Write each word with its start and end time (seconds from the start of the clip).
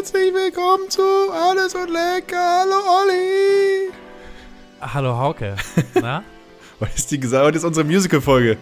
herzlich 0.00 0.32
willkommen 0.32 0.88
zu 0.88 1.02
Alles 1.30 1.74
und 1.74 1.90
Lecker. 1.90 2.60
Hallo 2.62 2.76
Olli. 3.02 3.90
Hallo 4.80 5.18
Hauke. 5.18 5.56
Na? 6.00 6.22
Heute 6.80 6.92
ist, 6.96 7.10
die, 7.10 7.20
heute 7.22 7.58
ist 7.58 7.64
unsere 7.64 7.84
Musical-Folge. 7.84 8.56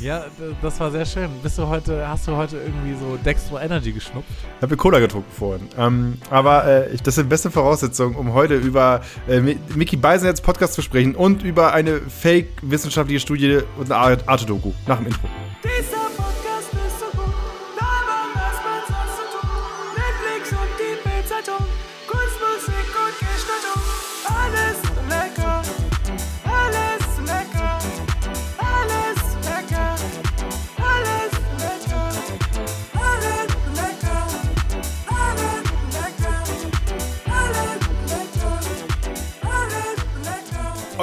Ja, 0.00 0.26
das 0.62 0.78
war 0.78 0.92
sehr 0.92 1.04
schön. 1.04 1.28
Bist 1.42 1.58
du 1.58 1.66
heute, 1.66 2.06
hast 2.06 2.28
du 2.28 2.36
heute 2.36 2.58
irgendwie 2.58 2.94
so 2.94 3.16
Dextro 3.24 3.58
Energy 3.58 3.90
geschnupft? 3.90 4.28
Ich 4.58 4.62
habe 4.62 4.76
Cola 4.76 5.00
getrunken 5.00 5.32
vorhin. 5.36 5.68
Ähm, 5.76 6.18
aber 6.30 6.64
äh, 6.64 6.90
ich, 6.94 7.02
das 7.02 7.16
sind 7.16 7.28
beste 7.28 7.50
Voraussetzungen, 7.50 8.14
um 8.14 8.34
heute 8.34 8.54
über 8.54 9.00
äh, 9.28 9.40
Mi- 9.40 9.58
Mickey 9.74 9.96
Beisenherz 9.96 10.40
Podcast 10.40 10.74
zu 10.74 10.82
sprechen 10.82 11.16
und 11.16 11.42
über 11.42 11.72
eine 11.72 12.00
fake-wissenschaftliche 12.00 13.18
Studie 13.18 13.58
und 13.78 13.90
eine 13.90 13.96
Art- 13.96 14.28
Arte-Doku 14.28 14.70
nach 14.86 14.98
dem 14.98 15.06
Intro. 15.08 15.28
Dieser 15.64 15.93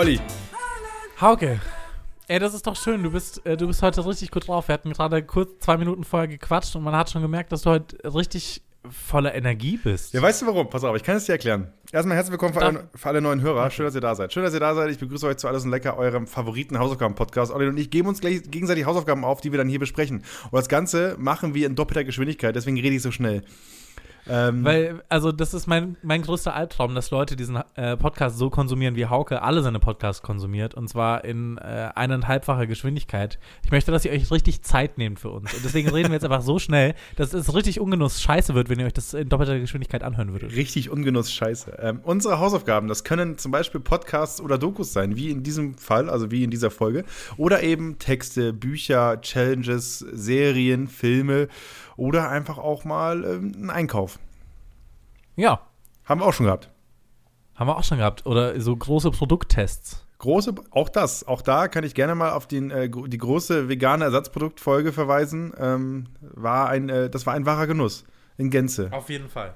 Olli, 0.02 0.20
Hauke. 1.22 1.62
Ey, 2.28 2.40
das 2.40 2.56
ist 2.56 2.66
doch 2.66 2.76
schön. 2.76 3.04
Du 3.04 3.12
bist, 3.12 3.46
äh, 3.46 3.56
du 3.56 3.68
bist 3.68 3.84
heute 3.84 4.04
richtig 4.04 4.32
gut 4.32 4.48
drauf. 4.48 4.68
Wir 4.68 4.74
hatten 4.74 4.92
gerade 4.92 5.22
kurz 5.22 5.60
zwei 5.60 5.78
Minuten 5.78 6.04
vorher 6.04 6.28
gequatscht 6.28 6.76
und 6.76 6.82
man 6.82 6.96
hat 6.96 7.12
schon 7.12 7.22
gemerkt, 7.22 7.52
dass 7.52 7.62
du 7.62 7.70
heute 7.70 7.98
richtig 8.12 8.64
voller 8.90 9.36
Energie 9.36 9.78
bist. 9.78 10.16
ja, 10.16 10.20
weißt 10.24 10.42
du 10.42 10.48
warum? 10.48 10.72
Pass 10.72 10.84
auf, 10.84 10.96
ich 10.96 11.04
kann 11.04 11.18
es 11.18 11.26
dir 11.26 11.34
erklären. 11.34 11.72
Erstmal 11.92 12.18
herzlich 12.18 12.32
willkommen 12.32 12.56
für 12.56 12.66
alle, 12.66 12.90
für 12.96 13.10
alle 13.10 13.22
neuen 13.22 13.42
Hörer. 13.42 13.70
Schön, 13.70 13.86
dass 13.86 13.94
ihr 13.94 14.02
da 14.02 14.16
seid. 14.16 14.34
Schön, 14.34 14.42
dass 14.42 14.56
ihr 14.56 14.60
da 14.60 14.74
seid. 14.74 14.90
Ich 14.90 14.98
begrüße 14.98 15.28
euch 15.28 15.38
zu 15.38 15.48
Alles 15.48 15.66
und 15.66 15.70
Lecker, 15.70 15.96
eurem 15.96 16.26
favoriten 16.26 16.80
Hausaufgaben-Podcast. 16.80 17.52
Olli 17.52 17.68
und 17.68 17.78
ich 17.78 17.92
geben 17.92 18.08
uns 18.08 18.22
gleich 18.22 18.42
gegenseitig 18.50 18.86
Hausaufgaben 18.88 19.24
auf, 19.24 19.40
die 19.40 19.52
wir 19.52 19.60
dann 19.60 19.70
hier 19.70 19.78
besprechen. 19.78 20.24
Und 20.50 20.58
das 20.58 20.68
Ganze 20.68 21.16
machen 21.20 21.54
wir 21.54 21.68
in 21.68 21.76
doppelter 21.76 22.04
Geschwindigkeit, 22.04 22.56
deswegen 22.56 22.80
rede 22.80 22.96
ich 22.96 23.04
so 23.04 23.12
schnell. 23.12 23.44
Ähm, 24.32 24.64
Weil, 24.64 25.04
also, 25.10 25.34
das 25.34 25.54
ist 25.54 25.68
mein, 25.68 25.98
mein 26.04 26.22
größter 26.22 26.56
Albtraum, 26.56 26.96
dass 26.96 27.12
Leute 27.12 27.36
diesen 27.36 27.60
äh, 27.76 27.98
Podcast 27.98 28.38
so 28.38 28.50
konsumieren, 28.50 28.96
wie 28.96 29.08
Hauke 29.08 29.42
alle 29.42 29.62
seine 29.62 29.80
Podcasts 29.80 30.22
konsumiert. 30.22 30.74
Und 30.74 30.88
zwar 30.88 31.26
in 31.26 31.58
äh, 31.58 31.90
eineinhalbfacher 31.94 32.66
Geschwindigkeit. 32.66 33.40
Ich 33.66 33.72
möchte, 33.72 33.92
dass 33.92 34.06
ihr 34.06 34.12
euch 34.12 34.32
richtig 34.32 34.62
Zeit 34.62 34.98
nehmt 34.98 35.20
für 35.20 35.30
uns. 35.30 35.54
Und 35.54 35.66
deswegen 35.66 35.90
reden 35.90 36.10
wir 36.10 36.14
jetzt 36.14 36.24
einfach 36.24 36.44
so 36.44 36.60
schnell, 36.60 36.96
dass 37.18 37.34
es 37.34 37.54
richtig 37.54 37.82
ungenuss 37.82 38.22
scheiße 38.22 38.56
wird, 38.56 38.70
wenn 38.70 38.80
ihr 38.80 38.86
euch 38.86 38.94
das 38.94 39.14
in 39.14 39.28
doppelter 39.28 39.60
Geschwindigkeit 39.60 40.02
anhören 40.02 40.32
würdet. 40.32 40.56
richtig 40.56 40.90
Ungenuss 40.90 41.32
Scheiße. 41.32 41.78
Ähm, 41.82 42.00
unsere 42.04 42.40
Hausaufgaben, 42.40 42.88
das 42.88 43.04
können 43.04 43.38
zum 43.38 43.52
Beispiel 43.52 43.82
Podcasts 43.82 44.40
oder 44.40 44.58
Dokus 44.58 44.94
sein, 44.94 45.18
wie 45.18 45.30
in 45.30 45.44
diesem 45.44 45.76
Fall, 45.76 46.10
also 46.10 46.32
wie 46.32 46.46
in 46.46 46.52
dieser 46.52 46.72
Folge. 46.72 47.04
Oder 47.36 47.64
eben 47.64 48.00
Texte, 48.00 48.54
Bücher, 48.54 49.20
Challenges, 49.22 50.00
Serien, 50.00 50.88
Filme 50.88 51.50
oder 52.02 52.30
einfach 52.30 52.58
auch 52.58 52.84
mal 52.84 53.24
ähm, 53.24 53.54
ein 53.56 53.70
Einkauf. 53.70 54.18
Ja, 55.36 55.62
Haben 56.04 56.20
wir 56.22 56.26
auch 56.26 56.34
schon 56.34 56.48
gehabt. 56.48 56.72
haben 57.54 57.68
wir 57.68 57.78
auch 57.78 57.84
schon 57.84 58.00
gehabt. 58.00 58.26
Oder 58.26 58.60
so 58.60 58.76
große 58.76 59.12
Produkttests. 59.12 60.04
Große, 60.18 60.56
auch 60.72 60.90
das, 60.90 61.28
auch 61.28 61.44
da 61.44 61.68
kann 61.68 61.84
ich 61.84 61.94
gerne 61.94 62.16
mal 62.16 62.32
auf 62.32 62.48
den, 62.48 62.72
äh, 62.72 62.90
die 62.90 63.18
große 63.20 63.70
vegane 63.70 64.06
Ersatzproduktfolge 64.06 64.94
verweisen. 64.94 65.54
Ähm, 65.60 66.08
war 66.22 66.70
ein, 66.70 66.90
äh, 66.90 67.10
das 67.12 67.28
war 67.28 67.36
ein 67.36 67.46
wahrer 67.46 67.68
Genuss. 67.68 68.04
In 68.38 68.50
Gänze. 68.50 68.90
Auf 68.92 69.10
jeden 69.12 69.30
Fall. 69.30 69.54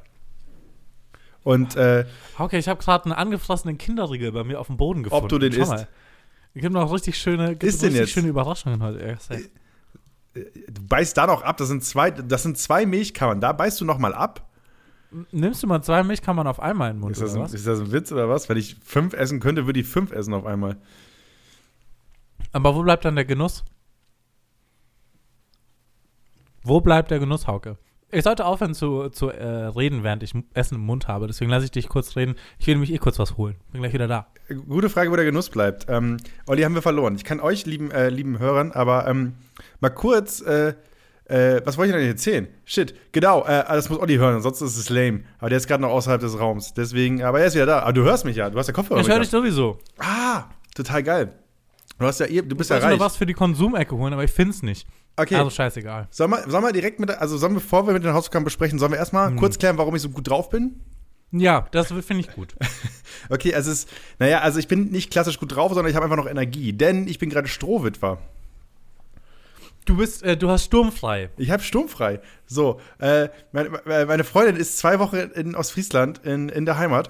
Und 1.44 1.76
äh, 1.76 2.06
Hauke, 2.38 2.58
ich 2.60 2.68
habe 2.68 2.80
gerade 2.84 3.06
einen 3.06 3.14
angefressenen 3.14 3.80
Kinderriegel 3.80 4.32
bei 4.32 4.44
mir 4.44 4.60
auf 4.60 4.68
dem 4.68 4.78
Boden 4.78 5.02
gefunden. 5.02 5.30
du 5.30 5.40
den 5.40 5.52
Schau 5.54 5.62
isst? 5.62 5.72
mal. 5.72 5.88
Es 6.54 6.62
gibt 6.62 6.74
noch 6.74 6.94
richtig 6.94 7.18
schöne, 7.18 7.56
gibt 7.56 7.64
den 7.64 7.70
richtig 7.72 7.94
jetzt? 7.96 8.12
schöne 8.12 8.28
Überraschungen 8.28 8.84
heute. 8.84 9.18
Du 10.36 10.88
beißt 10.88 11.18
da 11.18 11.28
noch 11.28 11.44
ab. 11.44 11.58
Das 11.58 11.70
sind 11.70 11.84
zwei, 11.84 12.12
das 12.12 12.44
sind 12.44 12.58
zwei 12.58 12.86
Milchkammern. 12.86 13.40
Da 13.40 13.54
beißt 13.54 13.80
du 13.80 13.86
noch 13.86 13.98
mal 13.98 14.14
ab. 14.14 14.50
Nimmst 15.32 15.64
du 15.64 15.68
mal 15.68 15.82
zwei 15.82 16.04
Milchkammern 16.04 16.46
auf 16.46 16.60
einmal 16.60 16.92
in 16.92 16.98
den 16.98 17.02
Mund, 17.02 17.14
Ist 17.14 17.22
das, 17.22 17.36
ein, 17.36 17.44
ist 17.46 17.66
das 17.66 17.80
ein 17.80 17.92
Witz 17.94 18.12
oder 18.12 18.28
was? 18.28 18.50
Wenn 18.50 18.58
ich 18.58 18.76
fünf 18.84 19.14
essen 19.14 19.40
könnte, 19.40 19.66
würde 19.66 19.80
ich 19.80 19.88
fünf 19.88 20.12
essen 20.12 20.34
auf 20.34 20.46
einmal. 20.46 20.78
Aber 22.52 22.76
wo 22.76 22.84
bleibt 22.84 23.06
dann 23.06 23.16
der 23.16 23.24
Genuss? 23.24 23.64
Wo 26.64 26.82
bleibt 26.82 27.12
der 27.12 27.20
Genuss, 27.20 27.48
Hauke? 27.48 27.78
Ich 28.16 28.24
sollte 28.24 28.46
aufhören 28.46 28.74
zu, 28.74 29.10
zu 29.10 29.30
äh, 29.30 29.46
reden, 29.46 30.04
während 30.04 30.24
ich 30.24 30.34
Essen 30.54 30.76
im 30.76 30.82
Mund 30.82 31.08
habe. 31.08 31.28
Deswegen 31.28 31.52
lasse 31.52 31.66
ich 31.66 31.72
dich 31.72 31.90
kurz 31.90 32.16
reden. 32.16 32.36
Ich 32.60 32.68
will 32.68 32.76
nämlich 32.76 32.94
eh 32.94 32.98
kurz 32.98 33.20
was 33.20 33.38
holen. 33.38 33.56
Bin 33.72 33.82
gleich 33.82 33.94
wieder 33.94 34.08
da. 34.08 34.28
Gute 34.68 34.90
Frage, 34.90 35.12
wo 35.12 35.16
der 35.16 35.26
Genuss 35.26 35.50
bleibt. 35.50 35.86
Ähm, 35.90 36.18
Olli, 36.48 36.62
haben 36.64 36.76
wir 36.76 36.82
verloren. 36.82 37.16
Ich 37.16 37.24
kann 37.24 37.40
euch, 37.40 37.66
lieben, 37.66 37.92
äh, 37.92 38.10
lieben 38.10 38.40
Hörern, 38.40 38.72
aber 38.72 39.08
ähm, 39.08 39.34
mal 39.82 39.90
kurz, 39.90 40.42
äh, 40.42 40.74
äh, 41.26 41.62
was 41.66 41.78
wollte 41.78 41.92
ich 41.94 41.98
denn 42.00 42.08
erzählen? 42.08 42.48
Shit, 42.66 42.94
genau, 43.12 43.44
äh, 43.46 43.64
das 43.68 43.90
muss 43.90 44.00
Olli 44.00 44.16
hören, 44.16 44.36
ansonsten 44.36 44.66
ist 44.66 44.78
es 44.78 44.90
lame. 44.90 45.24
Aber 45.40 45.50
der 45.50 45.58
ist 45.58 45.68
gerade 45.68 45.82
noch 45.82 45.90
außerhalb 45.90 46.22
des 46.22 46.40
Raums. 46.40 46.74
Deswegen, 46.74 47.24
aber 47.24 47.40
er 47.40 47.48
ist 47.48 47.56
wieder 47.56 47.66
da. 47.66 47.80
Aber 47.80 47.94
du 47.94 48.04
hörst 48.04 48.26
mich 48.26 48.36
ja, 48.38 48.50
du 48.50 48.58
hast 48.58 48.68
ja 48.68 48.74
Kopfhörer. 48.74 49.02
Ich 49.02 49.08
höre 49.10 49.20
dich 49.20 49.30
sowieso. 49.30 49.80
Ah, 49.98 50.44
total 50.76 51.04
geil. 51.04 51.34
Du 51.98 52.06
hast 52.06 52.20
ja, 52.20 52.28
du 52.28 52.56
bist 52.56 52.70
Ich 52.70 52.70
ja 52.70 52.76
wollte 52.76 52.88
nur 52.88 52.94
reich. 52.94 53.00
was 53.00 53.18
für 53.18 53.26
die 53.26 53.34
Konsumecke 53.34 53.96
holen, 53.96 54.14
aber 54.14 54.24
ich 54.24 54.32
finde 54.32 54.52
es 54.52 54.62
nicht. 54.62 54.88
Okay. 55.18 55.36
Also 55.36 55.50
scheißegal. 55.50 56.08
Sollen 56.12 56.32
wir, 56.32 56.50
sollen 56.50 56.64
wir 56.64 56.74
direkt 56.74 57.00
mit, 57.00 57.10
also 57.10 57.38
sollen 57.38 57.54
wir, 57.54 57.62
bevor 57.62 57.88
wir 57.88 57.94
mit 57.94 58.04
den 58.04 58.14
Hausaufgaben 58.14 58.44
besprechen, 58.44 58.80
sollen 58.80 58.92
wir 58.92 58.98
erstmal 59.00 59.30
Hm. 59.30 59.38
kurz 59.38 59.58
klären, 59.58 59.78
warum 59.78 59.96
ich 59.96 60.02
so 60.02 60.10
gut 60.10 60.30
drauf 60.30 60.50
bin? 60.50 60.82
Ja, 61.32 61.68
das 61.72 61.88
finde 61.88 62.20
ich 62.20 62.32
gut. 62.34 62.56
Okay, 63.30 63.56
also 63.56 63.72
es 63.72 63.80
ist, 63.86 63.90
naja, 64.20 64.42
also 64.42 64.60
ich 64.60 64.68
bin 64.68 64.92
nicht 64.92 65.10
klassisch 65.10 65.40
gut 65.40 65.56
drauf, 65.56 65.74
sondern 65.74 65.90
ich 65.90 65.96
habe 65.96 66.04
einfach 66.06 66.18
noch 66.18 66.30
Energie, 66.30 66.74
denn 66.74 67.08
ich 67.08 67.18
bin 67.18 67.30
gerade 67.32 67.48
Strohwitwer. 67.48 68.20
Du 69.86 69.98
bist, 69.98 70.22
äh, 70.22 70.36
du 70.38 70.50
hast 70.50 70.66
sturmfrei. 70.66 71.30
Ich 71.38 71.50
habe 71.50 71.64
sturmfrei. 71.64 72.20
So, 72.46 72.80
äh, 73.00 73.30
meine, 73.52 73.70
meine 73.86 74.24
Freundin 74.24 74.58
ist 74.58 74.78
zwei 74.78 75.00
Wochen 75.00 75.16
in 75.16 75.56
Ostfriesland, 75.56 76.20
in, 76.24 76.50
in 76.50 76.66
der 76.66 76.78
Heimat, 76.78 77.10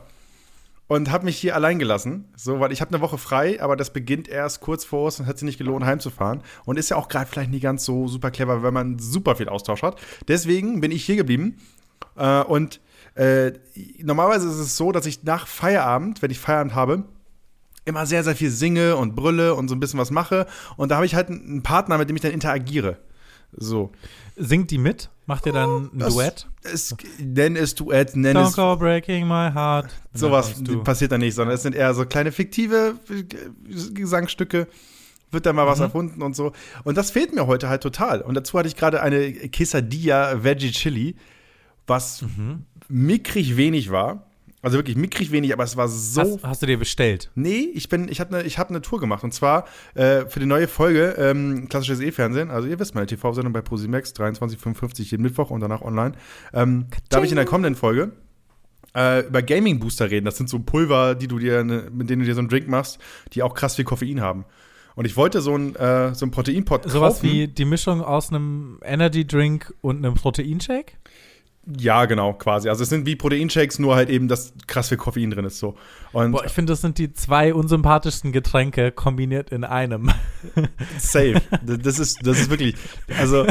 und 0.88 1.12
hat 1.12 1.23
mich 1.23 1.38
hier 1.38 1.56
allein 1.56 1.79
gelassen. 1.79 2.25
So, 2.35 2.59
weil 2.59 2.72
ich 2.72 2.81
habe 2.81 2.91
eine 2.94 3.01
Woche 3.01 3.18
frei, 3.18 3.62
aber 3.62 3.75
das 3.75 3.91
beginnt 3.91 4.28
erst 4.28 4.62
kurz 4.62 4.85
vor 4.85 5.06
uns 5.06 5.19
und 5.19 5.25
hat 5.25 5.38
sich 5.38 5.46
nicht 5.46 5.57
gelohnt, 5.57 5.85
heimzufahren. 5.85 6.41
Und 6.66 6.78
ist 6.78 6.90
ja 6.90 6.97
auch 6.97 7.07
gerade 7.07 7.25
vielleicht 7.25 7.51
nicht 7.51 7.63
ganz 7.63 7.85
so 7.85 8.07
super 8.07 8.31
clever, 8.31 8.63
wenn 8.63 8.73
man 8.73 9.00
super 9.00 9.35
viel 9.35 9.50
Austausch 9.50 9.81
hat. 9.81 10.00
Deswegen 10.28 10.81
bin 10.81 10.91
ich 10.91 11.06
hier 11.06 11.16
geblieben. 11.16 11.57
Äh, 12.16 12.44
und 12.44 12.79
äh, 13.16 13.53
normalerweise 14.01 14.47
ist 14.47 14.56
es 14.56 14.78
so, 14.78 14.91
dass 14.91 15.06
ich 15.06 15.24
nach 15.24 15.47
Feierabend, 15.47 16.22
wenn 16.22 16.31
ich 16.31 16.40
Feierabend 16.40 16.75
habe, 16.75 17.03
immer 17.85 18.06
sehr, 18.06 18.24
sehr 18.24 18.35
viel 18.35 18.50
singe 18.50 18.95
und 18.95 19.16
brülle 19.16 19.56
und 19.56 19.68
so 19.68 19.75
ein 19.75 19.79
bisschen 19.79 20.00
was 20.00 20.12
mache. 20.12 20.45
Und 20.75 20.90
da 20.90 20.95
habe 20.95 21.06
ich 21.06 21.16
halt 21.16 21.29
einen 21.29 21.63
Partner, 21.63 21.97
mit 21.97 22.09
dem 22.09 22.16
ich 22.16 22.22
dann 22.22 22.31
interagiere. 22.31 22.97
So. 23.51 23.91
Singt 24.38 24.69
die 24.72 24.78
mit? 24.78 25.09
Macht 25.28 25.46
ihr 25.46 25.53
dann 25.53 25.90
ein 25.94 26.00
Das- 26.00 26.13
Duett? 26.13 26.47
Es, 26.63 26.96
nenn 27.19 27.56
es 27.56 27.73
Duett, 27.75 28.16
nenn 28.16 28.35
Don't 28.38 28.50
es. 28.50 28.56
go 28.56 28.75
breaking 28.75 29.28
my 29.28 29.51
heart. 29.53 29.88
Sowas 30.13 30.53
passiert 30.84 31.12
da 31.12 31.18
nicht, 31.18 31.35
sondern 31.35 31.56
es 31.56 31.62
sind 31.63 31.75
eher 31.75 31.94
so 31.94 32.06
kleine 32.06 32.31
fiktive 32.31 32.95
äh, 33.09 33.24
Gesangstücke. 33.94 34.68
Wird 35.31 35.45
da 35.45 35.53
mal 35.53 35.66
Mhm. 35.66 35.69
was 35.69 35.79
erfunden 35.79 36.22
und 36.22 36.35
so. 36.35 36.51
Und 36.84 36.97
das 36.97 37.12
fehlt 37.12 37.34
mir 37.34 37.47
heute 37.47 37.69
halt 37.69 37.81
total. 37.81 38.22
Und 38.22 38.35
dazu 38.35 38.57
hatte 38.57 38.68
ich 38.68 38.75
gerade 38.75 39.01
eine 39.01 39.31
Quesadilla 39.50 40.44
Veggie 40.44 40.72
Chili, 40.72 41.16
was 41.88 42.22
Mhm. 42.24 42.63
mickrig 42.88 43.57
wenig 43.57 43.90
war. 43.91 44.25
Also 44.65 44.79
wirklich 44.79 44.97
mickrig 44.97 45.31
wenig, 45.31 45.53
aber 45.53 45.63
es 45.63 45.77
war 45.77 45.87
so 45.87 46.21
Hast, 46.21 46.43
hast 46.43 46.61
du 46.63 46.65
dir 46.65 46.79
bestellt? 46.79 47.29
Nee, 47.35 47.69
ich 47.75 47.87
bin, 47.87 48.09
ich 48.09 48.19
habe 48.19 48.35
eine 48.35 48.49
hab 48.49 48.71
ne 48.71 48.81
Tour 48.81 48.99
gemacht 48.99 49.23
und 49.23 49.31
zwar 49.31 49.65
äh, 49.93 50.25
für 50.25 50.39
die 50.39 50.47
neue 50.47 50.67
Folge 50.67 51.15
ähm, 51.19 51.69
klassisches 51.69 51.99
E-Fernsehen. 51.99 52.49
Also 52.49 52.67
ihr 52.67 52.79
wisst 52.79 52.95
meine 52.95 53.05
TV-Sendung 53.05 53.53
bei 53.53 53.61
ProSimax 53.61 54.13
23:55 54.15 55.11
jeden 55.11 55.21
Mittwoch 55.21 55.51
und 55.51 55.61
danach 55.61 55.83
online. 55.83 56.13
Ähm, 56.51 56.87
da 57.09 57.17
habe 57.17 57.27
ich 57.27 57.31
in 57.31 57.35
der 57.35 57.45
kommenden 57.45 57.75
Folge 57.75 58.13
äh, 58.95 59.27
über 59.27 59.44
Gaming 59.44 59.77
Booster 59.77 60.09
reden. 60.09 60.25
Das 60.25 60.38
sind 60.38 60.50
so 60.50 60.57
Pulver, 60.57 61.13
die 61.13 61.27
du 61.27 61.38
dir, 61.38 61.63
ne, 61.63 61.88
mit 61.94 62.09
denen 62.09 62.21
du 62.21 62.25
dir 62.25 62.33
so 62.33 62.39
einen 62.39 62.50
Drink 62.50 62.68
machst, 62.68 62.97
die 63.33 63.44
auch 63.44 63.53
krass 63.53 63.75
viel 63.75 63.85
Koffein 63.85 64.19
haben. 64.19 64.45
Und 64.95 65.06
ich 65.06 65.15
wollte 65.15 65.41
so 65.41 65.53
einen 65.53 65.75
äh, 65.75 66.15
so 66.15 66.25
einen 66.25 66.31
Proteinpot 66.31 66.89
Sowas 66.89 67.21
wie 67.21 67.47
die 67.47 67.65
Mischung 67.65 68.01
aus 68.01 68.29
einem 68.29 68.79
Energy 68.83 69.27
Drink 69.27 69.73
und 69.81 69.97
einem 69.97 70.15
Proteinshake? 70.15 70.94
Ja, 71.67 72.06
genau, 72.06 72.33
quasi. 72.33 72.69
Also 72.69 72.83
es 72.83 72.89
sind 72.89 73.06
wie 73.06 73.15
Proteinshakes, 73.15 73.79
nur 73.79 73.95
halt 73.95 74.09
eben, 74.09 74.27
dass 74.27 74.53
krass 74.67 74.89
viel 74.89 74.97
Koffein 74.97 75.31
drin 75.31 75.45
ist 75.45 75.57
so. 75.57 75.75
Und 76.12 76.31
Boah, 76.31 76.45
ich 76.45 76.51
finde, 76.51 76.73
das 76.73 76.81
sind 76.81 76.97
die 76.97 77.12
zwei 77.13 77.53
unsympathischsten 77.53 78.31
Getränke 78.31 78.91
kombiniert 78.91 79.50
in 79.50 79.63
einem. 79.63 80.12
Safe. 81.00 81.41
Das 81.63 82.00
ist, 82.00 82.25
das 82.25 82.39
ist 82.39 82.50
wirklich. 82.50 82.75
Also, 83.19 83.45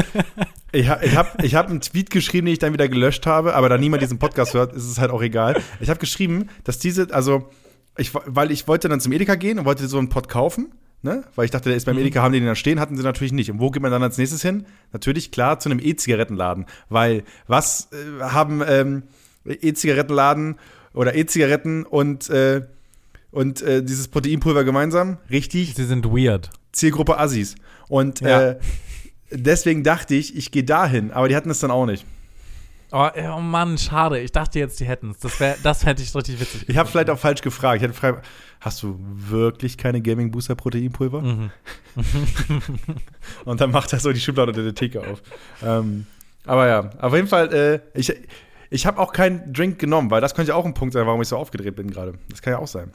ich, 0.71 0.89
ich 1.01 1.15
habe 1.15 1.43
ich 1.43 1.55
hab 1.55 1.69
einen 1.69 1.81
Tweet 1.81 2.09
geschrieben, 2.09 2.45
den 2.45 2.53
ich 2.53 2.59
dann 2.59 2.73
wieder 2.73 2.87
gelöscht 2.87 3.25
habe, 3.25 3.53
aber 3.55 3.67
da 3.67 3.77
niemand 3.77 4.01
diesen 4.01 4.17
Podcast 4.17 4.53
hört, 4.53 4.73
ist 4.73 4.89
es 4.89 4.97
halt 4.97 5.11
auch 5.11 5.21
egal. 5.21 5.61
Ich 5.81 5.89
habe 5.89 5.99
geschrieben, 5.99 6.49
dass 6.63 6.79
diese, 6.79 7.13
also, 7.13 7.49
ich, 7.97 8.11
weil 8.13 8.51
ich 8.51 8.67
wollte 8.67 8.87
dann 8.87 9.01
zum 9.01 9.11
Edeka 9.11 9.35
gehen 9.35 9.59
und 9.59 9.65
wollte 9.65 9.87
so 9.87 9.97
einen 9.97 10.09
Pot 10.09 10.29
kaufen, 10.29 10.71
Ne? 11.01 11.23
Weil 11.35 11.45
ich 11.45 11.51
dachte, 11.51 11.69
der 11.69 11.77
ist 11.77 11.85
beim 11.85 11.95
Mhm. 11.95 12.01
Edeka, 12.01 12.21
haben 12.23 12.33
die 12.33 12.39
den 12.39 12.47
da 12.47 12.55
stehen, 12.55 12.79
hatten 12.79 12.97
sie 12.97 13.03
natürlich 13.03 13.31
nicht. 13.33 13.51
Und 13.51 13.59
wo 13.59 13.69
geht 13.69 13.81
man 13.83 13.91
dann 13.91 14.01
als 14.01 14.17
nächstes 14.17 14.41
hin? 14.41 14.65
Natürlich, 14.91 15.29
klar, 15.31 15.59
zu 15.59 15.69
einem 15.69 15.79
E-Zigarettenladen. 15.79 16.65
Weil 16.89 17.23
was 17.47 17.89
äh, 17.91 18.21
haben 18.23 18.63
ähm, 18.67 19.03
E-Zigarettenladen 19.45 20.55
oder 20.93 21.15
E-Zigaretten 21.15 21.83
und, 21.85 22.29
äh, 22.29 22.61
und 23.31 23.61
äh, 23.61 23.83
dieses 23.83 24.07
Proteinpulver 24.07 24.63
gemeinsam? 24.63 25.17
Richtig, 25.29 25.75
Sie 25.75 25.85
sind 25.85 26.05
weird. 26.05 26.49
Zielgruppe 26.71 27.19
Assis. 27.19 27.55
Und 27.87 28.21
Ja. 28.21 28.41
äh, 28.51 28.59
deswegen 29.31 29.83
dachte 29.83 30.15
ich, 30.15 30.35
ich 30.35 30.51
gehe 30.51 30.63
dahin, 30.63 31.11
aber 31.11 31.27
die 31.29 31.35
hatten 31.35 31.49
es 31.49 31.59
dann 31.59 31.71
auch 31.71 31.85
nicht. 31.85 32.05
Oh, 32.91 33.07
oh 33.35 33.39
Mann, 33.39 33.77
schade. 33.77 34.19
Ich 34.19 34.31
dachte 34.31 34.59
jetzt, 34.59 34.79
die 34.79 34.85
hätten 34.85 35.11
es. 35.11 35.17
Das, 35.19 35.39
wär- 35.39 35.57
das 35.63 35.85
hätte 35.85 36.01
ich 36.03 36.13
richtig 36.15 36.39
witzig 36.39 36.69
Ich 36.69 36.77
habe 36.77 36.87
vielleicht 36.89 37.09
auch 37.09 37.17
falsch 37.19 37.41
gefragt. 37.41 37.77
Ich 37.77 37.83
hätte 37.83 37.93
frei, 37.93 38.15
hast 38.61 38.81
du 38.83 38.97
wirklich 39.01 39.77
keine 39.77 40.01
Gaming 40.01 40.31
Booster 40.31 40.55
Proteinpulver? 40.55 41.21
Mhm. 41.21 41.51
Und 43.45 43.61
dann 43.61 43.71
macht 43.71 43.91
er 43.93 43.99
so 43.99 44.11
die 44.13 44.19
Schublade 44.19 44.51
unter 44.51 44.63
der 44.63 44.75
Theke 44.75 45.01
auf. 45.07 45.21
Ähm, 45.63 46.05
aber 46.45 46.67
ja, 46.67 46.89
auf 46.99 47.13
jeden 47.13 47.27
Fall, 47.27 47.53
äh, 47.53 47.79
ich, 47.99 48.13
ich 48.69 48.85
habe 48.85 48.99
auch 48.99 49.11
keinen 49.13 49.51
Drink 49.51 49.79
genommen, 49.79 50.11
weil 50.11 50.21
das 50.21 50.35
könnte 50.35 50.49
ja 50.51 50.55
auch 50.55 50.65
ein 50.65 50.73
Punkt 50.73 50.93
sein, 50.93 51.05
warum 51.07 51.21
ich 51.21 51.27
so 51.27 51.37
aufgedreht 51.37 51.75
bin 51.75 51.89
gerade. 51.89 52.13
Das 52.29 52.41
kann 52.41 52.53
ja 52.53 52.59
auch 52.59 52.67
sein. 52.67 52.91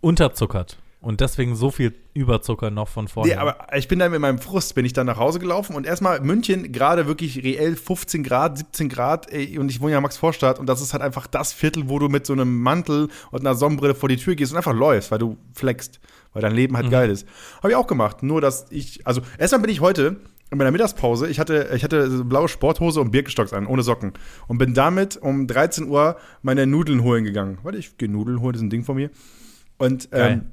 Unterzuckert. 0.00 0.78
Und 1.02 1.22
deswegen 1.22 1.56
so 1.56 1.70
viel 1.70 1.94
Überzucker 2.12 2.70
noch 2.70 2.88
von 2.88 3.08
vorher. 3.08 3.36
Nee, 3.36 3.40
aber 3.40 3.74
ich 3.74 3.88
bin 3.88 3.98
dann 3.98 4.10
mit 4.10 4.20
meinem 4.20 4.38
Frust, 4.38 4.74
bin 4.74 4.84
ich 4.84 4.92
dann 4.92 5.06
nach 5.06 5.16
Hause 5.16 5.38
gelaufen 5.38 5.74
und 5.74 5.86
erstmal 5.86 6.20
München, 6.20 6.72
gerade 6.72 7.06
wirklich 7.06 7.42
reell 7.42 7.74
15 7.74 8.22
Grad, 8.22 8.58
17 8.58 8.90
Grad 8.90 9.32
ey, 9.32 9.58
und 9.58 9.70
ich 9.70 9.80
wohne 9.80 9.92
ja 9.92 9.98
in 9.98 10.02
Max-Vorstadt 10.02 10.58
und 10.58 10.68
das 10.68 10.82
ist 10.82 10.92
halt 10.92 11.02
einfach 11.02 11.26
das 11.26 11.54
Viertel, 11.54 11.88
wo 11.88 11.98
du 11.98 12.10
mit 12.10 12.26
so 12.26 12.34
einem 12.34 12.60
Mantel 12.60 13.08
und 13.30 13.40
einer 13.40 13.54
Sonnenbrille 13.54 13.94
vor 13.94 14.10
die 14.10 14.18
Tür 14.18 14.34
gehst 14.34 14.52
und 14.52 14.58
einfach 14.58 14.74
läufst, 14.74 15.10
weil 15.10 15.18
du 15.18 15.38
flexst, 15.54 16.00
weil 16.34 16.42
dein 16.42 16.54
Leben 16.54 16.76
halt 16.76 16.90
geil 16.90 17.08
ist. 17.08 17.26
Habe 17.58 17.70
ich 17.70 17.76
auch 17.76 17.86
gemacht, 17.86 18.22
nur 18.22 18.42
dass 18.42 18.66
ich, 18.68 19.06
also 19.06 19.22
erstmal 19.38 19.62
bin 19.62 19.70
ich 19.70 19.80
heute 19.80 20.16
in 20.50 20.58
meiner 20.58 20.70
Mittagspause, 20.70 21.28
ich 21.28 21.40
hatte, 21.40 21.70
ich 21.74 21.82
hatte 21.82 22.10
so 22.10 22.24
blaue 22.26 22.48
Sporthose 22.48 23.00
und 23.00 23.10
Birkenstocks 23.10 23.54
an, 23.54 23.66
ohne 23.66 23.82
Socken 23.82 24.12
und 24.48 24.58
bin 24.58 24.74
damit 24.74 25.16
um 25.16 25.46
13 25.46 25.88
Uhr 25.88 26.16
meine 26.42 26.66
Nudeln 26.66 27.02
holen 27.04 27.24
gegangen. 27.24 27.56
Warte, 27.62 27.78
ich 27.78 27.96
gehe 27.96 28.10
Nudeln 28.10 28.40
holen, 28.42 28.52
das 28.52 28.60
ist 28.60 28.66
ein 28.66 28.70
Ding 28.70 28.84
von 28.84 28.96
mir. 28.96 29.10
Und 29.78 30.10
ähm, 30.12 30.50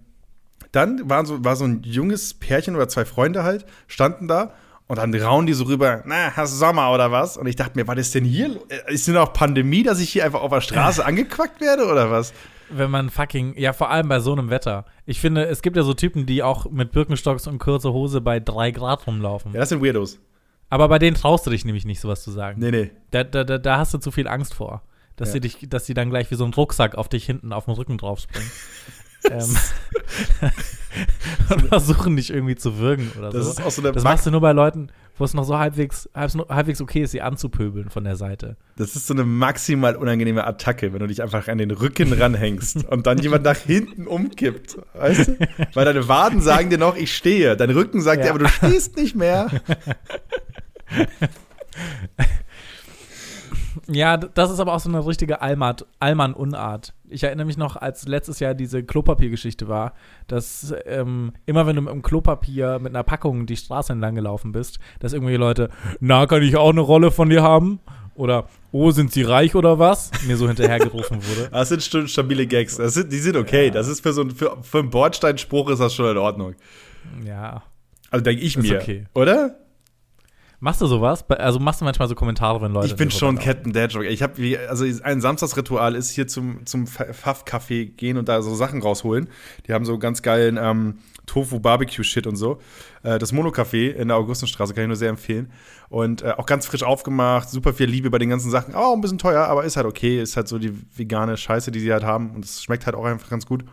dann 0.72 1.10
war 1.10 1.26
so, 1.26 1.44
war 1.44 1.56
so 1.56 1.66
ein 1.66 1.82
junges 1.84 2.34
Pärchen 2.34 2.76
oder 2.76 2.88
zwei 2.88 3.06
Freunde 3.06 3.44
halt, 3.44 3.66
standen 3.88 4.28
da 4.28 4.54
und 4.88 4.98
dann 4.98 5.14
rauen 5.16 5.46
die 5.46 5.54
so 5.54 5.66
rüber, 5.66 6.04
na, 6.06 6.32
hast 6.36 6.54
du 6.54 6.58
Sommer 6.58 6.92
oder 6.94 7.12
was? 7.12 7.38
Und 7.38 7.48
ich 7.48 7.56
dachte 7.56 7.78
mir, 7.78 7.88
was 7.88 7.98
ist 7.98 8.16
denn 8.16 8.24
hier? 8.26 8.60
äh, 8.70 8.94
Ist 8.94 9.08
denn 9.08 9.18
auch 9.18 9.34
Pandemie, 9.34 9.84
dass 9.84 10.00
ich 10.00 10.10
hier 10.10 10.24
einfach 10.26 10.42
auf 10.42 10.52
der 10.52 10.62
Straße 10.62 11.06
angequackt 11.06 11.60
werde 11.62 11.86
oder 11.88 12.10
was? 12.12 12.34
Wenn 12.70 12.92
man 12.92 13.10
fucking, 13.10 13.58
ja, 13.58 13.72
vor 13.72 13.90
allem 13.92 14.10
bei 14.10 14.20
so 14.20 14.34
einem 14.34 14.50
Wetter. 14.50 14.86
Ich 15.06 15.22
finde, 15.22 15.46
es 15.46 15.62
gibt 15.62 15.78
ja 15.78 15.84
so 15.84 15.94
Typen, 15.94 16.26
die 16.26 16.44
auch 16.44 16.70
mit 16.70 16.92
Birkenstocks 16.92 17.48
und 17.48 17.60
kurzer 17.60 17.94
Hose 17.94 18.20
bei 18.20 18.40
drei 18.42 18.72
Grad 18.72 19.08
rumlaufen. 19.08 19.54
Ja, 19.54 19.62
das 19.62 19.70
sind 19.70 19.82
Weirdos. 19.84 20.20
Aber 20.70 20.90
bei 20.90 21.00
denen 21.00 21.16
traust 21.16 21.46
du 21.46 21.50
dich 21.50 21.64
nämlich 21.64 21.86
nicht, 21.86 22.02
sowas 22.02 22.24
zu 22.24 22.32
sagen. 22.32 22.60
Nee, 22.60 22.72
nee. 22.72 22.92
Da, 23.12 23.24
da, 23.24 23.46
da, 23.46 23.78
hast 23.78 23.94
du 23.94 24.00
zu 24.00 24.12
viel 24.12 24.28
Angst 24.28 24.54
vor. 24.54 24.82
Dass, 25.16 25.30
Ja. 25.30 25.34
sie 25.34 25.40
dich, 25.40 25.58
dass 25.70 25.86
sie 25.86 25.94
dann 25.94 26.10
gleich 26.10 26.30
wie 26.30 26.36
so 26.36 26.44
ein 26.44 26.54
Rucksack 26.54 26.96
auf 26.96 27.08
dich 27.08 27.26
hinten 27.26 27.54
auf 27.54 27.66
den 27.66 27.74
Rücken 27.74 27.98
draufspringen. 27.98 28.52
ähm, 29.32 29.58
und 31.50 31.62
versuchen 31.70 32.16
dich 32.16 32.32
irgendwie 32.32 32.56
zu 32.56 32.78
würgen 32.78 33.12
oder 33.18 33.30
Das 33.32 33.46
so. 33.46 33.52
ist 33.52 33.62
auch 33.64 33.72
so 33.72 33.82
eine 33.82 33.92
das 33.92 34.04
machst 34.04 34.26
du 34.26 34.32
nur 34.32 34.42
bei 34.42 34.52
Leuten, 34.52 34.90
wo 35.18 35.24
es 35.24 35.34
noch 35.34 35.44
so 35.44 35.58
halbwegs, 35.58 36.10
halbwegs 36.16 36.82
okay 36.82 37.02
ist, 37.04 37.12
sie 37.12 37.22
anzupöbeln 37.22 37.90
von 37.90 38.04
der 38.04 38.16
Seite. 38.16 38.56
Das 38.78 38.96
ist 38.96 39.08
so 39.08 39.14
eine 39.14 39.24
maximal 39.24 39.96
unangenehme 39.96 40.46
Attacke, 40.46 40.94
wenn 40.94 41.00
du 41.00 41.08
dich 41.08 41.22
einfach 41.24 41.48
an 41.48 41.58
den 41.58 41.72
Rücken 41.72 42.14
ranhängst 42.14 42.86
und 42.86 43.08
dann 43.08 43.18
jemand 43.20 43.44
nach 43.44 43.58
hinten 43.58 44.08
umkippt. 44.08 44.78
Weißt 44.94 45.28
du? 45.30 45.38
Weil 45.74 45.86
deine 45.86 46.08
Waden 46.08 46.42
sagen 46.42 46.70
dir 46.70 46.78
noch, 46.78 46.96
ich 46.96 47.16
stehe. 47.16 47.56
Dein 47.58 47.72
Rücken 47.72 48.02
sagt 48.02 48.22
dir 48.22 48.26
Ja. 48.28 48.32
aber, 48.32 48.40
du 48.40 48.48
stehst 48.48 48.96
nicht 48.98 49.16
mehr. 49.16 49.50
Ja, 53.90 54.18
das 54.18 54.52
ist 54.52 54.60
aber 54.60 54.74
auch 54.74 54.80
so 54.80 54.90
eine 54.90 55.06
richtige 55.06 55.42
Allmann-Unart. 55.42 56.94
Ich 57.10 57.24
erinnere 57.24 57.46
mich 57.46 57.58
noch, 57.58 57.76
als 57.76 58.08
letztes 58.08 58.40
Jahr 58.40 58.54
diese 58.54 58.84
Klopapiergeschichte 58.84 59.68
war, 59.68 59.94
dass 60.28 60.74
ähm, 60.86 61.34
immer 61.46 61.66
wenn 61.66 61.76
du 61.76 61.82
mit 61.82 61.92
einem 61.92 62.02
Klopapier 62.02 62.80
mit 62.80 62.94
einer 62.94 63.04
Packung 63.04 63.46
die 63.46 63.56
Straße 63.56 63.94
entlang 63.94 64.16
gelaufen 64.16 64.52
bist, 64.52 64.80
dass 65.00 65.14
irgendwelche 65.14 65.40
Leute, 65.40 65.70
na, 66.00 66.26
kann 66.26 66.42
ich 66.44 66.58
auch 66.58 66.72
eine 66.72 66.82
Rolle 66.82 67.12
von 67.12 67.30
dir 67.30 67.44
haben? 67.44 67.80
Oder, 68.16 68.48
oh, 68.72 68.90
sind 68.90 69.12
sie 69.12 69.22
reich 69.22 69.54
oder 69.54 69.78
was? 69.78 70.10
Mir 70.26 70.38
so 70.38 70.48
hinterhergerufen 70.48 71.18
wurde. 71.24 71.50
Das 71.52 71.70
sind 71.70 71.84
schon 71.84 72.08
stabile 72.08 72.48
Gags. 72.48 72.78
Das 72.78 72.96
sind, 72.96 73.12
die 73.12 73.20
sind 73.20 73.38
okay. 73.38 73.70
Das 73.70 73.88
ist 73.88 74.02
für 74.02 74.12
so 74.12 74.24
ein, 74.24 74.32
für, 74.32 74.58
für 74.64 74.80
einen 74.80 74.90
Bordsteinspruch 74.90 75.70
ist 75.70 75.80
das 75.80 75.94
schon 75.94 76.10
in 76.10 76.18
Ordnung. 76.18 76.56
Ja. 77.24 77.64
Also 78.10 78.24
denke 78.24 78.42
ich 78.42 78.58
Ist 78.58 78.64
mir. 78.64 78.80
okay. 78.80 79.06
Oder? 79.14 79.60
Machst 80.60 80.82
du 80.82 80.88
sowas? 80.88 81.24
Also 81.30 81.60
machst 81.60 81.82
du 81.82 81.86
manchmal 81.86 82.08
so 82.08 82.16
Kommentare, 82.16 82.60
wenn 82.62 82.72
Leute. 82.74 82.88
Ich 82.88 82.96
bin 82.96 83.12
schon? 83.12 83.38
Captain 83.38 83.74
Dad 83.74 83.94
Joke. 83.94 84.08
Ich 84.08 84.24
habe 84.24 84.38
wie 84.38 84.58
also 84.58 84.86
ein 85.04 85.22
Samstagsritual 85.22 85.94
ist 85.94 86.10
hier 86.10 86.28
zum 86.28 86.66
zum 86.66 86.88
Pfaff 86.88 87.44
Café 87.46 87.86
gehen 87.86 88.18
und 88.18 88.28
da 88.28 88.42
so 88.42 88.56
Sachen 88.56 88.82
rausholen. 88.82 89.30
Die 89.68 89.74
haben 89.74 89.86
so 89.86 90.00
ganz 90.00 90.24
geilen 90.24 90.58
ähm, 90.60 90.98
Tofu 91.28 91.60
Barbecue 91.60 92.04
Shit 92.04 92.26
und 92.26 92.38
so. 92.38 92.58
Äh, 93.04 93.20
das 93.20 93.34
Mono 93.34 93.50
Café 93.50 93.92
in 93.92 94.08
der 94.08 94.18
Augustenstraße 94.18 94.74
kann 94.74 94.86
ich 94.86 94.88
nur 94.88 94.96
sehr 94.96 95.10
empfehlen 95.10 95.52
und 95.90 96.24
äh, 96.24 96.32
auch 96.32 96.48
ganz 96.48 96.66
frisch 96.66 96.82
aufgemacht, 96.82 97.50
super 97.50 97.72
viel 97.74 97.88
Liebe 97.88 98.10
bei 98.10 98.18
den 98.18 98.30
ganzen 98.30 98.50
Sachen. 98.50 98.74
Auch 98.74 98.94
ein 98.96 99.02
bisschen 99.02 99.20
teuer, 99.20 99.44
aber 99.46 99.64
ist 99.64 99.78
halt 99.78 99.86
okay, 99.86 100.20
ist 100.20 100.38
halt 100.38 100.48
so 100.48 100.58
die 100.58 100.74
vegane 100.98 101.38
Scheiße, 101.38 101.70
die 101.70 101.80
sie 101.82 101.94
halt 101.94 102.04
haben 102.04 102.32
und 102.32 102.44
es 102.44 102.64
schmeckt 102.64 102.88
halt 102.88 102.96
auch 102.96 103.06
einfach 103.06 103.30
ganz 103.30 103.46
gut. 103.46 103.64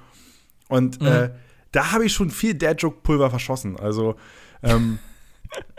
Und 0.69 1.01
Mhm. 1.01 1.07
äh, 1.07 1.31
da 1.73 1.93
habe 1.93 2.05
ich 2.05 2.13
schon 2.13 2.31
viel 2.31 2.55
Dad 2.55 2.83
Joke 2.83 2.99
Pulver 3.03 3.31
verschossen. 3.31 3.79
Also 3.81 4.17
ähm, 4.63 4.99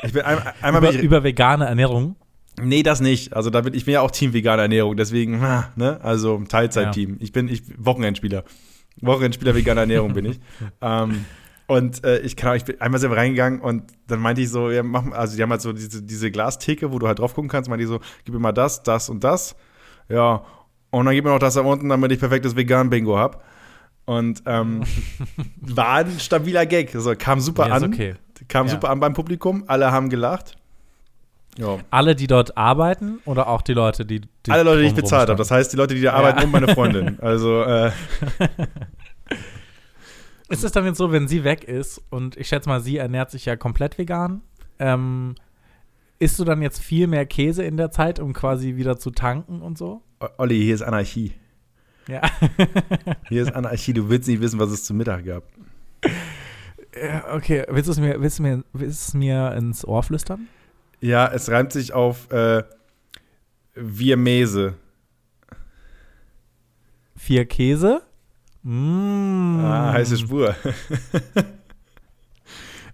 ich 0.04 0.14
bin 0.14 0.22
ein, 0.24 0.40
einmal 0.62 0.84
Über, 0.84 1.02
über 1.02 1.24
vegane 1.24 1.66
Ernährung. 1.66 2.16
Nee, 2.62 2.84
das 2.84 3.02
nicht. 3.02 3.34
Also 3.36 3.50
da 3.50 3.62
bin 3.62 3.74
ich 3.74 3.86
bin 3.86 3.96
ja 3.96 4.02
auch 4.02 4.12
Team 4.12 4.34
vegane 4.34 4.62
Ernährung, 4.62 4.96
deswegen, 4.96 5.42
ah, 5.44 5.72
ne? 5.76 6.00
Also 6.02 6.42
Teilzeitteam. 6.48 7.18
Ich 7.20 7.32
bin 7.32 7.50
ich 7.50 7.64
Wochenendspieler. 7.78 8.44
Wochenendspieler 9.02 9.56
veganer 9.56 9.82
Ernährung 9.82 10.14
bin 10.14 10.26
ich. 10.26 10.40
ähm, 10.82 11.26
und 11.68 12.04
äh, 12.04 12.20
ich 12.20 12.36
kann 12.36 12.52
auch, 12.52 12.56
ich 12.56 12.64
bin 12.64 12.80
einmal 12.80 13.00
selber 13.00 13.18
reingegangen 13.18 13.60
und 13.60 13.84
dann 14.08 14.20
meinte 14.20 14.42
ich 14.42 14.50
so, 14.50 14.70
ja, 14.70 14.84
mach, 14.84 15.12
also 15.12 15.36
die 15.36 15.42
haben 15.42 15.50
halt 15.50 15.62
so 15.62 15.74
diese, 15.74 16.04
diese 16.04 16.30
Glastheke, 16.32 16.92
wo 16.92 17.00
du 17.00 17.08
halt 17.08 17.20
drauf 17.20 17.34
gucken 17.34 17.50
kannst, 17.50 17.70
meinte 17.70 17.84
ich 17.84 17.90
so, 17.90 18.00
gib 18.24 18.34
mir 18.34 18.40
mal 18.40 18.52
das, 18.52 18.84
das 18.84 19.10
und 19.10 19.24
das. 19.24 19.56
Ja. 20.08 20.44
Und 20.92 21.06
dann 21.06 21.16
gib 21.16 21.26
mir 21.26 21.32
noch 21.32 21.40
das 21.40 21.56
da 21.56 21.62
unten, 21.62 21.90
damit 21.90 22.12
ich 22.12 22.20
perfektes 22.20 22.56
Vegan-Bingo 22.56 23.18
hab. 23.18 23.44
Und 24.06 24.44
ähm, 24.46 24.84
war 25.62 25.96
ein 25.98 26.20
stabiler 26.20 26.68
Gag. 26.68 26.94
Also, 26.94 27.16
kam 27.18 27.40
super 27.40 27.68
Ja, 27.68 27.78
ist 27.78 27.84
an. 27.84 27.94
okay. 27.94 28.16
Kam 28.48 28.68
Ja. 28.68 28.74
super 28.74 28.90
an 28.90 29.00
beim 29.00 29.14
Publikum. 29.14 29.64
Alle 29.68 29.92
haben 29.92 30.10
gelacht. 30.10 30.58
Ja. 31.58 31.78
Alle, 31.90 32.16
die 32.16 32.28
dort 32.28 32.58
arbeiten 32.58 33.20
oder 33.26 33.48
auch 33.48 33.62
die 33.62 33.74
Leute, 33.74 34.06
die. 34.06 34.22
die 34.46 34.52
Alle 34.52 34.64
Leute, 34.64 34.82
die 34.82 34.88
ich 34.88 34.94
bezahlt 34.96 35.30
habe. 35.30 35.38
Das 35.38 35.52
heißt, 35.52 35.72
die 35.72 35.78
Leute, 35.78 35.96
die 35.96 36.02
da 36.02 36.14
arbeiten 36.14 36.44
und 36.44 36.52
meine 36.52 36.68
Freundin. 36.68 37.18
Also, 37.22 37.64
äh, 37.64 37.92
Ist 40.50 40.64
es 40.64 40.72
dann 40.72 40.86
jetzt 40.86 40.98
so, 40.98 41.12
wenn 41.12 41.28
sie 41.28 41.44
weg 41.44 41.64
ist 41.64 42.02
und 42.12 42.38
ich 42.38 42.48
schätze 42.48 42.70
mal, 42.70 42.80
sie 42.80 42.98
ernährt 42.98 43.32
sich 43.32 43.46
ja 43.46 43.56
komplett 43.56 43.98
vegan, 43.98 44.42
ähm, 44.78 45.34
isst 46.20 46.38
du 46.38 46.44
dann 46.44 46.62
jetzt 46.62 46.80
viel 46.84 47.08
mehr 47.08 47.26
Käse 47.26 47.64
in 47.64 47.78
der 47.78 47.90
Zeit, 47.90 48.20
um 48.20 48.34
quasi 48.34 48.76
wieder 48.76 48.98
zu 48.98 49.10
tanken 49.10 49.62
und 49.62 49.78
so? 49.78 50.04
O- 50.20 50.28
Olli, 50.38 50.62
hier 50.62 50.76
ist 50.76 50.84
Anarchie. 50.84 51.34
Ja. 52.08 52.22
Hier 53.30 53.42
ist 53.42 53.56
Anarchie. 53.56 53.94
Du 53.94 54.10
willst 54.10 54.28
nicht 54.28 54.40
wissen, 54.40 54.60
was 54.60 54.70
es 54.70 54.84
zum 54.84 54.98
Mittag 54.98 55.26
gab. 55.26 55.44
Ja, 57.02 57.34
okay, 57.34 57.66
willst 57.70 57.88
du 57.88 57.92
es 57.92 58.00
mir, 58.00 58.22
willst 58.22 58.40
du 58.40 58.44
mir, 58.44 58.64
willst 58.74 59.14
mir 59.14 59.54
ins 59.54 59.86
Ohr 59.86 60.04
flüstern? 60.04 60.48
Ja, 61.02 61.28
es 61.28 61.50
reimt 61.50 61.74
sich 61.74 61.94
auf 61.94 62.32
äh, 62.32 62.64
Vietnamese. 63.76 64.76
Vier 67.18 67.46
Käse? 67.46 68.02
Mmh. 68.64 69.64
Ah, 69.64 69.94
heiße 69.94 70.18
Spur. 70.18 70.56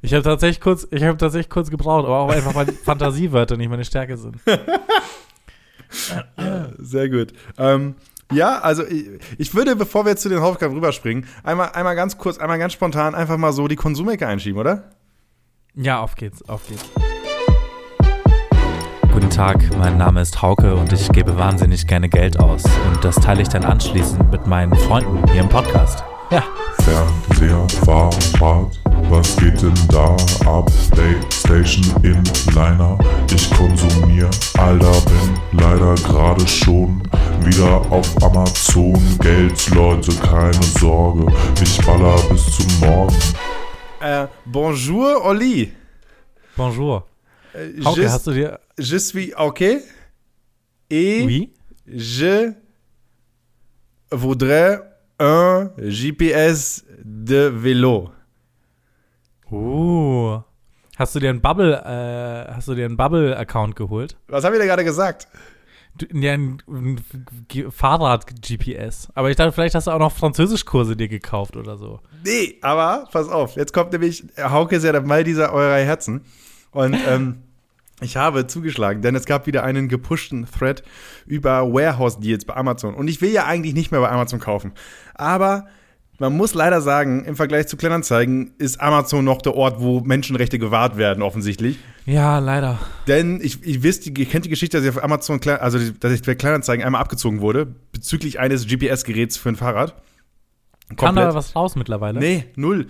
Ich 0.03 0.13
habe 0.13 0.23
tatsächlich 0.23 0.59
kurz, 0.59 0.87
ich 0.89 1.03
habe 1.03 1.17
tatsächlich 1.17 1.49
kurz 1.49 1.69
gebraucht, 1.69 2.05
aber 2.05 2.21
auch 2.21 2.31
einfach, 2.31 2.55
weil 2.55 2.71
Fantasiewörter 2.71 3.55
nicht 3.55 3.69
meine 3.69 3.85
Stärke 3.85 4.17
sind. 4.17 4.37
Sehr 6.79 7.09
gut. 7.09 7.33
Ähm, 7.57 7.95
ja, 8.31 8.59
also 8.59 8.85
ich, 8.85 9.07
ich 9.37 9.55
würde, 9.55 9.75
bevor 9.75 10.05
wir 10.05 10.11
jetzt 10.11 10.21
zu 10.21 10.29
den 10.29 10.39
Hausaufgaben 10.39 10.73
rüberspringen, 10.73 11.27
einmal, 11.43 11.71
einmal 11.73 11.95
ganz 11.95 12.17
kurz, 12.17 12.37
einmal 12.37 12.59
ganz 12.59 12.73
spontan 12.73 13.15
einfach 13.15 13.37
mal 13.37 13.53
so 13.53 13.67
die 13.67 13.75
Konsumecke 13.75 14.27
einschieben, 14.27 14.59
oder? 14.59 14.91
Ja, 15.75 16.01
auf 16.01 16.15
geht's, 16.15 16.47
auf 16.49 16.67
geht's. 16.67 16.85
Guten 19.13 19.29
Tag, 19.29 19.57
mein 19.77 19.97
Name 19.97 20.21
ist 20.21 20.41
Hauke 20.41 20.75
und 20.75 20.93
ich 20.93 21.09
gebe 21.11 21.37
wahnsinnig 21.37 21.85
gerne 21.85 22.09
Geld 22.09 22.39
aus. 22.39 22.63
Und 22.63 23.03
das 23.03 23.15
teile 23.15 23.41
ich 23.41 23.49
dann 23.49 23.65
anschließend 23.65 24.31
mit 24.31 24.47
meinen 24.47 24.75
Freunden 24.75 25.29
hier 25.31 25.41
im 25.41 25.49
Podcast. 25.49 26.03
Ja. 26.31 26.43
Fernseher, 26.83 27.67
Fahrrad, 27.85 28.79
was 29.09 29.35
geht 29.35 29.61
denn 29.61 29.73
da 29.89 30.15
ab? 30.49 30.71
Playstation 30.91 31.83
in 32.03 32.23
Liner, 32.55 32.97
ich 33.33 33.49
konsumier, 33.51 34.29
Alter, 34.57 35.01
bin 35.01 35.59
leider 35.59 35.95
gerade 35.95 36.47
schon 36.47 37.01
wieder 37.43 37.81
auf 37.91 38.09
Amazon. 38.23 38.97
Geld, 39.19 39.69
Leute, 39.71 40.13
keine 40.15 40.63
Sorge, 40.79 41.25
ich 41.61 41.77
baller 41.85 42.15
bis 42.29 42.45
zum 42.55 42.79
Morgen. 42.79 43.15
Äh, 43.99 44.27
bonjour, 44.45 45.25
Oli. 45.25 45.73
Bonjour. 46.55 47.05
Äh, 47.53 47.83
Hauke, 47.83 48.01
je, 48.01 48.07
hast 48.09 48.27
du 48.27 48.31
dir. 48.31 48.57
je 48.79 48.97
suis 48.97 49.33
okay. 49.35 49.81
Et 50.89 51.25
Oui? 51.25 51.53
je 51.85 52.53
voudrais 54.11 54.79
un 55.21 55.69
GPS 55.77 56.83
de 57.03 57.51
vélo. 57.53 58.11
Uh. 59.51 60.39
Hast 60.97 61.15
du 61.15 61.19
dir 61.19 61.29
einen 61.29 61.41
Bubble, 61.41 61.73
äh, 61.73 62.53
hast 62.53 62.67
du 62.67 62.75
dir 62.75 62.85
einen 62.85 62.97
Bubble-Account 62.97 63.75
geholt? 63.75 64.17
Was 64.27 64.43
habe 64.43 64.55
ich 64.55 64.61
da 64.61 64.65
gerade 64.65 64.83
gesagt? 64.83 65.27
Du, 65.95 66.05
ja, 66.13 66.33
ein, 66.33 66.61
ein 66.67 67.03
Fahrrad-GPS. 67.69 69.09
Aber 69.13 69.29
ich 69.29 69.35
dachte, 69.35 69.51
vielleicht 69.51 69.75
hast 69.75 69.87
du 69.87 69.91
auch 69.91 69.99
noch 69.99 70.11
Französischkurse 70.11 70.95
dir 70.95 71.07
gekauft 71.07 71.57
oder 71.57 71.77
so. 71.77 71.99
Nee, 72.25 72.57
aber 72.61 73.07
pass 73.11 73.29
auf, 73.29 73.55
jetzt 73.55 73.73
kommt 73.73 73.91
nämlich, 73.91 74.23
Hauke 74.37 74.75
ist 74.77 74.83
ja 74.83 74.91
der 74.91 75.01
Mal 75.01 75.23
dieser 75.23 75.53
eurer 75.53 75.83
Herzen. 75.83 76.21
Und 76.71 76.97
ähm, 77.07 77.43
ich 78.01 78.17
habe 78.17 78.47
zugeschlagen, 78.47 79.01
denn 79.01 79.15
es 79.15 79.25
gab 79.25 79.47
wieder 79.47 79.63
einen 79.63 79.87
gepushten 79.87 80.45
Thread 80.45 80.83
über 81.25 81.71
Warehouse-Deals 81.71 82.45
bei 82.45 82.55
Amazon. 82.55 82.95
Und 82.95 83.07
ich 83.07 83.21
will 83.21 83.31
ja 83.31 83.45
eigentlich 83.45 83.73
nicht 83.73 83.91
mehr 83.91 84.01
bei 84.01 84.09
Amazon 84.09 84.39
kaufen. 84.39 84.73
Aber 85.13 85.67
man 86.21 86.37
muss 86.37 86.53
leider 86.53 86.81
sagen, 86.81 87.25
im 87.25 87.35
Vergleich 87.35 87.67
zu 87.67 87.77
Kleinanzeigen 87.77 88.53
ist 88.59 88.79
Amazon 88.79 89.25
noch 89.25 89.41
der 89.41 89.55
Ort, 89.55 89.81
wo 89.81 90.01
Menschenrechte 90.01 90.59
gewahrt 90.59 90.95
werden, 90.95 91.23
offensichtlich. 91.23 91.79
Ja, 92.05 92.37
leider. 92.37 92.77
Denn 93.07 93.39
ich, 93.41 93.63
ich 93.63 93.81
wisst, 93.81 94.05
ihr 94.05 94.25
kennt 94.25 94.45
die 94.45 94.49
Geschichte, 94.49 94.77
dass 94.77 94.85
ich 94.85 94.95
auf 94.95 95.03
Amazon, 95.03 95.39
also 95.59 95.79
dass 95.99 96.11
ich 96.11 96.21
bei 96.21 96.35
Kleinanzeigen 96.35 96.85
einmal 96.85 97.01
abgezogen 97.01 97.41
wurde, 97.41 97.65
bezüglich 97.91 98.39
eines 98.39 98.67
GPS-Geräts 98.67 99.37
für 99.37 99.49
ein 99.49 99.55
Fahrrad. 99.55 99.95
Kam 100.95 101.15
da 101.15 101.33
was 101.33 101.55
raus 101.55 101.75
mittlerweile? 101.75 102.19
Nee, 102.19 102.45
null. 102.55 102.87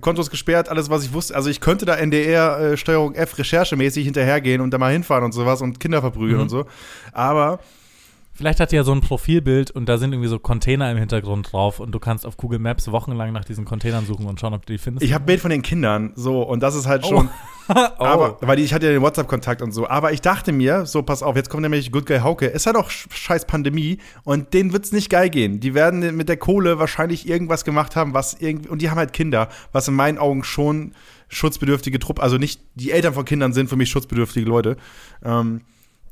Kontos 0.00 0.28
gesperrt, 0.30 0.68
alles, 0.68 0.90
was 0.90 1.04
ich 1.04 1.12
wusste. 1.12 1.34
Also 1.34 1.48
ich 1.48 1.60
könnte 1.60 1.84
da 1.86 1.94
NDR 1.94 2.58
äh, 2.72 2.76
Steuerung 2.76 3.14
F 3.14 3.38
recherchemäßig 3.38 4.04
hinterhergehen 4.04 4.60
und 4.60 4.70
da 4.72 4.78
mal 4.78 4.92
hinfahren 4.92 5.24
und 5.24 5.32
sowas 5.32 5.62
und 5.62 5.80
Kinder 5.80 6.00
verprügeln 6.00 6.36
Mhm. 6.36 6.42
und 6.42 6.48
so. 6.48 6.66
Aber 7.12 7.60
Vielleicht 8.34 8.60
hat 8.60 8.72
die 8.72 8.76
ja 8.76 8.82
so 8.84 8.92
ein 8.92 9.02
Profilbild 9.02 9.70
und 9.70 9.86
da 9.88 9.98
sind 9.98 10.12
irgendwie 10.12 10.28
so 10.28 10.38
Container 10.38 10.90
im 10.90 10.96
Hintergrund 10.96 11.52
drauf 11.52 11.80
und 11.80 11.92
du 11.92 11.98
kannst 11.98 12.24
auf 12.24 12.36
Google 12.38 12.58
Maps 12.58 12.90
wochenlang 12.90 13.32
nach 13.32 13.44
diesen 13.44 13.64
Containern 13.66 14.06
suchen 14.06 14.24
und 14.26 14.40
schauen, 14.40 14.54
ob 14.54 14.64
du 14.64 14.72
die 14.72 14.78
findest. 14.78 15.04
ich 15.04 15.12
habe 15.12 15.24
Bild 15.24 15.40
von 15.40 15.50
den 15.50 15.60
Kindern, 15.62 16.12
so 16.16 16.42
und 16.42 16.62
das 16.62 16.74
ist 16.74 16.86
halt 16.86 17.06
schon. 17.06 17.28
oh. 17.28 17.74
Aber, 17.74 18.38
weil 18.40 18.58
ich 18.58 18.74
hatte 18.74 18.86
ja 18.86 18.92
den 18.92 19.02
WhatsApp-Kontakt 19.02 19.62
und 19.62 19.70
so. 19.72 19.86
Aber 19.88 20.12
ich 20.12 20.20
dachte 20.20 20.50
mir, 20.50 20.84
so, 20.84 21.02
pass 21.02 21.22
auf, 21.22 21.36
jetzt 21.36 21.48
kommt 21.48 21.62
nämlich 21.62 21.92
Good 21.92 22.06
Guy 22.06 22.18
Hauke. 22.18 22.52
Es 22.52 22.66
hat 22.66 22.74
auch 22.74 22.90
sch- 22.90 23.06
scheiß 23.12 23.46
Pandemie 23.46 23.98
und 24.24 24.52
denen 24.52 24.72
wird's 24.72 24.90
nicht 24.92 25.10
geil 25.10 25.30
gehen. 25.30 25.60
Die 25.60 25.72
werden 25.74 26.16
mit 26.16 26.28
der 26.28 26.36
Kohle 26.38 26.78
wahrscheinlich 26.80 27.28
irgendwas 27.28 27.64
gemacht 27.64 27.94
haben, 27.94 28.14
was 28.14 28.34
irgendwie. 28.40 28.68
Und 28.68 28.82
die 28.82 28.90
haben 28.90 28.98
halt 28.98 29.12
Kinder, 29.12 29.48
was 29.70 29.86
in 29.86 29.94
meinen 29.94 30.18
Augen 30.18 30.42
schon 30.42 30.92
schutzbedürftige 31.28 31.98
Truppe, 31.98 32.22
also 32.22 32.36
nicht 32.36 32.60
die 32.74 32.90
Eltern 32.90 33.14
von 33.14 33.24
Kindern 33.24 33.52
sind 33.52 33.68
für 33.70 33.76
mich 33.76 33.90
schutzbedürftige 33.90 34.46
Leute. 34.48 34.76
Ähm, 35.24 35.62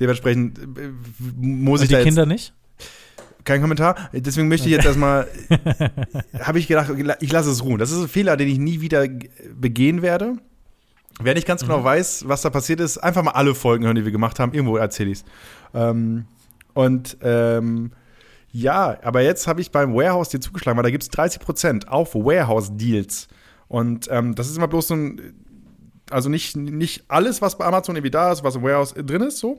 dementsprechend 0.01 0.59
äh, 0.59 0.91
muss 1.39 1.81
und 1.81 1.85
ich 1.85 1.89
die 1.89 1.95
da 1.95 1.99
jetzt 2.01 2.07
Kinder 2.07 2.27
nicht? 2.27 2.55
kein 3.45 3.61
Kommentar. 3.61 4.11
Deswegen 4.13 4.49
möchte 4.49 4.69
ich 4.69 4.75
jetzt 4.75 4.85
erstmal, 4.85 5.27
habe 6.41 6.59
ich 6.59 6.69
gedacht, 6.69 6.91
ich 7.21 7.33
lasse 7.33 7.51
es 7.51 7.65
ruhen. 7.65 7.79
Das 7.79 7.91
ist 7.91 7.99
ein 7.99 8.09
Fehler, 8.09 8.37
den 8.37 8.49
ich 8.49 8.59
nie 8.59 8.81
wieder 8.81 9.07
begehen 9.55 10.03
werde. 10.03 10.37
Wer 11.23 11.35
nicht 11.35 11.47
ganz 11.47 11.63
genau 11.63 11.85
weiß, 11.85 12.29
was 12.29 12.43
da 12.43 12.51
passiert 12.51 12.81
ist, 12.81 12.99
einfach 12.99 13.23
mal 13.23 13.33
alle 13.33 13.55
Folgen 13.55 13.85
hören, 13.85 13.97
die 13.97 14.05
wir 14.05 14.13
gemacht 14.13 14.39
haben. 14.39 14.55
Irgendwo 14.55 14.77
erzähle 14.77 15.11
ich 15.11 15.19
es. 15.19 15.25
Ähm, 15.75 16.25
und 16.73 17.19
ähm, 17.23 17.93
ja, 18.53 18.99
aber 19.03 19.21
jetzt 19.21 19.47
habe 19.47 19.61
ich 19.61 19.71
beim 19.71 19.95
Warehouse 19.95 20.31
dir 20.31 20.41
zugeschlagen, 20.41 20.77
weil 20.77 20.85
da 20.85 20.91
gibt 20.91 21.03
es 21.03 21.11
30% 21.11 21.89
auf 21.89 22.15
Warehouse-Deals. 22.15 23.29
Und 23.69 24.09
ähm, 24.11 24.35
das 24.35 24.49
ist 24.49 24.57
immer 24.57 24.69
bloß 24.69 24.89
so 24.89 24.95
ein, 24.95 25.35
also 26.11 26.29
nicht, 26.29 26.57
nicht 26.57 27.05
alles, 27.09 27.43
was 27.43 27.59
bei 27.59 27.67
Amazon 27.67 27.97
irgendwie 27.97 28.11
da 28.11 28.33
ist, 28.33 28.43
was 28.43 28.57
im 28.57 28.63
Warehouse 28.63 28.95
drin 28.95 29.23
ist, 29.23 29.39
so. 29.39 29.59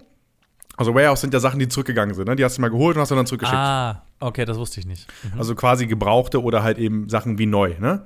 Also 0.81 0.95
Warehouse 0.95 1.21
sind 1.21 1.31
ja 1.31 1.39
Sachen, 1.39 1.59
die 1.59 1.67
zurückgegangen 1.67 2.15
sind, 2.15 2.27
ne? 2.27 2.35
Die 2.35 2.43
hast 2.43 2.57
du 2.57 2.61
mal 2.61 2.71
geholt 2.71 2.95
und 2.95 3.01
hast 3.01 3.11
du 3.11 3.15
dann 3.15 3.27
zurückgeschickt. 3.27 3.55
Ah, 3.55 4.01
okay, 4.19 4.45
das 4.45 4.57
wusste 4.57 4.79
ich 4.79 4.87
nicht. 4.87 5.07
Mhm. 5.21 5.37
Also 5.37 5.53
quasi 5.53 5.85
gebrauchte 5.85 6.41
oder 6.41 6.63
halt 6.63 6.79
eben 6.79 7.07
Sachen 7.07 7.37
wie 7.37 7.45
neu, 7.45 7.75
ne? 7.79 8.03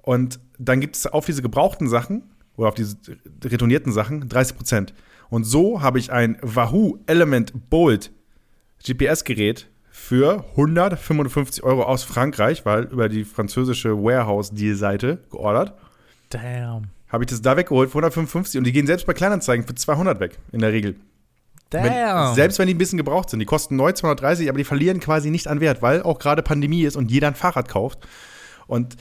Und 0.00 0.40
dann 0.58 0.80
gibt 0.80 0.96
es 0.96 1.06
auf 1.06 1.26
diese 1.26 1.42
gebrauchten 1.42 1.88
Sachen 1.88 2.24
oder 2.56 2.70
auf 2.70 2.74
diese 2.74 2.96
retournierten 3.44 3.92
Sachen 3.92 4.28
30 4.28 4.56
Prozent. 4.56 4.94
Und 5.30 5.44
so 5.44 5.80
habe 5.80 6.00
ich 6.00 6.10
ein 6.10 6.38
Wahoo 6.42 6.98
Element 7.06 7.70
Bolt 7.70 8.10
GPS-Gerät 8.84 9.68
für 9.92 10.44
155 10.56 11.62
Euro 11.62 11.84
aus 11.84 12.02
Frankreich, 12.02 12.66
weil 12.66 12.82
über 12.86 13.08
die 13.08 13.22
französische 13.22 13.96
Warehouse-Deal-Seite 14.02 15.18
geordert, 15.30 15.74
Damn. 16.30 16.88
habe 17.06 17.22
ich 17.22 17.30
das 17.30 17.42
da 17.42 17.56
weggeholt 17.56 17.90
für 17.90 17.98
155 17.98 18.58
und 18.58 18.64
die 18.64 18.72
gehen 18.72 18.88
selbst 18.88 19.06
bei 19.06 19.12
Kleinanzeigen 19.12 19.64
für 19.64 19.76
200 19.76 20.18
weg, 20.18 20.40
in 20.50 20.58
der 20.58 20.72
Regel. 20.72 20.96
Wenn, 21.72 22.34
selbst 22.34 22.58
wenn 22.58 22.66
die 22.68 22.74
ein 22.74 22.78
bisschen 22.78 22.96
gebraucht 22.98 23.30
sind. 23.30 23.40
Die 23.40 23.46
kosten 23.46 23.76
neu 23.76 23.92
230, 23.92 24.48
aber 24.48 24.58
die 24.58 24.64
verlieren 24.64 25.00
quasi 25.00 25.30
nicht 25.30 25.48
an 25.48 25.60
Wert, 25.60 25.82
weil 25.82 26.02
auch 26.02 26.18
gerade 26.18 26.42
Pandemie 26.42 26.82
ist 26.82 26.96
und 26.96 27.10
jeder 27.10 27.28
ein 27.28 27.34
Fahrrad 27.34 27.68
kauft. 27.68 28.00
Und 28.66 28.96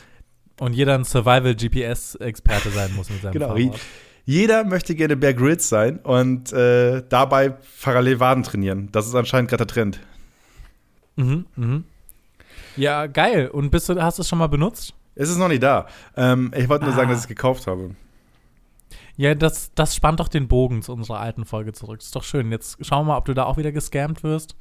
und 0.59 0.73
jeder 0.73 0.93
ein 0.93 1.05
Survival-GPS-Experte 1.05 2.69
sein 2.69 2.93
muss 2.95 3.09
mit 3.09 3.21
seinem 3.21 3.33
genau, 3.33 3.47
Fahrrad. 3.55 3.79
jeder 4.25 4.63
möchte 4.63 4.93
gerne 4.95 5.15
Bear 5.17 5.33
Grylls 5.33 5.67
sein 5.69 5.97
und 5.99 6.53
äh, 6.53 7.01
dabei 7.09 7.53
parallel 7.81 8.19
Waden 8.19 8.43
trainieren. 8.43 8.89
Das 8.91 9.07
ist 9.07 9.15
anscheinend 9.15 9.49
gerade 9.49 9.65
der 9.65 9.73
Trend. 9.73 9.99
Mhm, 11.15 11.45
mhm. 11.55 11.83
Ja, 12.77 13.07
geil. 13.07 13.47
Und 13.49 13.69
bist 13.71 13.89
du, 13.89 14.01
hast 14.01 14.17
du 14.19 14.21
es 14.21 14.29
schon 14.29 14.39
mal 14.39 14.47
benutzt? 14.47 14.93
Es 15.15 15.29
ist 15.29 15.37
noch 15.37 15.47
nicht 15.49 15.63
da. 15.63 15.87
Ähm, 16.15 16.51
ich 16.55 16.69
wollte 16.69 16.85
nur 16.85 16.93
Ah. 16.93 16.97
sagen, 16.97 17.09
dass 17.09 17.19
ich 17.19 17.23
es 17.23 17.27
gekauft 17.27 17.67
habe. 17.67 17.91
Ja, 19.17 19.35
das, 19.35 19.71
das 19.75 19.95
spannt 19.95 20.19
doch 20.19 20.27
den 20.27 20.47
Bogen 20.47 20.81
zu 20.81 20.93
unserer 20.93 21.19
alten 21.19 21.45
Folge 21.45 21.73
zurück. 21.73 21.99
ist 22.01 22.15
doch 22.15 22.23
schön. 22.23 22.51
Jetzt 22.51 22.83
schauen 22.85 23.05
wir 23.05 23.13
mal, 23.13 23.17
ob 23.17 23.25
du 23.25 23.33
da 23.33 23.43
auch 23.45 23.57
wieder 23.57 23.71
gescammt 23.71 24.23
wirst. 24.23 24.55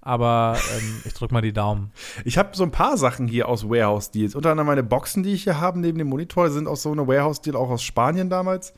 Aber 0.00 0.56
ähm, 0.78 1.00
ich 1.04 1.14
drück 1.14 1.32
mal 1.32 1.40
die 1.42 1.52
Daumen. 1.52 1.90
Ich 2.24 2.38
habe 2.38 2.50
so 2.56 2.62
ein 2.62 2.70
paar 2.70 2.96
Sachen 2.96 3.26
hier 3.26 3.48
aus 3.48 3.68
Warehouse-Deals. 3.68 4.36
Unter 4.36 4.50
anderem 4.52 4.68
meine 4.68 4.84
Boxen, 4.84 5.24
die 5.24 5.32
ich 5.32 5.42
hier 5.44 5.60
habe, 5.60 5.80
neben 5.80 5.98
dem 5.98 6.06
Monitor, 6.08 6.48
sind 6.50 6.68
aus 6.68 6.82
so 6.82 6.92
einer 6.92 7.08
Warehouse-Deal, 7.08 7.56
auch 7.56 7.70
aus 7.70 7.82
Spanien 7.82 8.30
damals. 8.30 8.72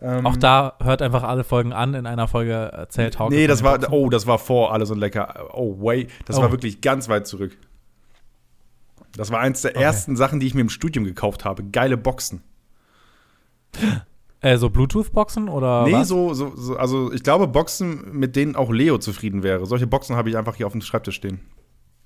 Ähm, 0.00 0.26
Auch 0.26 0.36
da 0.36 0.72
hört 0.82 1.00
einfach 1.00 1.22
alle 1.22 1.44
Folgen 1.44 1.72
an. 1.72 1.94
In 1.94 2.06
einer 2.06 2.26
Folge 2.26 2.52
erzählt 2.52 3.20
Hauke. 3.20 3.32
Nee, 3.32 3.46
das 3.46 3.62
war, 3.62 3.78
Boxen. 3.78 3.94
oh, 3.94 4.10
das 4.10 4.26
war 4.26 4.40
vor 4.40 4.72
alles 4.72 4.90
und 4.90 4.98
lecker. 4.98 5.50
Oh, 5.52 5.80
way. 5.80 6.08
Das 6.24 6.38
Oh. 6.38 6.42
war 6.42 6.50
wirklich 6.50 6.80
ganz 6.80 7.08
weit 7.08 7.28
zurück. 7.28 7.56
Das 9.16 9.30
war 9.30 9.38
eins 9.38 9.62
der 9.62 9.76
ersten 9.76 10.16
Sachen, 10.16 10.40
die 10.40 10.46
ich 10.48 10.54
mir 10.54 10.62
im 10.62 10.70
Studium 10.70 11.04
gekauft 11.04 11.44
habe. 11.44 11.62
Geile 11.62 11.96
Boxen. 11.96 12.42
Äh, 14.42 14.56
so 14.56 14.70
Bluetooth-Boxen 14.70 15.48
oder 15.48 15.84
nee, 15.84 15.92
was? 15.92 16.08
so, 16.08 16.34
so, 16.34 16.52
so, 16.56 16.76
also 16.76 17.12
ich 17.12 17.22
glaube 17.22 17.46
Boxen, 17.46 18.12
mit 18.12 18.34
denen 18.34 18.56
auch 18.56 18.72
Leo 18.72 18.98
zufrieden 18.98 19.44
wäre. 19.44 19.66
Solche 19.66 19.86
Boxen 19.86 20.16
habe 20.16 20.28
ich 20.30 20.36
einfach 20.36 20.56
hier 20.56 20.66
auf 20.66 20.72
dem 20.72 20.80
Schreibtisch 20.80 21.14
stehen. 21.14 21.40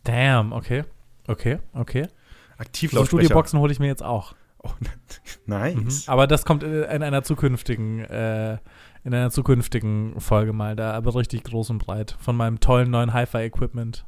Damn, 0.05 0.53
okay. 0.53 0.85
Okay, 1.27 1.59
okay. 1.73 2.05
So 2.05 2.11
Aktivlautsprecher. 2.59 3.23
Studioboxen 3.23 3.59
hole 3.59 3.73
ich 3.73 3.79
mir 3.79 3.87
jetzt 3.87 4.05
auch. 4.05 4.35
Oh, 4.63 4.71
nice. 5.47 6.09
Aber 6.09 6.27
das 6.27 6.45
kommt 6.45 6.63
in 6.63 6.83
in 6.83 7.03
einer 7.03 7.23
zukünftigen, 7.23 8.01
äh, 8.01 8.59
in 9.03 9.15
einer 9.15 9.31
zukünftigen 9.31 10.21
Folge 10.21 10.53
mal, 10.53 10.77
da 10.77 10.93
aber 10.93 11.15
richtig 11.15 11.43
groß 11.45 11.71
und 11.71 11.79
breit. 11.79 12.17
Von 12.21 12.37
meinem 12.37 12.61
tollen 12.61 12.91
neuen 12.91 13.15
Hi-Fi-Equipment. 13.15 14.05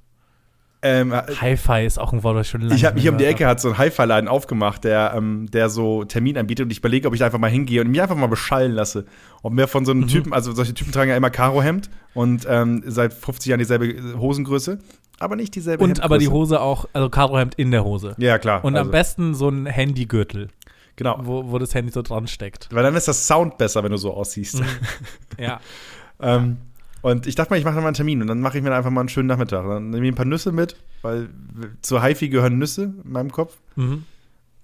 Ähm, 0.80 1.12
Hi-Fi 1.12 1.84
ist 1.84 1.98
auch 1.98 2.12
ein 2.12 2.22
Wort, 2.22 2.36
das 2.36 2.46
ich 2.46 2.50
schon 2.52 2.60
lange 2.60 2.74
ich 2.76 2.84
habe 2.84 3.00
hier 3.00 3.10
um 3.10 3.18
die 3.18 3.24
Ecke 3.24 3.46
hat 3.48 3.60
so 3.60 3.70
ein 3.70 3.78
Hi-Fi-Laden 3.78 4.28
aufgemacht, 4.28 4.84
der, 4.84 5.12
ähm, 5.16 5.50
der 5.50 5.70
so 5.70 6.04
Termin 6.04 6.38
anbietet 6.38 6.64
und 6.66 6.70
ich 6.70 6.78
überlege, 6.78 7.08
ob 7.08 7.14
ich 7.14 7.24
einfach 7.24 7.38
mal 7.40 7.50
hingehe 7.50 7.80
und 7.80 7.88
mich 7.90 8.00
einfach 8.00 8.14
mal 8.16 8.28
beschallen 8.28 8.72
lasse. 8.72 9.04
Und 9.42 9.54
mir 9.54 9.66
von 9.66 9.84
so 9.84 9.92
Mhm. 9.92 10.02
einem 10.02 10.08
Typen, 10.08 10.32
also 10.32 10.52
solche 10.52 10.74
Typen 10.74 10.92
tragen 10.92 11.10
ja 11.10 11.16
immer 11.16 11.30
Karohemd 11.30 11.90
und 12.14 12.46
ähm, 12.48 12.84
seit 12.86 13.12
50 13.12 13.46
Jahren 13.50 13.58
dieselbe 13.58 14.18
Hosengröße, 14.18 14.78
aber 15.18 15.34
nicht 15.34 15.56
dieselbe 15.56 15.82
Und 15.82 16.00
aber 16.00 16.18
die. 16.18 16.28
Hose 16.28 16.60
auch, 16.60 16.86
also 16.92 17.08
Karohemd 17.10 17.56
in 17.56 17.72
der 17.72 17.82
Hose. 17.84 18.14
Ja, 18.18 18.38
klar. 18.38 18.64
Und 18.64 18.76
also, 18.76 18.86
am 18.86 18.92
besten 18.92 19.34
so 19.34 19.48
ein 19.48 19.66
Handygürtel, 19.66 20.46
Genau. 20.94 21.18
wo, 21.24 21.50
wo 21.50 21.58
das 21.58 21.74
Handy 21.74 21.90
so 21.90 22.02
dran 22.02 22.28
steckt. 22.28 22.68
Weil 22.72 22.84
dann 22.84 22.94
ist 22.94 23.08
das 23.08 23.26
Sound 23.26 23.58
besser, 23.58 23.82
wenn 23.82 23.90
du 23.90 23.96
so 23.98 24.14
aussiehst. 24.14 24.60
Mhm. 24.60 24.66
Ja. 25.38 25.60
ähm, 26.20 26.58
und 27.02 27.26
ich 27.26 27.34
dachte 27.34 27.50
mal, 27.50 27.56
ich 27.58 27.64
mache 27.64 27.74
dann 27.74 27.82
mal 27.84 27.88
einen 27.88 27.94
Termin 27.94 28.20
und 28.22 28.28
dann 28.28 28.40
mache 28.40 28.58
ich 28.58 28.64
mir 28.64 28.74
einfach 28.74 28.90
mal 28.90 29.00
einen 29.00 29.08
schönen 29.08 29.28
Nachmittag. 29.28 29.64
Dann 29.66 29.90
nehme 29.90 30.06
ich 30.06 30.12
ein 30.12 30.16
paar 30.16 30.24
Nüsse 30.24 30.52
mit, 30.52 30.76
weil 31.02 31.28
zur 31.82 32.02
HiFi 32.02 32.28
gehören 32.28 32.58
Nüsse 32.58 32.94
in 33.04 33.12
meinem 33.12 33.30
Kopf. 33.32 33.56
Mhm. 33.76 34.04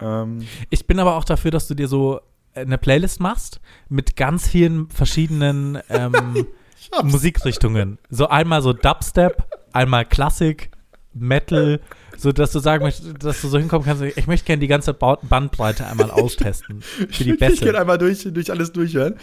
Ähm, 0.00 0.46
Ich 0.70 0.86
bin 0.86 0.98
aber 0.98 1.16
auch 1.16 1.24
dafür, 1.24 1.50
dass 1.50 1.68
du 1.68 1.74
dir 1.74 1.88
so 1.88 2.20
eine 2.54 2.78
Playlist 2.78 3.20
machst 3.20 3.60
mit 3.88 4.16
ganz 4.16 4.48
vielen 4.48 4.88
verschiedenen 4.90 5.78
ähm, 5.88 6.12
Musikrichtungen. 7.02 7.98
So 8.10 8.28
einmal 8.28 8.62
so 8.62 8.72
Dubstep, 8.72 9.44
einmal 9.72 10.04
Klassik 10.04 10.70
Metal, 11.12 11.80
so 12.16 12.32
dass 12.32 12.52
du 12.52 12.58
sagen 12.58 12.84
möchtest, 12.84 13.22
dass 13.22 13.40
du 13.40 13.48
so 13.48 13.58
hinkommen 13.58 13.84
kannst, 13.86 14.02
ich 14.02 14.26
möchte 14.26 14.46
gerne 14.46 14.60
die 14.60 14.66
ganze 14.66 14.94
Ba- 14.94 15.18
Bandbreite 15.22 15.86
einmal 15.86 16.10
austesten. 16.10 16.80
Für 16.82 17.24
die 17.24 17.30
Ich 17.32 17.60
gerne 17.60 17.78
einmal 17.80 17.98
durch, 17.98 18.26
durch 18.32 18.50
alles 18.50 18.72
durchhören. 18.72 19.14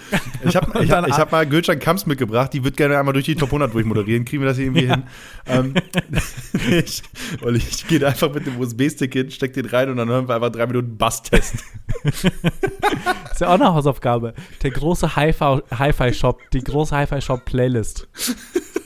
Ich 0.46 0.56
habe 0.56 0.68
ich 0.84 0.92
hab, 0.92 1.08
ich 1.08 1.14
ab- 1.14 1.20
hab 1.20 1.32
mal 1.32 1.46
Gülcan 1.48 1.80
Kamps 1.80 2.06
mitgebracht, 2.06 2.54
die 2.54 2.64
wird 2.64 2.78
gerne 2.78 2.98
einmal 2.98 3.14
durch 3.14 3.26
die 3.26 3.36
Top 3.36 3.50
100 3.50 3.74
durchmoderieren. 3.74 4.26
Kriegen 4.26 4.42
wir 4.44 4.48
das 4.50 4.58
hier 4.58 4.66
irgendwie 4.68 4.88
hin? 4.88 5.04
Ähm, 5.48 5.74
ich, 6.84 7.02
und 7.42 7.56
ich 7.56 7.88
gehe 7.88 8.06
einfach 8.06 8.34
mit 8.34 8.46
dem 8.46 8.60
USB-Stick 8.60 9.14
hin, 9.14 9.32
steck 9.32 9.54
den 9.54 9.66
rein 9.66 9.90
und 9.90 9.98
dann 9.98 10.10
hören 10.10 10.28
wir 10.28 10.36
einfach 10.36 10.52
drei 10.52 10.68
Minuten 10.68 10.98
Bass-Test. 10.98 11.56
ist 12.04 13.42
ja 13.42 13.48
auch 13.50 13.54
eine 13.56 13.74
Hausaufgabe. 13.74 14.34
Der 14.64 14.72
große 14.72 15.16
Hi-Fi- 15.16 15.64
Hi-Fi-Shop, 15.78 16.40
die 16.54 16.64
große 16.64 16.96
Hi-Fi-Shop-Playlist. 16.96 18.08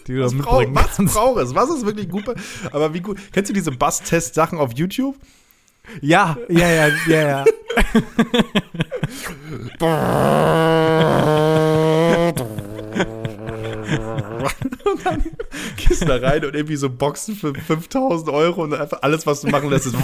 Die 0.07 0.13
du 0.13 0.23
Was, 0.23 0.33
da 0.33 0.37
brauch, 0.37 0.59
mitbringen 0.59 0.75
was 0.75 1.13
braucht 1.13 1.41
es? 1.41 1.55
Was 1.55 1.69
ist 1.69 1.85
wirklich 1.85 2.09
gut? 2.09 2.25
Aber 2.71 2.93
wie 2.93 3.01
gut? 3.01 3.17
Kennst 3.31 3.49
du 3.49 3.53
diese 3.53 3.71
Bass-Test-Sachen 3.71 4.59
auf 4.59 4.73
YouTube? 4.73 5.15
Ja, 6.01 6.37
ja, 6.49 6.69
ja, 6.69 6.87
ja, 7.07 7.27
ja. 7.27 7.45
Gehst 15.77 16.07
da 16.07 16.17
rein 16.17 16.45
und 16.45 16.55
irgendwie 16.55 16.75
so 16.75 16.89
Boxen 16.89 17.35
für 17.35 17.53
5000 17.53 18.29
Euro 18.29 18.63
und 18.63 18.73
einfach 18.73 19.01
alles, 19.01 19.25
was 19.25 19.41
du 19.41 19.47
machen 19.47 19.69
lässt, 19.69 19.87
ist. 19.87 19.95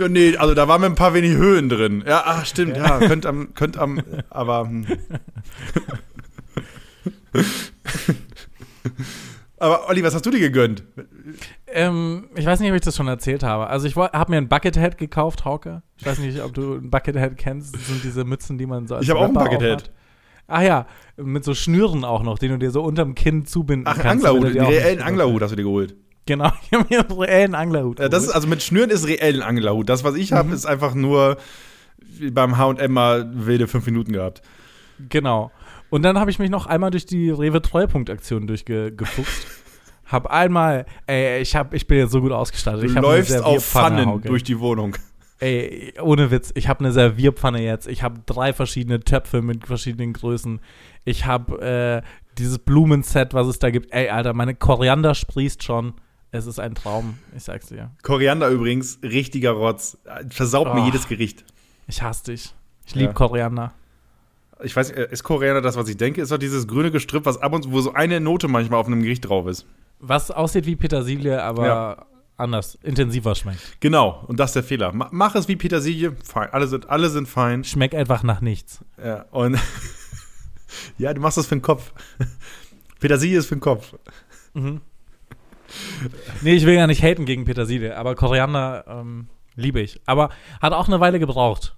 Ja, 0.00 0.08
nee, 0.08 0.36
also 0.36 0.54
da 0.54 0.66
waren 0.66 0.80
mir 0.80 0.86
ein 0.86 0.94
paar 0.94 1.12
wenig 1.14 1.32
Höhen 1.36 1.68
drin. 1.68 2.02
Ja, 2.06 2.22
ach, 2.24 2.46
stimmt, 2.46 2.76
ja, 2.76 2.98
könnt 2.98 3.26
am, 3.26 3.54
könnt 3.54 3.76
am, 3.76 4.02
aber. 4.30 4.62
hm. 4.66 4.86
aber 9.58 9.88
Olli, 9.88 10.02
was 10.02 10.14
hast 10.14 10.24
du 10.24 10.30
dir 10.30 10.40
gegönnt? 10.40 10.82
Ähm, 11.66 12.28
ich 12.34 12.46
weiß 12.46 12.60
nicht, 12.60 12.70
ob 12.70 12.76
ich 12.76 12.82
das 12.82 12.96
schon 12.96 13.08
erzählt 13.08 13.42
habe. 13.42 13.66
Also 13.66 13.86
ich 13.86 13.94
habe 13.96 14.30
mir 14.30 14.38
ein 14.38 14.48
Buckethead 14.48 14.96
gekauft, 14.96 15.44
Hauke. 15.44 15.82
Ich 15.98 16.06
weiß 16.06 16.18
nicht, 16.20 16.40
ob 16.42 16.54
du 16.54 16.76
ein 16.76 16.90
Buckethead 16.90 17.36
kennst. 17.36 17.74
Das 17.74 17.86
sind 17.86 18.02
diese 18.02 18.24
Mützen, 18.24 18.56
die 18.56 18.66
man 18.66 18.86
so 18.86 18.94
als 18.96 19.04
Ich 19.04 19.10
habe 19.10 19.20
auch 19.20 19.28
ein 19.28 19.34
Buckethead. 19.34 19.74
aufhat. 19.76 19.90
Ach 20.52 20.62
ja, 20.62 20.86
mit 21.16 21.44
so 21.44 21.54
Schnüren 21.54 22.04
auch 22.04 22.24
noch, 22.24 22.38
den 22.38 22.50
du 22.50 22.58
dir 22.58 22.72
so 22.72 22.82
unterm 22.82 23.14
Kinn 23.14 23.46
zubinden 23.46 23.86
Ach, 23.86 23.96
kannst. 23.98 24.26
Anglerhut, 24.26 24.44
er 24.44 24.50
den 24.50 24.54
dir 24.54 24.64
auch 24.64 24.70
reellen 24.70 25.02
Anglerhut 25.02 25.42
hast 25.42 25.50
du 25.50 25.56
dir 25.56 25.62
geholt. 25.62 25.94
Genau, 26.26 26.50
ich 26.70 26.72
habe 26.76 26.86
mir 26.88 27.00
einen 27.00 27.18
reellen 27.18 27.54
Anglerhut 27.54 27.98
Ja, 27.98 28.08
das 28.08 28.20
ist, 28.22 28.28
geholt. 28.28 28.36
also 28.36 28.48
mit 28.48 28.62
Schnüren 28.62 28.90
ist 28.90 29.06
reellen 29.06 29.42
Anglerhut. 29.42 29.88
Das, 29.88 30.04
was 30.04 30.14
ich 30.14 30.32
habe, 30.32 30.48
Mhm. 30.48 30.54
ist 30.54 30.66
einfach 30.66 30.94
nur 30.94 31.36
wie 31.98 32.30
beim 32.30 32.56
HM 32.58 32.92
mal 32.92 33.28
wilde 33.32 33.66
fünf 33.68 33.86
Minuten 33.86 34.12
gehabt. 34.12 34.42
Genau. 35.08 35.50
Und 35.90 36.02
dann 36.02 36.18
habe 36.18 36.30
ich 36.30 36.38
mich 36.38 36.50
noch 36.50 36.66
einmal 36.66 36.90
durch 36.90 37.06
die 37.06 37.30
Rewe 37.30 37.60
Treupunkt-Aktion 37.62 38.46
durchgefuchst. 38.46 39.46
hab 40.06 40.26
einmal, 40.28 40.86
ey, 41.06 41.40
ich, 41.40 41.56
hab, 41.56 41.72
ich 41.74 41.86
bin 41.86 41.98
jetzt 41.98 42.12
so 42.12 42.20
gut 42.20 42.32
ausgestattet. 42.32 42.82
Du 42.82 42.86
ich 42.86 42.94
läufst 42.94 43.42
auf 43.42 43.64
Pfannen 43.64 44.06
Hauke. 44.06 44.28
durch 44.28 44.42
die 44.44 44.58
Wohnung. 44.60 44.96
Ey, 45.38 45.94
ohne 46.02 46.30
Witz, 46.30 46.52
ich 46.54 46.68
habe 46.68 46.80
eine 46.80 46.92
Servierpfanne 46.92 47.62
jetzt. 47.62 47.88
Ich 47.88 48.02
habe 48.02 48.20
drei 48.26 48.52
verschiedene 48.52 49.00
Töpfe 49.00 49.40
mit 49.40 49.66
verschiedenen 49.66 50.12
Größen. 50.12 50.60
Ich 51.04 51.24
habe 51.26 52.02
äh, 52.04 52.08
dieses 52.38 52.58
Blumenset, 52.58 53.32
was 53.34 53.46
es 53.46 53.58
da 53.58 53.70
gibt. 53.70 53.90
Ey, 53.92 54.10
Alter, 54.10 54.34
meine 54.34 54.54
Koriander 54.54 55.14
sprießt 55.14 55.62
schon. 55.62 55.94
Es 56.32 56.46
ist 56.46 56.60
ein 56.60 56.74
Traum, 56.74 57.18
ich 57.36 57.42
sag's 57.42 57.66
dir. 57.68 57.90
Koriander 58.02 58.48
übrigens, 58.50 58.98
richtiger 59.02 59.50
Rotz. 59.52 59.98
Versaubt 60.30 60.74
mir 60.74 60.82
Oh. 60.82 60.86
jedes 60.86 61.08
Gericht. 61.08 61.44
Ich 61.88 62.02
hasse 62.02 62.24
dich. 62.32 62.54
Ich 62.86 62.94
liebe 62.94 63.06
Ja. 63.08 63.12
Koriander. 63.12 63.72
Ich 64.62 64.76
weiß, 64.76 64.90
äh, 64.90 65.08
ist 65.10 65.24
Koriander 65.24 65.60
das, 65.62 65.76
was 65.76 65.88
ich 65.88 65.96
denke? 65.96 66.20
Ist 66.22 66.30
doch 66.30 66.38
dieses 66.38 66.68
grüne 66.68 66.90
Gestrüpp, 66.90 67.24
was 67.24 67.38
ab 67.38 67.52
und 67.52 67.62
zu, 67.64 67.72
wo 67.72 67.80
so 67.80 67.94
eine 67.94 68.20
Note 68.20 68.46
manchmal 68.46 68.78
auf 68.78 68.86
einem 68.86 69.02
Gericht 69.02 69.28
drauf 69.28 69.46
ist. 69.48 69.66
Was 69.98 70.30
aussieht 70.30 70.66
wie 70.66 70.76
Petersilie, 70.76 71.42
aber 71.42 71.66
Ja. 71.66 72.06
anders, 72.36 72.78
intensiver 72.82 73.34
schmeckt. 73.34 73.80
Genau, 73.80 74.22
und 74.28 74.38
das 74.38 74.50
ist 74.50 74.54
der 74.56 74.62
Fehler. 74.64 74.92
Ma- 74.92 75.08
Mach 75.10 75.34
es 75.34 75.48
wie 75.48 75.56
Petersilie, 75.56 76.14
fein. 76.22 76.48
Alle 76.52 76.68
sind, 76.68 76.88
alle 76.90 77.08
sind 77.10 77.26
fein. 77.28 77.64
Schmeckt 77.64 77.94
einfach 77.94 78.22
nach 78.22 78.40
nichts. 78.40 78.84
Ja, 79.02 79.22
und 79.30 79.58
ja, 80.98 81.12
du 81.12 81.20
machst 81.20 81.38
das 81.38 81.46
für 81.46 81.56
den 81.56 81.62
Kopf. 81.62 81.92
Petersilie 83.00 83.38
ist 83.38 83.46
für 83.46 83.56
den 83.56 83.60
Kopf. 83.60 83.94
Nee, 86.42 86.54
ich 86.54 86.66
will 86.66 86.74
ja 86.74 86.86
nicht 86.86 87.02
haten 87.02 87.24
gegen 87.24 87.44
Petersilie, 87.44 87.96
aber 87.96 88.14
Koriander 88.14 88.84
ähm, 88.88 89.28
liebe 89.54 89.80
ich. 89.80 90.00
Aber 90.06 90.30
hat 90.60 90.72
auch 90.72 90.88
eine 90.88 91.00
Weile 91.00 91.18
gebraucht. 91.18 91.76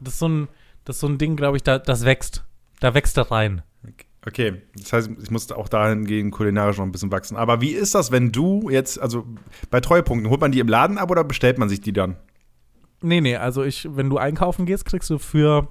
Das 0.00 0.14
ist 0.14 0.18
so 0.20 0.28
ein, 0.28 0.48
das 0.84 0.96
ist 0.96 1.00
so 1.00 1.08
ein 1.08 1.18
Ding, 1.18 1.36
glaube 1.36 1.56
ich, 1.56 1.62
da, 1.62 1.78
das 1.78 2.04
wächst. 2.04 2.44
Da 2.80 2.94
wächst 2.94 3.16
er 3.18 3.30
rein. 3.30 3.62
Okay, 4.26 4.60
das 4.76 4.92
heißt, 4.92 5.10
ich 5.22 5.30
musste 5.30 5.56
auch 5.56 5.68
dahingehend 5.68 6.32
kulinarisch 6.32 6.76
noch 6.76 6.84
ein 6.84 6.92
bisschen 6.92 7.10
wachsen. 7.10 7.36
Aber 7.36 7.62
wie 7.62 7.70
ist 7.70 7.94
das, 7.94 8.12
wenn 8.12 8.32
du 8.32 8.68
jetzt, 8.68 9.00
also 9.00 9.24
bei 9.70 9.80
Treuepunkten, 9.80 10.30
holt 10.30 10.40
man 10.40 10.52
die 10.52 10.60
im 10.60 10.68
Laden 10.68 10.98
ab 10.98 11.10
oder 11.10 11.24
bestellt 11.24 11.56
man 11.56 11.70
sich 11.70 11.80
die 11.80 11.94
dann? 11.94 12.16
Nee, 13.00 13.22
nee, 13.22 13.36
also 13.36 13.64
ich, 13.64 13.88
wenn 13.90 14.10
du 14.10 14.18
einkaufen 14.18 14.66
gehst, 14.66 14.84
kriegst 14.84 15.08
du 15.08 15.18
für 15.18 15.68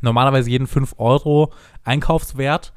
normalerweise 0.00 0.48
jeden 0.48 0.66
5 0.66 0.94
Euro 0.96 1.52
Einkaufswert 1.84 2.72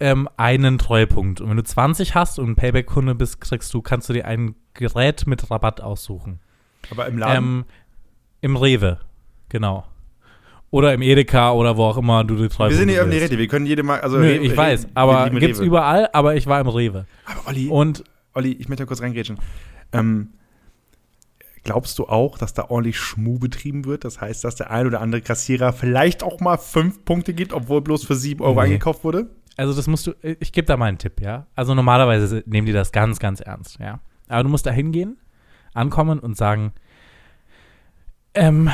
ähm, 0.00 0.28
einen 0.36 0.78
Treuepunkt. 0.78 1.40
Und 1.40 1.50
wenn 1.50 1.56
du 1.56 1.64
20 1.64 2.14
hast 2.14 2.38
und 2.38 2.48
ein 2.50 2.56
Payback-Kunde 2.56 3.14
bist, 3.14 3.40
kriegst 3.40 3.72
du, 3.74 3.82
kannst 3.82 4.08
du 4.08 4.12
dir 4.12 4.26
ein 4.26 4.54
Gerät 4.74 5.26
mit 5.26 5.50
Rabatt 5.50 5.80
aussuchen. 5.80 6.40
Aber 6.90 7.06
im 7.06 7.18
Laden? 7.18 7.36
Ähm, 7.44 7.64
Im 8.40 8.56
Rewe, 8.56 9.00
genau. 9.48 9.84
Oder 10.70 10.92
im 10.94 11.02
Edeka 11.02 11.52
oder 11.52 11.76
wo 11.76 11.84
auch 11.84 11.96
immer 11.96 12.24
du 12.24 12.34
die 12.36 12.42
Treuepunkte 12.48 12.70
wir 12.70 12.76
sind 12.76 12.86
nicht 12.88 12.98
öffentlich 12.98 13.20
willst. 13.20 13.32
Rechte, 13.32 13.38
wir 13.40 13.48
können 13.48 13.66
jede 13.66 13.82
Mal, 13.82 14.00
also 14.00 14.18
Nö, 14.18 14.26
Rewe- 14.26 14.40
ich 14.42 14.56
weiß, 14.56 14.88
aber 14.94 15.30
gibt's 15.30 15.58
Rewe. 15.58 15.66
überall, 15.66 16.08
aber 16.12 16.36
ich 16.36 16.46
war 16.46 16.60
im 16.60 16.68
Rewe. 16.68 17.06
Aber 17.24 17.48
Olli, 17.48 17.68
Und 17.68 18.04
Olli, 18.34 18.52
ich 18.52 18.68
möchte 18.68 18.84
da 18.84 18.86
kurz 18.86 19.00
reingrätschen. 19.00 19.38
Ähm, 19.92 20.28
glaubst 21.64 21.98
du 21.98 22.06
auch, 22.06 22.38
dass 22.38 22.54
da 22.54 22.66
ordentlich 22.68 22.98
Schmuh 22.98 23.38
betrieben 23.38 23.84
wird? 23.86 24.04
Das 24.04 24.20
heißt, 24.20 24.44
dass 24.44 24.56
der 24.56 24.70
ein 24.70 24.86
oder 24.86 25.00
andere 25.00 25.22
Kassierer 25.22 25.72
vielleicht 25.72 26.22
auch 26.22 26.40
mal 26.40 26.56
fünf 26.58 27.04
Punkte 27.04 27.34
gibt, 27.34 27.52
obwohl 27.52 27.80
bloß 27.80 28.04
für 28.04 28.14
sieben 28.14 28.42
Euro 28.42 28.54
Nee. 28.56 28.66
eingekauft 28.66 29.04
wurde? 29.04 29.30
Also 29.58 29.74
das 29.74 29.88
musst 29.88 30.06
du, 30.06 30.12
ich 30.22 30.52
gebe 30.52 30.66
da 30.66 30.76
mal 30.76 30.86
einen 30.86 30.98
Tipp, 30.98 31.20
ja. 31.20 31.46
Also 31.56 31.74
normalerweise 31.74 32.44
nehmen 32.46 32.66
die 32.66 32.72
das 32.72 32.92
ganz, 32.92 33.18
ganz 33.18 33.40
ernst, 33.40 33.78
ja. 33.80 33.98
Aber 34.28 34.44
du 34.44 34.48
musst 34.48 34.64
da 34.66 34.70
hingehen, 34.70 35.18
ankommen 35.74 36.20
und 36.20 36.36
sagen, 36.36 36.72
ähm, 38.34 38.70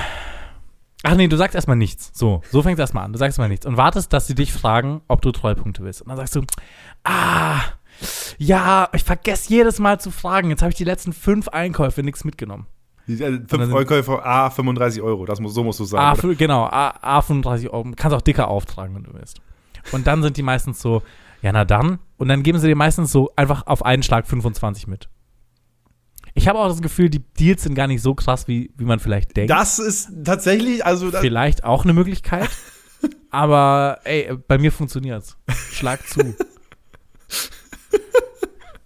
ach 1.03 1.15
nee, 1.15 1.27
du 1.27 1.37
sagst 1.39 1.55
erstmal 1.55 1.79
nichts. 1.79 2.11
So, 2.13 2.43
so 2.51 2.63
fängst 2.63 2.79
du 2.79 2.83
erstmal 2.83 3.05
an. 3.05 3.15
Du 3.15 3.19
sagst 3.19 3.31
erstmal 3.31 3.49
nichts 3.49 3.65
und 3.65 3.79
wartest, 3.79 4.13
dass 4.13 4.27
sie 4.27 4.35
dich 4.35 4.53
fragen, 4.53 5.01
ob 5.09 5.23
du 5.23 5.33
Treupunkte 5.33 5.83
willst. 5.83 6.03
Und 6.03 6.09
dann 6.09 6.19
sagst 6.19 6.37
du, 6.37 6.43
ah, 7.05 7.63
ja, 8.37 8.91
ich 8.93 9.05
vergesse 9.05 9.49
jedes 9.49 9.79
Mal 9.79 9.99
zu 10.01 10.11
fragen. 10.11 10.51
Jetzt 10.51 10.61
habe 10.61 10.71
ich 10.71 10.77
die 10.77 10.85
letzten 10.85 11.15
fünf 11.15 11.49
Einkäufe 11.49 12.03
nichts 12.03 12.25
mitgenommen. 12.25 12.67
Äh, 13.09 13.41
Fünf 13.47 13.75
Einkäufe, 13.75 14.23
A, 14.23 14.51
35 14.51 15.01
Euro. 15.01 15.25
Das 15.25 15.41
muss, 15.41 15.55
so 15.55 15.65
musst 15.65 15.81
du 15.81 15.85
sagen. 15.85 16.05
A, 16.05 16.13
oder? 16.13 16.35
genau, 16.35 16.65
A, 16.65 17.21
A35 17.21 17.71
Euro. 17.71 17.91
Kannst 17.97 18.15
auch 18.15 18.23
dicker 18.23 18.49
auftragen, 18.49 18.95
wenn 18.95 19.05
du 19.05 19.15
willst. 19.15 19.41
Und 19.93 20.07
dann 20.07 20.23
sind 20.23 20.37
die 20.37 20.43
meistens 20.43 20.81
so, 20.81 21.03
ja, 21.43 21.53
na 21.53 21.65
dann. 21.65 21.99
Und 22.17 22.29
dann 22.29 22.43
geben 22.43 22.59
sie 22.59 22.69
dir 22.69 22.77
meistens 22.77 23.13
so 23.13 23.31
einfach 23.37 23.67
auf 23.67 23.85
einen 23.85 24.03
Schlag 24.03 24.27
25 24.27 24.87
mit. 24.87 25.09
Ich 26.35 26.49
habe 26.49 26.59
auch 26.59 26.69
das 26.69 26.83
Gefühl, 26.83 27.11
die 27.11 27.21
Deals 27.21 27.63
sind 27.63 27.75
gar 27.75 27.87
nicht 27.87 28.03
so 28.03 28.15
krass, 28.15 28.49
wie, 28.49 28.73
wie 28.77 28.85
man 28.85 28.99
vielleicht 28.99 29.37
denkt. 29.37 29.51
Das 29.51 29.79
ist 29.79 30.11
tatsächlich, 30.25 30.85
also 30.85 31.11
vielleicht 31.13 31.65
auch 31.65 31.85
eine 31.85 31.93
Möglichkeit. 31.93 32.49
aber 33.31 34.01
ey, 34.05 34.35
bei 34.49 34.59
mir 34.59 34.73
funktioniert's. 34.73 35.37
Schlag 35.71 36.07
zu. 36.09 36.35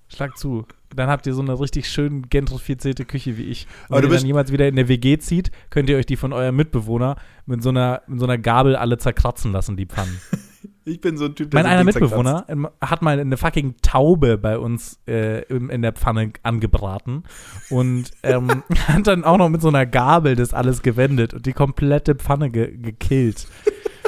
Schlag 0.08 0.37
zu. 0.37 0.66
Dann 0.94 1.08
habt 1.08 1.26
ihr 1.26 1.34
so 1.34 1.42
eine 1.42 1.58
richtig 1.58 1.88
schön 1.88 2.28
gentrifizierte 2.28 3.04
Küche 3.04 3.38
wie 3.38 3.44
ich. 3.44 3.66
Und 3.88 3.96
Aber 3.96 4.02
wenn 4.02 4.11
ihr 4.11 4.18
dann 4.18 4.26
jemals 4.26 4.52
wieder 4.52 4.68
in 4.68 4.76
der 4.76 4.88
WG 4.88 5.18
zieht, 5.18 5.50
könnt 5.70 5.88
ihr 5.88 5.96
euch 5.96 6.06
die 6.06 6.16
von 6.16 6.32
eurem 6.32 6.56
Mitbewohner 6.56 7.16
mit 7.46 7.62
so 7.62 7.68
einer, 7.68 8.02
mit 8.08 8.18
so 8.18 8.26
einer 8.26 8.37
Gabel 8.37 8.74
alle 8.74 8.98
zerkratzen 8.98 9.52
lassen, 9.52 9.76
die 9.76 9.87
Pfannen. 9.87 10.20
ich 10.85 11.01
bin 11.01 11.16
so 11.16 11.27
ein 11.27 11.35
Typ, 11.35 11.51
der 11.51 11.62
mein 11.62 11.71
einer. 11.71 11.85
Mitbewohner 11.85 12.47
hat 12.81 13.03
mal 13.03 13.18
eine 13.18 13.37
fucking 13.37 13.77
Taube 13.83 14.38
bei 14.38 14.59
uns 14.59 15.01
äh, 15.07 15.42
in 15.44 15.83
der 15.83 15.92
Pfanne 15.92 16.33
angebraten 16.42 17.25
und 17.71 18.11
ähm, 18.23 18.62
hat 18.88 19.07
dann 19.07 19.25
auch 19.25 19.38
noch 19.38 19.49
mit 19.49 19.62
so 19.62 19.68
einer 19.68 19.87
Gabel 19.87 20.37
das 20.37 20.55
alles 20.55 20.83
gewendet 20.83 21.35
und 21.35 21.47
die 21.47 21.53
komplette 21.53 22.14
Pfanne 22.14 22.51
ge 22.51 22.77
gekillt, 22.77 23.47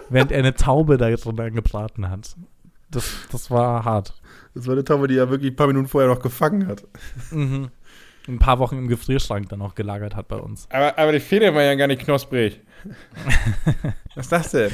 während 0.08 0.32
er 0.32 0.38
eine 0.38 0.54
Taube 0.54 0.96
da 0.96 1.10
drin 1.10 1.40
angebraten 1.40 2.10
hat. 2.10 2.36
Das, 2.90 3.04
das 3.30 3.50
war 3.50 3.84
hart. 3.84 4.14
Das 4.54 4.66
war 4.66 4.72
eine 4.72 4.84
Taube, 4.84 5.06
die 5.06 5.16
er 5.16 5.30
wirklich 5.30 5.52
ein 5.52 5.56
paar 5.56 5.68
Minuten 5.68 5.86
vorher 5.86 6.10
noch 6.10 6.20
gefangen 6.20 6.66
hat. 6.66 6.84
Mhm. 7.30 7.68
Ein 8.28 8.38
paar 8.38 8.58
Wochen 8.58 8.76
im 8.76 8.88
Gefrierschrank 8.88 9.48
dann 9.48 9.62
auch 9.62 9.74
gelagert 9.74 10.14
hat 10.14 10.28
bei 10.28 10.36
uns. 10.36 10.68
Aber, 10.70 10.98
aber 10.98 11.12
die 11.12 11.20
Feder 11.20 11.54
war 11.54 11.62
ja 11.62 11.74
gar 11.74 11.86
nicht 11.86 12.02
knosprig. 12.02 12.60
Was 14.14 14.26
ist 14.26 14.32
das 14.32 14.50
denn? 14.50 14.72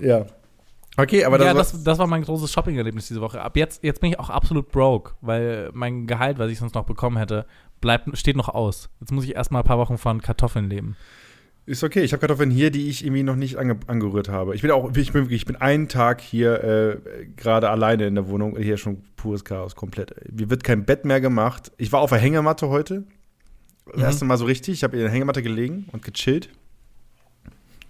Ja. 0.00 0.26
Okay, 0.96 1.24
aber 1.24 1.40
ja, 1.42 1.54
das, 1.54 1.72
das, 1.72 1.84
das 1.84 1.98
war 1.98 2.08
mein 2.08 2.22
großes 2.22 2.50
Shopping-Erlebnis 2.52 3.06
diese 3.06 3.20
Woche. 3.20 3.40
Ab 3.40 3.56
jetzt, 3.56 3.84
jetzt 3.84 4.00
bin 4.00 4.10
ich 4.10 4.18
auch 4.18 4.30
absolut 4.30 4.72
broke, 4.72 5.12
weil 5.20 5.70
mein 5.72 6.06
Gehalt, 6.08 6.38
was 6.38 6.50
ich 6.50 6.58
sonst 6.58 6.74
noch 6.74 6.84
bekommen 6.84 7.16
hätte, 7.18 7.46
bleibt, 7.80 8.16
steht 8.18 8.36
noch 8.36 8.48
aus. 8.48 8.90
Jetzt 9.00 9.12
muss 9.12 9.22
ich 9.24 9.36
erstmal 9.36 9.62
ein 9.62 9.66
paar 9.66 9.78
Wochen 9.78 9.96
von 9.96 10.20
Kartoffeln 10.20 10.68
leben. 10.68 10.96
Ist 11.66 11.84
okay. 11.84 12.00
Ich 12.00 12.12
habe 12.12 12.20
Kartoffeln 12.20 12.50
hier, 12.50 12.70
die 12.72 12.88
ich 12.88 13.04
irgendwie 13.04 13.22
noch 13.22 13.36
nicht 13.36 13.58
ange 13.58 13.78
angerührt 13.86 14.28
habe. 14.28 14.54
Ich 14.56 14.62
bin 14.62 14.70
auch, 14.72 14.88
ich 14.96 15.12
bin 15.12 15.22
wirklich, 15.24 15.42
ich 15.42 15.46
bin 15.46 15.54
einen 15.56 15.86
Tag 15.88 16.20
hier 16.20 16.64
äh, 16.64 17.26
gerade 17.36 17.70
alleine 17.70 18.06
in 18.06 18.14
der 18.16 18.26
Wohnung. 18.28 18.56
Hier 18.56 18.76
schon 18.78 19.02
pures 19.16 19.44
Chaos, 19.44 19.76
komplett. 19.76 20.14
Mir 20.32 20.50
wird 20.50 20.64
kein 20.64 20.84
Bett 20.84 21.04
mehr 21.04 21.20
gemacht. 21.20 21.70
Ich 21.76 21.92
war 21.92 22.00
auf 22.00 22.10
der 22.10 22.18
Hängematte 22.18 22.68
heute. 22.70 23.04
Das 23.86 23.96
Mhm. 23.96 24.02
erste 24.02 24.24
Mal 24.24 24.36
so 24.38 24.46
richtig. 24.46 24.74
Ich 24.74 24.82
habe 24.84 24.96
in 24.96 25.02
der 25.02 25.12
Hängematte 25.12 25.42
gelegen 25.42 25.86
und 25.92 26.02
gechillt. 26.02 26.48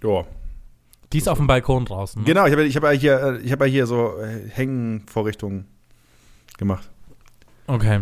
Ja. 0.03 0.25
Die 1.13 1.17
ist 1.17 1.27
auf 1.27 1.37
dem 1.37 1.47
Balkon 1.47 1.85
draußen. 1.85 2.21
ne? 2.21 2.25
Genau, 2.25 2.45
ich 2.45 2.51
habe 2.51 2.63
ich 2.63 2.75
hab 2.75 2.83
ja 2.83 2.91
hier, 2.91 3.19
äh, 3.21 3.37
ich 3.39 3.51
hab 3.51 3.59
ja 3.61 3.65
hier 3.65 3.87
so 3.87 4.17
äh, 4.19 4.47
Hängenvorrichtungen 4.49 5.65
gemacht. 6.57 6.89
Okay. 7.67 8.01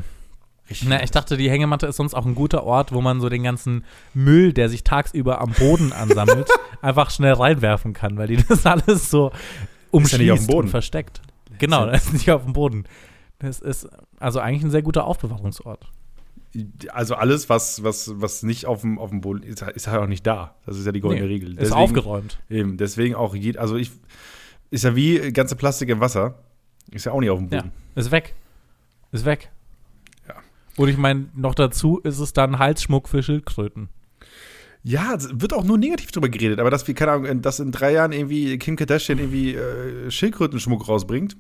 Richtig. 0.70 0.90
Na, 0.90 1.02
ich 1.02 1.12
dachte, 1.12 1.38
die 1.38 1.50
Hängematte 1.50 1.88
ist 1.88 1.96
sonst 1.96 2.14
auch 2.14 2.26
ein 2.26 2.36
guter 2.36 2.64
Ort, 2.66 2.92
wo 2.92 3.00
man 3.00 3.22
so 3.22 3.30
den 3.30 3.44
ganzen 3.44 3.86
Müll, 4.14 4.52
der 4.52 4.68
sich 4.68 4.84
tagsüber 4.84 5.40
am 5.40 5.52
Boden 5.54 5.94
ansammelt, 5.94 6.50
einfach 6.82 7.10
schnell 7.10 7.34
reinwerfen 7.34 7.94
kann, 7.94 8.18
weil 8.18 8.28
die 8.28 8.38
das 8.50 8.66
alles 8.66 9.10
so 9.10 9.30
ja 9.32 9.38
umschließt 9.92 10.32
auf 10.32 10.40
dem 10.40 10.48
Boden. 10.48 10.60
und 10.66 10.70
versteckt. 10.70 11.22
Genau, 11.60 11.86
das 11.92 12.06
ist 12.06 12.14
nicht 12.14 12.30
auf 12.32 12.44
dem 12.44 12.54
Boden. 12.54 12.84
Das 13.40 13.60
ist 13.60 13.88
also 14.20 14.40
eigentlich 14.40 14.64
ein 14.64 14.72
sehr 14.72 14.82
guter 14.82 15.06
Aufbewahrungsort. 15.06 15.88
Also 16.90 17.16
alles, 17.16 17.50
was, 17.50 17.84
was, 17.84 18.12
was 18.16 18.44
nicht 18.44 18.66
auf 18.66 18.82
dem, 18.82 18.98
auf 19.00 19.10
dem 19.12 19.22
Boden 19.22 19.44
ist, 19.44 19.62
ist 19.62 19.88
halt 19.88 20.02
auch 20.02 20.08
nicht 20.08 20.26
da. 20.26 20.56
Das 20.66 20.78
ist 20.78 20.86
ja 20.86 20.92
die 20.92 21.02
goldene 21.02 21.26
Nee, 21.28 21.34
Regel. 21.34 21.58
Ist 21.58 21.72
aufgeräumt. 21.72 22.40
Eben, 22.50 22.78
deswegen 22.78 23.16
auch 23.16 23.36
jed, 23.36 23.58
also 23.58 23.76
ich 23.76 23.92
ist 24.72 24.84
ja 24.84 24.96
wie 24.96 25.32
ganze 25.34 25.56
Plastik 25.56 25.90
im 25.90 26.00
Wasser. 26.00 26.40
Ist 26.92 27.06
ja 27.06 27.12
auch 27.12 27.20
nicht 27.20 27.30
auf 27.30 27.40
dem 27.40 27.50
Ja, 27.52 27.62
Boden. 27.62 27.72
ist 27.96 28.12
weg. 28.12 28.34
Ist 29.12 29.26
weg. 29.26 29.50
Ja. 30.28 30.36
Und 30.78 30.90
ich 30.90 30.98
meine, 30.98 31.28
noch 31.36 31.54
dazu 31.56 32.00
ist 32.00 32.20
es 32.20 32.34
dann 32.34 32.60
Halsschmuck 32.60 33.08
für 33.08 33.22
Schildkröten. 33.24 33.90
Ja, 34.84 35.14
es 35.16 35.30
wird 35.42 35.54
auch 35.54 35.64
nur 35.66 35.78
negativ 35.78 36.12
drüber 36.12 36.30
geredet, 36.30 36.60
aber 36.60 36.70
dass 36.72 36.88
wir, 36.88 36.96
keine 36.96 37.12
Ahnung, 37.12 37.42
dass 37.42 37.60
in 37.60 37.72
drei 37.72 37.92
Jahren 37.92 38.14
irgendwie 38.14 38.58
Kim 38.58 38.78
Kardashian 38.78 39.20
irgendwie 39.20 39.54
äh, 39.54 40.10
Schildkrötenschmuck 40.10 40.88
rausbringt. 40.88 41.36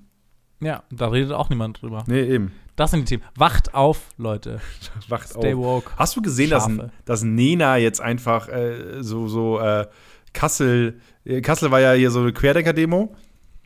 Ja, 0.59 0.83
da 0.91 1.07
redet 1.07 1.31
auch 1.31 1.49
niemand 1.49 1.81
drüber. 1.81 2.03
Nee, 2.07 2.23
eben. 2.23 2.51
Das 2.77 2.91
sind 2.91 3.01
die 3.09 3.17
Themen. 3.17 3.23
Wacht 3.35 3.73
auf, 3.73 4.09
Leute. 4.17 4.61
Wacht 5.09 5.27
Stay 5.27 5.53
auf. 5.53 5.59
woke. 5.59 5.91
Hast 5.97 6.15
du 6.15 6.21
gesehen, 6.21 6.49
dass, 6.51 6.63
Schafe. 6.63 6.91
dass 7.03 7.23
Nena 7.23 7.75
jetzt 7.77 7.99
einfach 7.99 8.47
äh, 8.47 9.01
so, 9.03 9.27
so 9.27 9.59
äh, 9.59 9.85
Kassel, 10.31 10.99
äh, 11.25 11.41
Kassel 11.41 11.71
war 11.71 11.81
ja 11.81 11.91
hier 11.93 12.11
so 12.11 12.21
eine 12.21 12.31
Querdenker-Demo 12.31 13.13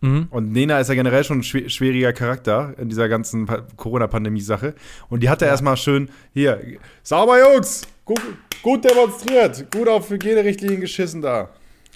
Mhm. 0.03 0.29
und 0.31 0.51
Nena 0.51 0.79
ist 0.79 0.87
ja 0.87 0.95
generell 0.95 1.23
schon 1.23 1.41
ein 1.41 1.43
schw 1.43 1.69
schwieriger 1.69 2.11
Charakter 2.11 2.73
in 2.79 2.89
dieser 2.89 3.07
ganzen 3.07 3.45
Pa- 3.45 3.61
Corona-Pandemie-Sache. 3.75 4.73
Und 5.09 5.21
die 5.21 5.29
hat 5.29 5.41
ja, 5.43 5.47
erstmal 5.49 5.77
schön 5.77 6.09
hier, 6.33 6.59
sauber 7.03 7.39
Jungs, 7.39 7.83
gut, 8.03 8.19
gut 8.63 8.83
demonstriert, 8.83 9.71
gut 9.71 9.87
auf 9.87 10.09
Hygienerichtlinien 10.09 10.81
geschissen 10.81 11.21
da. 11.21 11.49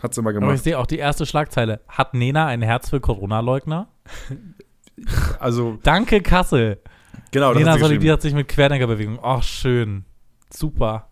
Hat 0.04 0.14
sie 0.14 0.22
mal 0.22 0.30
Aber 0.30 0.38
ich 0.38 0.50
gemacht. 0.50 0.64
sehe 0.64 0.78
auch 0.78 0.86
die 0.86 1.00
erste 1.00 1.26
Schlagzeile. 1.26 1.80
Hat 1.88 2.14
Nena 2.14 2.46
ein 2.46 2.62
Herz 2.62 2.92
für 2.92 3.00
Corona-Leugner? 3.00 3.88
Also, 5.40 5.80
Danke, 5.82 6.22
Kassel. 6.22 6.78
Genau, 7.32 7.54
das 7.54 7.64
geschrieben. 7.64 7.80
solidiert 7.80 8.22
sich 8.22 8.34
mit 8.34 8.48
Querdenkerbewegung. 8.48 9.20
Ach, 9.22 9.44
schön. 9.44 10.06
Super. 10.50 11.08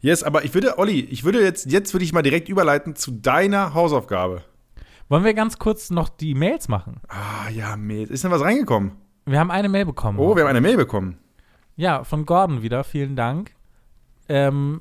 Yes, 0.00 0.22
aber 0.22 0.44
ich 0.44 0.54
würde, 0.54 0.78
Olli, 0.78 1.00
ich 1.00 1.24
würde 1.24 1.42
jetzt, 1.42 1.70
jetzt 1.70 1.92
würde 1.92 2.04
ich 2.04 2.12
mal 2.12 2.22
direkt 2.22 2.48
überleiten 2.48 2.96
zu 2.96 3.10
deiner 3.10 3.74
Hausaufgabe. 3.74 4.42
Wollen 5.08 5.24
wir 5.24 5.34
ganz 5.34 5.58
kurz 5.58 5.90
noch 5.90 6.08
die 6.08 6.34
Mails 6.34 6.68
machen? 6.68 7.00
Ah, 7.08 7.50
ja, 7.50 7.76
Mail. 7.76 8.10
Ist 8.10 8.24
denn 8.24 8.30
was 8.30 8.42
reingekommen? 8.42 8.92
Wir 9.26 9.38
haben 9.38 9.50
eine 9.50 9.68
Mail 9.68 9.84
bekommen. 9.84 10.18
Oh, 10.18 10.34
wir 10.36 10.42
haben 10.42 10.50
eine 10.50 10.60
Mail 10.60 10.76
bekommen. 10.76 11.18
Ja, 11.76 12.04
von 12.04 12.26
Gordon 12.26 12.62
wieder. 12.62 12.84
Vielen 12.84 13.16
Dank. 13.16 13.52
Ähm, 14.28 14.80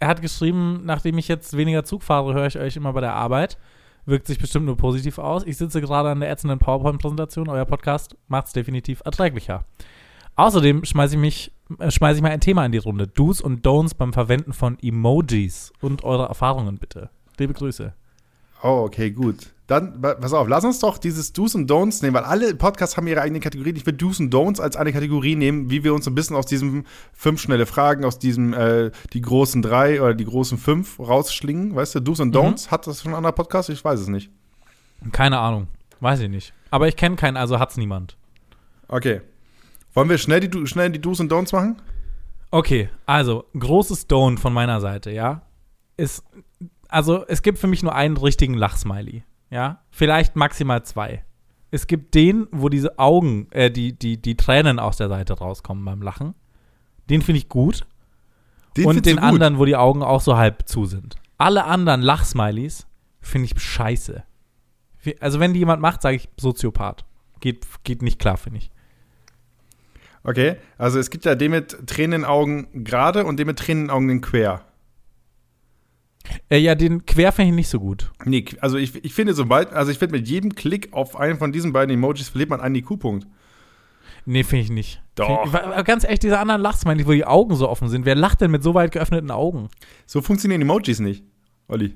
er 0.00 0.08
hat 0.08 0.20
geschrieben, 0.20 0.82
nachdem 0.84 1.16
ich 1.18 1.28
jetzt 1.28 1.56
weniger 1.56 1.84
Zug 1.84 2.02
fahre, 2.02 2.34
höre 2.34 2.46
ich 2.46 2.58
euch 2.58 2.76
immer 2.76 2.92
bei 2.92 3.00
der 3.00 3.14
Arbeit. 3.14 3.58
Wirkt 4.08 4.26
sich 4.26 4.38
bestimmt 4.38 4.64
nur 4.64 4.78
positiv 4.78 5.18
aus. 5.18 5.44
Ich 5.44 5.58
sitze 5.58 5.82
gerade 5.82 6.08
an 6.08 6.20
der 6.20 6.30
ätzenden 6.30 6.58
PowerPoint-Präsentation. 6.58 7.50
Euer 7.50 7.66
Podcast 7.66 8.16
macht 8.26 8.46
es 8.46 8.54
definitiv 8.54 9.02
erträglicher. 9.04 9.66
Außerdem 10.34 10.86
schmeiße 10.86 11.16
ich 11.16 11.20
mich, 11.20 11.52
äh, 11.78 11.88
ich 11.88 12.00
mal 12.00 12.30
ein 12.30 12.40
Thema 12.40 12.64
in 12.64 12.72
die 12.72 12.78
Runde. 12.78 13.06
Do's 13.06 13.42
und 13.42 13.66
Don'ts 13.66 13.94
beim 13.94 14.14
Verwenden 14.14 14.54
von 14.54 14.78
Emojis 14.80 15.74
und 15.82 16.04
eure 16.04 16.24
Erfahrungen 16.24 16.78
bitte. 16.78 17.10
Liebe 17.36 17.52
Grüße. 17.52 17.92
Oh, 18.62 18.84
okay, 18.86 19.10
gut. 19.10 19.52
Dann, 19.68 20.00
pa- 20.00 20.14
pass 20.14 20.32
auf, 20.32 20.48
lass 20.48 20.64
uns 20.64 20.80
doch 20.80 20.98
dieses 20.98 21.32
Do's 21.32 21.54
und 21.54 21.70
Don'ts 21.70 22.02
nehmen, 22.02 22.14
weil 22.14 22.24
alle 22.24 22.54
Podcasts 22.56 22.96
haben 22.96 23.06
ihre 23.06 23.20
eigenen 23.20 23.40
Kategorien. 23.42 23.76
Ich 23.76 23.86
würde 23.86 23.98
Do's 23.98 24.18
und 24.18 24.34
Don'ts 24.34 24.60
als 24.60 24.74
eine 24.76 24.92
Kategorie 24.92 25.36
nehmen, 25.36 25.70
wie 25.70 25.84
wir 25.84 25.94
uns 25.94 26.08
ein 26.08 26.14
bisschen 26.14 26.34
aus 26.36 26.46
diesem 26.46 26.84
fünf 27.12 27.40
schnelle 27.40 27.66
Fragen, 27.66 28.04
aus 28.04 28.18
diesem 28.18 28.54
äh, 28.54 28.90
die 29.12 29.20
großen 29.20 29.62
drei 29.62 30.00
oder 30.02 30.14
die 30.14 30.24
großen 30.24 30.58
fünf 30.58 30.98
rausschlingen. 30.98 31.76
Weißt 31.76 31.94
du, 31.94 32.00
Do's 32.00 32.18
und 32.18 32.28
Mhm. 32.30 32.34
Don'ts? 32.38 32.70
Hat 32.70 32.86
das 32.86 33.02
schon 33.02 33.12
ein 33.12 33.16
anderer 33.16 33.32
Podcast? 33.34 33.68
Ich 33.68 33.84
weiß 33.84 34.00
es 34.00 34.08
nicht. 34.08 34.30
Keine 35.12 35.38
Ahnung. 35.38 35.68
Weiß 36.00 36.18
ich 36.20 36.28
nicht. 36.28 36.52
Aber 36.70 36.88
ich 36.88 36.96
kenne 36.96 37.16
keinen, 37.16 37.36
also 37.36 37.58
hat's 37.60 37.76
niemand. 37.76 38.16
Okay. 38.88 39.20
Wollen 39.94 40.08
wir 40.08 40.18
schnell 40.18 40.40
die, 40.40 40.66
schnell 40.66 40.90
die 40.90 41.00
Do's 41.00 41.20
und 41.20 41.30
Don'ts 41.30 41.54
machen? 41.54 41.76
Okay, 42.50 42.88
also 43.04 43.44
großes 43.58 44.08
Don't 44.08 44.38
von 44.38 44.54
meiner 44.54 44.80
Seite, 44.80 45.10
ja. 45.10 45.42
Ist, 45.98 46.24
also 46.88 47.26
es 47.28 47.42
gibt 47.42 47.58
für 47.58 47.66
mich 47.66 47.82
nur 47.82 47.94
einen 47.94 48.16
richtigen 48.16 48.54
Lachsmiley, 48.54 49.24
ja. 49.50 49.82
Vielleicht 49.90 50.36
maximal 50.36 50.82
zwei. 50.84 51.24
Es 51.70 51.86
gibt 51.86 52.14
den, 52.14 52.46
wo 52.50 52.68
diese 52.68 52.98
Augen, 52.98 53.48
äh, 53.50 53.70
die, 53.70 53.92
die, 53.92 54.20
die 54.20 54.36
Tränen 54.36 54.78
aus 54.78 54.96
der 54.96 55.08
Seite 55.08 55.34
rauskommen 55.34 55.84
beim 55.84 56.02
Lachen. 56.02 56.34
Den 57.10 57.22
finde 57.22 57.38
ich 57.38 57.48
gut. 57.48 57.86
Den 58.76 58.86
Und 58.86 59.06
den 59.06 59.16
gut. 59.16 59.24
anderen, 59.24 59.58
wo 59.58 59.64
die 59.64 59.76
Augen 59.76 60.02
auch 60.02 60.20
so 60.20 60.36
halb 60.36 60.68
zu 60.68 60.86
sind. 60.86 61.16
Alle 61.36 61.64
anderen 61.64 62.02
Lachsmileys 62.02 62.86
finde 63.20 63.46
ich 63.46 63.60
scheiße. 63.60 64.22
Also 65.20 65.40
wenn 65.40 65.52
die 65.52 65.60
jemand 65.60 65.80
macht, 65.80 66.02
sage 66.02 66.16
ich 66.16 66.28
Soziopath. 66.38 67.04
Geht, 67.40 67.66
geht 67.84 68.02
nicht 68.02 68.18
klar, 68.18 68.36
finde 68.36 68.58
ich. 68.58 68.70
Okay, 70.24 70.56
also 70.76 70.98
es 70.98 71.10
gibt 71.10 71.24
ja 71.24 71.34
den 71.34 71.52
mit 71.52 71.86
Tränen 71.86 72.12
in 72.12 72.20
den 72.22 72.24
Augen 72.24 72.84
gerade 72.84 73.24
und 73.24 73.38
den 73.38 73.46
mit 73.46 73.58
Tränen 73.58 73.84
in 73.84 73.86
den 73.86 73.94
Augen 73.94 74.08
den 74.08 74.20
quer. 74.20 74.64
Äh, 76.50 76.58
ja, 76.58 76.74
den 76.74 77.06
Quer 77.06 77.32
finde 77.32 77.50
ich 77.50 77.54
nicht 77.56 77.68
so 77.68 77.80
gut. 77.80 78.10
Nee, 78.24 78.44
also 78.60 78.76
ich, 78.76 79.04
ich 79.04 79.14
finde, 79.14 79.34
sobald, 79.34 79.72
also 79.72 79.90
ich 79.90 79.98
finde, 79.98 80.16
mit 80.18 80.28
jedem 80.28 80.54
Klick 80.54 80.92
auf 80.92 81.16
einen 81.16 81.38
von 81.38 81.52
diesen 81.52 81.72
beiden 81.72 81.94
Emojis 81.94 82.28
verliert 82.30 82.50
man 82.50 82.60
einen 82.60 82.74
IQ-Punkt. 82.76 83.26
Nee, 84.26 84.44
finde 84.44 84.64
ich 84.64 84.70
nicht. 84.70 85.02
Doch. 85.14 85.50
Find, 85.50 85.64
ich- 85.78 85.84
ganz 85.84 86.04
echt, 86.04 86.22
diese 86.22 86.38
anderen 86.38 86.60
Lachsmiley, 86.60 87.06
wo 87.06 87.12
die 87.12 87.24
Augen 87.24 87.56
so 87.56 87.68
offen 87.68 87.88
sind. 87.88 88.04
Wer 88.04 88.14
lacht 88.14 88.40
denn 88.40 88.50
mit 88.50 88.62
so 88.62 88.74
weit 88.74 88.92
geöffneten 88.92 89.30
Augen? 89.30 89.68
So 90.06 90.20
funktionieren 90.20 90.60
Emojis 90.60 91.00
nicht, 91.00 91.24
Olli. 91.68 91.94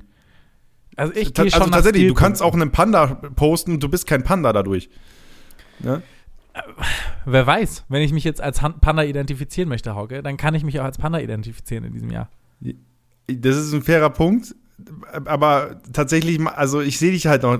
Also 0.96 1.14
ich 1.14 1.32
gehe 1.32 1.50
schon 1.50 1.60
also 1.62 1.70
tatsächlich, 1.72 2.06
du 2.08 2.14
kannst 2.14 2.42
auch 2.42 2.54
einen 2.54 2.70
Panda 2.70 3.06
posten, 3.36 3.80
du 3.80 3.88
bist 3.88 4.06
kein 4.06 4.24
Panda 4.24 4.52
dadurch. 4.52 4.90
Ne? 5.78 6.02
Wer 7.24 7.46
weiß, 7.46 7.84
wenn 7.88 8.02
ich 8.02 8.12
mich 8.12 8.24
jetzt 8.24 8.40
als 8.40 8.60
Panda 8.60 9.02
identifizieren 9.02 9.68
möchte, 9.70 9.94
Hauke, 9.94 10.22
dann 10.22 10.36
kann 10.36 10.54
ich 10.54 10.64
mich 10.64 10.80
auch 10.80 10.84
als 10.84 10.98
Panda 10.98 11.18
identifizieren 11.18 11.84
in 11.84 11.92
diesem 11.94 12.10
Jahr. 12.10 12.28
Das 13.26 13.56
ist 13.56 13.72
ein 13.72 13.82
fairer 13.82 14.10
Punkt, 14.10 14.54
aber 15.26 15.80
tatsächlich, 15.92 16.40
also 16.46 16.80
ich 16.80 16.98
sehe 16.98 17.12
dich 17.12 17.26
halt 17.26 17.42
noch, 17.42 17.58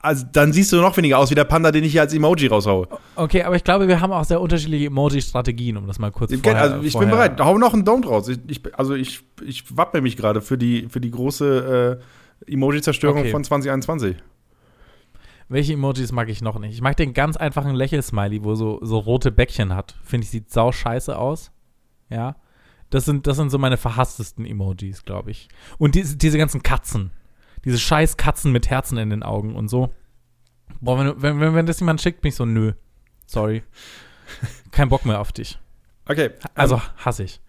also 0.00 0.26
dann 0.32 0.52
siehst 0.52 0.72
du 0.72 0.76
noch 0.76 0.96
weniger 0.96 1.18
aus 1.18 1.30
wie 1.30 1.34
der 1.34 1.44
Panda, 1.44 1.70
den 1.70 1.84
ich 1.84 1.92
hier 1.92 2.00
als 2.00 2.14
Emoji 2.14 2.46
raushaue. 2.46 2.88
Okay, 3.16 3.42
aber 3.42 3.56
ich 3.56 3.64
glaube, 3.64 3.86
wir 3.88 4.00
haben 4.00 4.12
auch 4.12 4.24
sehr 4.24 4.40
unterschiedliche 4.40 4.86
Emoji-Strategien, 4.86 5.76
um 5.76 5.86
das 5.86 5.98
mal 5.98 6.10
kurz 6.10 6.32
Ich, 6.32 6.40
vorher, 6.40 6.62
also 6.62 6.82
ich 6.82 6.98
bin 6.98 7.10
bereit, 7.10 7.40
hau 7.40 7.58
noch 7.58 7.74
einen 7.74 7.84
Don't 7.84 8.06
raus. 8.06 8.28
Ich, 8.28 8.38
ich, 8.46 8.78
also 8.78 8.94
ich, 8.94 9.22
ich 9.44 9.76
wappne 9.76 10.00
mich 10.00 10.16
gerade 10.16 10.40
für 10.40 10.56
die, 10.56 10.88
für 10.88 11.00
die 11.00 11.10
große 11.10 12.00
äh, 12.46 12.52
Emoji-Zerstörung 12.52 13.18
Okay. 13.20 13.30
von 13.30 13.44
2021. 13.44 14.16
Welche 15.48 15.74
Emojis 15.74 16.10
mag 16.12 16.28
ich 16.30 16.40
noch 16.40 16.58
nicht? 16.58 16.72
Ich 16.72 16.80
mag 16.80 16.96
den 16.96 17.12
ganz 17.12 17.36
einfachen 17.36 17.74
Lächel-Smiley, 17.74 18.42
wo 18.44 18.54
so, 18.54 18.78
so 18.82 18.98
rote 18.98 19.30
Bäckchen 19.30 19.74
hat. 19.74 19.94
Finde 20.02 20.24
ich, 20.24 20.30
sieht 20.30 20.50
sau 20.50 20.72
scheiße 20.72 21.16
aus. 21.18 21.50
Ja. 22.08 22.36
Das 22.94 23.04
sind, 23.04 23.26
das 23.26 23.36
sind 23.36 23.50
so 23.50 23.58
meine 23.58 23.76
verhasstesten 23.76 24.46
Emojis, 24.46 25.02
glaube 25.04 25.32
ich. 25.32 25.48
Und 25.78 25.96
diese, 25.96 26.16
diese 26.16 26.38
ganzen 26.38 26.62
Katzen. 26.62 27.10
Diese 27.64 27.76
scheiß 27.76 28.16
Katzen 28.16 28.52
mit 28.52 28.70
Herzen 28.70 28.98
in 28.98 29.10
den 29.10 29.24
Augen 29.24 29.56
und 29.56 29.66
so. 29.66 29.92
Boah, 30.80 30.98
wenn, 31.00 31.20
wenn, 31.20 31.40
wenn, 31.40 31.54
wenn 31.56 31.66
das 31.66 31.80
jemand 31.80 32.00
schickt, 32.00 32.20
bin 32.20 32.28
ich 32.28 32.36
so, 32.36 32.44
nö. 32.46 32.72
Sorry. 33.26 33.64
Kein 34.70 34.90
Bock 34.90 35.04
mehr 35.06 35.18
auf 35.20 35.32
dich. 35.32 35.58
Okay, 36.08 36.30
Also 36.54 36.80
hasse 36.98 37.24
ich. 37.24 37.40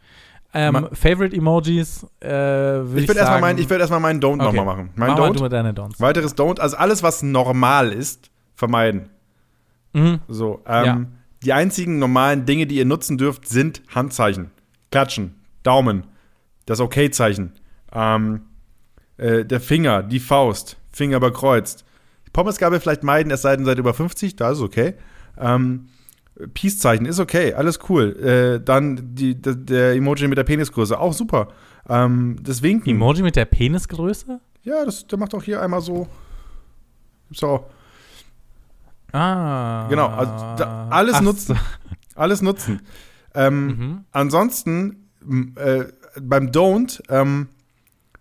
Ähm, 0.51 0.87
Favorite 0.93 1.35
Emojis, 1.35 2.07
äh, 2.21 2.27
will 2.29 2.97
ich 2.97 3.03
ich, 3.03 3.07
würde 3.09 3.19
erstmal 3.19 3.53
ich 3.59 3.89
meinen 3.89 4.19
Don't 4.19 4.35
Okay. 4.43 4.45
nochmal 4.45 4.65
machen. 4.65 4.89
Mein 4.95 5.09
mach 5.11 5.17
mal 5.19 5.29
Don't, 5.29 5.43
mit 5.43 5.51
deine 5.53 5.73
Don'ts. 5.73 5.99
weiteres 5.99 6.35
Don't, 6.35 6.59
also 6.59 6.75
alles, 6.77 7.03
was 7.03 7.21
normal 7.21 7.91
ist, 7.91 8.31
vermeiden. 8.55 9.09
Mhm. 9.93 10.21
So, 10.27 10.63
ähm, 10.65 10.85
Ja. 10.85 11.01
die 11.43 11.53
einzigen 11.53 11.99
normalen 11.99 12.47
Dinge, 12.47 12.65
die 12.65 12.77
ihr 12.77 12.85
nutzen 12.85 13.19
dürft, 13.19 13.47
sind 13.47 13.83
Handzeichen. 13.93 14.49
Klatschen, 14.91 15.34
Daumen, 15.65 16.05
das 16.65 16.79
Okay-Zeichen, 16.79 17.53
ähm, 17.93 18.41
äh, 19.17 19.43
der 19.45 19.59
Finger, 19.61 20.03
die 20.03 20.19
Faust, 20.19 20.77
Finger 20.91 21.17
überkreuzt. 21.17 21.83
Pommesgabel 22.33 22.79
vielleicht 22.79 23.03
meiden, 23.03 23.31
es 23.31 23.41
sei 23.43 23.55
denn, 23.55 23.65
seid 23.65 23.77
über 23.77 23.93
50, 23.93 24.35
da 24.35 24.51
ist 24.51 24.57
es 24.57 24.63
okay. 24.63 24.95
Ähm, 25.37 25.87
Peace-Zeichen 26.53 27.05
ist 27.05 27.19
okay, 27.19 27.53
alles 27.53 27.79
cool. 27.89 28.15
Äh, 28.17 28.63
dann 28.63 29.15
die, 29.15 29.41
der, 29.41 29.55
der 29.55 29.93
Emoji 29.95 30.27
mit 30.27 30.37
der 30.37 30.43
Penisgröße, 30.43 30.99
auch 30.99 31.13
super. 31.13 31.47
Ähm, 31.87 32.37
das 32.43 32.61
Winken. 32.61 32.89
Emoji 32.95 33.21
mit 33.23 33.35
der 33.37 33.45
Penisgröße? 33.45 34.41
Ja, 34.63 34.83
das, 34.83 35.07
der 35.07 35.17
macht 35.17 35.33
auch 35.33 35.43
hier 35.43 35.61
einmal 35.61 35.79
so. 35.81 36.07
So, 37.31 37.65
Ah. 39.11 39.87
Genau, 39.89 40.07
also 40.07 40.31
da- 40.57 40.87
alles 40.89 41.15
Ach 41.15 41.21
nutzen. 41.21 41.57
alles 42.15 42.41
nutzen. 42.41 42.81
Ähm, 43.37 43.65
Mhm. 43.67 44.05
Ansonsten, 44.13 45.04
äh, 45.55 45.85
beim 46.21 46.51
Don't, 46.51 47.01
ähm, 47.09 47.49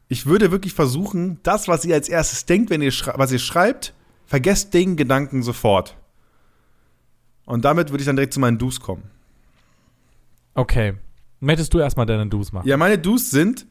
ich 0.08 0.26
würde 0.26 0.50
wirklich 0.50 0.74
versuchen, 0.74 1.40
das, 1.42 1.68
was 1.68 1.84
ihr 1.84 1.94
als 1.94 2.08
erstes 2.08 2.46
denkt, 2.46 2.70
wenn 2.70 2.82
ihr 2.82 2.92
was 3.14 3.32
ihr 3.32 3.38
schreibt, 3.38 3.94
vergesst 4.26 4.74
den 4.74 4.96
Gedanken 4.96 5.42
sofort. 5.42 5.96
Und 7.46 7.64
damit 7.64 7.90
würde 7.90 8.02
ich 8.02 8.06
dann 8.06 8.16
direkt 8.16 8.32
zu 8.32 8.40
meinen 8.40 8.58
Do's 8.58 8.80
kommen. 8.80 9.10
Okay. 10.54 10.94
Möchtest 11.40 11.74
du 11.74 11.78
erstmal 11.78 12.06
deine 12.06 12.26
Do's 12.26 12.52
machen? 12.52 12.66
Ja, 12.66 12.76
meine 12.76 12.98
Do's 12.98 13.30
sind 13.30 13.66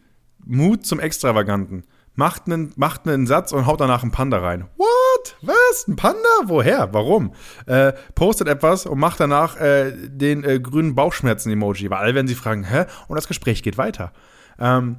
Mut 0.45 0.85
zum 0.85 0.99
Extravaganten. 0.99 1.83
Macht 2.15 2.43
einen, 2.45 2.71
macht 2.75 3.07
einen 3.07 3.25
Satz 3.25 3.51
und 3.51 3.65
haut 3.65 3.81
danach 3.81 4.03
einen 4.03 4.11
Panda 4.11 4.37
rein. 4.37 4.67
What? 4.77 5.35
Was? 5.41 5.87
Ein 5.87 5.95
Panda? 5.95 6.19
Woher? 6.45 6.93
Warum? 6.93 7.33
Äh, 7.65 7.93
postet 8.13 8.47
etwas 8.47 8.85
und 8.85 8.99
macht 8.99 9.19
danach 9.19 9.59
äh, 9.59 9.91
den 10.09 10.43
äh, 10.43 10.59
grünen 10.59 10.93
Bauchschmerzen-Emoji, 10.93 11.89
weil 11.89 11.97
alle 11.97 12.13
werden 12.13 12.27
sie 12.27 12.35
fragen, 12.35 12.63
hä? 12.65 12.85
Und 13.07 13.15
das 13.15 13.27
Gespräch 13.27 13.63
geht 13.63 13.77
weiter. 13.79 14.13
Ähm, 14.59 14.97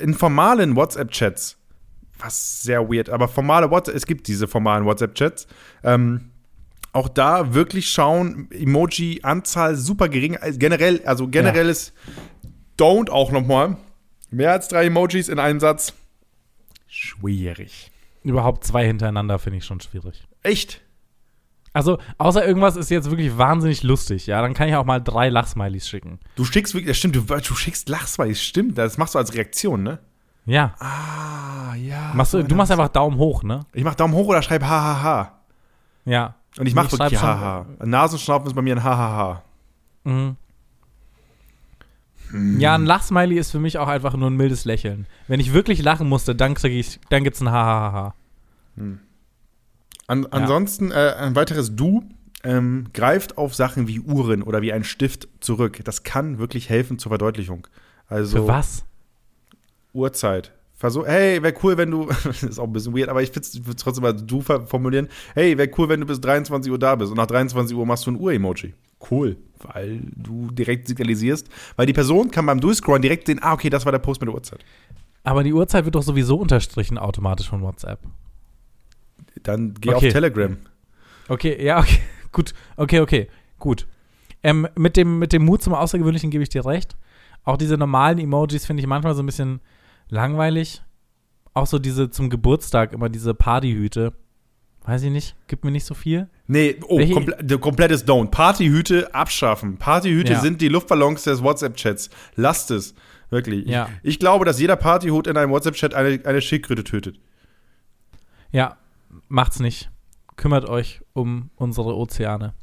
In 0.00 0.14
formalen 0.14 0.76
WhatsApp-Chats, 0.76 1.58
was 2.18 2.62
sehr 2.62 2.88
weird, 2.90 3.10
aber 3.10 3.28
formale 3.28 3.70
WhatsApp, 3.70 3.94
es 3.94 4.06
gibt 4.06 4.26
diese 4.26 4.48
formalen 4.48 4.86
WhatsApp-Chats, 4.86 5.46
ähm, 5.84 6.30
auch 6.92 7.10
da 7.10 7.52
wirklich 7.52 7.90
schauen, 7.90 8.48
Emoji-Anzahl 8.50 9.76
super 9.76 10.08
gering, 10.08 10.38
also 10.38 10.58
generell, 10.58 11.02
also 11.04 11.28
generelles 11.28 11.92
Don't 12.78 13.10
auch 13.10 13.30
nochmal. 13.30 13.76
Mehr 14.30 14.52
als 14.52 14.68
drei 14.68 14.86
Emojis 14.86 15.28
in 15.28 15.38
einem 15.38 15.60
Satz. 15.60 15.92
Schwierig. 17.06 17.90
Überhaupt 18.22 18.64
zwei 18.64 18.86
hintereinander 18.86 19.38
finde 19.38 19.58
ich 19.58 19.64
schon 19.64 19.80
schwierig. 19.80 20.24
Echt? 20.42 20.80
Also, 21.72 21.98
außer 22.18 22.44
irgendwas 22.46 22.74
ist 22.76 22.90
jetzt 22.90 23.10
wirklich 23.10 23.36
wahnsinnig 23.36 23.82
lustig, 23.82 24.26
ja, 24.26 24.40
dann 24.40 24.54
kann 24.54 24.68
ich 24.68 24.74
auch 24.76 24.84
mal 24.86 24.98
drei 25.00 25.28
Lachsmileys 25.28 25.86
schicken. 25.88 26.18
Du 26.34 26.44
schickst 26.44 26.72
wirklich, 26.74 26.88
das 26.88 26.96
stimmt, 26.96 27.16
du, 27.16 27.20
du 27.22 27.54
schickst 27.54 27.88
Lachsmilies, 27.90 28.40
stimmt, 28.42 28.78
das 28.78 28.96
machst 28.96 29.14
du 29.14 29.18
als 29.18 29.34
Reaktion, 29.34 29.82
ne? 29.82 29.98
Ja. 30.46 30.74
Ah, 30.78 31.74
ja. 31.74 32.12
Machst 32.14 32.32
du, 32.32 32.42
du 32.42 32.54
machst 32.54 32.72
einfach 32.72 32.88
Daumen 32.88 33.18
hoch, 33.18 33.42
ne? 33.42 33.66
Ich 33.74 33.84
mach 33.84 33.94
Daumen 33.94 34.14
hoch 34.14 34.28
oder 34.28 34.40
schreib 34.42 34.62
hahaha. 34.62 35.38
Ja. 36.06 36.34
Und 36.58 36.66
ich 36.66 36.74
mach 36.74 36.86
Ich 36.86 36.92
wirklich 36.92 37.18
schreib 37.18 37.20
schon- 37.20 37.28
haha. 37.40 37.66
Nasenschnaufen 37.84 38.46
ist 38.46 38.54
bei 38.54 38.62
mir 38.62 38.76
ein 38.76 38.82
hahaha. 38.82 39.42
Mhm. 40.04 40.36
Ja, 42.32 42.74
ein 42.74 42.84
Lachsmiley 42.84 43.38
ist 43.38 43.50
für 43.50 43.60
mich 43.60 43.78
auch 43.78 43.88
einfach 43.88 44.16
nur 44.16 44.30
ein 44.30 44.36
mildes 44.36 44.64
Lächeln. 44.64 45.06
Wenn 45.28 45.40
ich 45.40 45.52
wirklich 45.52 45.82
lachen 45.82 46.08
musste, 46.08 46.34
dann 46.34 46.54
ich, 46.64 47.00
dann 47.08 47.24
gibt's 47.24 47.40
ein 47.40 47.50
Hahaha. 47.50 48.14
An, 50.06 50.26
Ansonsten 50.26 50.90
äh, 50.90 51.14
ein 51.18 51.34
weiteres 51.34 51.74
Du 51.74 52.04
ähm, 52.44 52.86
greift 52.92 53.38
auf 53.38 53.54
Sachen 53.54 53.88
wie 53.88 54.00
Uhren 54.00 54.42
oder 54.42 54.62
wie 54.62 54.72
ein 54.72 54.84
Stift 54.84 55.28
zurück. 55.40 55.80
Das 55.84 56.02
kann 56.02 56.38
wirklich 56.38 56.68
helfen 56.68 56.98
zur 56.98 57.10
Verdeutlichung. 57.10 57.66
Also 58.08 58.38
Für 58.38 58.48
was? 58.48 58.84
Uhrzeit. 59.92 60.52
Versuch, 60.74 61.06
hey, 61.06 61.42
wäre 61.42 61.54
cool, 61.62 61.78
wenn 61.78 61.90
du, 61.90 62.06
das 62.24 62.42
ist 62.42 62.58
auch 62.58 62.64
ein 62.64 62.72
bisschen 62.72 62.94
weird, 62.94 63.08
aber 63.08 63.22
ich 63.22 63.34
würde 63.34 63.40
es 63.46 63.76
trotzdem 63.76 64.02
mal 64.02 64.12
du 64.12 64.42
formulieren. 64.42 65.08
Hey, 65.34 65.56
wäre 65.56 65.70
cool, 65.78 65.88
wenn 65.88 66.00
du 66.00 66.06
bis 66.06 66.20
23 66.20 66.70
Uhr 66.70 66.78
da 66.78 66.94
bist 66.94 67.10
und 67.10 67.16
nach 67.16 67.26
23 67.26 67.74
Uhr 67.74 67.86
machst 67.86 68.06
du 68.06 68.10
ein 68.10 68.20
Uhr-Emoji. 68.20 68.74
Cool, 69.10 69.36
weil 69.58 70.00
du 70.14 70.50
direkt 70.50 70.88
signalisierst, 70.88 71.48
weil 71.76 71.86
die 71.86 71.92
Person 71.92 72.30
kann 72.30 72.46
beim 72.46 72.60
Durchscrollen 72.60 73.02
direkt 73.02 73.26
sehen, 73.26 73.38
ah, 73.42 73.52
okay, 73.52 73.70
das 73.70 73.84
war 73.84 73.92
der 73.92 73.98
Post 73.98 74.20
mit 74.20 74.28
der 74.28 74.34
Uhrzeit. 74.34 74.64
Aber 75.22 75.42
die 75.42 75.52
Uhrzeit 75.52 75.84
wird 75.84 75.94
doch 75.94 76.02
sowieso 76.02 76.36
unterstrichen 76.36 76.98
automatisch 76.98 77.48
von 77.48 77.62
WhatsApp. 77.62 78.00
Dann 79.42 79.74
geh 79.80 79.90
Okay. 79.94 80.06
auf 80.08 80.12
Telegram. 80.12 80.56
Okay, 81.28 81.64
ja, 81.64 81.78
okay. 81.80 81.98
Gut. 82.32 82.54
Okay, 82.76 83.00
okay. 83.00 83.28
Gut. 83.58 83.86
Ähm, 84.42 84.68
mit, 84.76 84.96
dem, 84.96 85.18
mit 85.18 85.32
dem 85.32 85.44
Mut 85.44 85.62
zum 85.62 85.74
Außergewöhnlichen 85.74 86.30
gebe 86.30 86.42
ich 86.42 86.48
dir 86.48 86.64
recht. 86.64 86.96
Auch 87.44 87.56
diese 87.56 87.76
normalen 87.76 88.18
Emojis 88.18 88.66
finde 88.66 88.80
ich 88.82 88.86
manchmal 88.86 89.14
so 89.14 89.22
ein 89.22 89.26
bisschen 89.26 89.60
langweilig. 90.08 90.82
Auch 91.54 91.66
so 91.66 91.78
diese 91.78 92.10
zum 92.10 92.28
Geburtstag, 92.30 92.92
immer 92.92 93.08
diese 93.08 93.34
Partyhüte. 93.34 94.12
Weiß 94.86 95.02
ich 95.02 95.10
nicht, 95.10 95.34
gibt 95.48 95.64
mir 95.64 95.72
nicht 95.72 95.84
so 95.84 95.94
viel. 95.94 96.28
Nee, 96.46 96.76
oh, 96.86 97.04
komple 97.12 97.58
komplettes 97.58 98.06
Don't. 98.06 98.30
Partyhüte 98.30 99.12
abschaffen. 99.12 99.78
Partyhüte 99.78 100.34
Ja. 100.34 100.40
sind 100.40 100.60
die 100.60 100.68
Luftballons 100.68 101.24
des 101.24 101.42
WhatsApp-Chats. 101.42 102.08
Lasst 102.36 102.70
es. 102.70 102.94
Wirklich. 103.28 103.66
Ja. 103.66 103.88
Ich, 104.04 104.10
ich 104.14 104.18
glaube, 104.20 104.44
dass 104.44 104.60
jeder 104.60 104.76
Partyhut 104.76 105.26
in 105.26 105.36
einem 105.36 105.50
WhatsApp-Chat 105.50 105.92
eine, 105.92 106.20
eine 106.24 106.40
Schildkröte 106.40 106.84
tötet. 106.84 107.18
Ja, 108.52 108.76
macht's 109.28 109.58
nicht. 109.58 109.90
Kümmert 110.36 110.68
euch 110.68 111.00
um 111.14 111.50
unsere 111.56 111.96
Ozeane. 111.96 112.54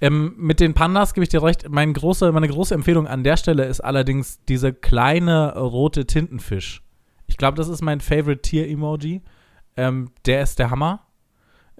Ähm, 0.00 0.34
mit 0.36 0.58
den 0.58 0.74
Pandas 0.74 1.14
gebe 1.14 1.22
ich 1.22 1.28
dir 1.28 1.44
recht. 1.44 1.68
Mein 1.68 1.92
große, 1.92 2.32
meine 2.32 2.48
große 2.48 2.74
Empfehlung 2.74 3.06
an 3.06 3.22
der 3.22 3.36
Stelle 3.36 3.66
ist 3.66 3.80
allerdings 3.80 4.40
diese 4.48 4.72
kleine 4.72 5.56
rote 5.56 6.06
Tintenfisch. 6.06 6.82
Ich 7.28 7.36
glaube, 7.36 7.56
das 7.56 7.68
ist 7.68 7.82
mein 7.82 8.00
Favorite 8.00 8.42
Tier-Emoji. 8.42 9.22
Ähm, 9.76 10.10
der 10.26 10.42
ist 10.42 10.58
der 10.58 10.70
Hammer. 10.70 11.06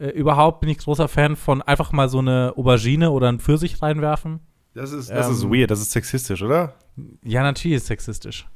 Äh, 0.03 0.09
überhaupt 0.11 0.61
bin 0.61 0.69
ich 0.69 0.79
großer 0.79 1.07
Fan 1.07 1.37
von 1.37 1.63
einfach 1.63 1.93
mal 1.93 2.09
so 2.09 2.19
eine 2.19 2.55
Aubergine 2.57 3.11
oder 3.13 3.29
ein 3.31 3.39
Pfirsich 3.39 3.81
reinwerfen. 3.83 4.41
Das 4.75 4.91
ist, 4.91 5.11
das 5.11 5.29
ist 5.31 5.45
Ähm, 5.45 5.53
weird, 5.53 5.71
das 5.71 5.81
ist 5.81 5.93
sexistisch, 5.93 6.43
oder? 6.43 6.75
Ja, 7.23 7.43
natürlich 7.43 7.77
ist 7.77 7.83
es 7.83 7.89
sexistisch. 7.89 8.49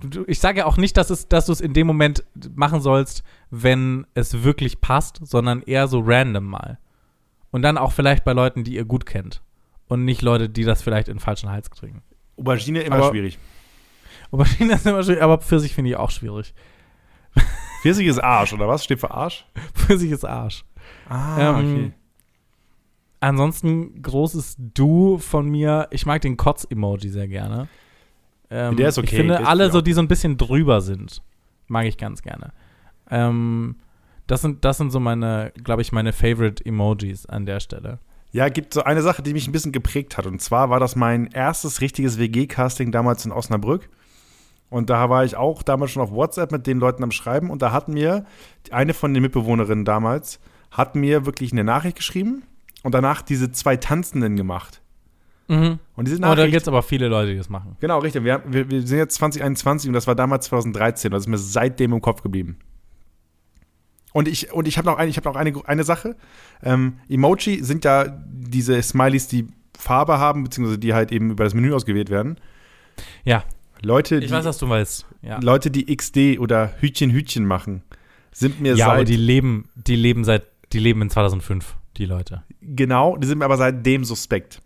Du, 0.00 0.24
ich 0.26 0.40
sage 0.40 0.58
ja 0.58 0.66
auch 0.66 0.76
nicht, 0.78 0.96
dass, 0.96 1.10
es, 1.10 1.28
dass 1.28 1.46
du 1.46 1.52
es 1.52 1.60
in 1.60 1.72
dem 1.74 1.86
Moment 1.86 2.24
machen 2.54 2.80
sollst, 2.80 3.22
wenn 3.50 4.06
es 4.14 4.42
wirklich 4.42 4.80
passt, 4.80 5.20
sondern 5.22 5.62
eher 5.62 5.86
so 5.88 6.00
random 6.04 6.44
mal. 6.44 6.78
Und 7.50 7.62
dann 7.62 7.78
auch 7.78 7.92
vielleicht 7.92 8.24
bei 8.24 8.32
Leuten, 8.32 8.64
die 8.64 8.74
ihr 8.74 8.84
gut 8.84 9.06
kennt. 9.06 9.42
Und 9.88 10.04
nicht 10.04 10.20
Leute, 10.22 10.48
die 10.50 10.64
das 10.64 10.82
vielleicht 10.82 11.08
in 11.08 11.14
den 11.14 11.20
falschen 11.20 11.50
Hals 11.50 11.70
kriegen. 11.70 12.02
Aubergine 12.36 12.80
immer 12.82 12.96
Aber- 12.96 13.10
schwierig. 13.10 13.38
Aubergine 14.32 14.72
ist 14.74 14.86
immer 14.86 15.02
schwierig, 15.04 15.22
aber 15.22 15.38
Pfirsich 15.38 15.74
finde 15.74 15.90
ich 15.90 15.96
auch 15.96 16.10
schwierig. 16.10 16.52
Pfirsich 17.86 18.06
ist 18.06 18.18
Arsch, 18.18 18.52
oder 18.52 18.68
was? 18.68 18.84
Steht 18.84 19.00
für 19.00 19.10
Arsch? 19.10 19.46
Pfirsich 19.74 20.10
ist 20.10 20.24
Arsch. 20.24 20.64
Ah, 21.08 21.58
Ähm, 21.60 21.92
Ansonsten 23.20 24.02
großes 24.02 24.56
Du 24.74 25.18
von 25.18 25.48
mir. 25.48 25.88
Ich 25.90 26.04
mag 26.06 26.20
den 26.20 26.36
Kotz-Emoji 26.36 27.08
sehr 27.08 27.28
gerne. 27.28 27.68
Ähm, 28.50 28.76
Der 28.76 28.88
ist 28.90 28.98
okay, 28.98 29.06
Ich 29.06 29.16
finde 29.16 29.34
der 29.34 29.42
ist 29.42 29.48
alle 29.48 29.70
so, 29.70 29.80
die 29.80 29.92
so 29.94 30.00
ein 30.00 30.08
bisschen 30.08 30.36
drüber 30.36 30.80
sind, 30.80 31.22
mag 31.66 31.86
ich 31.86 31.96
ganz 31.96 32.22
gerne. 32.22 32.52
Ähm, 33.10 33.76
das 34.26 34.42
sind, 34.42 34.64
das 34.64 34.76
sind 34.78 34.90
so 34.90 35.00
meine, 35.00 35.52
glaube 35.64 35.82
ich, 35.82 35.92
meine 35.92 36.12
Favorite 36.12 36.64
Emojis 36.64 37.26
an 37.26 37.46
der 37.46 37.60
Stelle. 37.60 37.98
Ja, 38.32 38.48
gibt 38.48 38.74
so 38.74 38.82
eine 38.82 39.02
Sache, 39.02 39.22
die 39.22 39.32
mich 39.32 39.48
ein 39.48 39.52
bisschen 39.52 39.72
geprägt 39.72 40.18
hat. 40.18 40.26
Und 40.26 40.42
zwar 40.42 40.68
war 40.68 40.78
das 40.78 40.94
mein 40.94 41.26
erstes 41.28 41.80
richtiges 41.80 42.18
WG-Casting 42.18 42.92
damals 42.92 43.24
in 43.24 43.32
Osnabrück. 43.32 43.88
Und 44.68 44.90
da 44.90 45.08
war 45.08 45.24
ich 45.24 45.36
auch 45.36 45.62
damals 45.62 45.92
schon 45.92 46.02
auf 46.02 46.10
WhatsApp 46.10 46.50
mit 46.52 46.66
den 46.66 46.78
Leuten 46.78 47.02
am 47.04 47.12
Schreiben. 47.12 47.50
Und 47.50 47.62
da 47.62 47.72
hat 47.72 47.88
mir 47.88 48.24
eine 48.70 48.94
von 48.94 49.14
den 49.14 49.22
Mitbewohnerinnen 49.22 49.84
damals, 49.84 50.40
hat 50.70 50.96
mir 50.96 51.24
wirklich 51.24 51.52
eine 51.52 51.64
Nachricht 51.64 51.96
geschrieben 51.96 52.42
und 52.82 52.94
danach 52.94 53.22
diese 53.22 53.52
zwei 53.52 53.76
Tanzenden 53.76 54.36
gemacht. 54.36 54.82
Und 55.94 56.08
diese 56.08 56.16
Oh, 56.16 56.34
da 56.34 56.46
gibt 56.46 56.62
es 56.62 56.68
aber 56.68 56.82
viele 56.82 57.06
Leute, 57.08 57.30
die 57.30 57.38
das 57.38 57.48
machen. 57.48 57.76
genau, 57.78 58.00
richtig. 58.00 58.24
Wir, 58.24 58.42
wir, 58.46 58.68
wir 58.68 58.84
sind 58.84 58.98
jetzt 58.98 59.14
2021 59.16 59.88
und 59.88 59.94
das 59.94 60.08
war 60.08 60.16
damals 60.16 60.46
2013. 60.46 61.12
Das 61.12 61.22
ist 61.22 61.28
mir 61.28 61.38
seitdem 61.38 61.92
im 61.92 62.00
Kopf 62.00 62.22
geblieben. 62.22 62.58
Und 64.12 64.26
ich, 64.28 64.52
und 64.52 64.66
ich 64.66 64.78
habe 64.78 64.86
noch, 64.86 64.98
ein, 64.98 65.08
ich 65.08 65.16
hab 65.16 65.24
noch 65.24 65.36
eine, 65.36 65.52
eine 65.66 65.84
Sache. 65.84 66.16
Ähm, 66.62 66.98
Emoji 67.08 67.62
sind 67.62 67.84
ja 67.84 68.06
diese 68.08 68.82
Smileys, 68.82 69.28
die 69.28 69.46
Farbe 69.78 70.18
haben, 70.18 70.42
beziehungsweise 70.42 70.78
die 70.78 70.94
halt 70.94 71.12
eben 71.12 71.30
über 71.30 71.44
das 71.44 71.54
Menü 71.54 71.72
ausgewählt 71.74 72.10
werden. 72.10 72.40
Ja, 73.24 73.44
Leute, 73.82 74.16
ich 74.16 74.26
die, 74.26 74.30
weiß, 74.30 74.44
was 74.44 74.58
du 74.58 74.68
weißt. 74.68 75.06
Ja, 75.22 75.38
Leute, 75.40 75.70
die 75.70 75.94
XD 75.94 76.38
oder 76.38 76.72
Hütchen 76.80 77.10
Hütchen 77.10 77.44
machen, 77.44 77.82
sind 78.32 78.60
mir 78.60 78.74
ja 78.74 78.86
aber 78.86 78.98
seit 78.98 79.08
die 79.08 79.16
leben, 79.16 79.68
die 79.74 79.96
leben 79.96 80.24
seit, 80.24 80.44
die 80.72 80.78
leben 80.78 81.02
in 81.02 81.10
2005, 81.10 81.76
die 81.96 82.06
Leute. 82.06 82.42
genau, 82.60 83.16
die 83.16 83.26
sind 83.26 83.38
mir 83.38 83.44
aber 83.44 83.56
seitdem 83.56 84.04
suspekt. 84.04 84.60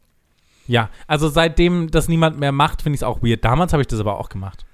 Ja, 0.66 0.88
also 1.07 1.29
seitdem 1.29 1.90
das 1.90 2.07
niemand 2.09 2.38
mehr 2.38 2.53
macht, 2.53 2.83
finde 2.83 2.94
ich 2.94 3.01
es 3.01 3.03
auch 3.03 3.23
weird. 3.23 3.44
Damals 3.44 3.73
habe 3.73 3.83
ich 3.83 3.88
das 3.88 3.99
aber 3.99 4.18
auch 4.18 4.29
gemacht. 4.29 4.64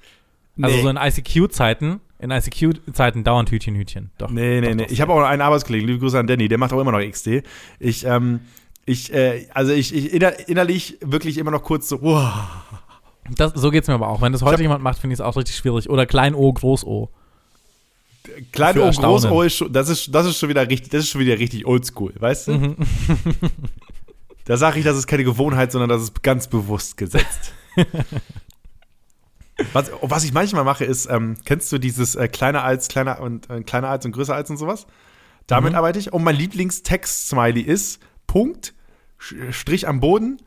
Also 0.60 0.76
Nee. 0.76 0.82
so 0.82 0.88
in 0.88 0.96
ICQ-Zeiten, 0.96 2.00
in 2.18 2.30
ICQ-Zeiten 2.30 3.24
dauernd 3.24 3.50
Hütchen, 3.50 3.74
Hütchen. 3.76 4.10
Doch. 4.18 4.30
Nee, 4.30 4.60
nee, 4.60 4.68
doch, 4.68 4.74
nee. 4.74 4.82
doch. 4.84 4.90
Ich 4.90 5.00
habe 5.00 5.12
auch 5.12 5.20
noch 5.20 5.26
einen 5.26 5.42
Arbeitskollegen, 5.42 5.86
liebe 5.86 6.00
Grüße 6.00 6.18
an 6.18 6.26
Danny, 6.26 6.48
der 6.48 6.58
macht 6.58 6.72
auch 6.72 6.80
immer 6.80 6.92
noch 6.92 7.00
XD. 7.00 7.42
Ich, 7.78 8.04
ähm, 8.06 8.40
ich, 8.84 9.12
äh, 9.12 9.46
also 9.54 9.72
ich, 9.72 9.94
ich 9.94 10.12
inner, 10.12 10.48
innerlich 10.48 10.98
wirklich 11.02 11.38
immer 11.38 11.50
noch 11.50 11.62
kurz 11.62 11.88
so, 11.88 12.00
wow. 12.02 12.32
Das, 13.34 13.52
so 13.54 13.70
geht 13.70 13.82
es 13.82 13.88
mir 13.88 13.94
aber 13.94 14.08
auch. 14.08 14.20
Wenn 14.22 14.32
das 14.32 14.42
heute 14.42 14.54
hab- 14.54 14.60
jemand 14.60 14.82
macht, 14.82 14.98
finde 14.98 15.14
ich 15.14 15.20
es 15.20 15.24
auch 15.24 15.36
richtig 15.36 15.56
schwierig. 15.56 15.90
Oder 15.90 16.06
Klein 16.06 16.34
O, 16.34 16.52
Groß 16.52 16.84
O. 16.84 17.10
Klein 18.52 18.74
Für 18.74 18.80
O, 18.80 18.84
groß 18.90 18.96
Erstaunen. 18.96 19.30
O 19.32 19.42
ist 19.42 19.56
schon, 19.56 19.72
das 19.72 19.88
ist, 19.88 20.14
das 20.14 20.26
ist 20.26 20.38
schon 20.38 20.48
wieder 20.48 20.68
richtig, 20.68 20.90
das 20.90 21.00
ist 21.04 21.10
schon 21.10 21.20
wieder 21.20 21.38
richtig 21.38 21.66
oldschool, 21.66 22.12
weißt 22.18 22.48
du? 22.48 22.52
Mhm. 22.52 22.76
Da 24.44 24.56
sage 24.56 24.78
ich, 24.78 24.84
das 24.84 24.96
ist 24.96 25.06
keine 25.06 25.24
Gewohnheit, 25.24 25.72
sondern 25.72 25.88
das 25.90 26.02
ist 26.02 26.22
ganz 26.22 26.46
bewusst 26.48 26.96
gesetzt. 26.96 27.52
Was, 29.72 29.90
was 30.02 30.22
ich 30.24 30.34
manchmal 30.34 30.64
mache, 30.64 30.84
ist, 30.84 31.06
ähm, 31.10 31.36
kennst 31.46 31.72
du 31.72 31.78
dieses 31.78 32.14
äh, 32.14 32.28
kleiner 32.28 32.62
als, 32.62 32.88
kleiner 32.88 33.20
und 33.20 33.48
äh, 33.48 33.62
kleiner 33.62 33.88
als 33.88 34.04
und 34.04 34.12
größer 34.12 34.34
als 34.34 34.50
und 34.50 34.58
sowas? 34.58 34.86
Damit 35.46 35.72
Mhm. 35.72 35.78
arbeite 35.78 35.98
ich. 35.98 36.12
Und 36.12 36.24
mein 36.24 36.36
Lieblingstext-Smiley 36.36 37.62
ist 37.62 37.98
Punkt, 38.26 38.74
Strich 39.18 39.88
am 39.88 40.00
Boden, 40.00 40.42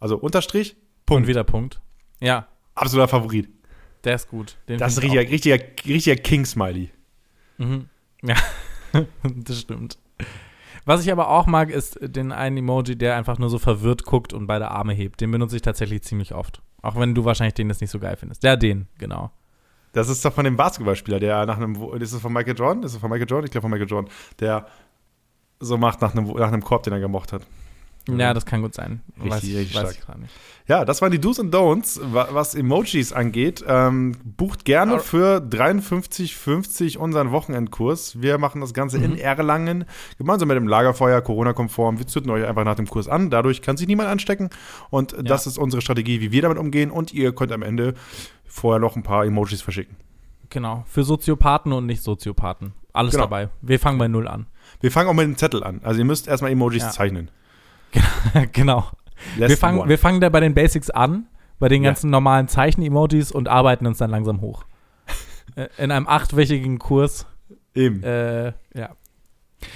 also 0.00 0.16
Unterstrich, 0.18 0.72
Und 0.74 1.06
Punkt. 1.06 1.28
wieder 1.28 1.44
Punkt. 1.44 1.80
Ja, 2.20 2.46
Absoluter 2.74 3.08
Favorit. 3.08 3.48
der 4.04 4.14
ist 4.14 4.28
gut. 4.28 4.56
Den 4.68 4.78
Das 4.78 4.92
ist 4.92 5.02
richtiger, 5.02 5.22
richtiger, 5.22 5.58
richtiger 5.86 6.16
King-Smiley. 6.16 6.90
Mhm. 7.58 7.88
Ja, 8.22 8.36
das 9.22 9.60
stimmt. 9.60 9.98
Was 10.84 11.04
ich 11.04 11.12
aber 11.12 11.28
auch 11.28 11.46
mag, 11.46 11.70
ist 11.70 11.98
den 12.00 12.32
einen 12.32 12.56
Emoji, 12.56 12.96
der 12.96 13.16
einfach 13.16 13.38
nur 13.38 13.50
so 13.50 13.58
verwirrt 13.58 14.04
guckt 14.04 14.32
und 14.32 14.46
beide 14.46 14.70
Arme 14.70 14.92
hebt. 14.94 15.20
Den 15.20 15.30
benutze 15.30 15.56
ich 15.56 15.62
tatsächlich 15.62 16.02
ziemlich 16.02 16.34
oft. 16.34 16.62
Auch 16.82 16.96
wenn 16.98 17.14
du 17.14 17.24
wahrscheinlich 17.24 17.54
den 17.54 17.68
jetzt 17.68 17.80
nicht 17.82 17.90
so 17.90 17.98
geil 17.98 18.16
findest. 18.16 18.42
Ja, 18.42 18.56
den, 18.56 18.88
genau. 18.98 19.30
Das 19.92 20.08
ist 20.08 20.24
doch 20.24 20.32
von 20.32 20.44
dem 20.44 20.56
Basketballspieler, 20.56 21.18
der 21.20 21.44
nach 21.46 21.56
einem, 21.56 21.74
ist 22.00 22.12
es 22.12 22.20
von 22.20 22.32
Michael 22.32 22.56
Jordan? 22.56 22.82
Ist 22.82 22.94
es 22.94 22.98
von 22.98 23.10
Michael 23.10 23.28
Jordan? 23.28 23.44
Ich 23.46 23.50
glaube 23.50 23.62
von 23.62 23.70
Michael 23.70 23.90
Jordan, 23.90 24.10
der 24.38 24.66
so 25.58 25.76
macht 25.76 26.00
nach 26.00 26.14
einem, 26.14 26.26
nach 26.28 26.48
einem 26.48 26.62
Korb, 26.62 26.84
den 26.84 26.92
er 26.92 27.00
gemocht 27.00 27.32
hat. 27.32 27.42
Ja, 28.08 28.34
das 28.34 28.46
kann 28.46 28.62
gut 28.62 28.74
sein. 28.74 29.00
Richtig, 29.16 29.30
weiß, 29.32 29.42
ich- 29.44 29.56
richtig 29.56 29.74
weiß 29.76 29.82
stark. 29.82 29.94
ich 29.98 30.00
gerade 30.06 30.20
nicht. 30.22 30.34
Ja, 30.66 30.84
das 30.84 31.02
waren 31.02 31.10
die 31.12 31.20
Do's 31.20 31.38
und 31.38 31.54
Don'ts, 31.54 32.00
wa- 32.12 32.28
was 32.32 32.54
Emojis 32.54 33.12
angeht. 33.12 33.64
Ähm, 33.66 34.16
bucht 34.24 34.64
gerne 34.64 35.00
für 35.00 35.40
53,50 35.40 36.96
unseren 36.98 37.30
Wochenendkurs. 37.32 38.20
Wir 38.22 38.38
machen 38.38 38.60
das 38.60 38.74
Ganze 38.74 38.98
Mhm. 38.98 39.04
in 39.04 39.18
Erlangen, 39.18 39.84
gemeinsam 40.18 40.48
mit 40.48 40.56
dem 40.56 40.68
Lagerfeuer, 40.68 41.20
Corona-konform. 41.22 41.98
Wir 41.98 42.06
zünden 42.06 42.30
euch 42.30 42.44
einfach 42.46 42.64
nach 42.64 42.76
dem 42.76 42.88
Kurs 42.88 43.08
an. 43.08 43.30
Dadurch 43.30 43.62
kann 43.62 43.76
sich 43.76 43.86
niemand 43.86 44.08
anstecken. 44.08 44.50
Und 44.90 45.14
das 45.22 45.46
ist 45.46 45.58
unsere 45.58 45.82
Strategie, 45.82 46.20
wie 46.20 46.32
wir 46.32 46.42
damit 46.42 46.58
umgehen. 46.58 46.90
Und 46.90 47.12
ihr 47.12 47.34
könnt 47.34 47.52
am 47.52 47.62
Ende 47.62 47.94
vorher 48.46 48.80
noch 48.80 48.96
ein 48.96 49.02
paar 49.02 49.24
Emojis 49.24 49.62
verschicken. 49.62 49.96
Genau. 50.50 50.84
Für 50.88 51.04
Soziopathen 51.04 51.72
und 51.72 51.86
Nicht-Soziopathen. 51.86 52.72
Alles 52.92 53.12
Genau. 53.12 53.24
dabei. 53.24 53.50
Wir 53.62 53.78
fangen 53.78 53.98
bei 53.98 54.08
Null 54.08 54.26
an. 54.26 54.46
Wir 54.80 54.90
fangen 54.90 55.08
auch 55.08 55.14
mit 55.14 55.24
dem 55.24 55.36
Zettel 55.36 55.62
an. 55.62 55.80
Also 55.84 56.00
ihr 56.00 56.04
müsst 56.04 56.26
erstmal 56.26 56.50
Emojis 56.50 56.82
Ja. 56.82 56.90
zeichnen. 56.90 57.30
genau. 58.52 58.88
Wir 59.36 59.56
fangen, 59.56 59.88
wir 59.88 59.98
fangen 59.98 60.20
da 60.20 60.28
bei 60.28 60.40
den 60.40 60.54
Basics 60.54 60.90
an, 60.90 61.26
bei 61.58 61.68
den 61.68 61.82
Ja. 61.82 61.90
ganzen 61.90 62.10
normalen 62.10 62.48
Zeichen-Emojis 62.48 63.32
und 63.32 63.48
arbeiten 63.48 63.86
uns 63.86 63.98
dann 63.98 64.10
langsam 64.10 64.40
hoch. 64.40 64.64
Äh, 65.56 65.66
In 65.78 65.90
einem 65.90 66.06
achtwöchigen 66.06 66.78
Kurs. 66.78 67.26
Eben. 67.74 68.04
Äh, 68.04 68.52
ja. 68.74 68.90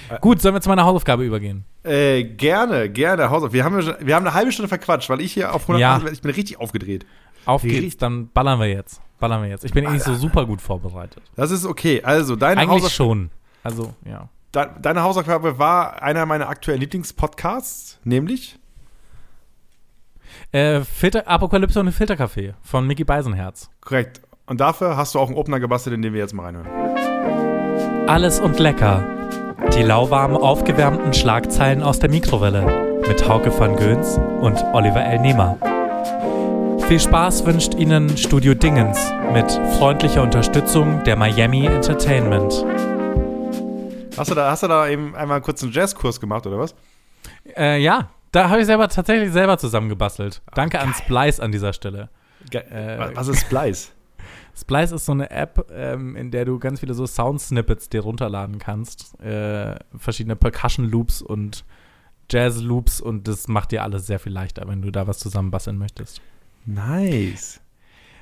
Äh. 0.09 0.19
Gut, 0.21 0.41
sollen 0.41 0.55
wir 0.55 0.61
zu 0.61 0.69
meiner 0.69 0.85
Hausaufgabe 0.85 1.25
übergehen? 1.25 1.65
Äh, 1.83 2.23
gerne, 2.23 2.89
gerne. 2.89 3.29
Hausauf. 3.29 3.51
Wir 3.51 3.65
haben, 3.65 3.79
ja 3.81 3.97
wir 3.99 4.15
haben 4.15 4.25
eine 4.25 4.33
halbe 4.33 4.53
Stunde 4.53 4.69
verquatscht, 4.69 5.09
weil 5.09 5.19
ich 5.19 5.33
hier 5.33 5.53
auf 5.53 5.63
100 5.63 5.81
Ja. 5.81 6.01
ich 6.11 6.21
bin 6.21 6.31
richtig 6.31 6.59
aufgedreht. 6.61 7.05
Auf 7.45 7.63
Richtig. 7.63 7.81
geht's, 7.81 7.97
dann 7.97 8.29
ballern 8.31 8.59
wir 8.59 8.67
jetzt. 8.69 9.01
Ballern 9.19 9.41
wir 9.43 9.49
jetzt. 9.49 9.65
Ich 9.65 9.73
bin 9.73 9.85
eh 9.85 9.89
nicht 9.91 10.05
so 10.05 10.15
super 10.15 10.45
gut 10.45 10.61
vorbereitet. 10.61 11.21
Das 11.35 11.51
ist 11.51 11.65
okay. 11.65 12.01
Also, 12.03 12.35
deine, 12.37 12.61
Eigentlich 12.61 12.71
Hausauf 12.83 12.91
schon. 12.91 13.29
Also, 13.61 13.93
ja. 14.05 14.29
De 14.55 14.65
deine 14.81 15.03
Hausaufgabe 15.03 15.59
war 15.59 16.01
einer 16.01 16.25
meiner 16.25 16.49
aktuellen 16.49 16.79
Lieblingspodcasts, 16.81 17.99
nämlich 18.03 18.57
Äh, 20.51 20.81
Filter, 20.81 21.27
Apokalypse 21.27 21.79
und 21.79 21.91
Filterkaffee 21.91 22.53
von 22.61 22.85
Mickey 22.87 23.03
Beisenherz. 23.03 23.69
korrekt. 23.81 24.21
Und 24.47 24.59
dafür 24.61 24.95
hast 24.95 25.15
du 25.15 25.19
auch 25.19 25.27
einen 25.27 25.37
Opener 25.37 25.59
gebastelt, 25.59 25.95
in 25.95 26.01
den 26.03 26.13
wir 26.13 26.19
jetzt 26.19 26.33
mal 26.33 26.43
reinhören. 26.43 26.67
Alles 28.07 28.39
und 28.39 28.59
lecker. 28.59 29.03
Die 29.75 29.81
lauwarmen, 29.81 30.37
aufgewärmten 30.37 31.13
Schlagzeilen 31.13 31.81
aus 31.81 31.97
der 31.99 32.09
Mikrowelle 32.11 33.01
mit 33.07 33.27
Hauke 33.27 33.57
van 33.57 33.75
Göns 33.75 34.19
und 34.41 34.63
Oliver 34.73 35.03
L. 35.03 35.19
Nehmer. 35.19 35.57
Viel 36.87 36.99
Spaß 36.99 37.45
wünscht 37.45 37.73
Ihnen 37.73 38.15
Studio 38.17 38.53
Dingens 38.53 39.11
mit 39.33 39.51
freundlicher 39.79 40.21
Unterstützung 40.21 41.03
der 41.05 41.15
Miami 41.15 41.65
Entertainment. 41.65 42.63
Hast 44.17 44.31
du 44.31 44.35
da, 44.35 44.51
hast 44.51 44.63
du 44.63 44.67
da 44.67 44.87
eben 44.87 45.15
einmal 45.15 45.41
kurz 45.41 45.61
einen 45.63 45.71
Jazzkurs 45.71 46.19
gemacht, 46.19 46.45
oder 46.47 46.59
was? 46.59 46.75
Äh, 47.55 47.81
ja, 47.81 48.09
da 48.31 48.49
habe 48.49 48.59
ich 48.61 48.65
selber 48.65 48.87
tatsächlich 48.87 49.31
selber 49.31 49.57
zusammengebastelt. 49.57 50.41
Danke 50.53 50.79
an 50.79 50.93
Splice 50.93 51.39
an 51.39 51.51
dieser 51.51 51.73
Stelle. 51.73 52.09
Ge 52.49 52.61
Äh, 52.61 52.99
was- 52.99 53.15
was 53.15 53.27
ist 53.29 53.41
Splice? 53.41 53.91
Splice 54.57 54.93
ist 54.93 55.05
so 55.05 55.11
eine 55.11 55.29
App, 55.31 55.67
ähm, 55.73 56.15
in 56.15 56.31
der 56.31 56.45
du 56.45 56.59
ganz 56.59 56.79
viele 56.79 56.93
so 56.93 57.05
Sound-Snippets 57.05 57.89
dir 57.89 58.01
runterladen 58.01 58.57
kannst. 58.59 59.19
Äh, 59.21 59.75
verschiedene 59.97 60.35
Percussion-Loops 60.37 61.21
und 61.21 61.65
Jazz-Loops 62.29 63.01
und 63.01 63.27
das 63.27 63.47
macht 63.47 63.71
dir 63.71 63.83
alles 63.83 64.07
sehr 64.07 64.19
viel 64.19 64.31
leichter, 64.31 64.63
wenn 64.67 64.81
du 64.81 64.91
da 64.91 65.07
was 65.07 65.19
zusammenbasteln 65.19 65.77
möchtest. 65.77 66.21
nice. 66.65 67.59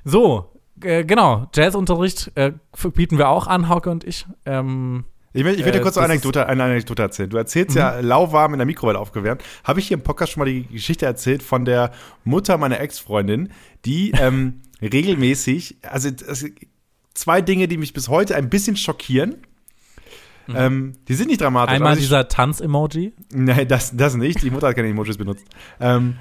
So, 0.06 0.52
äh, 0.82 1.06
genau, 1.06 1.48
Jazzunterricht 1.54 2.32
äh, 2.36 2.52
bieten 2.94 3.18
wir 3.18 3.30
auch 3.30 3.48
an, 3.48 3.70
Hauke 3.70 3.90
und 3.90 4.04
ich. 4.04 4.26
Ähm, 4.46 5.06
Ich 5.34 5.44
will, 5.44 5.54
ich 5.60 5.66
will 5.66 5.72
dir 5.72 5.80
Äh, 5.80 5.82
kurz 5.82 5.98
eine 5.98 6.08
das 6.08 6.16
ist- 6.18 6.24
Anekdote, 6.26 6.48
eine 6.48 6.64
Anekdote 6.64 7.02
erzählen. 7.02 7.30
Du 7.30 7.38
erzählst 7.38 7.76
ja 7.76 8.00
lauwarm 8.00 8.54
in 8.54 8.60
der 8.60 8.66
Mikrowelle 8.68 9.00
aufgewärmt. 9.00 9.44
Habe 9.64 9.80
ich 9.80 9.88
hier 9.88 9.98
im 9.98 10.04
Podcast 10.04 10.34
schon 10.34 10.42
mal 10.42 10.46
die 10.52 10.64
Geschichte 10.68 11.06
erzählt 11.06 11.42
von 11.44 11.66
der 11.66 11.92
Mutter 12.24 12.58
meiner 12.58 12.80
Ex-Freundin, 12.80 13.50
die 13.86 14.12
ähm, 14.20 14.62
regelmäßig, 14.82 15.78
also 15.82 16.10
es, 16.10 16.46
zwei 17.16 17.42
Dinge, 17.42 17.68
die 17.68 17.78
mich 17.78 17.94
bis 17.94 18.10
heute 18.10 18.36
ein 18.36 18.50
bisschen 18.50 18.76
schockieren. 18.78 19.38
Ähm, 20.54 20.94
die 21.08 21.14
sind 21.14 21.28
nicht 21.30 21.40
dramatisch. 21.42 21.74
einmal 21.76 21.96
dieser 21.96 22.28
Tanz-Emoji. 22.28 23.14
Nein, 23.32 23.66
das, 23.68 23.96
das 23.96 24.16
nicht. 24.16 24.42
Die 24.44 24.52
Mutter 24.52 24.68
hat 24.68 24.76
keine 24.76 24.90
Emojis 24.90 25.18
benutzt. 25.18 25.46
Ähm, 25.80 26.18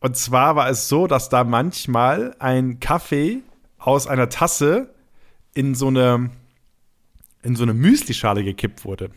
und 0.00 0.16
zwar 0.16 0.56
war 0.56 0.70
es 0.70 0.88
so, 0.88 1.06
dass 1.06 1.28
da 1.28 1.44
manchmal 1.44 2.34
ein 2.38 2.80
Kaffee 2.80 3.40
aus 3.78 4.06
einer 4.06 4.30
Tasse 4.30 4.94
in 5.52 5.74
so 5.74 5.88
eine, 5.88 6.30
in 7.42 7.56
so 7.56 7.62
eine 7.62 7.74
Müslischale 7.74 8.44
gekippt 8.44 8.84
wurde. 8.84 9.10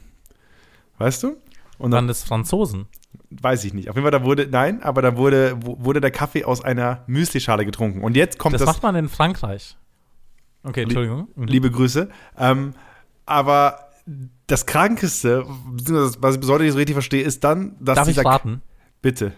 Weißt 0.98 1.24
du? 1.24 1.38
Und 1.78 1.92
dann 1.92 1.92
Dann 1.92 2.08
des 2.08 2.24
Franzosen. 2.24 2.86
weiß 3.32 3.64
ich 3.66 3.74
nicht. 3.74 3.90
Auf 3.90 3.96
jeden 3.96 4.04
Fall, 4.04 4.12
da 4.12 4.24
wurde, 4.24 4.48
nein, 4.48 4.82
aber 4.84 5.02
da 5.02 5.18
wurde, 5.18 5.58
wurde 5.62 6.02
der 6.02 6.12
Kaffee 6.12 6.44
aus 6.46 6.64
einer 6.64 7.04
Müslischale 7.08 7.66
getrunken. 7.66 8.02
Und 8.04 8.16
jetzt 8.16 8.38
kommt 8.40 8.54
Das, 8.54 8.62
das, 8.62 8.68
macht 8.68 8.84
man 8.84 8.96
in 8.96 9.10
Frankreich. 9.10 9.78
Okay, 10.64 10.84
Entschuldigung. 10.84 11.28
Mhm. 11.36 11.46
liebe 11.46 11.70
Grüße. 11.72 12.10
Ähm, 12.38 12.74
aber 13.26 13.90
das 14.48 14.66
Krankeste, 14.66 15.46
was 15.48 16.36
ich 16.36 16.42
bis 16.42 16.50
heute 16.50 16.64
nicht 16.64 16.74
so 16.74 16.78
richtig 16.78 16.94
verstehe, 16.94 17.24
ist 17.24 17.44
dann, 17.44 17.76
dass 17.80 17.96
Darf 17.96 18.08
ich 18.08 18.24
raten? 18.24 18.62
Bitte. 19.02 19.34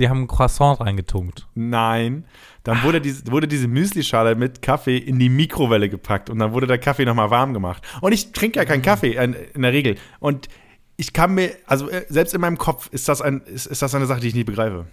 Die 0.00 0.08
haben 0.08 0.22
ein 0.22 0.28
Croissant 0.28 0.80
reingetunkt. 0.80 1.46
Nein. 1.54 2.24
Dann 2.64 2.82
wurde, 2.82 3.02
diese, 3.02 3.30
wurde 3.30 3.46
diese 3.46 3.68
Müslischale 3.68 4.34
mit 4.34 4.62
Kaffee 4.62 4.96
in 4.96 5.18
die 5.18 5.28
Mikrowelle 5.28 5.90
gepackt 5.90 6.30
und 6.30 6.38
dann 6.38 6.52
wurde 6.52 6.66
der 6.66 6.78
Kaffee 6.78 7.04
nochmal 7.04 7.30
warm 7.30 7.52
gemacht. 7.52 7.86
Und 8.00 8.12
ich 8.12 8.32
trinke 8.32 8.58
ja 8.58 8.64
keinen 8.64 8.80
Kaffee 8.80 9.12
in, 9.12 9.34
in 9.34 9.60
der 9.60 9.72
Regel. 9.72 9.98
Und 10.18 10.48
ich 10.96 11.12
kann 11.12 11.34
mir, 11.34 11.54
also 11.66 11.90
äh, 11.90 12.06
selbst 12.08 12.34
in 12.34 12.40
meinem 12.40 12.56
Kopf 12.56 12.88
ist 12.92 13.08
das, 13.08 13.20
ein, 13.20 13.42
ist, 13.42 13.66
ist 13.66 13.82
das 13.82 13.94
eine 13.94 14.06
Sache, 14.06 14.20
die 14.20 14.28
ich 14.28 14.34
nicht 14.34 14.46
begreife. 14.46 14.86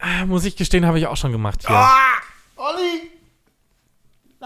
Äh, 0.00 0.26
Muss 0.26 0.44
ich 0.44 0.56
gestehen, 0.56 0.84
habe 0.84 0.98
ich 0.98 1.06
auch 1.06 1.16
schon 1.16 1.30
gemacht 1.30 1.60
hier. 1.64 1.76
Ah, 1.76 2.18
Olli! 2.56 3.13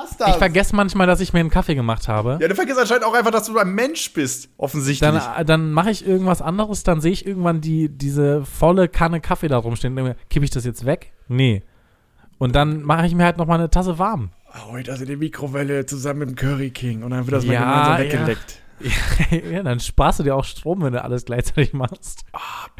Lass 0.00 0.16
das! 0.16 0.30
Ich 0.30 0.36
vergesse 0.36 0.76
manchmal, 0.76 1.08
dass 1.08 1.20
ich 1.20 1.32
mir 1.32 1.40
einen 1.40 1.50
Kaffee 1.50 1.74
gemacht 1.74 2.06
habe. 2.06 2.38
ja, 2.40 2.46
du 2.46 2.54
vergisst 2.54 2.78
anscheinend 2.78 3.04
auch 3.04 3.14
einfach, 3.14 3.32
dass 3.32 3.46
du 3.46 3.58
ein 3.58 3.74
Mensch 3.74 4.12
bist, 4.12 4.48
offensichtlich. 4.56 5.00
Dann, 5.10 5.40
äh, 5.40 5.44
dann 5.44 5.72
mache 5.72 5.90
ich 5.90 6.06
irgendwas 6.06 6.40
anderes, 6.40 6.84
dann 6.84 7.00
sehe 7.00 7.10
ich 7.10 7.26
irgendwann 7.26 7.60
die, 7.60 7.88
diese 7.88 8.44
volle 8.44 8.88
Kanne 8.88 9.20
Kaffee 9.20 9.48
da 9.48 9.56
rumstehen. 9.58 10.14
Kippe 10.30 10.44
ich 10.44 10.50
das 10.50 10.64
jetzt 10.64 10.86
weg? 10.86 11.12
Nee. 11.26 11.64
Und 12.38 12.54
dann 12.54 12.82
mache 12.82 13.06
ich 13.06 13.14
mir 13.16 13.24
halt 13.24 13.38
noch 13.38 13.46
mal 13.46 13.56
eine 13.56 13.70
Tasse 13.70 13.98
warm. 13.98 14.30
Hau 14.54 14.78
das 14.84 15.00
in 15.00 15.08
die 15.08 15.16
Mikrowelle 15.16 15.84
zusammen 15.84 16.20
mit 16.20 16.30
dem 16.30 16.36
Curry 16.36 16.70
King 16.70 17.02
und 17.02 17.10
dann 17.10 17.26
wird 17.26 17.36
das 17.36 17.44
Ja, 17.44 17.60
mal 17.60 18.04
gemeinsam 18.04 18.20
ja. 18.20 18.26
weggeleckt. 18.28 18.62
ja, 19.52 19.62
dann 19.64 19.80
sparst 19.80 20.20
du 20.20 20.22
dir 20.22 20.36
auch 20.36 20.44
Strom, 20.44 20.82
wenn 20.82 20.92
du 20.92 21.02
alles 21.02 21.24
gleichzeitig 21.24 21.72
machst. 21.72 22.24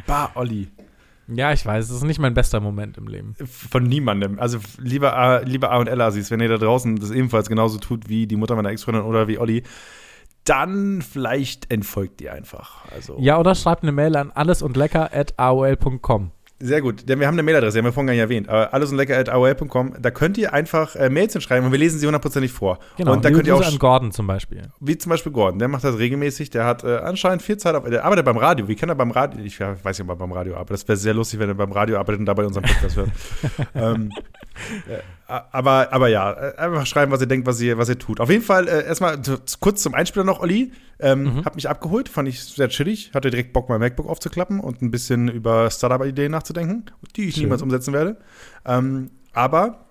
Bah, 0.07 0.31
Olli. 0.37 0.69
Ja, 1.29 1.53
ich 1.53 1.65
weiß, 1.65 1.89
das 1.89 1.99
ist 1.99 2.05
nicht 2.05 2.19
mein 2.19 2.35
bester 2.35 2.61
Moment 2.61 2.97
im 2.97 3.07
Leben. 3.07 3.35
Von 3.45 3.85
niemandem. 3.85 4.39
Also 4.39 4.59
lieber 4.79 5.17
A, 5.17 5.39
lieber 5.41 5.71
A 5.71 5.79
und 5.79 5.87
L 5.87 6.01
Assis, 6.01 6.31
wenn 6.31 6.41
ihr 6.41 6.49
da 6.49 6.59
draußen 6.59 6.97
das 6.97 7.11
ebenfalls 7.11 7.49
genauso 7.49 7.79
tut 7.79 8.09
wie 8.09 8.27
die 8.27 8.37
Mutter 8.37 8.57
meiner 8.57 8.71
Ex-Freundin 8.71 9.05
oder 9.05 9.29
wie 9.29 9.39
Olli, 9.39 9.63
dann 10.45 11.03
vielleicht 11.03 11.71
entfolgt 11.71 12.23
ihr 12.23 12.33
einfach. 12.33 12.91
Also 12.91 13.19
Ja, 13.21 13.39
oder 13.39 13.55
schreibt 13.55 13.83
eine 13.83 13.93
Mail 13.93 14.17
an 14.17 14.31
allesundlecker.aol.com. 14.31 16.31
sehr 16.61 16.81
gut, 16.81 17.09
denn 17.09 17.21
wir 17.21 17.27
haben 17.27 17.35
eine 17.35 17.45
Mailadresse, 17.45 17.75
die 17.75 17.79
haben 17.79 17.85
wir 17.85 17.93
vorhin 17.93 18.09
gar 18.09 18.15
nicht 18.15 18.21
erwähnt. 18.21 18.49
Aber 18.49 18.75
alles 18.75 18.91
und 18.91 18.97
lecker 18.97 19.17
at 19.17 19.29
AOL.com, 19.29 19.95
da 20.01 20.11
könnt 20.11 20.37
ihr 20.39 20.53
einfach 20.53 20.97
äh, 20.97 21.09
Mails 21.09 21.33
hinschreiben 21.33 21.65
und 21.67 21.73
wir 21.73 21.79
lesen 21.79 21.99
sie 22.01 22.07
hundertprozentig 22.07 22.53
vor. 22.53 22.81
Genau, 22.97 23.13
und 23.13 23.25
da 23.25 23.31
könnt 23.31 23.47
ihr 23.47 23.55
auch 23.55 23.65
an 23.65 23.79
Gordon 23.79 24.11
zum 24.11 24.27
Beispiel. 24.27 24.63
wie 24.81 24.99
zum 24.99 25.11
Beispiel 25.11 25.31
Gordon, 25.31 25.61
der 25.61 25.69
macht 25.69 25.85
das 25.85 25.99
regelmäßig, 25.99 26.51
der 26.51 26.65
hat 26.65 26.83
äh, 26.83 26.97
anscheinend 26.97 27.43
viel 27.43 27.59
Zeit 27.59 27.75
auf, 27.75 27.89
der 27.89 28.05
arbeitet 28.05 28.25
beim 28.25 28.39
Radio, 28.39 28.67
wie 28.67 28.75
kann 28.75 28.89
er 28.89 28.97
beim 28.97 29.13
Radio, 29.13 29.41
ich 29.45 29.61
weiß 29.61 29.85
nicht, 29.85 30.01
ob 30.01 30.09
er 30.09 30.17
beim 30.17 30.33
Radio 30.33 30.55
arbeitet, 30.55 30.73
das 30.73 30.89
wäre 30.89 30.97
sehr 30.97 31.15
lustig, 31.15 31.39
wenn 31.39 31.49
er 31.49 31.55
beim 31.55 31.73
Radio 31.73 31.97
arbeitet 31.97 32.21
und 32.21 32.27
dabei 32.27 32.45
unseren 32.45 32.65
Podcast 32.65 32.97
hört. 32.97 33.11
ähm, 33.75 34.11
äh, 34.89 34.99
aber, 35.29 35.93
aber 35.93 36.09
ja, 36.09 36.33
äh, 36.33 36.57
einfach 36.57 36.87
schreiben, 36.87 37.13
was 37.13 37.21
ihr 37.21 37.27
denkt, 37.27 37.47
was 37.47 37.61
ihr, 37.61 37.77
was 37.79 37.89
ihr 37.89 37.99
tut. 37.99 38.19
Auf 38.21 38.31
jeden 38.31 38.43
Fall, 38.43 38.67
äh, 38.67 38.87
erstmal 38.87 39.21
kurz 39.61 39.83
zum 39.83 39.95
Einspieler 39.95 40.25
noch, 40.25 40.41
Olli, 40.41 40.73
ähm, 41.01 41.45
hab 41.45 41.55
mich 41.55 41.69
abgeholt, 41.69 42.09
fand 42.09 42.29
ich 42.29 42.43
sehr 42.43 42.69
chillig, 42.71 43.13
hatte 43.15 43.31
direkt 43.31 43.53
Bock, 43.53 43.69
mein 43.69 43.79
MacBook 43.81 44.09
aufzuklappen 44.09 44.59
und 44.61 44.81
ein 44.83 44.91
bisschen 44.91 45.29
über 45.29 45.71
Startup-Ideen 45.71 46.33
nachzudenken, 46.33 46.87
die 47.15 47.29
ich 47.29 47.35
Schön. 47.35 47.45
niemals 47.45 47.63
umsetzen 47.63 47.93
werde. 47.93 48.17
Ähm, 48.65 49.11
aber 49.33 49.85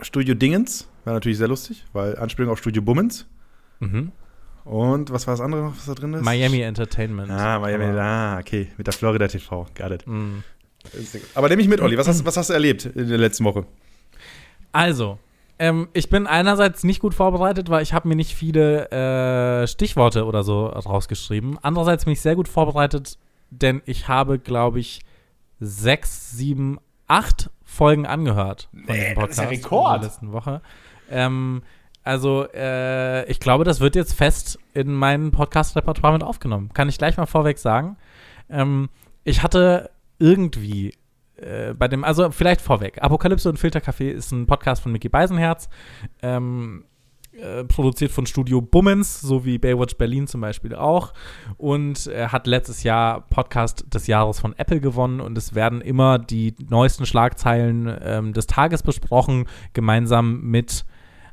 Studio 0.00 0.34
Dingens, 0.34 0.88
war 1.04 1.14
natürlich 1.14 1.38
sehr 1.38 1.48
lustig, 1.48 1.84
weil 1.92 2.16
Anspielung 2.16 2.50
auf 2.50 2.58
Studio 2.58 2.80
Bummens. 2.82 3.26
Mhm. 3.80 4.12
Und 4.64 5.10
was 5.12 5.26
war 5.26 5.34
das 5.34 5.40
andere, 5.40 5.62
noch, 5.64 5.76
was 5.76 5.86
da 5.86 5.94
drin 5.94 6.14
ist? 6.14 6.24
Miami 6.24 6.60
Entertainment. 6.60 7.30
Ah, 7.30 7.58
Miami, 7.58 7.84
Aber- 7.84 8.00
ah, 8.00 8.38
okay, 8.38 8.68
mit 8.78 8.86
der 8.86 8.94
Florida 8.94 9.26
TV, 9.28 9.66
got 9.76 9.90
it. 9.90 10.06
Mhm. 10.06 10.42
Aber 11.34 11.48
nehme 11.48 11.62
ich 11.62 11.68
mit, 11.68 11.80
Olli, 11.80 11.98
was 11.98 12.08
hast, 12.08 12.24
was 12.24 12.36
hast 12.36 12.50
du 12.50 12.54
erlebt 12.54 12.86
in 12.86 13.08
der 13.08 13.18
letzten 13.18 13.44
Woche? 13.44 13.66
Also, 14.72 15.18
ähm, 15.58 15.88
ich 15.92 16.08
bin 16.08 16.26
einerseits 16.26 16.82
nicht 16.84 17.00
gut 17.00 17.14
vorbereitet, 17.14 17.70
weil 17.70 17.82
ich 17.82 17.92
habe 17.92 18.08
mir 18.08 18.16
nicht 18.16 18.34
viele 18.34 18.90
äh, 18.90 19.66
Stichworte 19.66 20.24
oder 20.26 20.42
so 20.42 20.66
rausgeschrieben. 20.66 21.58
Andererseits 21.62 22.04
bin 22.04 22.12
ich 22.14 22.20
sehr 22.20 22.34
gut 22.36 22.48
vorbereitet, 22.48 23.18
denn 23.50 23.82
ich 23.84 24.08
habe, 24.08 24.38
glaube 24.38 24.80
ich, 24.80 25.00
sechs, 25.60 26.30
sieben, 26.32 26.78
acht 27.06 27.50
Folgen 27.64 28.06
angehört 28.06 28.68
von 28.72 28.80
Nee, 28.96 29.14
dem 29.14 29.14
das 29.14 29.30
ist 29.30 29.36
Podcast 29.36 29.50
Rekord. 29.50 29.94
in 29.96 30.00
der 30.00 30.08
letzten 30.10 30.32
Woche. 30.32 30.62
Ähm, 31.10 31.62
also, 32.04 32.46
äh, 32.52 33.24
ich 33.30 33.38
glaube, 33.38 33.64
das 33.64 33.78
wird 33.80 33.94
jetzt 33.94 34.14
fest 34.14 34.58
in 34.74 34.92
mein 34.92 35.30
Podcast-Repertoire 35.30 36.14
mit 36.14 36.24
aufgenommen. 36.24 36.70
Kann 36.74 36.88
ich 36.88 36.98
gleich 36.98 37.16
mal 37.16 37.26
vorweg 37.26 37.58
sagen. 37.58 37.96
Ähm, 38.50 38.88
ich 39.24 39.42
hatte 39.42 39.90
irgendwie 40.18 40.94
äh, 41.42 41.74
bei 41.74 41.88
dem, 41.88 42.04
also 42.04 42.30
vielleicht 42.30 42.60
vorweg, 42.60 43.02
Apokalypse 43.02 43.48
und 43.48 43.58
Filterkaffee 43.58 44.10
ist 44.10 44.32
ein 44.32 44.46
Podcast 44.46 44.82
von 44.82 44.92
Mickey 44.92 45.08
Beisenherz, 45.08 45.68
ähm, 46.22 46.84
äh, 47.32 47.64
produziert 47.64 48.10
von 48.12 48.26
Studio 48.26 48.60
Bummens, 48.60 49.20
so 49.20 49.44
wie 49.44 49.58
Baywatch 49.58 49.96
Berlin 49.96 50.26
zum 50.26 50.42
Beispiel 50.42 50.74
auch. 50.74 51.14
Und 51.56 52.06
er 52.06 52.30
hat 52.30 52.46
letztes 52.46 52.82
Jahr 52.82 53.22
Podcast 53.22 53.86
des 53.92 54.06
Jahres 54.06 54.38
von 54.38 54.54
Apple 54.58 54.80
gewonnen 54.80 55.20
und 55.20 55.38
es 55.38 55.54
werden 55.54 55.80
immer 55.80 56.18
die 56.18 56.54
neuesten 56.68 57.06
Schlagzeilen 57.06 57.90
ähm, 58.02 58.32
des 58.34 58.46
Tages 58.46 58.82
besprochen, 58.82 59.46
gemeinsam 59.72 60.42
mit 60.42 60.84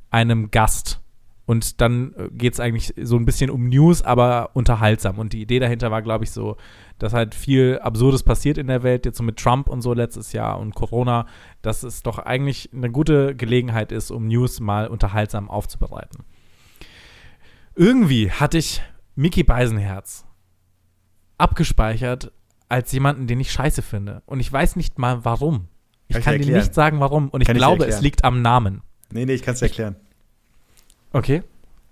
einem 0.10 0.52
Gast. 0.52 1.02
Und 1.50 1.82
dann 1.82 2.14
geht 2.32 2.54
es 2.54 2.60
eigentlich 2.60 2.94
so 3.02 3.16
ein 3.16 3.26
bisschen 3.26 3.50
um 3.50 3.70
News, 3.70 4.04
aber 4.04 4.52
unterhaltsam. 4.54 5.18
Und 5.18 5.34
die 5.34 5.42
Idee 5.42 5.58
dahinter 5.58 5.90
war, 5.90 6.04
glaube 6.04 6.24
ich, 6.24 6.30
so, 6.30 6.58
dass 7.00 7.12
halt 7.12 7.34
viel 7.34 7.80
Absurdes 7.82 8.22
passiert 8.22 8.60
in 8.60 8.68
der 8.68 8.84
Welt, 8.84 9.04
jetzt 9.08 9.18
so 9.18 9.24
mit 9.24 9.38
Trump 9.38 9.68
und 9.68 9.82
so 9.82 9.96
letztes 9.96 10.32
Jahr 10.32 10.60
und 10.60 10.76
Corona, 10.76 11.26
dass 11.64 11.82
es 11.82 12.04
doch 12.04 12.20
eigentlich 12.20 12.70
eine 12.72 12.92
gute 12.92 13.36
Gelegenheit 13.36 13.92
ist, 13.92 14.12
um 14.12 14.28
News 14.28 14.60
mal 14.60 14.86
unterhaltsam 14.90 15.50
aufzubereiten. 15.50 16.24
Irgendwie 17.74 18.30
hatte 18.30 18.60
ich 18.60 18.84
Mickey 19.16 19.42
Beisenherz 19.42 20.26
abgespeichert 21.40 22.32
als 22.68 22.92
jemanden, 22.92 23.26
den 23.26 23.40
ich 23.40 23.52
scheiße 23.52 23.82
finde. 23.82 24.22
Und 24.28 24.40
ich 24.40 24.54
weiß 24.54 24.76
nicht 24.76 25.00
mal 25.00 25.26
warum. 25.26 25.68
Ich 26.10 26.14
Kann 26.14 26.20
ich 26.20 26.26
kann, 26.26 26.38
dir 26.38 26.46
dir 26.46 26.58
nicht 26.58 26.76
sagen, 26.76 27.00
warum. 27.00 27.30
Und 27.30 27.42
ich 27.42 27.48
Kann 27.48 27.56
ich 27.56 27.60
glaube, 27.60 27.86
es 27.86 27.96
erklären. 27.96 28.04
liegt 28.04 28.24
am 28.24 28.44
Namen. 28.44 28.84
Nee, 29.12 29.26
nee, 29.26 29.34
ich 29.34 29.42
kann 29.42 29.56
es 29.56 29.62
dir 29.62 29.66
erklären. 29.66 29.96
Okay. 31.14 31.44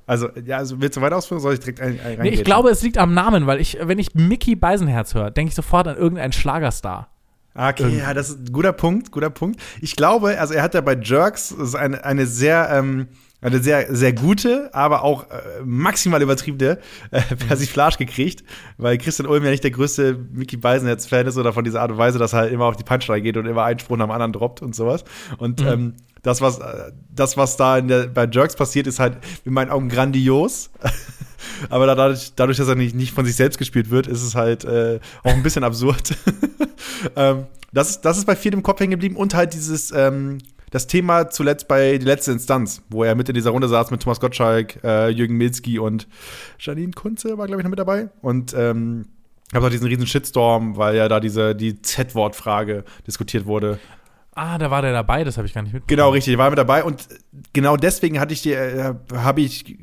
Also, 0.05 0.29
ja, 0.45 0.57
also 0.57 0.79
willst 0.79 0.95
du 0.95 1.01
weiter 1.01 1.17
ausführen, 1.17 1.41
soll 1.41 1.53
ich 1.53 1.59
direkt 1.59 1.81
ein, 1.81 1.99
ein 1.99 2.19
Nee, 2.21 2.29
ich 2.29 2.45
glaube, 2.45 2.69
es 2.69 2.81
liegt 2.81 2.97
am 2.97 3.13
Namen, 3.13 3.45
weil 3.45 3.59
ich, 3.59 3.77
wenn 3.81 3.99
ich 3.99 4.15
Mickey 4.15 4.55
Beisenherz 4.55 5.13
höre, 5.13 5.31
denke 5.31 5.49
ich 5.49 5.55
sofort 5.55 5.87
an 5.87 5.97
irgendeinen 5.97 6.31
Schlagerstar. 6.31 7.09
Ah, 7.53 7.69
Okay, 7.69 7.97
ja, 7.97 8.13
das 8.13 8.29
ist 8.29 8.39
ein 8.47 8.53
guter 8.53 8.71
Punkt, 8.71 9.11
guter 9.11 9.29
Punkt. 9.31 9.59
Ich 9.81 9.95
glaube, 9.95 10.39
also 10.39 10.53
er 10.53 10.63
hat 10.63 10.75
ja 10.75 10.81
bei 10.81 10.95
Jerks 10.95 11.53
eine, 11.75 12.05
eine 12.05 12.25
sehr, 12.25 12.69
ähm, 12.71 13.07
eine 13.41 13.59
sehr, 13.59 13.93
sehr 13.93 14.13
gute, 14.13 14.69
aber 14.73 15.03
auch 15.03 15.23
äh, 15.23 15.63
maximal 15.65 16.21
übertriebene 16.21 16.79
äh, 17.11 17.21
Persiflage 17.47 17.97
gekriegt, 17.97 18.43
weil 18.77 18.97
Christian 18.97 19.27
Ulm 19.27 19.43
ja 19.43 19.49
nicht 19.49 19.63
der 19.63 19.71
größte 19.71 20.17
Mickey 20.31 20.55
Beisenherz-Fan 20.55 21.27
ist 21.27 21.37
oder 21.37 21.51
von 21.51 21.63
dieser 21.63 21.81
Art 21.81 21.91
und 21.91 21.97
Weise, 21.97 22.17
dass 22.17 22.33
er 22.33 22.39
halt 22.39 22.53
immer 22.53 22.65
auf 22.65 22.77
die 22.77 22.83
Punchline 22.83 23.21
geht 23.21 23.35
und 23.37 23.45
immer 23.45 23.63
einen 23.63 23.79
Spruch 23.79 23.97
nach 23.97 24.05
dem 24.05 24.11
anderen 24.11 24.33
droppt 24.33 24.61
und 24.61 24.73
sowas. 24.73 25.03
Und 25.37 25.59
ähm, 25.61 25.95
das, 26.27 26.41
was, 26.41 26.59
äh, 26.59 26.91
das, 27.09 27.37
was 27.37 27.55
da 27.55 27.79
der, 27.79 28.07
bei 28.07 28.27
Jerks 28.29 28.55
passiert, 28.55 28.85
ist 28.85 28.99
halt 28.99 29.17
in 29.45 29.53
meinen 29.53 29.71
Augen 29.71 29.87
grandios. 29.87 30.69
Aber 31.69 31.87
dadurch, 31.87 32.33
dadurch, 32.35 32.57
dass 32.57 32.67
er 32.67 32.75
nicht, 32.75 32.95
nicht 32.95 33.13
von 33.13 33.25
sich 33.25 33.35
selbst 33.35 33.57
gespielt 33.57 33.89
wird, 33.89 34.07
ist 34.07 34.21
es 34.21 34.35
halt 34.35 34.65
äh, 34.65 34.99
auch 35.23 35.31
ein 35.31 35.41
bisschen 35.41 35.63
absurd. 35.63 36.15
ähm, 37.15 37.45
das, 37.71 37.91
ist, 37.91 38.01
das 38.01 38.17
ist 38.17 38.25
bei 38.25 38.35
vielen 38.35 38.55
im 38.55 38.63
Kopf 38.63 38.81
hängen 38.81 38.91
geblieben 38.91 39.15
und 39.15 39.35
halt 39.35 39.53
dieses, 39.53 39.91
ähm, 39.91 40.39
das 40.69 40.87
Thema 40.87 41.29
zuletzt 41.29 41.69
bei 41.69 41.97
die 41.97 42.05
letzte 42.05 42.33
Instanz, 42.33 42.81
wo 42.89 43.05
er 43.05 43.15
mit 43.15 43.29
in 43.29 43.35
dieser 43.35 43.51
Runde 43.51 43.69
saß 43.69 43.89
mit 43.91 44.01
Thomas 44.01 44.19
Gottschalk, 44.19 44.83
äh, 44.83 45.07
Jürgen 45.09 45.37
Milzki 45.37 45.79
und 45.79 46.09
Janine 46.59 46.91
Kunze 46.91 47.37
war, 47.37 47.47
glaube 47.47 47.61
ich, 47.61 47.63
noch 47.63 47.69
mit 47.69 47.79
dabei. 47.79 48.09
Und 48.21 48.53
ähm, 48.53 49.05
gab 49.53 49.63
auch 49.63 49.69
diesen 49.69 49.87
riesen 49.87 50.07
Shitstorm, 50.07 50.75
weil 50.75 50.97
ja 50.97 51.07
da 51.07 51.21
diese 51.21 51.55
die 51.55 51.81
Z-Wort-Frage 51.81 52.83
diskutiert 53.07 53.45
wurde. 53.45 53.79
Ah, 54.37 54.57
da 54.59 54.69
war 54.69 54.83
der 54.83 54.93
dabei, 54.93 55.23
das 55.23 55.37
habe 55.37 55.47
ich 55.47 55.53
gar 55.53 55.63
nicht 55.63 55.73
mitbekommen. 55.73 55.97
Genau, 55.97 56.11
richtig, 56.11 56.37
war 56.37 56.49
mit 56.49 56.59
dabei 56.59 56.83
und 56.83 57.07
genau 57.53 57.75
deswegen 57.75 58.19
hatte 58.19 58.33
ich 58.33 58.43
dir, 58.43 58.59
äh, 58.59 58.93
habe 59.15 59.41
ich 59.41 59.77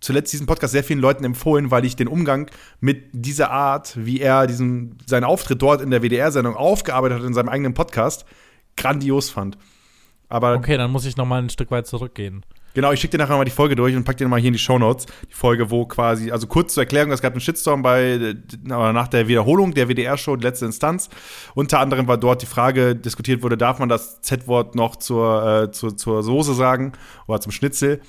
zuletzt 0.00 0.30
diesen 0.32 0.46
Podcast 0.46 0.72
sehr 0.72 0.84
vielen 0.84 1.00
Leuten 1.00 1.24
empfohlen, 1.24 1.70
weil 1.70 1.86
ich 1.86 1.96
den 1.96 2.08
Umgang 2.08 2.50
mit 2.80 3.04
dieser 3.12 3.50
Art, 3.50 3.96
wie 3.96 4.20
er 4.20 4.46
diesen, 4.46 4.98
seinen 5.06 5.24
Auftritt 5.24 5.62
dort 5.62 5.80
in 5.80 5.90
der 5.90 6.02
WDR-Sendung 6.02 6.54
aufgearbeitet 6.54 7.20
hat 7.20 7.26
in 7.26 7.32
seinem 7.32 7.48
eigenen 7.48 7.72
Podcast, 7.72 8.26
grandios 8.76 9.30
fand. 9.30 9.56
Aber 10.28 10.54
Okay, 10.54 10.76
dann 10.76 10.90
muss 10.90 11.06
ich 11.06 11.16
noch 11.16 11.26
mal 11.26 11.40
ein 11.40 11.48
Stück 11.48 11.70
weit 11.70 11.86
zurückgehen. 11.86 12.44
Genau, 12.74 12.90
ich 12.90 13.00
schicke 13.00 13.12
dir 13.12 13.18
nachher 13.18 13.30
nochmal 13.30 13.44
die 13.44 13.52
Folge 13.52 13.76
durch 13.76 13.94
und 13.94 14.02
pack 14.02 14.16
dir 14.16 14.24
nochmal 14.24 14.40
hier 14.40 14.48
in 14.48 14.54
die 14.54 14.58
Shownotes. 14.58 15.06
Die 15.30 15.34
Folge, 15.34 15.70
wo 15.70 15.86
quasi, 15.86 16.32
also 16.32 16.48
kurz 16.48 16.74
zur 16.74 16.82
Erklärung, 16.82 17.12
es 17.12 17.22
gab 17.22 17.32
einen 17.32 17.40
Shitstorm 17.40 17.82
bei, 17.82 18.02
äh, 18.02 18.34
nach 18.66 19.06
der 19.06 19.28
Wiederholung 19.28 19.74
der 19.74 19.88
WDR-Show, 19.88 20.34
letzte 20.34 20.66
Instanz. 20.66 21.08
Unter 21.54 21.78
anderem 21.78 22.08
war 22.08 22.18
dort 22.18 22.42
die 22.42 22.46
Frage 22.46 22.96
diskutiert 22.96 23.42
wurde, 23.42 23.56
darf 23.56 23.78
man 23.78 23.88
das 23.88 24.20
Z-Wort 24.22 24.74
noch 24.74 24.96
zur, 24.96 25.62
äh, 25.64 25.70
zur, 25.70 25.96
zur 25.96 26.24
Soße 26.24 26.54
sagen 26.54 26.92
oder 27.28 27.40
zum 27.40 27.52
Schnitzel? 27.52 28.00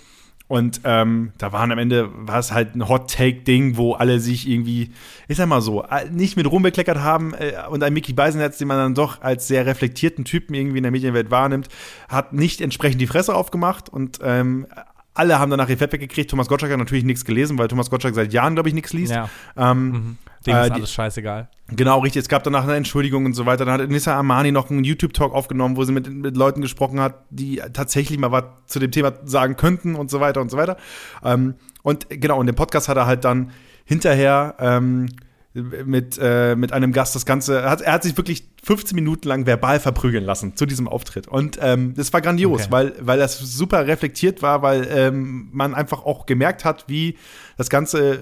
Und 0.47 0.81
ähm, 0.83 1.31
da 1.39 1.51
waren 1.53 1.71
am 1.71 1.79
Ende, 1.79 2.09
war 2.13 2.37
es 2.37 2.51
halt 2.51 2.75
ein 2.75 2.87
Hot-Take-Ding, 2.87 3.77
wo 3.77 3.93
alle 3.93 4.19
sich 4.19 4.47
irgendwie, 4.47 4.91
ich 5.27 5.37
sag 5.37 5.47
mal 5.47 5.61
so, 5.61 5.83
äh, 5.83 6.07
nicht 6.11 6.37
mit 6.37 6.49
rumbekleckert 6.49 6.99
haben 6.99 7.33
äh, 7.33 7.53
und 7.69 7.83
ein 7.83 7.93
Mickey 7.93 8.13
Beisenherz, 8.13 8.59
den 8.59 8.67
man 8.67 8.77
dann 8.77 8.93
doch 8.93 9.21
als 9.21 9.47
sehr 9.47 9.65
reflektierten 9.65 10.23
Typen 10.23 10.53
irgendwie 10.53 10.77
in 10.77 10.83
der 10.83 10.91
Medienwelt 10.91 11.31
wahrnimmt, 11.31 11.67
hat 12.09 12.33
nicht 12.33 12.61
entsprechend 12.61 13.01
die 13.01 13.07
Fresse 13.07 13.33
aufgemacht 13.33 13.89
und 13.89 14.19
ähm, 14.21 14.67
alle 15.15 15.39
haben 15.39 15.49
danach 15.49 15.69
ihr 15.69 15.77
Feedback 15.77 16.01
gekriegt. 16.01 16.29
Thomas 16.29 16.47
Gottschalk 16.47 16.71
hat 16.73 16.77
natürlich 16.79 17.05
nichts 17.05 17.25
gelesen, 17.25 17.57
weil 17.57 17.67
Thomas 17.67 17.89
Gottschalk 17.89 18.13
seit 18.13 18.31
Jahren, 18.33 18.53
glaube 18.53 18.69
ich, 18.69 18.75
nichts 18.75 18.93
liest. 18.93 19.13
Ja. 19.13 19.29
Ähm, 19.57 19.89
Mhm. 19.89 20.17
Dem 20.45 20.55
Äh, 20.55 20.61
ist 20.63 20.67
die- 20.69 20.73
alles 20.73 20.91
scheißegal. 20.93 21.49
Genau, 21.69 21.99
richtig. 21.99 22.21
Es 22.21 22.29
gab 22.29 22.43
danach 22.43 22.63
eine 22.63 22.75
Entschuldigung 22.75 23.25
und 23.25 23.33
so 23.33 23.45
weiter. 23.47 23.65
Dann 23.65 23.81
hat 23.81 23.89
Nissa 23.89 24.15
Armani 24.15 24.51
noch 24.51 24.69
einen 24.69 24.83
YouTube-Talk 24.83 25.33
aufgenommen, 25.33 25.75
wo 25.77 25.83
sie 25.83 25.91
mit, 25.91 26.07
mit 26.13 26.37
Leuten 26.37 26.61
gesprochen 26.61 26.99
hat, 26.99 27.23
die 27.31 27.61
tatsächlich 27.73 28.19
mal 28.19 28.31
was 28.31 28.43
zu 28.67 28.77
dem 28.79 28.91
Thema 28.91 29.13
sagen 29.25 29.55
könnten 29.55 29.95
und 29.95 30.11
so 30.11 30.19
weiter 30.19 30.41
und 30.41 30.51
so 30.51 30.57
weiter. 30.57 30.77
Ähm, 31.23 31.55
und 31.81 32.07
genau, 32.09 32.39
und 32.39 32.45
den 32.45 32.55
Podcast 32.55 32.87
hat 32.89 32.97
er 32.97 33.07
halt 33.07 33.25
dann 33.25 33.51
hinterher 33.83 34.55
ähm, 34.59 35.07
mit, 35.53 36.19
äh, 36.21 36.55
mit 36.55 36.73
einem 36.73 36.91
Gast 36.91 37.15
das 37.15 37.25
Ganze, 37.25 37.61
er 37.61 37.69
hat, 37.69 37.81
er 37.81 37.93
hat 37.93 38.03
sich 38.03 38.17
wirklich 38.17 38.47
15 38.63 38.93
Minuten 38.93 39.27
lang 39.27 39.45
verbal 39.45 39.79
verprügeln 39.79 40.25
lassen 40.25 40.55
zu 40.57 40.65
diesem 40.65 40.87
Auftritt. 40.87 41.27
Und 41.29 41.57
ähm, 41.61 41.93
das 41.95 42.11
war 42.13 42.19
grandios, 42.21 42.63
Okay. 42.63 42.71
weil, 42.71 42.93
weil 42.99 43.17
das 43.19 43.39
super 43.39 43.87
reflektiert 43.87 44.41
war, 44.41 44.61
weil 44.61 44.85
ähm, 44.91 45.47
man 45.53 45.73
einfach 45.73 46.03
auch 46.05 46.25
gemerkt 46.25 46.65
hat, 46.65 46.85
wie 46.87 47.17
das 47.57 47.69
Ganze 47.69 48.15
äh, 48.15 48.19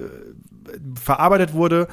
verarbeitet 0.94 1.52
wurde. 1.54 1.88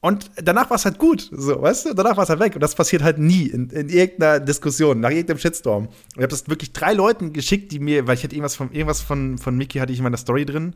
Und 0.00 0.30
danach 0.36 0.70
war 0.70 0.76
es 0.76 0.84
halt 0.84 0.98
gut, 0.98 1.28
so, 1.32 1.60
weißt 1.60 1.86
du? 1.86 1.94
Danach 1.94 2.16
war 2.16 2.22
es 2.22 2.30
halt 2.30 2.38
weg. 2.38 2.54
Und 2.54 2.60
das 2.60 2.74
passiert 2.76 3.02
halt 3.02 3.18
nie 3.18 3.46
in, 3.46 3.68
in 3.70 3.88
irgendeiner 3.88 4.38
Diskussion, 4.38 5.00
nach 5.00 5.10
irgendeinem 5.10 5.38
Shitstorm. 5.38 5.86
Und 5.86 5.92
ich 6.14 6.18
habe 6.18 6.28
das 6.28 6.48
wirklich 6.48 6.72
drei 6.72 6.92
Leuten 6.92 7.32
geschickt, 7.32 7.72
die 7.72 7.80
mir, 7.80 8.06
weil 8.06 8.14
ich 8.14 8.22
hatte 8.22 8.34
irgendwas 8.36 8.54
von, 8.54 8.70
irgendwas 8.70 9.00
von, 9.00 9.38
von 9.38 9.56
Mickey 9.56 9.78
hatte 9.80 9.92
ich 9.92 9.98
in 9.98 10.04
meiner 10.04 10.16
Story 10.16 10.46
drin. 10.46 10.74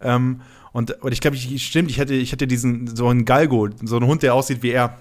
Ähm, 0.00 0.40
und, 0.72 1.00
und 1.02 1.12
ich 1.12 1.20
glaube, 1.20 1.36
ich, 1.36 1.64
stimmt, 1.64 1.90
ich 1.90 1.98
hätte, 1.98 2.14
ich 2.14 2.32
hätte 2.32 2.48
diesen, 2.48 2.88
so 2.96 3.06
einen 3.06 3.24
Galgo, 3.24 3.68
so 3.84 3.96
einen 3.96 4.06
Hund, 4.06 4.22
der 4.24 4.34
aussieht 4.34 4.62
wie 4.64 4.70
er. 4.70 4.98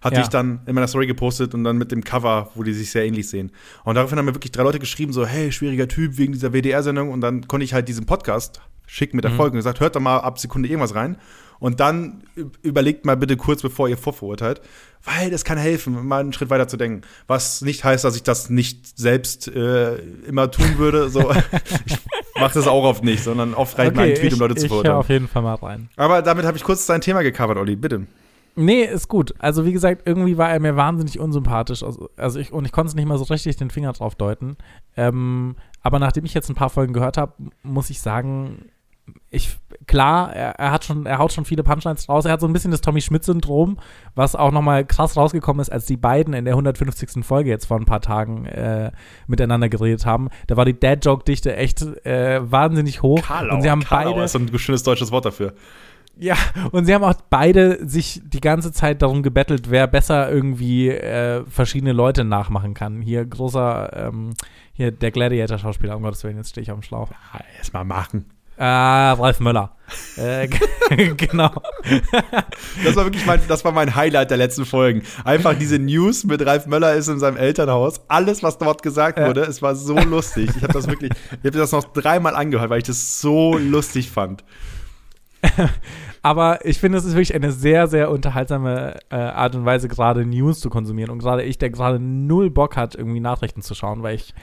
Hatte 0.00 0.16
Ja. 0.16 0.22
ich 0.22 0.28
dann 0.28 0.60
in 0.66 0.74
meiner 0.74 0.88
Story 0.88 1.06
gepostet 1.06 1.54
und 1.54 1.64
dann 1.64 1.78
mit 1.78 1.90
dem 1.92 2.02
Cover, 2.02 2.50
wo 2.54 2.62
die 2.62 2.72
sich 2.72 2.90
sehr 2.90 3.04
ähnlich 3.04 3.28
sehen. 3.28 3.50
Und 3.84 3.96
daraufhin 3.96 4.18
haben 4.18 4.24
mir 4.26 4.34
wirklich 4.34 4.50
drei 4.52 4.62
Leute 4.62 4.78
geschrieben, 4.78 5.12
so, 5.12 5.26
hey, 5.26 5.50
schwieriger 5.52 5.88
Typ 5.88 6.16
wegen 6.16 6.32
dieser 6.32 6.52
WDR-Sendung. 6.52 7.10
Und 7.10 7.20
dann 7.20 7.46
konnte 7.48 7.64
ich 7.64 7.74
halt 7.74 7.88
diesen 7.88 8.06
Podcast 8.06 8.60
schicken 8.86 9.16
mit 9.16 9.24
der 9.24 9.32
Folge 9.32 9.52
und 9.52 9.58
gesagt, 9.58 9.80
hört 9.80 9.94
doch 9.96 10.00
mal 10.00 10.18
ab 10.18 10.38
Sekunde 10.38 10.68
irgendwas 10.68 10.94
rein. 10.94 11.16
Und 11.62 11.78
dann 11.78 12.24
überlegt 12.62 13.06
mal 13.06 13.16
bitte 13.16 13.36
kurz, 13.36 13.62
bevor 13.62 13.88
ihr 13.88 13.96
vorverurteilt, 13.96 14.60
weil 15.04 15.30
das 15.30 15.44
kann 15.44 15.58
helfen, 15.58 16.08
mal 16.08 16.18
einen 16.18 16.32
Schritt 16.32 16.50
weiter 16.50 16.66
zu 16.66 16.76
denken. 16.76 17.02
Was 17.28 17.62
nicht 17.62 17.84
heißt, 17.84 18.02
dass 18.02 18.16
ich 18.16 18.24
das 18.24 18.50
nicht 18.50 18.98
selbst 18.98 19.46
äh, 19.46 19.94
immer 20.26 20.50
tun 20.50 20.76
würde. 20.78 21.08
So, 21.08 21.30
ich 21.86 21.98
mache 22.34 22.54
das 22.54 22.66
auch 22.66 22.82
oft 22.82 23.04
nicht, 23.04 23.22
sondern 23.22 23.54
oft 23.54 23.78
reicht 23.78 23.94
mir 23.94 24.02
ein 24.02 24.14
Tweet, 24.16 24.32
um 24.32 24.40
Leute 24.40 24.56
zu 24.56 24.64
ich 24.64 24.68
verurteilen. 24.70 24.96
auf 24.96 25.08
jeden 25.08 25.28
Fall 25.28 25.42
mal 25.42 25.54
rein. 25.54 25.88
Aber 25.94 26.20
damit 26.20 26.46
habe 26.46 26.56
ich 26.56 26.64
kurz 26.64 26.84
dein 26.86 27.00
Thema 27.00 27.22
gecovert, 27.22 27.56
Olli, 27.56 27.76
bitte. 27.76 28.08
Nee, 28.56 28.82
ist 28.82 29.06
gut. 29.06 29.32
Also 29.38 29.64
wie 29.64 29.72
gesagt, 29.72 30.02
irgendwie 30.04 30.38
war 30.38 30.50
er 30.50 30.58
mir 30.58 30.74
wahnsinnig 30.74 31.20
unsympathisch. 31.20 31.84
Also, 31.84 32.10
also 32.16 32.40
ich, 32.40 32.52
und 32.52 32.64
ich 32.64 32.72
konnte 32.72 32.88
es 32.88 32.96
nicht 32.96 33.06
mal 33.06 33.18
so 33.18 33.24
richtig 33.24 33.56
den 33.56 33.70
Finger 33.70 33.92
drauf 33.92 34.16
deuten. 34.16 34.56
Ähm, 34.96 35.54
aber 35.80 36.00
nachdem 36.00 36.24
ich 36.24 36.34
jetzt 36.34 36.48
ein 36.48 36.56
paar 36.56 36.70
Folgen 36.70 36.92
gehört 36.92 37.18
habe, 37.18 37.34
muss 37.62 37.88
ich 37.88 38.00
sagen, 38.00 38.64
ich, 39.30 39.56
klar, 39.86 40.32
er, 40.34 40.52
er 40.58 40.70
hat 40.70 40.84
schon, 40.84 41.06
er 41.06 41.18
haut 41.18 41.32
schon 41.32 41.44
viele 41.44 41.62
Punchlines 41.62 42.08
raus. 42.08 42.24
Er 42.24 42.32
hat 42.32 42.40
so 42.40 42.46
ein 42.46 42.52
bisschen 42.52 42.70
das 42.70 42.82
Tommy 42.82 43.00
Schmidt-Syndrom, 43.00 43.78
was 44.14 44.36
auch 44.36 44.52
nochmal 44.52 44.84
krass 44.84 45.16
rausgekommen 45.16 45.60
ist, 45.60 45.72
als 45.72 45.86
die 45.86 45.96
beiden 45.96 46.34
in 46.34 46.44
der 46.44 46.54
150. 46.54 47.24
Folge 47.24 47.50
jetzt 47.50 47.66
vor 47.66 47.78
ein 47.78 47.84
paar 47.84 48.00
Tagen 48.00 48.46
äh, 48.46 48.92
miteinander 49.26 49.68
geredet 49.68 50.06
haben. 50.06 50.28
Da 50.46 50.56
war 50.56 50.64
die 50.64 50.78
Dad-Joke-Dichte 50.78 51.56
echt 51.56 51.82
äh, 52.04 52.40
wahnsinnig 52.42 53.02
hoch. 53.02 53.22
Karlau, 53.22 53.54
und 53.54 53.62
sie 53.62 53.70
haben 53.70 53.82
Karlau 53.82 54.12
beide 54.12 54.24
ist 54.24 54.36
ein 54.36 54.58
schönes 54.58 54.82
deutsches 54.82 55.10
Wort 55.10 55.24
dafür. 55.24 55.54
ja, 56.18 56.36
und 56.70 56.84
sie 56.84 56.94
haben 56.94 57.04
auch 57.04 57.14
beide 57.30 57.88
sich 57.88 58.20
die 58.24 58.40
ganze 58.40 58.70
Zeit 58.70 59.02
darum 59.02 59.22
gebettelt, 59.22 59.70
wer 59.70 59.86
besser 59.86 60.30
irgendwie 60.30 60.90
äh, 60.90 61.44
verschiedene 61.46 61.92
Leute 61.92 62.24
nachmachen 62.24 62.74
kann. 62.74 63.00
Hier 63.00 63.24
großer, 63.24 64.08
ähm, 64.08 64.34
hier 64.74 64.92
der 64.92 65.10
Gladiator-Schauspieler, 65.10 65.96
um 65.96 66.02
Gottes 66.02 66.22
Willen, 66.22 66.36
jetzt 66.36 66.50
stehe 66.50 66.62
ich 66.62 66.70
auf 66.70 66.78
dem 66.78 66.82
Schlauch. 66.82 67.10
Erstmal 67.58 67.84
machen. 67.84 68.26
Äh, 68.62 68.64
Ralf 68.64 69.40
Möller. 69.40 69.72
äh, 70.16 70.46
genau. 71.16 71.50
Das 72.84 72.94
war 72.94 73.06
wirklich 73.06 73.26
mein, 73.26 73.40
das 73.48 73.64
war 73.64 73.72
mein 73.72 73.96
Highlight 73.96 74.30
der 74.30 74.36
letzten 74.36 74.64
Folgen. 74.64 75.02
Einfach 75.24 75.58
diese 75.58 75.80
News 75.80 76.22
mit 76.22 76.46
Ralf 76.46 76.66
Möller 76.66 76.94
ist 76.94 77.08
in 77.08 77.18
seinem 77.18 77.36
Elternhaus. 77.36 78.02
Alles, 78.06 78.44
was 78.44 78.58
dort 78.58 78.84
gesagt 78.84 79.18
wurde, 79.18 79.40
es 79.40 79.62
war 79.62 79.74
so 79.74 79.98
lustig. 79.98 80.48
Ich 80.56 80.62
habe 80.62 80.72
das 80.72 80.86
wirklich, 80.86 81.10
ich 81.10 81.44
habe 81.44 81.58
das 81.58 81.72
noch 81.72 81.92
dreimal 81.92 82.36
angehört, 82.36 82.70
weil 82.70 82.78
ich 82.78 82.84
das 82.84 83.20
so 83.20 83.58
lustig 83.58 84.12
fand. 84.12 84.44
Aber 86.22 86.64
ich 86.64 86.78
finde, 86.78 86.98
es 86.98 87.04
ist 87.04 87.14
wirklich 87.14 87.34
eine 87.34 87.50
sehr, 87.50 87.88
sehr 87.88 88.12
unterhaltsame 88.12 89.00
äh, 89.10 89.16
Art 89.16 89.56
und 89.56 89.64
Weise, 89.64 89.88
gerade 89.88 90.24
News 90.24 90.60
zu 90.60 90.70
konsumieren. 90.70 91.10
Und 91.10 91.18
gerade 91.18 91.42
ich, 91.42 91.58
der 91.58 91.70
gerade 91.70 91.98
null 91.98 92.48
Bock 92.48 92.76
hat, 92.76 92.94
irgendwie 92.94 93.18
Nachrichten 93.18 93.60
zu 93.60 93.74
schauen, 93.74 94.04
weil 94.04 94.14
ich 94.14 94.34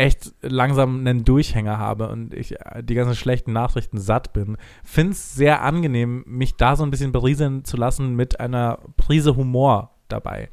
echt 0.00 0.32
langsam 0.40 1.00
einen 1.00 1.24
Durchhänger 1.24 1.76
habe 1.78 2.08
und 2.08 2.32
ich 2.32 2.58
äh, 2.58 2.82
die 2.82 2.94
ganzen 2.94 3.14
schlechten 3.14 3.52
Nachrichten 3.52 3.98
satt 3.98 4.32
bin, 4.32 4.56
finde 4.82 5.12
es 5.12 5.34
sehr 5.34 5.62
angenehm, 5.62 6.24
mich 6.26 6.56
da 6.56 6.74
so 6.74 6.84
ein 6.84 6.90
bisschen 6.90 7.12
berieseln 7.12 7.64
zu 7.66 7.76
lassen 7.76 8.16
mit 8.16 8.40
einer 8.40 8.78
Prise 8.96 9.36
Humor 9.36 9.90
dabei. 10.08 10.48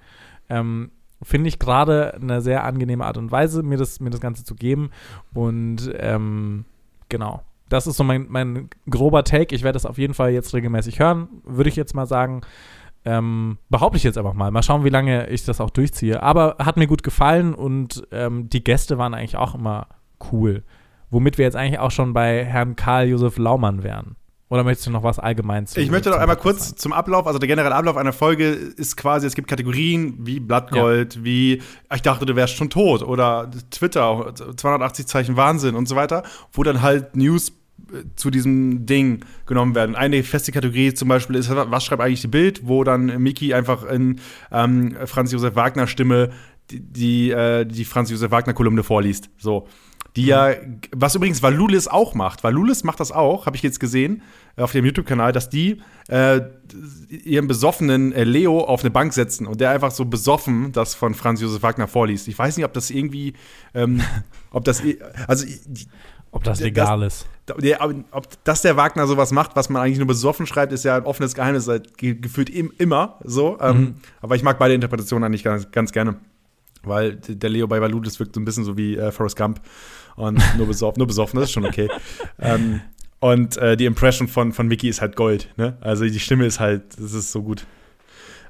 Ähm, 0.49 0.91
finde 1.23 1.47
ich 1.47 1.59
gerade 1.59 2.13
eine 2.15 2.41
sehr 2.41 2.65
angenehme 2.65 3.05
Art 3.05 3.17
und 3.17 3.31
Weise, 3.31 3.63
mir 3.63 3.77
das, 3.77 4.01
mir 4.01 4.09
das 4.09 4.19
Ganze 4.19 4.43
zu 4.43 4.53
geben. 4.53 4.91
Und 5.33 5.91
ähm, 5.97 6.65
genau. 7.07 7.41
Das 7.69 7.87
ist 7.87 7.97
so 7.97 8.03
mein, 8.03 8.27
mein 8.29 8.69
grober 8.89 9.23
Take. 9.23 9.55
Ich 9.55 9.63
werde 9.63 9.73
das 9.73 9.85
auf 9.85 9.97
jeden 9.97 10.13
Fall 10.13 10.31
jetzt 10.31 10.53
regelmäßig 10.53 10.99
hören, 10.99 11.27
würde 11.43 11.69
ich 11.69 11.75
jetzt 11.75 11.95
mal 11.95 12.05
sagen. 12.05 12.41
Ähm, 13.07 13.57
behaupte 13.69 13.95
ich 13.95 14.03
jetzt 14.03 14.17
einfach 14.17 14.33
mal. 14.33 14.51
Mal 14.51 14.63
schauen, 14.63 14.83
wie 14.83 14.89
lange 14.89 15.29
ich 15.29 15.45
das 15.45 15.61
auch 15.61 15.69
durchziehe. 15.69 16.21
Aber 16.21 16.57
hat 16.59 16.75
mir 16.75 16.87
gut 16.87 17.03
gefallen 17.03 17.53
und 17.53 18.05
ähm, 18.11 18.49
die 18.49 18.61
Gäste 18.61 18.97
waren 18.97 19.13
eigentlich 19.13 19.37
auch 19.37 19.55
immer 19.55 19.87
cool. 20.31 20.63
Womit 21.09 21.37
wir 21.37 21.45
jetzt 21.45 21.55
eigentlich 21.55 21.79
auch 21.79 21.91
schon 21.91 22.13
bei 22.13 22.43
Herrn 22.43 22.75
Karl 22.75 23.07
Josef 23.07 23.37
Laumann 23.37 23.83
wären. 23.83 24.17
Oder 24.49 24.65
möchtest 24.65 24.87
du 24.87 24.91
noch 24.91 25.03
was 25.03 25.19
allgemein 25.19 25.67
zu 25.67 25.79
Ich 25.79 25.89
möchte 25.89 26.09
noch 26.09 26.17
einmal 26.17 26.35
Podcast 26.35 26.57
kurz 26.59 26.67
sagen? 26.69 26.79
zum 26.79 26.93
Ablauf, 26.93 27.27
also 27.27 27.39
der 27.39 27.47
generelle 27.47 27.75
Ablauf 27.75 27.95
einer 27.95 28.13
Folge 28.13 28.49
ist 28.49 28.97
quasi, 28.97 29.25
es 29.25 29.35
gibt 29.35 29.47
Kategorien 29.47 30.15
wie 30.19 30.39
Blattgold, 30.39 31.23
wie 31.23 31.61
ich 31.93 32.01
dachte, 32.01 32.25
du 32.25 32.35
wärst 32.35 32.55
schon 32.55 32.69
tot 32.69 33.03
oder 33.03 33.49
Twitter, 33.71 34.33
280 34.35 35.07
Zeichen 35.07 35.37
Wahnsinn 35.37 35.75
und 35.75 35.87
so 35.87 35.95
weiter, 35.95 36.23
wo 36.51 36.63
dann 36.63 36.81
halt 36.81 37.15
News 37.15 37.53
zu 38.15 38.29
diesem 38.29 38.85
Ding 38.85 39.23
genommen 39.45 39.73
werden. 39.75 39.95
Eine 39.95 40.23
feste 40.23 40.51
Kategorie 40.51 40.93
zum 40.93 41.07
Beispiel 41.07 41.35
ist, 41.37 41.49
was 41.49 41.85
schreibt 41.85 42.01
eigentlich 42.01 42.21
die 42.21 42.27
Bild, 42.27 42.67
wo 42.67 42.83
dann 42.83 43.21
Miki 43.21 43.53
einfach 43.53 43.85
in 43.85 44.19
ähm, 44.51 44.95
Franz 45.05 45.31
Josef 45.31 45.55
Wagner 45.55 45.87
Stimme 45.87 46.31
die, 46.69 46.81
die, 46.81 47.31
äh, 47.31 47.65
die 47.65 47.85
Franz 47.85 48.09
Josef 48.11 48.29
Wagner 48.31 48.53
Kolumne 48.53 48.83
vorliest. 48.83 49.29
So. 49.37 49.67
Die 50.17 50.25
ja, 50.25 50.49
was 50.95 51.13
übrigens 51.15 51.43
Valulis 51.43 51.87
auch 51.87 52.15
macht. 52.15 52.43
Valulis 52.43 52.83
macht 52.83 52.99
das 52.99 53.11
auch, 53.11 53.45
habe 53.45 53.55
ich 53.55 53.61
jetzt 53.61 53.79
gesehen, 53.79 54.23
äh, 54.57 54.63
auf 54.63 54.71
dem 54.71 54.83
YouTube-Kanal, 54.83 55.31
dass 55.31 55.47
die 55.49 55.79
äh, 56.09 56.41
ihren 57.23 57.47
besoffenen 57.47 58.11
äh, 58.13 58.23
Leo 58.23 58.61
auf 58.61 58.81
eine 58.81 58.89
Bank 58.89 59.13
setzen 59.13 59.45
und 59.45 59.61
der 59.61 59.69
einfach 59.69 59.91
so 59.91 60.05
besoffen 60.05 60.71
das 60.71 60.95
von 60.95 61.13
Franz 61.13 61.39
Josef 61.39 61.61
Wagner 61.61 61.87
vorliest. 61.87 62.27
Ich 62.27 62.37
weiß 62.37 62.57
nicht, 62.57 62.65
ob 62.65 62.73
das 62.73 62.89
irgendwie, 62.89 63.33
ähm, 63.75 64.01
ob 64.51 64.65
das, 64.65 64.81
also 65.27 65.45
die, 65.45 65.87
Ob 66.31 66.43
das 66.43 66.57
das- 66.57 66.65
legal 66.65 67.03
ist. 67.03 67.27
Ob 68.11 68.43
dass 68.43 68.61
der 68.61 68.77
Wagner 68.77 69.07
sowas 69.07 69.31
macht, 69.31 69.55
was 69.55 69.69
man 69.69 69.81
eigentlich 69.81 69.97
nur 69.97 70.07
besoffen 70.07 70.45
schreibt, 70.45 70.73
ist 70.73 70.83
ja 70.83 70.97
ein 70.97 71.03
offenes 71.03 71.33
Geheimnis, 71.33 71.65
seit 71.65 71.97
ge 71.97 72.15
gefühlt 72.15 72.49
im, 72.49 72.71
immer 72.77 73.19
so. 73.23 73.57
Ähm, 73.61 73.95
aber 74.21 74.35
ich 74.35 74.43
mag 74.43 74.59
beide 74.59 74.73
Interpretationen 74.73 75.23
eigentlich 75.23 75.43
ganz, 75.43 75.71
ganz 75.71 75.91
gerne. 75.91 76.15
Weil 76.83 77.15
der 77.15 77.49
Leo 77.49 77.67
bei 77.67 77.81
Valulis 77.81 78.19
wirkt 78.19 78.35
so 78.35 78.41
ein 78.41 78.45
bisschen 78.45 78.63
so 78.63 78.77
wie 78.77 78.95
äh, 78.95 79.11
Forrest 79.11 79.37
Gump. 79.37 79.61
Und 80.15 80.41
nur 80.57 80.67
besoffen, 80.67 80.99
nur 80.99 81.07
besoffen, 81.07 81.39
das 81.39 81.49
ist 81.49 81.53
schon 81.53 81.65
okay. 81.65 81.89
ähm, 82.39 82.81
und 83.19 83.57
äh, 83.57 83.77
die 83.77 83.85
Impression 83.85 84.27
von, 84.27 84.51
von 84.51 84.67
Mickey 84.67 84.89
ist 84.89 85.01
halt 85.01 85.15
Gold. 85.15 85.49
Ne? 85.57 85.77
Also 85.81 86.05
die 86.05 86.19
Stimme 86.19 86.45
ist 86.45 86.59
halt, 86.59 86.99
das 86.99 87.13
ist 87.13 87.31
so 87.31 87.43
gut. 87.43 87.65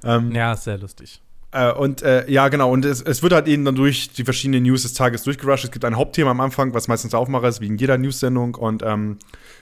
Ähm, 0.04 0.32
Ja, 0.32 0.56
sehr 0.56 0.78
lustig. 0.78 1.22
Äh, 1.52 1.72
und 1.72 2.02
äh, 2.02 2.30
ja, 2.30 2.50
genau, 2.50 2.72
und 2.72 2.84
es, 2.86 3.02
es 3.02 3.24
wird 3.24 3.34
halt 3.34 3.48
eben 3.48 3.64
dann 3.66 3.76
durch 3.76 4.10
die 4.12 4.24
verschiedenen 4.24 4.64
News 4.64 4.84
des 4.84 4.93
Tages 4.93 5.24
durchgerusht. 5.24 5.64
Es 5.66 5.72
gibt 5.72 5.86
ein 5.86 5.95
Hauptthema 5.95 6.32
am 6.32 6.39
Anfang, 6.41 6.74
was 6.74 6.88
meistens 6.88 7.12
der 7.12 7.20
Aufmacher 7.20 7.48
ist, 7.48 7.62
wie 7.62 7.68
in 7.68 7.78
jeder 7.78 7.98
News-Sendung. 7.98 8.56
Und 8.56 8.84
ähm, 8.84 9.18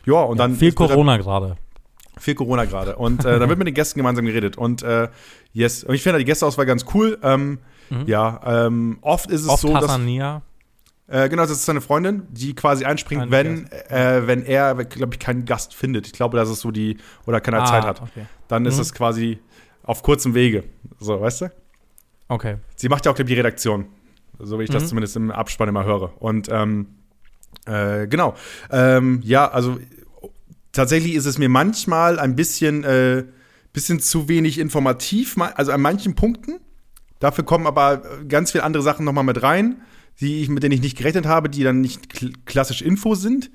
ja, 0.05 0.15
und 0.21 0.37
dann. 0.39 0.55
Viel 0.55 0.73
Corona 0.73 1.17
gerade. 1.17 1.57
Viel 2.17 2.35
Corona 2.35 2.65
gerade. 2.65 2.95
Und 2.95 3.25
äh, 3.25 3.39
dann 3.39 3.49
wird 3.49 3.59
mit 3.59 3.67
den 3.67 3.73
Gästen 3.75 3.99
gemeinsam 3.99 4.25
geredet. 4.25 4.57
Und 4.57 4.83
äh, 4.83 5.09
yes, 5.53 5.83
und 5.83 5.93
ich 5.95 6.01
finde 6.01 6.19
die 6.19 6.25
Gästeauswahl 6.25 6.65
ganz 6.65 6.85
cool. 6.93 7.17
Ähm, 7.21 7.59
Ja, 8.07 8.41
ähm, 8.65 8.97
oft 9.01 9.29
ist 9.29 9.41
es 9.41 9.49
Oft 9.49 9.61
so, 9.61 9.73
dass. 9.73 9.83
Hassania. 9.83 10.41
Äh, 11.07 11.29
genau, 11.29 11.43
das 11.43 11.51
ist 11.51 11.65
seine 11.65 11.81
Freundin, 11.81 12.23
die 12.31 12.55
quasi 12.55 12.83
einspringt, 12.83 13.21
Ein 13.23 13.31
wenn, 13.31 13.71
äh, 13.89 14.25
wenn 14.25 14.43
er, 14.43 14.73
glaube 14.85 15.13
ich, 15.13 15.19
keinen 15.19 15.45
Gast 15.45 15.75
findet. 15.75 16.07
Ich 16.07 16.13
glaube, 16.13 16.35
das 16.35 16.49
ist 16.49 16.61
so 16.61 16.71
die, 16.71 16.97
oder 17.27 17.41
keine 17.41 17.61
Ah, 17.61 17.65
Zeit 17.65 17.83
hat. 17.83 18.01
Okay. 18.01 18.25
Dann 18.47 18.65
ist 18.65 18.77
Mhm. 18.77 18.81
es 18.81 18.93
quasi 18.93 19.37
auf 19.83 20.01
kurzem 20.01 20.33
Wege. 20.33 20.63
So, 20.99 21.21
weißt 21.21 21.41
du? 21.41 21.51
Okay. 22.27 22.57
Sie 22.75 22.89
macht 22.89 23.05
ja 23.05 23.11
auch, 23.11 23.15
glaube 23.15 23.29
ich, 23.29 23.33
die 23.35 23.39
Redaktion. 23.39 23.85
So 24.39 24.59
wie 24.59 24.63
ich 24.63 24.69
das 24.69 24.83
Mhm. 24.83 24.87
zumindest 24.87 25.15
im 25.15 25.31
Abspann 25.31 25.69
immer 25.69 25.85
höre. 25.85 26.21
Und 26.21 26.49
ähm, 26.51 26.87
äh, 27.65 28.07
genau. 28.07 28.35
Ähm, 28.69 29.21
ja, 29.23 29.49
also 29.49 29.79
tatsächlich 30.71 31.15
ist 31.15 31.25
es 31.25 31.37
mir 31.37 31.49
manchmal 31.49 32.19
ein 32.19 32.35
bisschen, 32.35 32.83
äh, 32.83 33.23
bisschen 33.73 33.99
zu 33.99 34.27
wenig 34.27 34.59
informativ, 34.59 35.37
ma- 35.37 35.53
also 35.55 35.71
an 35.71 35.81
manchen 35.81 36.15
Punkten. 36.15 36.59
Dafür 37.19 37.45
kommen 37.45 37.65
aber 37.67 38.01
ganz 38.27 38.51
viele 38.51 38.63
andere 38.63 38.83
Sachen 38.83 39.05
nochmal 39.05 39.23
mit 39.23 39.41
rein, 39.41 39.81
die 40.19 40.41
ich, 40.41 40.49
mit 40.49 40.63
denen 40.63 40.73
ich 40.73 40.81
nicht 40.81 40.97
gerechnet 40.97 41.25
habe, 41.25 41.49
die 41.49 41.63
dann 41.63 41.81
nicht 41.81 42.09
kl 42.09 42.33
klassisch 42.45 42.81
Info 42.81 43.15
sind. 43.15 43.51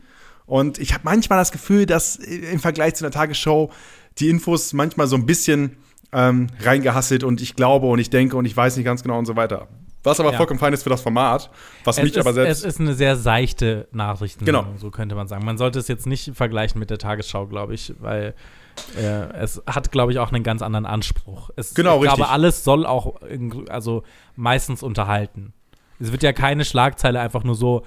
Und 0.47 0.79
ich 0.79 0.93
habe 0.95 1.03
manchmal 1.05 1.39
das 1.39 1.53
Gefühl, 1.53 1.87
dass 1.87 2.17
äh, 2.17 2.51
im 2.53 2.59
Vergleich 2.59 2.95
zu 2.95 3.05
einer 3.05 3.13
Tagesshow 3.13 3.71
die 4.19 4.29
Infos 4.31 4.73
manchmal 4.73 5.07
so 5.07 5.17
ein 5.17 5.27
bisschen 5.27 5.77
ähm, 6.13 6.49
reingehasselt 6.63 7.25
und 7.25 7.41
ich 7.41 7.55
glaube 7.57 7.87
und 7.87 7.99
ich 7.99 8.11
denke 8.11 8.37
und 8.37 8.45
ich 8.45 8.57
weiß 8.57 8.77
nicht 8.77 8.85
ganz 8.87 9.03
genau 9.03 9.19
und 9.19 9.27
so 9.27 9.37
weiter. 9.37 9.69
Was 10.03 10.19
aber 10.19 10.31
Ja. 10.31 10.37
vollkommen 10.39 10.59
fein 10.59 10.73
ist 10.73 10.83
für 10.83 10.89
das 10.91 11.03
Format, 11.03 11.51
was 11.85 11.99
Es 11.99 12.05
mich 12.05 12.13
ist, 12.17 12.19
aber 12.21 12.31
es 12.31 12.35
selbst. 12.37 12.65
ist 12.65 12.81
eine 12.81 12.95
sehr 12.95 13.17
seichte 13.17 13.87
Nachrichten, 13.93 14.45
Genau. 14.47 14.65
so 14.79 14.91
könnte 14.91 15.15
man 15.15 15.29
sagen. 15.29 15.45
Man 15.45 15.59
sollte 15.59 15.79
es 15.79 15.89
jetzt 15.89 16.07
nicht 16.07 16.35
vergleichen 16.35 16.79
mit 16.79 16.89
der 16.89 16.97
Tagesschau, 16.99 17.47
glaube 17.47 17.75
ich, 17.75 17.93
weil 18.01 18.35
äh, 18.97 19.03
es 19.35 19.63
hat, 19.67 19.93
glaube 19.93 20.13
ich, 20.13 20.19
auch 20.19 20.33
einen 20.33 20.43
ganz 20.43 20.63
anderen 20.63 20.87
Anspruch. 20.87 21.51
Es, 21.57 21.75
Genau, 21.75 21.97
ich 21.97 22.03
glaube, 22.05 22.23
richtig. 22.23 22.33
alles 22.33 22.65
soll 22.65 22.87
auch 22.87 23.17
also 23.69 24.03
meistens 24.37 24.83
unterhalten. 24.83 25.53
Es 25.99 26.13
wird 26.13 26.23
ja 26.23 26.33
keine 26.33 26.65
Schlagzeile 26.65 27.21
einfach 27.21 27.45
nur 27.45 27.55
so 27.55 27.85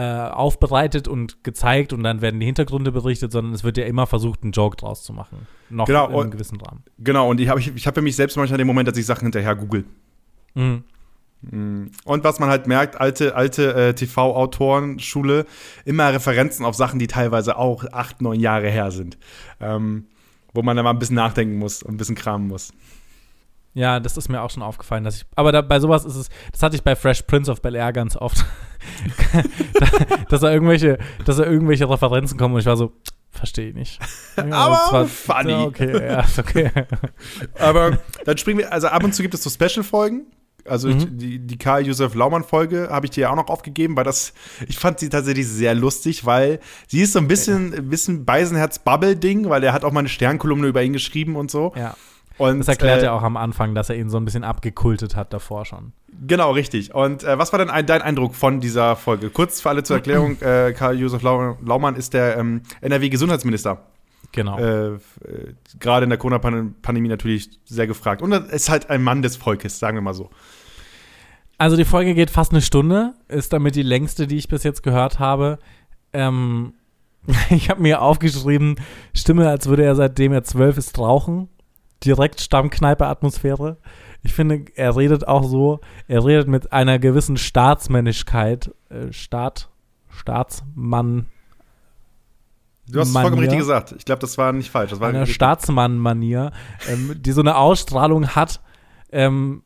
aufbereitet 0.00 1.06
und 1.08 1.44
gezeigt 1.44 1.92
und 1.92 2.02
dann 2.02 2.20
werden 2.22 2.40
die 2.40 2.46
Hintergründe 2.46 2.92
berichtet, 2.92 3.30
sondern 3.32 3.52
es 3.52 3.62
wird 3.64 3.76
ja 3.76 3.84
immer 3.84 4.06
versucht, 4.06 4.42
einen 4.42 4.52
Joke 4.52 4.76
draus 4.76 5.02
zu 5.02 5.12
machen. 5.12 5.46
Noch 5.68 5.86
Genau, 5.86 6.08
in 6.08 6.14
und- 6.14 6.20
einem 6.22 6.30
gewissen 6.30 6.60
Rahmen. 6.60 6.82
Genau, 6.98 7.28
und 7.28 7.40
ich 7.40 7.48
habe 7.48 7.60
ich, 7.60 7.74
ich 7.74 7.86
hab 7.86 7.94
für 7.94 8.02
mich 8.02 8.16
selbst 8.16 8.36
manchmal 8.36 8.58
den 8.58 8.66
Moment, 8.66 8.88
dass 8.88 8.96
ich 8.96 9.04
Sachen 9.06 9.24
hinterher 9.26 9.54
google. 9.54 9.84
Mhm. 10.54 10.84
Und 12.04 12.22
was 12.22 12.38
man 12.38 12.48
halt 12.50 12.68
merkt, 12.68 13.00
alte, 13.00 13.34
alte 13.34 13.74
äh, 13.74 13.94
TV-Autoren-Schule, 13.94 15.44
immer 15.84 16.12
Referenzen 16.12 16.64
auf 16.64 16.76
Sachen, 16.76 17.00
die 17.00 17.08
teilweise 17.08 17.56
auch 17.56 17.84
acht, 17.92 18.22
neun 18.22 18.38
Jahre 18.38 18.70
her 18.70 18.92
sind. 18.92 19.18
Ähm, 19.60 20.06
wo 20.54 20.62
man 20.62 20.76
dann 20.76 20.84
mal 20.84 20.90
ein 20.90 20.98
bisschen 21.00 21.16
nachdenken 21.16 21.56
muss 21.58 21.82
und 21.82 21.94
ein 21.94 21.96
bisschen 21.96 22.14
kramen 22.14 22.46
muss. 22.46 22.72
Ja, 23.74 24.00
das 24.00 24.16
ist 24.18 24.28
mir 24.28 24.42
auch 24.42 24.50
schon 24.50 24.62
aufgefallen, 24.62 25.02
dass 25.04 25.16
ich. 25.16 25.22
Aber 25.34 25.50
da, 25.52 25.62
bei 25.62 25.80
sowas 25.80 26.04
ist 26.04 26.16
es, 26.16 26.28
das 26.52 26.62
hatte 26.62 26.76
ich 26.76 26.82
bei 26.82 26.94
Fresh 26.94 27.22
Prince 27.22 27.50
of 27.50 27.62
Bel 27.62 27.74
Air 27.74 27.92
ganz 27.92 28.16
oft, 28.16 28.44
da, 29.80 29.86
dass 30.28 30.40
da 30.40 30.52
irgendwelche, 30.52 30.98
dass 31.24 31.36
da 31.38 31.44
irgendwelche 31.44 31.88
Referenzen 31.88 32.38
kommen 32.38 32.54
und 32.54 32.60
ich 32.60 32.66
war 32.66 32.76
so, 32.76 32.92
verstehe 33.30 33.68
ich 33.70 33.74
nicht. 33.74 33.98
Ja, 34.36 34.44
Aber 34.52 34.74
das 34.74 34.92
war- 34.92 35.36
funny. 35.36 35.52
Ja, 35.52 35.62
okay, 35.64 36.06
ja, 36.06 36.20
ist 36.20 36.38
okay. 36.38 36.70
Aber 37.58 37.98
dann 38.24 38.38
springen 38.38 38.58
wir, 38.60 38.72
also 38.72 38.88
ab 38.88 39.04
und 39.04 39.14
zu 39.14 39.22
gibt 39.22 39.34
es 39.34 39.42
so 39.42 39.50
Special-Folgen. 39.50 40.26
Also 40.64 40.88
ich, 40.88 40.96
Mhm. 41.06 41.18
die, 41.18 41.38
die 41.40 41.58
Karl 41.58 41.84
Josef 41.86 42.14
Laumann-Folge 42.14 42.88
habe 42.90 43.06
ich 43.06 43.10
dir 43.10 43.22
ja 43.22 43.30
auch 43.30 43.36
noch 43.36 43.48
aufgegeben, 43.48 43.96
weil 43.96 44.04
das, 44.04 44.32
ich 44.68 44.78
fand 44.78 45.00
sie 45.00 45.08
tatsächlich 45.08 45.48
sehr 45.48 45.74
lustig, 45.74 46.24
weil 46.24 46.60
sie 46.86 47.00
ist 47.00 47.14
so 47.14 47.18
ein 47.18 47.26
bisschen, 47.26 47.74
ein 47.74 47.88
bisschen 47.88 48.24
Beisenherz-Bubble-Ding, 48.24 49.48
weil 49.48 49.64
er 49.64 49.72
hat 49.72 49.84
auch 49.84 49.90
mal 49.92 50.00
eine 50.00 50.08
Sternkolumne 50.08 50.68
über 50.68 50.82
ihn 50.82 50.92
geschrieben 50.92 51.34
und 51.36 51.50
so. 51.50 51.72
Ja. 51.76 51.96
Und, 52.38 52.60
Das 52.60 52.68
erklärt 52.68 53.02
äh, 53.02 53.06
er 53.06 53.14
auch 53.14 53.22
am 53.22 53.36
Anfang, 53.36 53.74
dass 53.74 53.90
er 53.90 53.96
ihn 53.96 54.10
so 54.10 54.16
ein 54.16 54.24
bisschen 54.24 54.44
abgekultet 54.44 55.16
hat 55.16 55.32
davor 55.32 55.64
schon. 55.64 55.92
Genau, 56.26 56.52
richtig. 56.52 56.94
Und 56.94 57.24
äh, 57.24 57.38
was 57.38 57.52
war 57.52 57.58
denn 57.58 57.70
ein, 57.70 57.86
dein 57.86 58.02
Eindruck 58.02 58.34
von 58.34 58.60
dieser 58.60 58.96
Folge? 58.96 59.30
Kurz 59.30 59.60
für 59.60 59.70
alle 59.70 59.82
zur 59.82 59.96
Erklärung, 59.96 60.36
äh, 60.40 60.72
Karl-Josef 60.72 61.22
Lau 61.22 61.56
Laumann 61.64 61.96
ist 61.96 62.14
der 62.14 62.36
ähm, 62.36 62.62
NRW-Gesundheitsminister. 62.80 63.78
Genau. 64.32 64.58
Äh, 64.58 64.94
äh, 64.94 64.98
Gerade 65.78 66.04
in 66.04 66.10
der 66.10 66.18
Corona-Pandemie 66.18 67.08
natürlich 67.08 67.50
sehr 67.64 67.86
gefragt. 67.86 68.22
Und 68.22 68.32
er 68.32 68.50
ist 68.50 68.70
halt 68.70 68.88
ein 68.90 69.02
Mann 69.02 69.22
des 69.22 69.36
Volkes, 69.36 69.78
sagen 69.78 69.96
wir 69.96 70.02
mal 70.02 70.14
so. 70.14 70.30
Also 71.58 71.76
die 71.76 71.84
Folge 71.84 72.14
geht 72.14 72.30
fast 72.30 72.52
eine 72.52 72.62
Stunde, 72.62 73.14
ist 73.28 73.52
damit 73.52 73.76
die 73.76 73.82
längste, 73.82 74.26
die 74.26 74.36
ich 74.36 74.48
bis 74.48 74.64
jetzt 74.64 74.82
gehört 74.82 75.18
habe. 75.18 75.58
Ähm, 76.12 76.74
ich 77.50 77.70
habe 77.70 77.82
mir 77.82 78.02
aufgeschrieben, 78.02 78.76
Stimme, 79.14 79.48
als 79.48 79.66
würde 79.66 79.84
er 79.84 79.94
seitdem 79.94 80.32
er 80.32 80.42
zwölf 80.42 80.78
ist 80.78 80.98
rauchen. 80.98 81.48
Direkt 82.04 82.40
Stammkneipe-Atmosphäre. 82.40 83.76
Ich 84.22 84.34
finde, 84.34 84.64
er 84.74 84.96
redet 84.96 85.26
auch 85.26 85.44
so, 85.44 85.80
er 86.08 86.24
redet 86.24 86.48
mit 86.48 86.72
einer 86.72 86.98
gewissen 86.98 87.36
Staatsmännlichkeit, 87.36 88.72
äh, 88.88 89.12
Staat, 89.12 89.68
Staatsmann, 90.08 91.26
Du 92.88 93.00
hast 93.00 93.08
es 93.08 93.14
vollkommen 93.14 93.38
richtig 93.38 93.58
gesagt. 93.58 93.94
Ich 93.96 94.04
glaube, 94.04 94.20
das 94.20 94.36
war 94.38 94.52
nicht 94.52 94.70
falsch. 94.70 94.90
Das 94.90 95.00
war 95.00 95.12
richtig. 95.12 95.34
Staatsmann-Manier, 95.34 96.50
ähm, 96.88 97.14
die 97.16 97.32
so 97.32 97.40
eine 97.40 97.56
Ausstrahlung 97.56 98.28
hat, 98.28 98.60
ähm, 99.10 99.62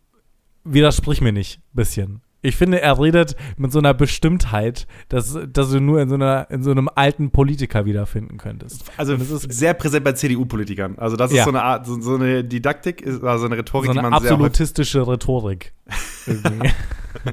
widersprich 0.65 1.21
mir 1.21 1.33
nicht, 1.33 1.61
bisschen. 1.73 2.21
Ich 2.47 2.57
finde, 2.57 2.81
er 2.81 2.99
redet 3.01 3.37
mit 3.57 3.73
so 3.73 3.79
einer 3.79 3.95
Bestimmtheit, 3.95 4.87
dass, 5.09 5.39
dass 5.53 5.71
du 5.71 5.81
nur 5.81 6.01
in 6.01 6.09
so, 6.09 6.15
einer, 6.15 6.47
in 6.51 6.63
so 6.63 6.71
einem 6.71 6.89
alten 6.95 7.31
Politiker 7.31 7.85
wiederfinden 7.85 8.39
könntest. 8.39 8.85
Also 8.97 9.15
Und 9.15 9.23
es 9.23 9.31
ist 9.31 9.53
sehr 9.53 9.75
präsent 9.75 10.05
bei 10.05 10.13
CDU-Politikern. 10.13 10.99
Also 10.99 11.17
das 11.17 11.31
ist 11.31 11.37
Ja. 11.39 11.45
so 11.45 11.51
eine 11.51 11.63
Art, 11.63 11.87
so, 11.87 12.01
so 12.01 12.15
eine 12.15 12.45
Didaktik, 12.45 13.01
ist, 13.03 13.23
also 13.25 13.47
eine 13.47 13.57
Rhetorik, 13.59 13.87
so 13.89 13.93
die 13.93 13.99
eine 13.99 14.11
man 14.11 14.21
sehr, 14.21 14.31
häufig- 14.33 14.45
absolutistische 14.47 15.07
Rhetorik. 15.07 15.73
Irgendwie. 16.27 16.71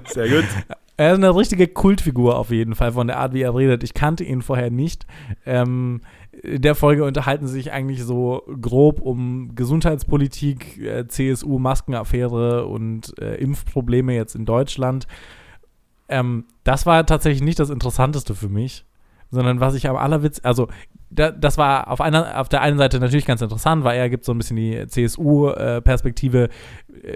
sehr 0.08 0.30
gut. 0.30 0.46
Er 0.96 1.14
ist 1.14 1.18
eine 1.18 1.36
richtige 1.36 1.68
Kultfigur 1.68 2.38
auf 2.38 2.52
jeden 2.52 2.76
Fall 2.76 2.92
von 2.92 3.08
der 3.08 3.18
Art, 3.18 3.34
wie 3.34 3.42
er 3.42 3.56
redet. 3.56 3.84
Ich 3.84 3.94
kannte 3.96 4.24
ihn 4.24 4.42
vorher 4.44 4.70
nicht. 4.70 5.08
Ähm, 5.46 6.02
der 6.44 6.76
Folge 6.76 7.04
unterhalten 7.06 7.48
sie 7.48 7.54
sich 7.54 7.72
eigentlich 7.72 8.04
so 8.04 8.42
grob 8.62 9.02
um 9.02 9.56
Gesundheitspolitik, 9.56 10.78
äh, 10.80 11.08
CSU, 11.08 11.60
Maskenaffäre 11.60 12.66
und 12.66 13.18
äh, 13.20 13.36
Impfprobleme 13.36 14.14
jetzt 14.16 14.36
in 14.36 14.46
Deutschland. 14.46 15.08
Ähm, 16.10 16.46
das 16.64 16.86
war 16.86 17.06
tatsächlich 17.06 17.44
nicht 17.44 17.60
das 17.60 17.70
Interessanteste 17.70 18.36
für 18.36 18.50
mich, 18.50 18.86
sondern 19.32 19.60
was 19.60 19.76
ich 19.76 19.88
am 19.88 19.96
allerwitz, 19.96 20.42
also 20.44 20.68
da, 21.10 21.32
das 21.32 21.58
war 21.60 21.90
auf 21.92 22.02
einer, 22.02 22.40
auf 22.40 22.50
der 22.50 22.62
einen 22.62 22.78
Seite 22.80 23.00
natürlich 23.00 23.26
ganz 23.28 23.42
interessant, 23.42 23.84
weil 23.84 23.98
er 24.00 24.10
gibt 24.10 24.26
so 24.26 24.34
ein 24.34 24.38
bisschen 24.40 24.58
die 24.58 24.86
CSU-Perspektive, 24.88 26.50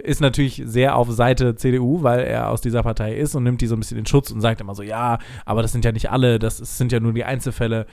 ist 0.03 0.22
natürlich 0.22 0.61
sehr 0.65 0.95
auf 0.95 1.09
Seite 1.11 1.55
CDU, 1.55 2.03
weil 2.03 2.20
er 2.22 2.49
aus 2.49 2.61
dieser 2.61 2.84
Partei 2.84 3.15
ist 3.15 3.36
und 3.36 3.43
nimmt 3.43 3.61
die 3.61 3.68
so 3.68 3.76
ein 3.76 3.80
bisschen 3.80 3.97
in 3.97 4.05
Schutz 4.05 4.30
und 4.32 4.41
sagt 4.41 4.61
immer 4.61 4.76
so, 4.76 4.84
ja, 4.84 5.18
aber 5.45 5.61
das 5.63 5.72
sind 5.72 5.84
ja 5.84 5.91
nicht 5.91 6.11
alle, 6.11 6.38
das 6.39 6.59
ist- 6.59 6.78
sind 6.78 6.91
ja 6.91 6.99
nur 6.99 7.13
die 7.13 7.24
Einzelfälle, 7.24 7.88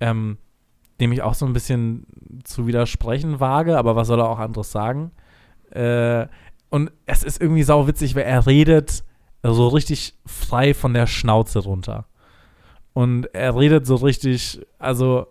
ähm, 0.00 0.38
dem 1.00 1.12
ich 1.12 1.22
auch 1.22 1.34
so 1.34 1.46
ein 1.46 1.52
bisschen 1.52 2.06
zu 2.44 2.66
widersprechen 2.66 3.40
wage, 3.40 3.78
aber 3.78 3.96
was 3.96 4.08
soll 4.08 4.20
er 4.20 4.28
auch 4.28 4.38
anderes 4.38 4.72
sagen? 4.72 5.10
Äh, 5.70 6.26
und 6.70 6.90
es 7.06 7.22
ist 7.22 7.40
irgendwie 7.40 7.62
sauwitzig, 7.62 8.14
weil 8.14 8.24
er 8.24 8.46
redet 8.46 9.04
so 9.42 9.68
richtig 9.68 10.14
frei 10.24 10.74
von 10.74 10.94
der 10.94 11.06
Schnauze 11.06 11.60
runter. 11.60 12.06
Und 12.92 13.34
er 13.34 13.54
redet 13.56 13.86
so 13.86 13.96
richtig, 13.96 14.60
also 14.78 15.26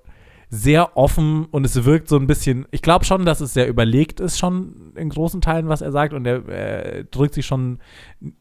sehr 0.50 0.96
offen 0.96 1.46
und 1.46 1.66
es 1.66 1.84
wirkt 1.84 2.08
so 2.08 2.18
ein 2.18 2.28
bisschen, 2.28 2.68
ich 2.72 2.82
glaube 2.82 3.06
schon, 3.06 3.26
dass 3.26 3.42
es 3.42 3.54
sehr 3.54 3.68
überlegt 3.68 4.20
ist, 4.20 4.38
schon 4.38 4.94
in 4.96 5.10
großen 5.10 5.42
Teilen, 5.42 5.68
was 5.68 5.82
er 5.82 5.92
sagt. 5.92 6.14
Und 6.14 6.26
er, 6.26 6.48
er 6.48 7.04
drückt 7.06 7.34
sich 7.34 7.46
schon, 7.46 7.80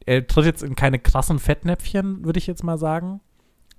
er 0.05 0.25
tritt 0.27 0.45
jetzt 0.45 0.63
in 0.63 0.75
keine 0.75 0.99
krassen 0.99 1.39
Fettnäpfchen, 1.39 2.23
würde 2.23 2.37
ich 2.37 2.47
jetzt 2.47 2.63
mal 2.63 2.77
sagen. 2.77 3.21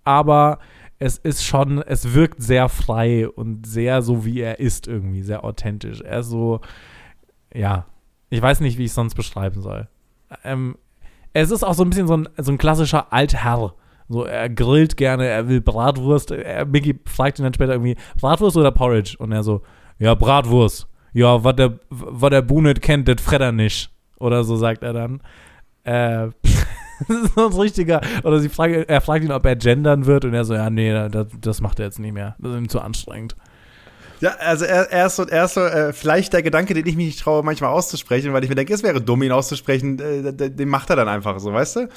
Aber 0.05 0.59
es 0.99 1.19
ist 1.19 1.45
schon, 1.45 1.83
es 1.83 2.15
wirkt 2.15 2.43
sehr 2.43 2.69
frei 2.69 3.29
und 3.29 3.67
sehr 3.67 4.03
so, 4.03 4.25
wie 4.25 4.41
er 4.41 4.61
ist, 4.61 4.87
irgendwie, 4.89 5.23
sehr 5.23 5.45
authentisch. 5.45 6.01
Er 6.01 6.21
ist 6.21 6.29
so, 6.29 6.61
ja, 7.53 7.87
ich 8.31 8.41
weiß 8.41 8.61
nicht, 8.61 8.79
wie 8.79 8.85
ich 8.85 8.91
es 8.91 8.95
sonst 8.95 9.15
beschreiben 9.15 9.61
soll. 9.61 9.89
Ähm, 10.43 10.77
es 11.33 11.51
ist 11.51 11.63
auch 11.63 11.75
so 11.75 11.85
ein 11.85 11.91
bisschen 11.91 12.07
so 12.07 12.17
ein, 12.17 12.29
so 12.39 12.51
ein 12.51 12.59
klassischer 12.59 13.13
Altherr. 13.13 13.75
So, 14.09 14.25
er 14.25 14.49
grillt 14.49 14.97
gerne, 14.97 15.27
er 15.27 15.49
will 15.49 15.61
Bratwurst. 15.61 16.31
Er, 16.31 16.65
Mickey 16.65 16.99
fragt 17.07 17.39
ihn 17.39 17.43
dann 17.43 17.55
später 17.55 17.73
irgendwie, 17.73 17.97
Bratwurst 18.19 18.57
oder 18.57 18.71
Porridge? 18.71 19.17
Und 19.19 19.33
er 19.33 19.43
so, 19.43 19.63
ja, 19.99 20.15
Bratwurst. 20.15 20.89
Ja, 21.13 21.43
was 21.45 21.57
der, 21.57 21.79
was 21.91 22.31
der 22.31 22.43
Bu 22.43 22.61
nicht 22.61 22.83
kennt, 22.83 23.09
das 23.09 23.21
fred 23.21 23.41
er 23.41 23.53
nicht. 23.53 23.91
Oder 24.19 24.45
so 24.45 24.57
sagt 24.57 24.83
er 24.83 24.93
dann. 24.93 25.21
Äh, 25.85 26.29
das 27.09 27.17
ist 27.17 27.35
so 27.35 27.47
ein 27.49 27.53
richtiger, 27.53 28.01
oder 28.25 28.39
sie 28.41 28.49
frage, 28.49 28.89
er 28.89 29.01
fragt 29.01 29.25
ihn, 29.25 29.33
ob 29.33 29.45
er 29.47 29.57
gendern 29.57 30.07
wird 30.07 30.25
und 30.25 30.35
er 30.35 30.45
so, 30.45 30.55
ja, 30.55 30.71
nee, 30.71 30.93
das, 31.09 31.27
das 31.41 31.61
macht 31.61 31.79
er 31.79 31.87
jetzt 31.87 31.99
nicht 31.99 32.13
mehr. 32.13 32.37
Das 32.39 32.53
ist 32.53 32.59
ihm 32.59 32.69
zu 32.69 32.81
anstrengend. 32.81 33.37
Ja, 34.21 34.31
also 34.39 34.65
er, 34.65 34.91
er 34.91 35.07
ist 35.09 35.17
so, 35.17 35.27
er 35.27 35.45
ist 35.45 35.53
so 35.55 35.61
äh, 35.61 35.93
vielleicht 35.93 36.33
der 36.33 36.43
Gedanke, 36.43 36.73
den 36.73 36.87
ich 36.87 36.97
mich 36.97 37.05
nicht 37.07 37.21
traue, 37.21 37.43
manchmal 37.43 37.71
auszusprechen, 37.71 38.33
weil 38.33 38.43
ich 38.43 38.49
mir 38.49 38.55
denke, 38.55 38.73
es 38.73 38.83
wäre 38.83 39.03
dumm, 39.03 39.23
ihn 39.23 39.31
auszusprechen, 39.33 39.99
äh, 39.99 40.33
den 40.33 40.69
macht 40.71 40.89
er 40.89 40.97
dann 40.97 41.09
einfach 41.09 41.39
so, 41.39 41.53
weißt 41.53 41.77
du? 41.77 41.89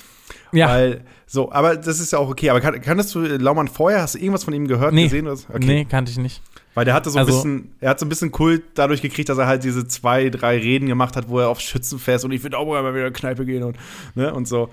Ja, 0.51 0.67
Weil, 0.67 1.01
so, 1.25 1.49
aber 1.51 1.77
das 1.77 1.99
ist 2.01 2.11
ja 2.11 2.19
auch 2.19 2.29
okay. 2.29 2.49
Aber 2.49 2.59
kann, 2.59 2.81
kanntest 2.81 3.15
du 3.15 3.21
Laumann 3.21 3.69
vorher? 3.69 4.01
Hast 4.01 4.15
du 4.15 4.19
irgendwas 4.19 4.43
von 4.43 4.53
ihm 4.53 4.67
gehört, 4.67 4.93
Nee. 4.93 5.03
gesehen? 5.03 5.27
Okay. 5.29 5.43
nee, 5.59 5.85
kannte 5.85 6.11
ich 6.11 6.17
nicht. 6.17 6.41
Weil 6.75 6.85
der 6.85 6.93
hatte 6.93 7.09
so 7.09 7.17
ein 7.17 7.25
Also- 7.25 7.35
bisschen, 7.35 7.71
er 7.81 7.89
hat 7.89 7.99
so 7.99 8.05
ein 8.05 8.09
bisschen 8.09 8.31
Kult 8.31 8.61
dadurch 8.75 9.01
gekriegt, 9.01 9.27
dass 9.29 9.37
er 9.37 9.47
halt 9.47 9.63
diese 9.63 9.87
zwei, 9.87 10.29
drei 10.29 10.57
Reden 10.57 10.87
gemacht 10.87 11.15
hat, 11.15 11.27
wo 11.27 11.39
er 11.39 11.49
auf 11.49 11.59
Schützenfest 11.59 12.25
und 12.25 12.31
ich 12.31 12.43
will 12.43 12.53
auch 12.55 12.65
mal 12.65 12.93
wieder 12.93 13.07
in 13.07 13.13
die 13.13 13.19
Kneipe 13.19 13.45
gehen 13.45 13.63
und, 13.63 13.75
ne, 14.15 14.33
und 14.33 14.47
so. 14.47 14.69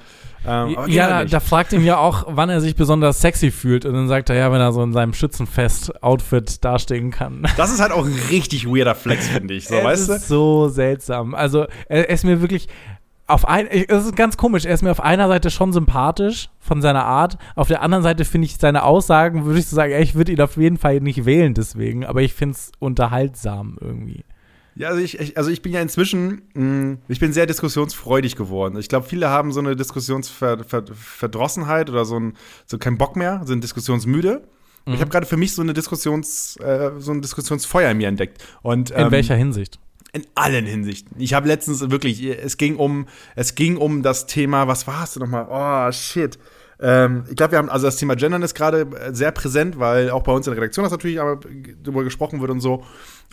Ähm, 0.47 0.77
ja, 0.87 1.13
halt 1.13 1.33
da, 1.33 1.41
fragt 1.41 1.73
ihn 1.73 1.83
ja 1.85 1.97
auch, 1.99 2.25
wann 2.29 2.51
er 2.51 2.61
sich 2.61 2.77
besonders 2.77 3.21
sexy 3.21 3.51
fühlt. 3.51 3.85
Und 3.85 3.95
dann 3.95 4.07
sagt 4.07 4.31
er, 4.31 4.37
ja, 4.37 4.53
wenn 4.53 4.61
er 4.61 4.73
so 4.73 4.83
in 4.83 4.93
seinem 4.93 5.13
Schützenfest-Outfit 5.13 6.65
dastehen 6.65 7.11
kann. 7.11 7.47
das 7.57 7.73
ist 7.73 7.81
halt 7.81 7.93
auch 7.93 8.05
ein 8.05 8.15
richtig 8.31 8.67
weirder 8.67 8.95
Flex, 8.95 9.27
finde 9.29 9.55
ich, 9.55 9.67
so, 9.67 9.75
es 9.79 9.85
weißt 9.85 10.09
du? 10.09 10.13
ist 10.13 10.29
so 10.29 10.69
seltsam. 10.69 11.35
Also, 11.35 11.67
er 11.89 12.09
ist 12.11 12.25
mir 12.25 12.41
wirklich 12.41 12.69
auf 13.27 13.49
ein, 13.49 13.67
es 13.67 14.05
ist 14.05 14.17
ganz 14.17 14.37
komisch. 14.37 14.65
Er 14.65 14.75
ist 14.75 14.83
mir 14.83 14.91
auf 14.91 15.03
einer 15.03 15.29
Seite 15.29 15.51
schon 15.51 15.73
sympathisch 15.73 16.49
von 16.61 16.81
seiner 16.81 17.05
Art. 17.05 17.39
Auf 17.57 17.69
der 17.69 17.83
anderen 17.83 18.05
Seite 18.05 18.25
finde 18.25 18.47
ich 18.47 18.57
seine 18.59 18.85
Aussagen, 18.85 19.47
würde 19.47 19.59
ich 19.59 19.67
so 19.67 19.75
sagen, 19.75 19.93
ey, 19.93 20.03
ich 20.03 20.15
würde 20.15 20.33
ihn 20.33 20.41
auf 20.41 20.57
jeden 20.57 20.77
Fall 20.77 21.01
nicht 21.01 21.25
wählen 21.25 21.55
deswegen. 21.55 22.05
Aber 22.05 22.23
ich 22.23 22.35
finde 22.35 22.55
es 22.55 22.71
unterhaltsam 22.79 23.79
irgendwie. 23.81 24.25
Ja, 24.77 24.89
also 24.89 25.01
ich, 25.01 25.19
ich, 25.19 25.39
also 25.39 25.51
ich 25.51 25.63
bin 25.63 25.73
ja 25.73 25.81
inzwischen, 25.81 26.43
mh, 26.55 26.99
ich 27.09 27.19
bin 27.19 27.33
sehr 27.33 27.47
diskussionsfreudig 27.47 28.37
geworden. 28.37 28.77
Ich 28.79 28.89
glaube, 28.89 29.07
viele 29.07 29.31
haben 29.31 29.51
so 29.51 29.61
eine 29.61 29.75
Diskussionsverdrossenheit 29.75 31.89
oder 31.89 32.05
so, 32.05 32.21
ein, 32.21 32.35
so 32.67 32.77
keinen 32.79 32.99
Bock 32.99 33.17
mehr, 33.17 33.41
sind 33.45 33.65
diskussionsmüde. 33.65 34.43
Mhm. 34.85 34.95
Ich 34.95 35.01
habe 35.01 35.11
gerade 35.11 35.27
für 35.27 35.39
mich 35.39 35.55
so 35.55 35.63
eine 35.63 35.73
Diskussions, 35.73 36.59
äh, 36.59 36.91
so 36.99 37.13
ein 37.13 37.23
Diskussionsfeuer 37.23 37.91
in 37.91 37.97
mir 37.97 38.09
entdeckt. 38.09 38.45
Und, 38.63 38.91
In 38.91 39.07
ähm, 39.07 39.11
welcher 39.11 39.35
Hinsicht? 39.35 39.81
In 40.17 40.27
allen 40.35 40.65
Hinsichten. 40.65 41.21
Ich 41.21 41.35
habe 41.35 41.47
letztens 41.47 41.91
wirklich, 41.91 42.25
es 42.25 42.57
ging 42.57 42.77
um, 42.77 43.07
es 43.35 43.55
ging 43.55 43.77
um 43.77 44.03
das 44.03 44.25
Thema, 44.27 44.67
was 44.67 44.87
war 44.87 45.05
es 45.05 45.13
denn 45.13 45.21
nochmal? 45.21 45.47
Oh, 45.51 45.93
shit. 45.93 46.39
Ähm, 46.81 47.25
ich 47.29 47.37
glaube, 47.37 47.53
wir 47.53 47.59
haben, 47.59 47.69
also 47.69 47.87
das 47.87 47.97
Thema 47.97 48.17
Gendern 48.17 48.41
ist 48.43 48.55
gerade 48.55 48.83
äh, 48.83 49.15
sehr 49.15 49.31
präsent, 49.31 49.79
weil 49.79 50.09
auch 50.09 50.23
bei 50.23 50.33
uns 50.33 50.47
in 50.47 50.53
der 50.55 50.63
Redaktion 50.63 50.85
das 50.85 50.93
natürlich 50.93 51.21
aber 51.21 51.39
darüber 51.83 52.03
gesprochen 52.03 52.41
wird 52.41 52.51
und 52.51 52.61
so. 52.61 52.83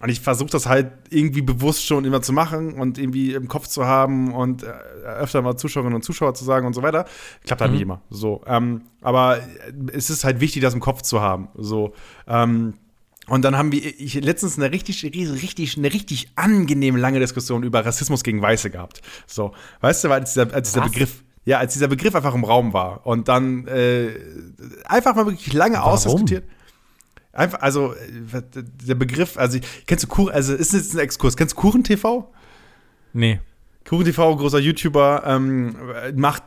Und 0.01 0.09
ich 0.09 0.19
versuche 0.19 0.49
das 0.49 0.65
halt 0.65 0.91
irgendwie 1.09 1.41
bewusst 1.41 1.86
schon 1.86 2.03
immer 2.03 2.21
zu 2.21 2.34
machen 2.34 2.73
und 2.73 2.97
irgendwie 2.97 3.34
im 3.34 3.47
Kopf 3.47 3.67
zu 3.67 3.86
haben 3.86 4.34
und 4.34 4.63
äh, 4.63 4.67
öfter 5.05 5.41
mal 5.41 5.55
Zuschauerinnen 5.55 5.95
und 5.95 6.03
Zuschauer 6.03 6.34
zu 6.34 6.43
sagen 6.43 6.67
und 6.67 6.73
so 6.73 6.81
weiter. 6.81 7.05
Klappt 7.45 7.61
halt 7.61 7.71
Mhm. 7.71 7.75
nicht 7.75 7.84
immer. 7.84 8.01
So. 8.09 8.41
Ähm, 8.45 8.81
aber 9.01 9.39
es 9.93 10.09
ist 10.09 10.25
halt 10.25 10.41
wichtig, 10.41 10.61
das 10.61 10.73
im 10.73 10.81
Kopf 10.81 11.01
zu 11.01 11.21
haben. 11.21 11.47
So. 11.55 11.93
Ähm, 12.27 12.73
und 13.28 13.43
dann 13.43 13.57
haben 13.57 13.71
wir 13.71 13.82
ich 13.99 14.15
letztens 14.15 14.57
eine 14.57 14.71
richtig, 14.71 15.03
richtig, 15.03 15.78
eine 15.78 15.93
richtig 15.93 16.30
angenehm 16.36 16.95
lange 16.95 17.19
Diskussion 17.19 17.63
über 17.63 17.86
Rassismus 17.86 18.24
gegen 18.24 18.41
Weiße 18.41 18.69
gehabt. 18.69 19.01
So, 19.28 19.53
weißt 19.82 20.03
du, 20.03 20.11
als 20.11 20.34
dieser, 20.34 20.53
als 20.53 20.71
dieser 20.71 20.86
Was? 20.86 20.91
Begriff, 20.91 21.24
ja, 21.45 21.59
als 21.59 21.74
dieser 21.74 21.88
Begriff 21.88 22.15
einfach 22.15 22.36
im 22.36 22.43
Raum 22.43 22.74
war 22.74 23.05
und 23.05 23.28
dann 23.28 23.67
äh, 23.67 24.09
einfach 24.86 25.15
mal 25.15 25.26
wirklich 25.26 25.53
lange 25.53 25.76
Warum? 25.76 25.93
ausdiskutiert. 25.93 26.45
Einfach, 27.32 27.61
also 27.61 27.93
äh, 27.93 28.43
der 28.53 28.95
Begriff, 28.95 29.38
also 29.38 29.59
kennst 29.88 30.03
du 30.03 30.07
Kuchen, 30.07 30.32
also 30.32 30.53
ist 30.53 30.74
jetzt 30.74 30.93
ein 30.93 30.99
Exkurs, 30.99 31.38
kennst 31.38 31.55
du 31.55 31.61
Kuchen 31.61 31.84
TV? 31.84 32.32
Nee. 33.13 33.39
Kuchen 33.88 34.05
TV, 34.05 34.36
großer 34.38 34.59
YouTuber, 34.59 35.23
ähm, 35.25 35.75
macht 36.15 36.43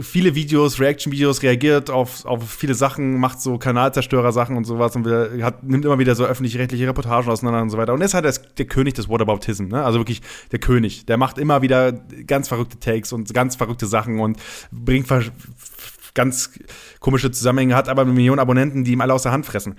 viele 0.00 0.34
Videos, 0.34 0.80
Reaction-Videos, 0.80 1.42
reagiert 1.42 1.90
auf, 1.90 2.24
auf 2.24 2.50
viele 2.50 2.74
Sachen, 2.74 3.20
macht 3.20 3.40
so 3.40 3.58
Kanalzerstörer-Sachen 3.58 4.56
und 4.56 4.64
sowas 4.64 4.96
und 4.96 5.04
wir, 5.04 5.44
hat, 5.44 5.62
nimmt 5.62 5.84
immer 5.84 5.98
wieder 5.98 6.14
so 6.14 6.24
öffentlich-rechtliche 6.24 6.86
Reportagen 6.86 7.30
auseinander 7.30 7.60
und 7.60 7.70
so 7.70 7.76
weiter. 7.76 7.92
Und 7.92 8.00
er 8.00 8.06
ist 8.06 8.14
halt 8.14 8.24
das, 8.24 8.42
der 8.54 8.66
König 8.66 8.94
des 8.94 9.10
Whataboutism, 9.10 9.66
ne? 9.66 9.84
Also 9.84 9.98
wirklich 9.98 10.22
der 10.50 10.58
König. 10.58 11.04
Der 11.04 11.18
macht 11.18 11.36
immer 11.36 11.60
wieder 11.60 11.92
ganz 11.92 12.48
verrückte 12.48 12.80
Takes 12.80 13.12
und 13.12 13.32
ganz 13.34 13.56
verrückte 13.56 13.86
Sachen 13.86 14.18
und 14.18 14.38
bringt 14.72 15.06
ganz 16.14 16.50
komische 16.98 17.30
Zusammenhänge, 17.30 17.76
hat 17.76 17.88
aber 17.88 18.02
eine 18.02 18.12
Million 18.12 18.38
Abonnenten, 18.38 18.84
die 18.84 18.92
ihm 18.92 19.02
alle 19.02 19.12
aus 19.12 19.22
der 19.22 19.32
Hand 19.32 19.44
fressen. 19.44 19.76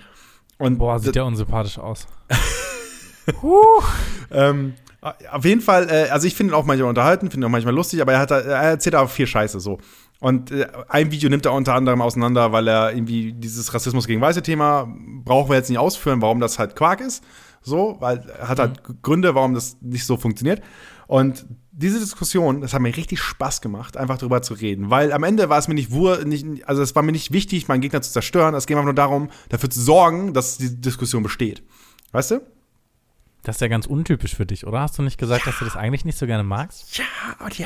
Und 0.59 0.78
Boah, 0.78 0.99
sieht 0.99 1.15
ja 1.15 1.24
unsympathisch 1.24 1.80
aus. 1.80 2.05
ähm, 4.32 4.74
auf 5.02 5.45
jeden 5.45 5.62
Fall, 5.62 5.89
äh, 5.89 6.10
also 6.10 6.28
ich 6.28 6.36
finde 6.36 6.54
ihn 6.54 6.56
auch 6.56 6.66
manchmal 6.66 6.89
unterhalten, 6.89 7.30
finde 7.32 7.45
ihn 7.45 7.47
auch 7.47 7.52
manchmal 7.52 7.74
lustig, 7.74 8.02
aber 8.02 8.14
er, 8.14 8.20
hat, 8.20 8.32
da- 8.32 8.39
er 8.39 8.62
erzählt 8.64 8.95
auch 8.95 9.10
viel 9.10 9.28
Scheiße 9.28 9.60
so. 9.60 9.78
Und 10.20 10.52
äh, 10.52 10.68
ein 10.89 11.12
Video 11.12 11.30
nimmt 11.30 11.45
er 11.45 11.54
unter 11.54 11.74
anderem 11.76 12.02
auseinander, 12.02 12.52
weil 12.52 12.68
er 12.68 12.93
irgendwie 12.93 13.32
dieses 13.34 13.74
Rassismus 13.74 14.08
gegen 14.08 14.20
Weiße 14.20 14.41
Thema 14.43 14.93
brauchen 15.24 15.50
wir 15.50 15.56
jetzt 15.56 15.70
nicht 15.70 15.80
ausführen, 15.80 16.22
warum 16.22 16.39
das 16.41 16.60
halt 16.60 16.76
Quark 16.76 17.00
ist. 17.02 17.24
So, 17.62 17.97
weil 18.00 18.20
er 18.39 18.47
hat 18.47 18.60
halt 18.60 18.82
Gründe, 19.02 19.36
warum 19.36 19.54
das 19.54 19.78
nicht 19.82 20.06
so 20.06 20.18
funktioniert. 20.18 20.62
Und 21.08 21.45
diese 21.72 22.00
Diskussion, 22.00 22.62
das 22.62 22.74
hat 22.74 22.82
mir 22.82 22.95
richtig 22.95 23.22
Spaß 23.22 23.62
gemacht, 23.62 23.95
einfach 23.97 24.18
darüber 24.18 24.41
zu 24.41 24.54
reden. 24.54 24.89
Weil 24.89 25.12
am 25.14 25.24
Ende 25.24 25.50
war 25.50 25.58
es 25.58 25.68
mir 25.68 25.74
nicht 25.74 25.91
wur, 25.91 26.24
nicht, 26.26 26.45
also 26.68 26.82
es 26.82 26.95
war 26.95 27.04
mir 27.04 27.12
nicht 27.14 27.32
wichtig, 27.32 27.68
meinen 27.68 27.82
Gegner 27.82 28.02
zu 28.02 28.12
zerstören. 28.12 28.54
Es 28.56 28.66
ging 28.68 28.76
einfach 28.78 28.86
nur 28.86 28.93
darum, 28.93 29.30
dafür 29.50 29.70
zu 29.70 29.82
sorgen, 29.82 30.34
dass 30.34 30.58
die 30.58 30.80
Diskussion 30.80 31.24
besteht. 31.24 31.64
Weißt 32.12 32.32
du? 32.32 32.41
Das 33.43 33.55
ist 33.55 33.61
ja 33.61 33.69
ganz 33.69 33.85
untypisch 33.87 34.35
für 34.35 34.45
dich, 34.45 34.67
oder? 34.67 34.81
Hast 34.81 34.97
du 34.99 35.01
nicht 35.01 35.17
gesagt, 35.17 35.47
dass 35.47 35.57
du 35.59 35.65
das 35.65 35.77
eigentlich 35.77 36.03
nicht 36.03 36.17
so 36.17 36.25
gerne 36.27 36.43
magst? 36.43 36.97
Ja, 36.97 37.05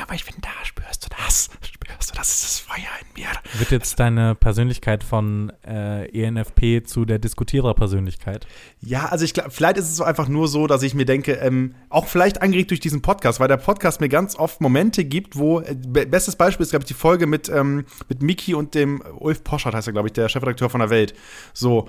aber 0.02 0.14
ich 0.14 0.24
finde, 0.24 0.40
da 0.42 0.48
spürst 0.64 1.04
du 1.04 1.08
das. 1.24 1.50
Spürst 1.62 2.10
du, 2.10 2.14
das 2.16 2.28
ist 2.30 2.44
das 2.44 2.58
Feuer 2.60 2.86
in 3.00 3.20
mir. 3.22 3.28
Wird 3.58 3.70
jetzt 3.72 3.98
deine 3.98 4.36
Persönlichkeit 4.36 5.02
von 5.02 5.52
äh, 5.66 6.06
ENFP 6.08 6.84
zu 6.86 7.04
der 7.04 7.18
Diskutierer-Persönlichkeit? 7.18 8.46
Ja, 8.82 9.06
also 9.06 9.24
ich 9.24 9.34
glaube, 9.34 9.50
vielleicht 9.50 9.76
ist 9.76 9.86
es 9.86 9.96
so 9.96 10.04
einfach 10.04 10.28
nur 10.28 10.46
so, 10.46 10.66
dass 10.68 10.82
ich 10.82 10.94
mir 10.94 11.04
denke, 11.06 11.32
ähm, 11.32 11.74
auch 11.88 12.06
vielleicht 12.06 12.40
angeregt 12.40 12.70
durch 12.70 12.80
diesen 12.80 13.02
Podcast, 13.02 13.40
weil 13.40 13.48
der 13.48 13.56
Podcast 13.56 14.00
mir 14.00 14.08
ganz 14.08 14.36
oft 14.36 14.60
Momente 14.60 15.04
gibt, 15.04 15.36
wo, 15.36 15.60
äh, 15.60 15.74
be- 15.74 16.06
bestes 16.06 16.36
Beispiel 16.36 16.62
ist, 16.64 16.70
glaube 16.70 16.84
ich, 16.84 16.88
die 16.88 16.94
Folge 16.94 17.26
mit, 17.26 17.48
ähm, 17.48 17.84
mit 18.08 18.22
Miki 18.22 18.54
und 18.54 18.74
dem 18.74 19.02
Ulf 19.18 19.42
Poschardt 19.42 19.74
heißt 19.74 19.88
er, 19.88 19.92
glaube 19.92 20.08
ich, 20.08 20.12
der 20.12 20.28
Chefredakteur 20.28 20.70
von 20.70 20.80
der 20.80 20.90
Welt. 20.90 21.14
So, 21.52 21.88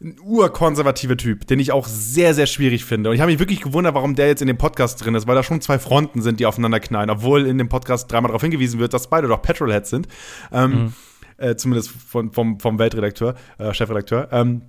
ein 0.00 0.16
urkonservativer 0.22 1.16
Typ, 1.16 1.46
den 1.46 1.58
ich 1.58 1.72
auch 1.72 1.86
sehr, 1.86 2.32
sehr 2.32 2.46
schwierig 2.46 2.84
finde. 2.84 3.10
Und 3.10 3.16
ich 3.16 3.20
habe 3.20 3.32
mich 3.32 3.40
wirklich 3.40 3.60
gewundert, 3.60 3.94
warum 3.94 4.14
der 4.14 4.28
jetzt 4.28 4.40
in 4.40 4.46
dem 4.46 4.58
Podcast 4.58 5.04
drin 5.04 5.14
ist, 5.14 5.26
weil 5.26 5.34
da 5.34 5.42
schon 5.42 5.60
zwei 5.60 5.78
Fronten 5.78 6.22
sind, 6.22 6.38
die 6.38 6.46
aufeinander 6.46 6.78
knallen, 6.78 7.10
obwohl 7.10 7.46
in 7.46 7.58
dem 7.58 7.68
Podcast 7.68 8.10
dreimal 8.10 8.28
darauf 8.28 8.42
hingewiesen 8.42 8.78
wird, 8.78 8.94
dass 8.94 9.10
beide 9.10 9.26
doch 9.26 9.42
Petrolheads 9.42 9.90
sind. 9.90 10.06
Ähm, 10.52 10.92
äh, 11.36 11.56
zumindest 11.56 11.90
von, 11.90 12.32
vom, 12.32 12.60
vom 12.60 12.78
Weltredakteur, 12.78 13.34
äh, 13.58 13.72
Chefredakteur. 13.74 14.28
Ähm, 14.30 14.62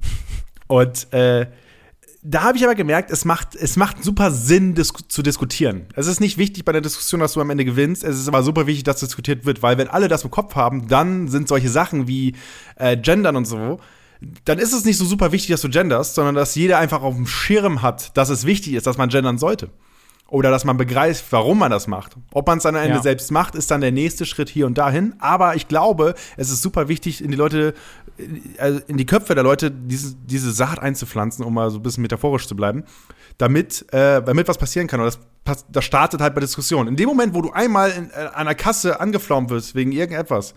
und 0.68 1.12
äh, 1.14 1.48
da 2.22 2.44
habe 2.44 2.58
ich 2.58 2.64
aber 2.64 2.76
gemerkt, 2.76 3.12
es 3.12 3.24
macht, 3.24 3.56
es 3.56 3.78
macht 3.78 4.04
super 4.04 4.32
Sinn, 4.32 4.76
dis 4.76 4.92
zu 5.08 5.22
diskutieren. 5.22 5.86
Es 5.96 6.08
ist 6.08 6.20
nicht 6.20 6.38
wichtig 6.38 6.66
bei 6.66 6.72
der 6.72 6.82
Diskussion, 6.82 7.22
dass 7.22 7.34
du 7.34 7.42
am 7.42 7.50
Ende 7.50 7.66
gewinnst. 7.66 8.04
Es 8.04 8.20
ist 8.20 8.28
aber 8.28 8.44
super 8.44 8.68
wichtig, 8.68 8.84
dass 8.84 9.00
diskutiert 9.00 9.46
wird, 9.46 9.64
weil 9.64 9.78
wenn 9.78 9.88
alle 9.88 10.08
das 10.08 10.24
im 10.24 10.32
Kopf 10.32 10.56
haben, 10.56 10.88
dann 10.88 11.28
sind 11.28 11.48
solche 11.48 11.70
Sachen 11.70 12.08
wie 12.08 12.36
äh, 12.76 12.98
Gendern 12.98 13.36
und 13.36 13.46
so, 13.46 13.80
dann 14.46 14.60
ist 14.60 14.74
es 14.74 14.86
nicht 14.86 14.98
so 14.98 15.06
super 15.06 15.32
wichtig, 15.32 15.52
dass 15.52 15.62
du 15.62 15.70
genderst, 15.70 16.16
sondern 16.16 16.36
dass 16.36 16.56
jeder 16.56 16.78
einfach 16.78 17.02
auf 17.02 17.16
dem 17.16 17.28
Schirm 17.28 17.82
hat, 17.82 18.16
dass 18.18 18.30
es 18.30 18.46
wichtig 18.46 18.74
ist, 18.74 18.86
dass 18.86 18.98
man 18.98 19.10
gendern 19.10 19.38
sollte. 19.38 19.70
Oder 20.28 20.52
dass 20.52 20.64
man 20.64 20.78
begreift, 20.78 21.26
warum 21.32 21.58
man 21.58 21.72
das 21.72 21.88
macht. 21.88 22.16
Ob 22.34 22.46
man 22.46 22.60
es 22.60 22.64
dann 22.64 22.76
am 22.76 22.84
Ende 22.84 22.98
Ja. 22.98 23.02
selbst 23.02 23.32
macht, 23.32 23.56
ist 23.56 23.72
dann 23.72 23.82
der 23.82 23.92
nächste 23.92 24.28
Schritt 24.28 24.48
hier 24.48 24.68
und 24.68 24.78
dahin. 24.78 25.16
Aber 25.20 25.56
ich 25.56 25.68
glaube, 25.68 26.14
es 26.38 26.52
ist 26.52 26.62
super 26.62 26.88
wichtig, 26.88 27.24
in 27.24 27.32
die 27.32 27.38
Leute, 27.38 27.74
also 28.60 28.80
in 28.88 28.98
die 28.98 29.08
Köpfe 29.08 29.34
der 29.34 29.44
Leute 29.44 29.72
diese, 29.72 30.16
diese 30.16 30.52
Saat 30.52 30.80
einzupflanzen, 30.80 31.44
um 31.44 31.54
mal 31.56 31.72
so 31.72 31.78
ein 31.80 31.82
bisschen 31.82 32.04
metaphorisch 32.04 32.46
zu 32.48 32.56
bleiben, 32.56 32.84
damit, 33.40 33.92
äh, 33.92 34.22
damit 34.22 34.48
was 34.48 34.60
passieren 34.60 34.88
kann. 34.88 35.00
Und 35.00 35.18
das, 35.46 35.66
das 35.68 35.84
startet 35.84 36.22
halt 36.22 36.36
bei 36.36 36.42
Diskussionen. 36.42 36.90
In 36.90 36.96
dem 36.96 37.08
Moment, 37.10 37.34
wo 37.34 37.42
du 37.42 37.52
einmal 37.52 37.90
in, 37.90 38.12
äh, 38.12 38.30
an 38.32 38.46
der 38.46 38.56
Kasse 38.56 39.00
angeflaumt 39.00 39.50
wirst 39.50 39.74
wegen 39.74 39.92
irgendetwas, 39.92 40.52
äh, 40.52 40.56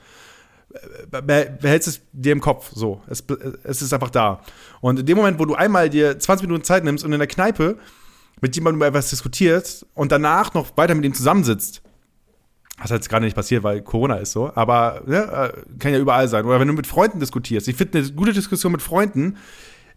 behältst 1.11 1.89
es 1.89 2.01
dir 2.12 2.33
im 2.33 2.41
Kopf 2.41 2.70
so. 2.75 3.03
Es, 3.09 3.25
es 3.64 3.83
ist 3.83 3.93
einfach 3.93 4.11
da. 4.11 4.41
Und 4.81 5.01
in 5.01 5.07
dem 5.07 5.16
Moment, 5.16 5.39
wo 5.39 5.45
du 5.45 5.55
einmal 5.55 5.91
dir 5.91 6.18
20 6.18 6.47
Minuten 6.47 6.64
Zeit 6.64 6.85
nimmst 6.85 7.05
und 7.05 7.12
in 7.12 7.18
der 7.18 7.29
Kneipe 7.29 7.79
mit 8.41 8.55
jemandem 8.57 8.79
über 8.79 8.89
etwas 8.89 9.11
diskutierst 9.11 9.87
und 9.95 10.12
danach 10.12 10.55
noch 10.55 10.77
weiter 10.77 10.95
mit 10.95 11.05
ihm 11.05 11.14
zusammensitzt, 11.14 11.83
was 12.79 12.91
jetzt 12.91 13.09
gerade 13.09 13.25
nicht 13.25 13.37
passiert, 13.37 13.62
weil 13.62 13.83
Corona 13.83 14.16
ist 14.16 14.33
so, 14.33 14.51
aber 14.55 15.03
ne, 15.07 15.23
äh, 15.23 15.79
kann 15.79 15.93
ja 15.93 15.99
überall 15.99 16.29
sein. 16.29 16.45
Oder 16.45 16.59
wenn 16.59 16.68
du 16.68 16.75
mit 16.75 16.87
Freunden 16.87 17.20
diskutierst. 17.20 17.68
Ich 17.68 17.77
finde, 17.77 17.99
eine 17.99 18.12
gute 18.12 18.33
Diskussion 18.33 18.73
mit 18.73 18.83
Freunden 18.83 19.37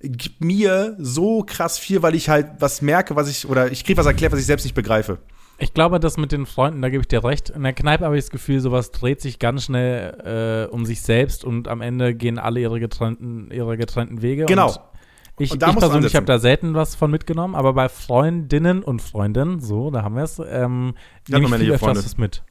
gibt 0.02 0.44
mir 0.44 0.96
so 1.00 1.44
krass 1.44 1.80
viel, 1.80 2.04
weil 2.04 2.16
ich 2.16 2.30
halt 2.30 2.48
was 2.60 2.82
merke, 2.82 3.16
was 3.16 3.30
ich, 3.30 3.48
oder 3.48 3.72
ich 3.72 3.84
kriege 3.84 3.98
was 3.98 4.06
erklärt, 4.06 4.34
was 4.34 4.40
ich 4.40 4.46
selbst 4.46 4.64
nicht 4.64 4.76
begreife. 4.76 5.18
Ich 5.58 5.74
glaube, 5.74 6.00
das 6.00 6.18
mit 6.18 6.32
den 6.32 6.46
Freunden, 6.46 6.82
da 6.82 6.90
gebe 6.90 7.02
ich 7.02 7.08
dir 7.08 7.24
recht. 7.24 7.50
In 7.50 7.64
der 7.64 7.74
Kneipe 7.74 8.06
habe 8.06 8.18
ich 8.18 8.26
das 8.26 8.32
Gefühl, 8.32 8.60
sowas 8.60 8.92
dreht 8.92 9.22
sich 9.22 9.40
ganz 9.40 9.64
schnell 9.64 10.68
äh, 10.70 10.74
um 10.74 10.86
sich 10.86 11.02
selbst 11.02 11.46
und 11.46 11.68
am 11.68 11.82
Ende 11.82 12.14
gehen 12.14 12.40
alle 12.40 12.60
ihre 12.60 12.80
getrennten, 12.80 13.50
ihre 13.52 13.78
getrennten 13.78 14.22
Wege. 14.22 14.46
Genau. 14.46 14.68
Und 14.68 14.80
ich, 15.38 15.52
Und 15.52 15.64
ich 15.68 15.76
persönlich 15.78 16.16
habe 16.16 16.26
da 16.26 16.40
selten 16.40 16.74
was 16.76 16.96
von 16.96 17.12
mitgenommen, 17.12 17.56
aber 17.56 17.74
bei 17.74 17.90
Freundinnen 17.90 18.84
und 18.84 19.02
Freunden, 19.02 19.60
so, 19.60 19.92
da 19.92 20.04
haben 20.04 20.16
wir 20.16 20.24
es, 20.24 20.40
ähm, 20.40 20.94
nehme 21.28 21.46
ich 21.46 21.56
viel 21.56 21.72
öfter 21.72 21.96
was 21.96 22.18
mit. 22.18 22.44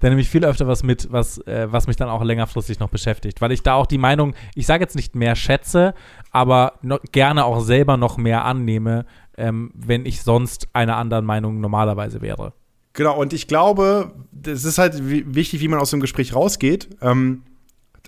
da 0.00 0.08
nehme 0.08 0.22
ich 0.22 0.28
viel 0.28 0.44
öfter 0.44 0.66
was 0.66 0.82
mit, 0.82 1.12
was, 1.12 1.38
äh, 1.46 1.66
was 1.70 1.86
mich 1.86 1.96
dann 1.96 2.08
auch 2.08 2.22
längerfristig 2.22 2.80
noch 2.80 2.88
beschäftigt. 2.88 3.40
Weil 3.42 3.52
ich 3.52 3.62
da 3.62 3.74
auch 3.74 3.86
die 3.86 3.98
Meinung, 3.98 4.34
ich 4.54 4.66
sage 4.66 4.82
jetzt 4.82 4.96
nicht 4.96 5.14
mehr 5.14 5.36
schätze, 5.36 5.94
aber 6.30 6.74
noch, 6.80 7.00
gerne 7.12 7.44
auch 7.44 7.60
selber 7.60 7.98
noch 7.98 8.16
mehr 8.16 8.44
annehme, 8.44 9.04
ähm, 9.40 9.72
wenn 9.74 10.06
ich 10.06 10.22
sonst 10.22 10.68
einer 10.72 10.96
anderen 10.96 11.24
Meinung 11.24 11.60
normalerweise 11.60 12.20
wäre. 12.20 12.52
Genau, 12.92 13.18
und 13.20 13.32
ich 13.32 13.46
glaube, 13.48 14.12
es 14.44 14.64
ist 14.64 14.78
halt 14.78 15.08
wi- 15.08 15.24
wichtig, 15.26 15.60
wie 15.60 15.68
man 15.68 15.78
aus 15.80 15.90
dem 15.90 16.00
Gespräch 16.00 16.34
rausgeht. 16.34 16.88
Ähm, 17.00 17.42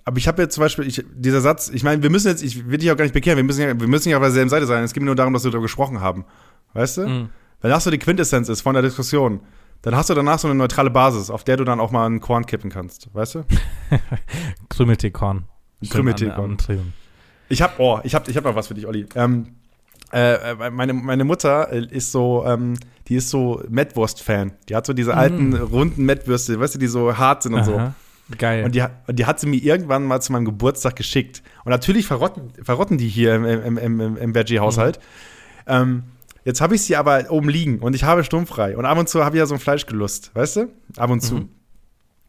aber 0.05 0.19
ich 0.19 0.27
habe 0.27 0.43
jetzt 0.43 0.55
zum 0.55 0.63
Beispiel, 0.63 0.87
ich, 0.87 1.05
dieser 1.15 1.41
Satz, 1.41 1.71
ich 1.73 1.85
meine, 1.85 2.03
wir 2.03 2.11
müssen 2.11 2.29
jetzt, 2.29 2.43
ich 2.43 2.69
will 2.69 2.79
dich 2.79 2.91
auch 2.91 2.97
gar 2.97 3.05
nicht 3.05 3.15
bekehren, 3.15 3.37
wir 3.37 3.45
müssen 3.45 3.61
ja, 3.63 3.79
wir 3.81 3.87
müssen 3.89 4.09
ja 4.09 4.17
auf 4.17 4.23
derselben 4.23 4.51
Seite 4.51 4.67
sein. 4.67 4.83
Es 4.83 4.93
geht 4.93 5.01
mir 5.03 5.07
nur 5.07 5.15
darum, 5.15 5.33
dass 5.33 5.45
wir 5.45 5.51
darüber 5.51 5.63
gesprochen 5.67 6.01
haben. 6.01 6.25
Weißt 6.75 6.97
du? 6.99 7.07
Mhm. 7.09 7.29
Wenn 7.61 7.71
das 7.71 7.85
so 7.85 7.91
die 7.93 7.99
Quintessenz 7.99 8.49
ist 8.49 8.61
von 8.63 8.75
der 8.75 8.83
Diskussion, 8.83 9.41
dann 9.83 9.95
hast 9.95 10.11
du 10.11 10.15
danach 10.15 10.39
so 10.41 10.49
eine 10.49 10.57
neutrale 10.57 10.91
Basis, 10.91 11.31
auf 11.31 11.45
der 11.45 11.57
du 11.57 11.65
dann 11.65 11.79
auch 11.79 11.93
mal 11.93 12.07
einen 12.07 12.19
Korn 12.21 12.45
kippen 12.47 12.71
kannst. 12.71 13.09
Weißt 13.15 13.37
du? 13.37 13.45
Am 16.45 16.57
Trillen. 16.59 16.93
Ich 17.49 17.63
hab, 17.63 17.79
oh, 17.79 18.01
ich 18.03 18.15
hab, 18.15 18.27
ich 18.29 18.37
hab 18.37 18.45
noch 18.45 18.55
was 18.55 18.67
für 18.69 18.75
dich, 18.75 18.87
Olli. 18.87 19.07
Ähm, 19.15 19.49
äh, 20.13 20.53
äh, 20.53 20.71
meine, 20.71 20.93
meine 20.93 21.25
Mutter 21.25 21.73
äh, 21.73 21.87
ist 21.87 22.13
so, 22.13 22.45
ähm, 22.47 22.75
die 23.09 23.17
ist 23.17 23.31
so 23.31 23.63
Mettwurst-Fan. 23.69 24.53
Die 24.69 24.77
hat 24.77 24.87
so 24.87 24.93
diese 24.93 25.15
alten 25.15 25.55
runden 25.55 26.05
Mettwürste, 26.05 26.59
weißt 26.61 26.75
du, 26.75 26.79
die 26.79 26.87
so 26.87 27.17
hart 27.17 27.43
sind 27.43 27.55
und 27.55 27.65
so. 27.65 27.77
Aha. 27.77 27.95
Geil. 28.39 28.65
Und 28.65 28.75
die, 28.75 28.85
die 29.09 29.27
hat 29.27 29.41
sie 29.41 29.47
mir 29.47 29.63
irgendwann 29.63 30.05
mal 30.05 30.21
zu 30.21 30.33
meinem 30.33 30.45
Geburtstag 30.45 30.97
geschickt. 30.97 31.43
Und 31.65 31.71
natürlich 31.71 32.07
verrotten, 32.07 32.53
verrotten 32.63 32.99
die 32.99 33.09
hier 33.09 33.35
im, 33.35 33.45
im, 33.45 33.79
im, 33.79 34.17
im, 34.17 34.35
Veggie-Haushalt. 34.35 35.01
Ähm, 35.67 36.05
jetzt 36.45 36.61
habe 36.61 36.75
ich 36.75 36.83
sie 36.83 36.97
aber 36.97 37.31
oben 37.31 37.49
liegen 37.49 37.81
und 37.81 37.95
ich 37.95 38.05
habe 38.05 38.25
sturmfrei. 38.25 38.77
Und 38.77 38.85
ab 38.85 38.99
und 38.99 39.09
zu 39.09 39.25
habe 39.25 39.37
ich 39.37 39.41
ja 39.41 39.47
so 39.47 39.55
ein 39.55 39.61
Fleischgelust, 39.61 40.35
weißt 40.35 40.57
du? 40.57 40.69
Ab 40.97 41.11
und 41.11 41.21
zu. 41.21 41.49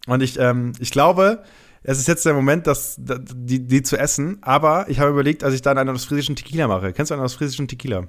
Und 0.07 0.21
ich, 0.21 0.39
ähm, 0.39 0.73
ich 0.79 0.91
glaube, 0.91 1.43
es 1.83 1.99
ist 1.99 2.07
jetzt 2.07 2.25
der 2.25 2.33
Moment, 2.33 2.67
das, 2.67 2.95
da- 2.99 3.17
die, 3.19 3.65
die 3.65 3.83
zu 3.83 3.97
essen. 3.97 4.37
Aber 4.41 4.89
ich 4.89 4.99
habe 4.99 5.11
überlegt, 5.11 5.43
als 5.43 5.53
ich 5.53 5.61
dann 5.61 5.77
einen 5.77 5.89
ostfriesischen 5.95 6.35
Tequila 6.35 6.67
mache. 6.67 6.93
Kennst 6.93 7.11
du 7.11 7.15
einen 7.15 7.23
ostfriesischen 7.23 7.67
Tequila? 7.67 8.07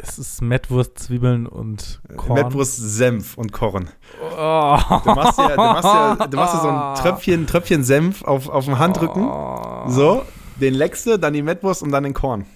es 0.00 0.16
ist 0.16 0.42
Mettwurst, 0.42 0.96
Zwiebeln 0.98 1.46
und 1.46 2.00
Korn. 2.16 2.40
Mettwurst, 2.40 2.76
Senf 2.76 3.36
und 3.36 3.50
Korn. 3.52 3.88
Oh. 4.22 4.78
Du 5.04 5.10
machst 5.12 5.38
ja, 5.38 5.48
du 5.48 5.56
machst 5.56 5.84
ja, 5.84 6.14
du 6.26 6.36
machst 6.36 6.54
ja 6.54 6.60
so 6.60 6.68
ein 6.68 6.94
Tröpfchen, 6.94 7.46
Tröpfchen 7.48 7.82
Senf 7.82 8.22
auf, 8.22 8.48
auf 8.48 8.64
dem 8.66 8.78
Handrücken. 8.78 9.28
So, 9.88 10.22
den 10.60 10.74
leckst 10.74 11.06
du, 11.06 11.18
dann 11.18 11.32
die 11.32 11.42
Mettwurst 11.42 11.82
und 11.82 11.90
dann 11.90 12.04
den 12.04 12.14
Korn. 12.14 12.46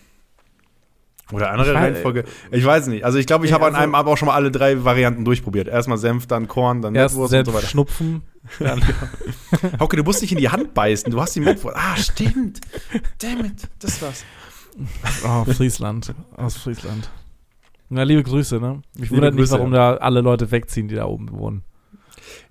Oder 1.30 1.50
andere 1.50 1.70
Ich 1.70 1.76
weiß- 1.76 1.80
Reihenfolge. 1.80 2.24
Ich 2.50 2.64
weiß 2.64 2.88
nicht. 2.88 3.04
Also 3.04 3.18
ich 3.18 3.26
glaube, 3.26 3.44
ich 3.44 3.50
Ja, 3.52 3.54
habe 3.54 3.66
an 3.66 3.74
also- 3.74 3.82
einem 3.84 3.94
aber 3.94 4.10
auch 4.10 4.16
schon 4.18 4.26
mal 4.26 4.34
alle 4.34 4.50
drei 4.50 4.84
Varianten 4.84 5.24
durchprobiert. 5.24 5.68
Erstmal 5.68 5.96
Senf, 5.98 6.26
dann 6.26 6.48
Korn, 6.48 6.82
dann 6.82 6.94
Erst 6.94 7.16
und 7.16 7.26
so 7.28 7.54
weiter. 7.54 7.66
schnupfen. 7.66 8.22
Hauke, 9.80 9.96
du 9.96 10.02
musst 10.02 10.20
nicht 10.22 10.32
in 10.32 10.38
die 10.38 10.48
Hand 10.50 10.74
beißen. 10.74 11.10
Du 11.10 11.20
hast 11.20 11.34
die 11.36 11.40
Mettwurst. 11.40 11.76
Ah, 11.78 11.96
stimmt. 11.96 12.60
Damn 13.20 13.44
it. 13.44 13.68
Das 13.78 14.02
war's. 14.02 14.24
Oh, 15.24 15.44
Friesland. 15.52 16.14
Aus 16.36 16.56
Friesland. 16.56 17.08
Na, 17.88 18.02
liebe 18.04 18.22
Grüße, 18.22 18.58
ne? 18.58 18.82
Mich 18.94 19.10
Liebe 19.10 19.16
wundert 19.16 19.34
nicht, 19.34 19.42
Grüße, 19.42 19.52
warum 19.54 19.70
da 19.72 19.96
alle 19.96 20.22
Leute 20.22 20.50
wegziehen, 20.50 20.88
die 20.88 20.94
da 20.94 21.04
oben 21.04 21.30
wohnen. 21.30 21.62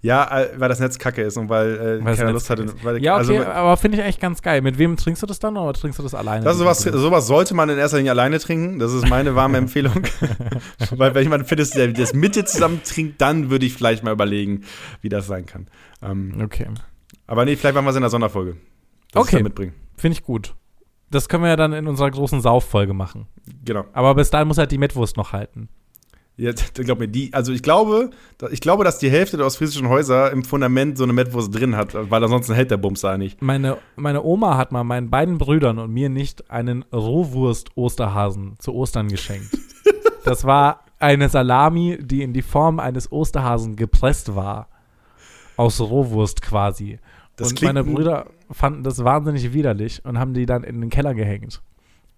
Ja, 0.01 0.39
äh, 0.41 0.49
weil 0.57 0.69
das 0.69 0.79
Netz 0.79 0.97
kacke 0.99 1.21
ist 1.21 1.38
und 1.38 1.49
weil, 1.49 2.01
äh, 2.01 2.15
keiner 2.15 2.32
Lust 2.32 2.49
hatte. 2.49 2.65
Ja, 2.99 3.17
okay, 3.19 3.38
also, 3.38 3.45
aber 3.45 3.77
finde 3.77 3.97
ich 3.99 4.03
echt 4.03 4.19
ganz 4.19 4.41
geil. 4.41 4.61
Mit 4.61 4.77
wem 4.77 4.95
trinkst 4.97 5.21
du 5.21 5.27
das 5.27 5.39
dann 5.39 5.57
oder 5.57 5.73
trinkst 5.73 5.99
du 5.99 6.03
das 6.03 6.13
alleine? 6.15 6.43
Das 6.45 6.57
sowas, 6.57 6.79
sowas 6.82 7.27
sollte 7.27 7.53
man 7.53 7.69
in 7.69 7.77
erster 7.77 7.97
Linie 7.97 8.11
alleine 8.11 8.39
trinken. 8.39 8.79
Das 8.79 8.93
ist 8.93 9.07
meine 9.09 9.36
warme 9.36 9.57
Empfehlung. 9.59 10.03
Weil 10.95 11.13
wenn 11.15 11.23
jemand 11.23 11.47
findest, 11.47 11.75
der 11.75 11.89
das 11.89 12.13
mit 12.13 12.36
dir 12.36 12.45
zusammen 12.45 12.82
trinkt, 12.84 13.21
dann 13.21 13.49
würde 13.49 13.65
ich 13.65 13.73
vielleicht 13.73 14.03
mal 14.03 14.11
überlegen, 14.13 14.61
wie 15.01 15.09
das 15.09 15.27
sein 15.27 15.45
kann. 15.45 15.67
Ähm, 16.01 16.34
Okay. 16.43 16.67
aber 17.27 17.45
nee, 17.45 17.55
vielleicht 17.55 17.75
machen 17.75 17.86
wir 17.86 17.91
es 17.91 17.95
in 17.95 18.01
der 18.01 18.09
Sonderfolge. 18.09 18.57
Das 19.11 19.23
Okay. 19.23 19.43
mitbringen. 19.43 19.73
Finde 19.97 20.13
ich 20.17 20.23
gut. 20.23 20.55
Das 21.11 21.27
können 21.27 21.43
wir 21.43 21.49
ja 21.49 21.55
dann 21.57 21.73
in 21.73 21.88
unserer 21.88 22.09
großen 22.09 22.39
Sauffolge 22.41 22.93
machen. 22.93 23.27
Genau. 23.65 23.84
Aber 23.93 24.15
bis 24.15 24.29
dahin 24.29 24.47
muss 24.47 24.57
halt 24.57 24.71
die 24.71 24.77
Mettwurst 24.77 25.17
noch 25.17 25.34
halten. 25.34 25.67
Jetzt, 26.41 26.73
glaub 26.73 26.97
mir, 26.97 27.07
die, 27.07 27.31
also 27.33 27.51
ich 27.51 27.61
glaube, 27.61 28.09
ich 28.49 28.61
glaube, 28.61 28.83
dass 28.83 28.97
die 28.97 29.11
Hälfte 29.11 29.37
der 29.37 29.45
ostfriesischen 29.45 29.89
Häuser 29.89 30.31
im 30.31 30.43
Fundament 30.43 30.97
so 30.97 31.03
eine 31.03 31.13
Mettwurst 31.13 31.53
drin 31.53 31.75
hat, 31.75 31.93
weil 32.09 32.23
ansonsten 32.23 32.55
hält 32.55 32.71
der 32.71 32.77
Bums 32.77 33.01
da 33.01 33.15
nicht. 33.15 33.43
Meine, 33.43 33.77
meine 33.95 34.23
Oma 34.23 34.57
hat 34.57 34.71
mal 34.71 34.83
meinen 34.83 35.11
beiden 35.11 35.37
Brüdern 35.37 35.77
und 35.77 35.91
mir 35.93 36.09
nicht 36.09 36.49
einen 36.49 36.83
Rohwurst-Osterhasen 36.91 38.55
zu 38.59 38.73
Ostern 38.73 39.07
geschenkt. 39.07 39.49
Das 40.23 40.45
war 40.45 40.81
eine 40.99 41.29
Salami, 41.29 41.97
die 41.99 42.21
in 42.21 42.31
die 42.31 42.43
Form 42.43 42.79
eines 42.79 43.11
Osterhasen 43.11 43.75
gepresst 43.75 44.35
war. 44.35 44.69
Aus 45.57 45.81
Rohwurst 45.81 46.43
quasi. 46.43 46.99
Das 47.37 47.49
und 47.49 47.61
meine 47.63 47.79
ein- 47.79 47.91
Brüder 47.91 48.27
fanden 48.51 48.83
das 48.83 49.03
wahnsinnig 49.03 49.51
widerlich 49.53 50.05
und 50.05 50.19
haben 50.19 50.35
die 50.35 50.45
dann 50.45 50.63
in 50.63 50.79
den 50.79 50.91
Keller 50.91 51.15
gehängt. 51.15 51.63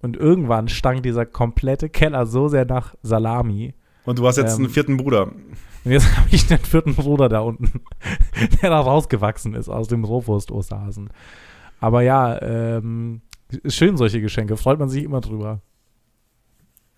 Und 0.01 0.17
irgendwann 0.17 0.67
stank 0.67 1.01
dieser 1.03 1.25
komplette 1.25 1.87
Keller 1.87 2.25
so 2.25 2.49
sehr 2.49 2.65
nach 2.65 2.93
Salami. 3.03 3.73
Und 4.05 4.19
du 4.19 4.27
hast 4.27 4.37
jetzt 4.37 4.53
Ähm, 4.57 4.65
einen 4.65 4.69
vierten 4.73 4.97
Bruder. 4.97 5.27
Und 5.85 5.91
jetzt 5.91 6.05
habe 6.17 6.27
ich 6.31 6.47
den 6.47 6.57
vierten 6.59 6.95
Bruder 6.95 7.29
da 7.29 7.39
unten, 7.39 7.81
der 8.61 8.69
da 8.69 8.79
rausgewachsen 8.79 9.53
ist 9.55 9.69
aus 9.69 9.87
dem 9.87 10.03
Rohwurst-Osterhasen. 10.03 11.09
Aber 11.79 12.01
ja, 12.01 12.41
ähm, 12.41 13.21
ist 13.63 13.75
schön 13.75 13.97
solche 13.97 14.21
Geschenke, 14.21 14.57
freut 14.57 14.79
man 14.79 14.89
sich 14.89 15.03
immer 15.03 15.21
drüber. 15.21 15.61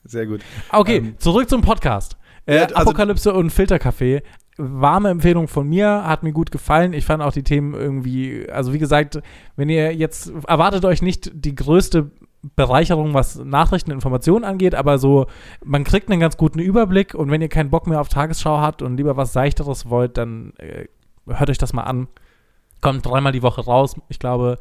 Sehr 0.04 0.28
gut. 0.28 0.42
Okay, 0.72 0.98
Ähm, 0.98 1.16
zurück 1.18 1.50
zum 1.50 1.62
Podcast. 1.62 2.18
Äh, 2.46 2.58
ja, 2.58 2.62
also- 2.66 2.76
Apokalypse 2.76 3.34
und 3.34 3.50
Filterkaffee. 3.50 4.22
Warme 4.58 5.10
Empfehlung 5.10 5.50
von 5.50 5.68
mir, 5.68 6.06
hat 6.08 6.24
mir 6.24 6.32
gut 6.32 6.50
gefallen. 6.50 6.94
Ich 6.94 7.04
fand 7.06 7.22
auch 7.22 7.34
die 7.34 7.44
Themen 7.44 7.74
irgendwie, 7.74 8.48
also 8.50 8.72
wie 8.72 8.80
gesagt, 8.80 9.20
wenn 9.58 9.68
ihr 9.68 9.94
jetzt, 9.94 10.32
erwartet 10.48 10.86
euch 10.86 11.02
nicht 11.02 11.30
die 11.34 11.56
größte 11.56 12.10
Bereicherung, 12.56 13.14
was 13.14 13.38
Nachrichten 13.38 13.92
und 13.92 13.96
Informationen 13.98 14.44
angeht, 14.46 14.76
aber 14.76 14.98
so, 14.98 15.26
man 15.64 15.84
kriegt 15.84 16.10
einen 16.12 16.20
ganz 16.20 16.38
guten 16.38 16.60
Überblick 16.60 17.16
und 17.16 17.32
wenn 17.32 17.42
ihr 17.42 17.50
keinen 17.50 17.70
Bock 17.70 17.88
mehr 17.88 18.00
auf 18.02 18.10
Tagesschau 18.10 18.60
habt 18.60 18.82
und 18.82 18.98
lieber 18.98 19.18
was 19.18 19.34
Seichteres 19.34 19.90
wollt, 19.90 20.18
dann 20.18 20.54
äh, 20.58 20.86
hört 21.28 21.50
euch 21.50 21.58
das 21.58 21.74
mal 21.74 21.84
an. 21.84 22.08
Kommt 22.82 23.06
dreimal 23.06 23.32
die 23.32 23.42
Woche 23.42 23.62
raus. 23.66 23.96
Ich 24.10 24.20
glaube, 24.20 24.58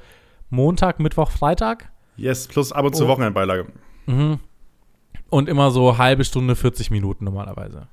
Montag, 0.50 0.98
Mittwoch, 1.00 1.30
Freitag. 1.30 1.90
Yes, 2.16 2.48
plus 2.48 2.72
ab 2.72 2.84
und 2.86 2.96
zu 2.96 3.04
Oh. 3.04 3.08
Wochenendbeilage. 3.08 3.66
Mhm. 4.06 4.38
Und 5.30 5.48
immer 5.48 5.70
so 5.70 5.98
halbe 5.98 6.24
Stunde, 6.24 6.54
40 6.54 6.90
Minuten 6.90 7.24
normalerweise. 7.24 7.88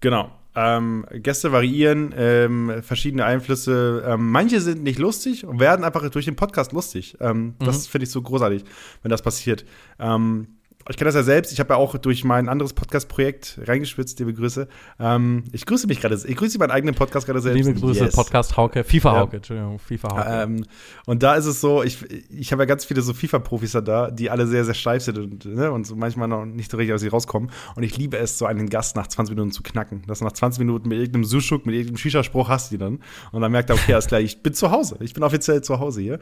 Genau. 0.00 0.30
Ähm, 0.60 1.04
Gäste 1.12 1.52
variieren, 1.52 2.12
ähm, 2.16 2.82
verschiedene 2.82 3.24
Einflüsse. 3.24 4.02
Ähm, 4.06 4.30
manche 4.30 4.60
sind 4.60 4.82
nicht 4.82 4.98
lustig 4.98 5.46
und 5.46 5.60
werden 5.60 5.84
einfach 5.84 6.08
durch 6.10 6.24
den 6.24 6.34
Podcast 6.36 6.72
lustig. 6.72 7.16
Ähm, 7.20 7.54
Das 7.60 7.86
finde 7.86 8.04
ich 8.04 8.10
so 8.10 8.20
großartig, 8.22 8.64
wenn 9.02 9.10
das 9.10 9.22
passiert. 9.22 9.64
Ähm, 10.00 10.57
ich 10.90 10.96
kenne 10.96 11.08
das 11.08 11.16
ja 11.16 11.22
selbst. 11.22 11.52
Ich 11.52 11.60
habe 11.60 11.74
ja 11.74 11.76
auch 11.76 11.98
durch 11.98 12.24
mein 12.24 12.48
anderes 12.48 12.72
Podcast-Projekt 12.72 13.60
reingespitzt. 13.66 14.18
Liebe 14.20 14.32
Grüße. 14.32 14.68
Ähm, 14.98 15.44
ich 15.52 15.66
grüße 15.66 15.86
mich 15.86 16.00
gerade. 16.00 16.18
Ich 16.26 16.36
grüße 16.36 16.58
meinen 16.58 16.70
eigenen 16.70 16.94
Podcast 16.94 17.26
gerade 17.26 17.40
selbst. 17.40 17.56
Liebe 17.66 17.78
Grüße, 17.78 18.04
Yes. 18.04 18.14
Podcast 18.14 18.56
Hauke, 18.56 18.84
FIFA 18.84 19.12
Ja. 19.12 19.20
Hauke, 19.20 19.36
Entschuldigung, 19.36 19.78
FIFA 19.78 20.08
Hauke. 20.10 20.26
Ähm, 20.30 20.64
und 21.04 21.22
da 21.22 21.34
ist 21.34 21.44
es 21.44 21.60
so, 21.60 21.82
ich, 21.82 21.98
ich 22.30 22.52
habe 22.52 22.62
ja 22.62 22.66
ganz 22.66 22.86
viele 22.86 23.02
so 23.02 23.12
FIFA-Profis 23.12 23.72
da, 23.72 23.80
da, 23.82 24.10
die 24.10 24.30
alle 24.30 24.46
sehr, 24.46 24.64
sehr 24.64 24.72
steif 24.72 25.02
sind 25.02 25.18
und, 25.18 25.44
ne, 25.44 25.70
und 25.70 25.86
so 25.86 25.94
manchmal 25.94 26.28
noch 26.28 26.46
nicht 26.46 26.70
so 26.70 26.78
richtig 26.78 26.94
aus 26.94 27.02
sie 27.02 27.08
rauskommen. 27.08 27.50
Und 27.74 27.82
ich 27.82 27.96
liebe 27.98 28.16
es, 28.16 28.38
so 28.38 28.46
einen 28.46 28.70
Gast 28.70 28.96
nach 28.96 29.08
20 29.08 29.34
Minuten 29.34 29.52
zu 29.52 29.62
knacken. 29.62 30.04
Dass 30.06 30.20
du 30.20 30.24
nach 30.24 30.32
20 30.32 30.60
Minuten 30.60 30.88
mit 30.88 30.98
irgendeinem 30.98 31.24
Sushuk, 31.24 31.66
mit 31.66 31.74
irgendeinem 31.74 31.98
Shisha-Spruch 31.98 32.48
hast 32.48 32.70
du 32.70 32.76
die 32.76 32.78
dann. 32.78 33.00
Und 33.32 33.42
dann 33.42 33.52
merkt 33.52 33.68
er, 33.68 33.76
okay, 33.76 33.92
alles 33.92 34.06
klar, 34.06 34.20
ich 34.22 34.42
bin 34.42 34.54
zu 34.54 34.70
Hause. 34.70 34.96
Ich 35.00 35.12
bin 35.12 35.22
offiziell 35.22 35.60
zu 35.62 35.80
Hause 35.80 36.00
hier. 36.00 36.18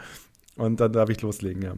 Und 0.57 0.81
dann 0.81 0.91
darf 0.93 1.11
ich 1.11 1.21
loslegen, 1.21 1.63
ja. 1.63 1.75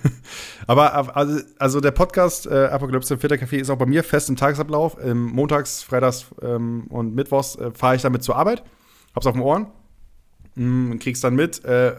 Aber 0.66 1.16
also, 1.16 1.40
also 1.58 1.80
der 1.80 1.90
Podcast 1.90 2.46
äh, 2.46 2.66
Apokalypse 2.66 3.14
im 3.14 3.20
Filtercafé 3.20 3.56
ist 3.56 3.68
auch 3.68 3.76
bei 3.76 3.84
mir 3.84 4.02
fest 4.02 4.30
im 4.30 4.36
Tagesablauf. 4.36 4.96
Ähm, 5.02 5.26
montags, 5.26 5.82
freitags 5.82 6.26
ähm, 6.40 6.86
und 6.88 7.14
mittwochs 7.14 7.56
äh, 7.56 7.70
fahre 7.72 7.96
ich 7.96 8.02
damit 8.02 8.22
zur 8.22 8.36
Arbeit. 8.36 8.64
Hab's 9.14 9.26
auf 9.26 9.34
den 9.34 9.42
Ohren. 9.42 9.66
Mm, 10.54 10.96
krieg's 10.96 11.20
dann 11.20 11.34
mit. 11.34 11.62
Äh, 11.64 11.94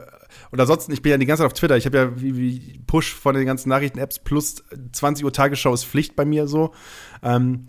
und 0.49 0.59
ansonsten, 0.59 0.91
ich 0.91 1.03
bin 1.03 1.11
ja 1.11 1.18
die 1.18 1.28
ganze 1.28 1.43
Zeit 1.43 1.51
auf 1.51 1.57
Twitter. 1.57 1.78
Ich 1.78 1.86
habe 1.86 1.97
ja 1.97 2.20
wie, 2.20 2.36
wie 2.36 2.80
Push 2.88 3.13
von 3.13 3.36
den 3.36 3.45
ganzen 3.45 3.70
Nachrichten-Apps 3.70 4.20
plus 4.20 4.63
20 4.91 5.24
Uhr 5.24 5.32
Tagesschau 5.32 5.74
ist 5.74 5.86
Pflicht 5.86 6.15
bei 6.15 6.26
mir 6.26 6.47
so. 6.47 6.74
Ähm, 7.22 7.68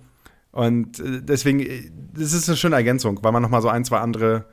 und 0.52 1.00
äh, 1.00 1.22
deswegen, 1.22 1.60
äh, 1.60 1.90
das 2.14 2.32
ist 2.32 2.48
eine 2.48 2.56
schöne 2.56 2.76
Ergänzung, 2.76 3.22
weil 3.22 3.32
man 3.32 3.42
noch 3.42 3.50
mal 3.50 3.62
so 3.62 3.68
ein, 3.68 3.84
zwei 3.84 3.98
andere 3.98 4.46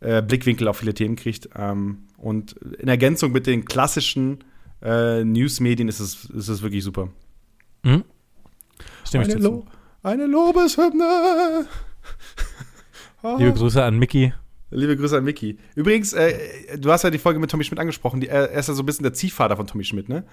äh, 0.00 0.22
Blickwinkel 0.22 0.68
auf 0.68 0.78
viele 0.78 0.94
Themen 0.94 1.16
kriegt. 1.16 1.48
Ähm, 1.56 2.06
und 2.20 2.52
in 2.52 2.88
Ergänzung 2.88 3.32
mit 3.32 3.46
den 3.46 3.64
klassischen 3.64 4.44
äh, 4.82 5.24
Newsmedien 5.24 5.88
ist 5.88 6.00
es, 6.00 6.24
ist 6.26 6.48
es 6.48 6.62
wirklich 6.62 6.84
super. 6.84 7.08
Mhm. 7.82 8.04
Stimme 9.04 9.24
ich 9.24 9.30
eine, 9.30 9.40
dir 9.40 9.48
Lo 9.48 9.66
eine 10.02 10.26
Lobeshymne. 10.26 11.66
Liebe 13.38 13.52
Grüße 13.52 13.82
an 13.82 13.98
Mickey. 13.98 14.32
Liebe 14.72 14.96
Grüße 14.96 15.18
an 15.18 15.24
Mickey. 15.24 15.58
Übrigens, 15.74 16.12
äh, 16.12 16.78
du 16.78 16.92
hast 16.92 17.02
ja 17.02 17.10
die 17.10 17.18
Folge 17.18 17.40
mit 17.40 17.50
Tommy 17.50 17.64
Schmidt 17.64 17.80
angesprochen. 17.80 18.20
Die, 18.20 18.28
er 18.28 18.50
ist 18.50 18.68
ja 18.68 18.74
so 18.74 18.82
ein 18.82 18.86
bisschen 18.86 19.02
der 19.02 19.12
Ziehvater 19.12 19.56
von 19.56 19.66
Tommy 19.66 19.82
Schmidt, 19.82 20.08
ne? 20.08 20.24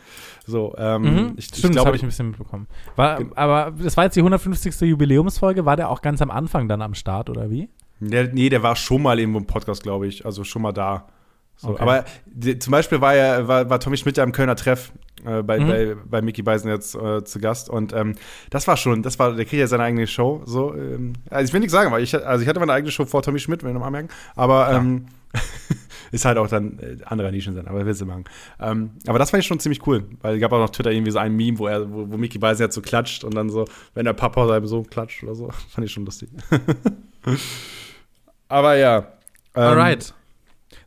So, 0.46 0.76
ähm, 0.78 1.02
Mhm. 1.02 1.34
ich, 1.38 1.50
ich 1.52 1.58
Stimmt, 1.58 1.76
das 1.76 1.86
habe 1.86 1.96
ich 1.96 2.04
ein 2.04 2.10
bisschen 2.10 2.30
mitbekommen. 2.30 2.68
War, 2.96 3.20
aber 3.36 3.74
das 3.82 3.98
war 3.98 4.04
jetzt 4.04 4.16
die 4.16 4.22
150. 4.22 4.80
Jubiläumsfolge. 4.82 5.66
War 5.66 5.76
der 5.76 5.90
auch 5.90 6.02
ganz 6.04 6.22
am 6.22 6.30
Anfang 6.30 6.68
dann 6.68 6.82
am 6.84 6.94
Start, 6.94 7.30
oder 7.30 7.50
wie? 7.50 7.68
der, 8.00 8.32
nee, 8.32 8.50
der 8.50 8.62
war 8.62 8.76
schon 8.76 9.02
mal 9.02 9.20
irgendwo 9.20 9.40
im 9.40 9.48
Podcast, 9.48 9.82
glaube 9.82 10.06
ich. 10.08 10.24
Also 10.26 10.44
schon 10.44 10.62
mal 10.62 10.72
da. 10.72 11.08
So, 11.58 11.70
Okay. 11.70 11.82
Aber 11.82 12.06
die, 12.26 12.60
zum 12.60 12.72
Beispiel 12.72 13.02
war 13.02 13.16
ja 13.16 13.48
war, 13.48 13.70
war 13.70 13.80
Tommy 13.80 13.98
Schmidt 13.98 14.18
ja 14.18 14.24
im 14.24 14.32
Kölner 14.32 14.56
Treff 14.56 14.92
äh, 15.26 15.42
bei, 15.42 15.60
Mhm. 15.60 15.68
bei, 15.68 15.96
bei 16.06 16.22
Mickey 16.22 16.44
Beisen 16.44 16.70
jetzt 16.70 16.96
äh, 16.96 17.24
zu 17.24 17.40
Gast. 17.40 17.70
Und 17.70 17.94
ähm, 17.94 18.16
das 18.52 18.68
war 18.68 18.78
schon, 18.78 19.02
das 19.04 19.18
war, 19.20 19.34
der 19.34 19.46
kriegt 19.46 19.60
ja 19.60 19.68
seine 19.68 19.84
eigene 19.84 20.06
Show. 20.08 20.42
So, 20.46 20.74
ähm, 20.76 21.14
also 21.30 21.48
ich 21.48 21.54
will 21.54 21.60
nichts 21.60 21.74
sagen, 21.74 21.92
weil 21.92 22.04
ich, 22.04 22.14
also 22.26 22.42
ich 22.44 22.48
hatte 22.48 22.60
meine 22.60 22.74
eigene 22.74 22.92
Show 22.92 23.06
vor 23.06 23.24
Tommy 23.24 23.40
Schmidt, 23.40 23.64
wenn 23.64 23.76
ihr 23.76 23.80
mal 23.80 23.90
merken. 23.90 24.10
Aber 24.36 24.72
ähm, 24.72 25.08
ist 26.12 26.24
halt 26.26 26.38
auch 26.38 26.48
dann 26.48 26.78
äh, 26.80 27.04
anderer 27.06 27.32
Nischen 27.32 27.56
sein, 27.56 27.68
aber 27.68 27.86
willst 27.86 28.00
du 28.02 28.06
machen. 28.06 28.26
Ähm, 28.62 28.92
aber 29.08 29.18
das 29.20 29.32
fand 29.32 29.42
ich 29.42 29.48
schon 29.48 29.60
ziemlich 29.60 29.86
cool, 29.88 30.04
weil 30.22 30.36
es 30.36 30.42
gab 30.42 30.52
auch 30.54 30.60
noch 30.60 30.70
Twitter 30.70 30.92
irgendwie 30.92 31.12
so 31.12 31.18
ein 31.20 31.36
Meme, 31.36 31.58
wo 31.58 31.68
er, 31.68 31.92
wo, 31.92 32.10
wo 32.12 32.18
Mickey 32.18 32.38
Beisen 32.38 32.62
jetzt 32.64 32.76
so 32.76 32.82
klatscht 32.82 33.24
und 33.24 33.34
dann 33.36 33.50
so, 33.50 33.66
wenn 33.96 34.06
der 34.06 34.14
Papa 34.14 34.48
seinem 34.48 34.68
Sohn 34.68 34.88
klatscht 34.88 35.24
oder 35.24 35.34
so. 35.36 35.50
Fand 35.70 35.86
ich 35.86 35.92
schon 35.92 36.06
lustig. 36.06 36.30
aber 38.48 38.76
ja. 38.76 39.00
ähm, 39.56 39.64
Alright. 39.64 40.14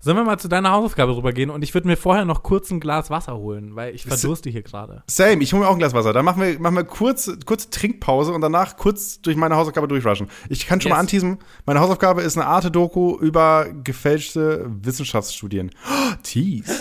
Sollen 0.03 0.16
wir 0.16 0.24
mal 0.24 0.38
zu 0.38 0.48
deiner 0.48 0.70
Hausaufgabe 0.70 1.14
rübergehen 1.14 1.51
und 1.51 1.62
ich 1.62 1.74
würde 1.74 1.86
mir 1.86 1.98
vorher 1.98 2.24
noch 2.24 2.42
kurz 2.42 2.70
ein 2.70 2.80
Glas 2.80 3.11
Wasser 3.11 3.36
holen, 3.36 3.76
weil 3.76 3.94
ich 3.94 4.05
verdurste 4.05 4.48
hier 4.48 4.62
gerade. 4.62 5.03
Same, 5.07 5.42
ich 5.42 5.53
hole 5.53 5.62
mir 5.62 5.68
auch 5.68 5.74
ein 5.74 5.78
Glas 5.78 5.92
Wasser. 5.92 6.14
Dann 6.14 6.24
machen 6.24 6.40
wir, 6.40 6.59
machen 6.59 6.74
wir 6.76 6.84
kurz, 6.84 7.30
kurze 7.44 7.68
Trinkpause 7.68 8.32
und 8.32 8.40
danach 8.40 8.78
kurz 8.78 9.20
durch 9.20 9.36
meine 9.36 9.57
Hausaufgabe 9.57 9.88
durchrushen. 9.88 10.28
Ich 10.48 10.66
kann 10.66 10.80
schon 10.80 10.88
Yes. 10.88 10.96
mal 10.96 11.01
anteasen, 11.01 11.38
meine 11.66 11.80
Hausaufgabe 11.80 12.22
ist 12.22 12.38
eine 12.38 12.46
Arte-Doku 12.46 13.18
über 13.18 13.66
gefälschte 13.84 14.64
Wissenschaftsstudien. 14.70 15.70
Oh, 15.86 16.14
Tease. 16.22 16.72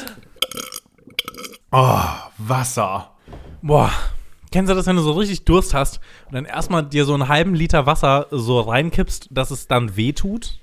Oh, 1.71 1.99
Wasser. 2.37 3.11
Boah. 3.61 3.91
Kennst 4.51 4.71
du 4.71 4.75
das, 4.75 4.87
wenn 4.87 4.95
du 4.95 5.01
so 5.03 5.11
richtig 5.11 5.45
Durst 5.45 5.73
hast 5.75 5.99
und 6.27 6.33
dann 6.35 6.45
erstmal 6.45 6.83
dir 6.83 7.05
so 7.05 7.13
einen 7.13 7.27
halben 7.27 7.53
Liter 7.53 7.85
Wasser 7.85 8.25
so 8.31 8.59
reinkippst, 8.61 9.27
dass 9.29 9.51
es 9.51 9.67
dann 9.67 9.95
weh 9.95 10.13
tut? 10.13 10.57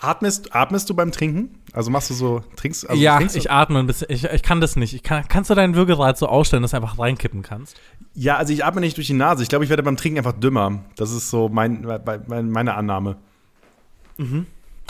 Atmest, 0.00 0.54
atmest 0.54 0.88
du 0.88 0.94
beim 0.94 1.10
Trinken? 1.10 1.58
Also 1.72 1.90
machst 1.90 2.08
du 2.08 2.14
so, 2.14 2.44
trinkst 2.54 2.88
also 2.88 3.02
ja, 3.02 3.16
trinkst 3.16 3.34
du? 3.34 3.40
ich 3.40 3.50
atme 3.50 3.80
ein 3.80 3.86
bisschen. 3.86 4.06
Ich, 4.10 4.24
ich 4.24 4.42
kann 4.44 4.60
das 4.60 4.76
nicht. 4.76 4.94
Ich 4.94 5.02
kann, 5.02 5.24
kannst 5.28 5.50
du 5.50 5.56
deinen 5.56 5.74
Würgereit 5.74 6.16
so 6.16 6.28
ausstellen, 6.28 6.62
dass 6.62 6.70
du 6.70 6.76
einfach 6.76 7.00
reinkippen 7.00 7.42
kannst? 7.42 7.76
Ja, 8.14 8.36
also 8.36 8.52
ich 8.52 8.64
atme 8.64 8.80
nicht 8.80 8.96
durch 8.96 9.08
die 9.08 9.14
Nase. 9.14 9.42
Ich 9.42 9.48
glaube, 9.48 9.64
ich 9.64 9.70
werde 9.70 9.82
beim 9.82 9.96
Trinken 9.96 10.18
einfach 10.18 10.38
dümmer. 10.38 10.84
Das 10.94 11.10
ist 11.10 11.30
so 11.30 11.48
mein, 11.48 11.84
mein, 12.28 12.48
meine 12.48 12.74
Annahme. 12.74 13.16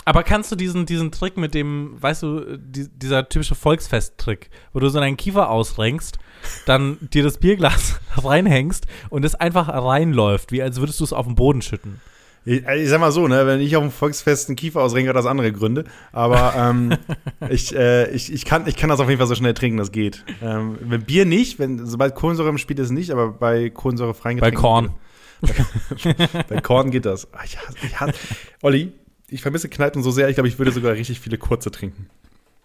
Aber 0.05 0.23
kannst 0.23 0.51
du 0.51 0.55
diesen, 0.55 0.85
diesen 0.85 1.11
Trick 1.11 1.37
mit 1.37 1.55
dem, 1.55 1.95
weißt 1.99 2.23
du, 2.23 2.57
die, 2.57 2.87
dieser 2.87 3.27
typische 3.29 3.55
Volksfest-Trick, 3.55 4.51
wo 4.73 4.79
du 4.79 4.89
so 4.89 4.99
deinen 4.99 5.17
Kiefer 5.17 5.49
ausrenkst, 5.49 6.19
dann 6.67 6.97
dir 7.01 7.23
das 7.23 7.39
Bierglas 7.39 7.99
reinhängst 8.15 8.85
und 9.09 9.25
es 9.25 9.35
einfach 9.35 9.69
reinläuft, 9.69 10.51
wie 10.51 10.61
als 10.61 10.79
würdest 10.79 10.99
du 10.99 11.03
es 11.03 11.13
auf 11.13 11.25
den 11.25 11.35
Boden 11.35 11.61
schütten? 11.61 11.99
Ich, 12.45 12.65
ich 12.65 12.89
sag 12.89 12.99
mal 12.99 13.11
so, 13.11 13.27
ne, 13.27 13.45
wenn 13.45 13.59
ich 13.59 13.75
auf 13.75 13.83
dem 13.83 13.91
Volksfest 13.91 14.49
einen 14.49 14.55
Kiefer 14.55 14.81
ausrenke, 14.81 15.09
hat 15.09 15.15
das 15.15 15.25
andere 15.25 15.51
Gründe. 15.51 15.83
Aber 16.11 16.53
ähm, 16.55 16.95
ich, 17.49 17.75
äh, 17.75 18.09
ich, 18.11 18.31
ich, 18.33 18.45
kann, 18.45 18.65
ich 18.67 18.75
kann 18.75 18.89
das 18.89 18.99
auf 18.99 19.07
jeden 19.09 19.19
Fall 19.19 19.27
so 19.27 19.35
schnell 19.35 19.53
trinken, 19.53 19.77
das 19.77 19.91
geht. 19.91 20.23
Ähm, 20.41 20.77
mit 20.87 21.05
Bier 21.05 21.25
nicht, 21.25 21.59
wenn, 21.59 21.85
sobald 21.85 22.15
Kohlensäure 22.15 22.49
im 22.49 22.57
Spiel 22.57 22.79
ist, 22.79 22.91
nicht, 22.91 23.11
aber 23.11 23.31
bei 23.31 23.69
kohlensäurefreien 23.69 24.39
Bei 24.39 24.51
Getränken. 24.51 24.61
Korn. 24.61 24.93
bei 26.49 26.61
Korn 26.61 26.91
geht 26.91 27.05
das. 27.05 27.31
Ah, 27.33 27.41
Ich 27.45 27.57
hasse, 27.57 27.77
ich 27.83 27.99
hasse. 27.99 28.13
Olli, 28.61 28.91
ich 29.27 29.41
vermisse 29.41 29.69
Kneipen 29.69 30.03
so 30.03 30.11
sehr, 30.11 30.27
ich 30.29 30.35
glaube, 30.35 30.47
ich 30.47 30.57
würde 30.57 30.71
sogar 30.71 30.93
richtig 30.93 31.19
viele 31.19 31.37
kurze 31.37 31.71
trinken. 31.71 32.07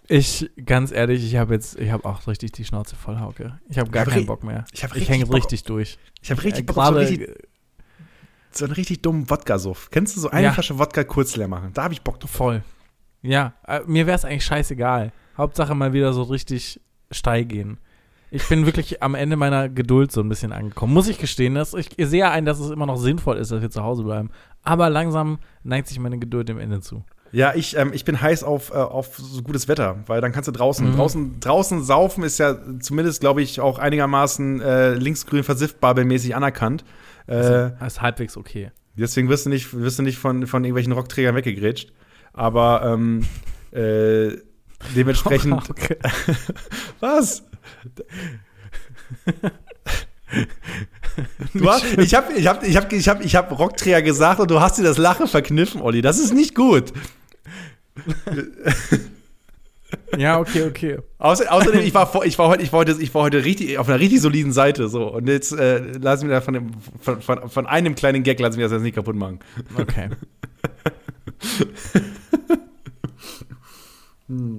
Ich, 0.08 0.50
ganz 0.66 0.92
ehrlich, 0.92 1.24
ich 1.24 1.36
habe 1.36 1.54
jetzt, 1.54 1.78
ich 1.78 1.90
habe 1.90 2.04
auch 2.04 2.26
richtig 2.26 2.52
die 2.52 2.64
Schnauze 2.64 2.94
voll, 2.94 3.18
Hauke. 3.20 3.58
Ich 3.70 3.78
habe 3.78 3.90
gar 3.90 4.02
Ich 4.02 4.08
hab 4.08 4.14
keinen 4.14 4.26
Bock 4.26 4.44
mehr. 4.44 4.64
ich 4.72 4.84
ich 4.94 5.08
hänge 5.08 5.32
richtig 5.32 5.64
durch. 5.64 5.98
Ich 6.22 6.30
habe 6.30 6.42
richtig 6.44 6.64
Äh, 6.64 6.66
Bock 6.66 6.74
so, 6.76 6.80
gerade- 6.92 6.98
richtig, 7.00 7.28
so 8.56 8.64
einen 8.64 8.74
richtig 8.74 9.02
dummen 9.02 9.28
Wodka-Suff. 9.28 9.90
Kennst 9.90 10.16
du 10.16 10.20
so 10.20 10.30
eine 10.30 10.44
Ja. 10.46 10.52
Flasche 10.52 10.78
Wodka 10.78 11.04
kurz 11.04 11.36
leer 11.36 11.48
machen? 11.48 11.70
Da 11.74 11.84
habe 11.84 11.94
ich 11.94 12.02
Bock 12.02 12.20
drauf. 12.20 12.30
Voll. 12.30 12.62
Ja, 13.22 13.54
äh, 13.66 13.80
mir 13.86 14.06
wäre 14.06 14.16
es 14.16 14.24
eigentlich 14.24 14.44
scheißegal. 14.44 15.12
Hauptsache 15.36 15.74
mal 15.74 15.92
wieder 15.92 16.12
so 16.12 16.22
richtig 16.22 16.80
steil 17.10 17.44
gehen. 17.44 17.78
Ich 18.30 18.48
bin 18.48 18.66
wirklich 18.66 19.02
am 19.02 19.14
Ende 19.14 19.36
meiner 19.36 19.68
Geduld 19.68 20.10
so 20.10 20.20
ein 20.20 20.28
bisschen 20.28 20.52
angekommen. 20.52 20.92
Muss 20.92 21.08
ich 21.08 21.18
gestehen. 21.18 21.54
Dass 21.54 21.72
ich 21.74 21.90
sehe 21.98 22.28
ein, 22.28 22.44
dass 22.44 22.58
es 22.58 22.70
immer 22.70 22.86
noch 22.86 22.96
sinnvoll 22.96 23.36
ist, 23.36 23.52
dass 23.52 23.62
wir 23.62 23.70
zu 23.70 23.82
Hause 23.82 24.02
bleiben. 24.02 24.30
Aber 24.62 24.90
langsam 24.90 25.38
neigt 25.62 25.88
sich 25.88 25.98
meine 26.00 26.18
Geduld 26.18 26.48
dem 26.48 26.58
Ende 26.58 26.80
zu. 26.80 27.04
Ja, 27.30 27.52
ich, 27.54 27.76
ähm, 27.76 27.92
ich 27.92 28.04
bin 28.04 28.20
heiß 28.20 28.44
auf, 28.44 28.70
äh, 28.70 28.74
auf 28.74 29.16
so 29.16 29.42
gutes 29.42 29.66
Wetter, 29.66 29.98
weil 30.06 30.20
dann 30.20 30.30
kannst 30.30 30.46
du 30.46 30.52
draußen, 30.52 30.94
draußen, 30.94 31.40
draußen 31.40 31.82
saufen 31.82 32.22
ist 32.22 32.38
ja 32.38 32.56
zumindest, 32.80 33.20
glaube 33.20 33.42
ich, 33.42 33.60
auch 33.60 33.78
einigermaßen 33.78 34.60
äh, 34.60 34.94
linksgrün 34.94 35.42
versiffbabelmäßig 35.42 36.36
anerkannt. 36.36 36.84
Äh, 37.26 37.70
Das 37.78 37.94
ist 37.94 38.02
halbwegs 38.02 38.36
okay. 38.36 38.70
deswegen 38.96 39.28
wirst 39.28 39.46
du 39.46 39.50
nicht, 39.50 39.72
wirst 39.76 39.98
du 39.98 40.02
nicht 40.02 40.18
von, 40.18 40.46
von 40.46 40.64
irgendwelchen 40.64 40.92
Rockträgern 40.92 41.34
weggegrätscht. 41.34 41.92
Aber 42.32 42.82
ähm, 42.84 43.24
äh, 43.72 44.36
dementsprechend. 44.94 45.54
Okay. 45.70 45.96
Was? 47.00 47.42
Du 51.54 51.70
hast, 51.70 51.84
ich 51.98 52.14
habe 52.14 52.32
ich 52.32 52.46
hab, 52.46 52.64
ich 52.64 52.76
hab, 52.76 52.92
ich 52.92 53.08
hab, 53.08 53.24
ich 53.24 53.36
hab 53.36 53.56
Rockträger 53.58 54.02
gesagt 54.02 54.40
und 54.40 54.50
du 54.50 54.60
hast 54.60 54.78
dir 54.78 54.82
das 54.82 54.98
Lachen 54.98 55.28
verkniffen, 55.28 55.80
Olli. 55.80 56.02
Das 56.02 56.18
ist 56.18 56.32
nicht 56.34 56.54
gut. 56.54 56.92
Ja, 60.16 60.38
okay, 60.40 60.62
okay. 60.64 60.98
Außer, 61.18 61.50
außerdem, 61.52 61.80
ich 61.80 61.94
war, 61.94 62.06
vor, 62.06 62.24
ich, 62.24 62.38
war 62.38 62.48
heute, 62.48 62.62
ich, 62.62 62.72
war 62.72 62.80
heute, 62.80 62.96
ich 63.00 63.14
war 63.14 63.22
heute 63.22 63.44
richtig, 63.44 63.78
auf 63.78 63.88
einer 63.88 63.98
richtig 64.00 64.20
soliden 64.20 64.52
Seite. 64.52 64.88
So. 64.88 65.12
Und 65.12 65.28
jetzt 65.28 65.52
äh, 65.52 65.78
lassen 65.98 66.28
wir 66.28 66.34
da 66.34 66.40
von, 66.40 66.54
dem, 66.54 66.70
von, 67.00 67.20
von, 67.22 67.48
von 67.48 67.66
einem 67.66 67.94
kleinen 67.94 68.22
Gag 68.22 68.40
lassen 68.40 68.58
wir 68.58 68.64
das 68.64 68.72
jetzt 68.72 68.82
nicht 68.82 68.94
kaputt 68.94 69.16
machen. 69.16 69.40
Okay. 69.78 70.10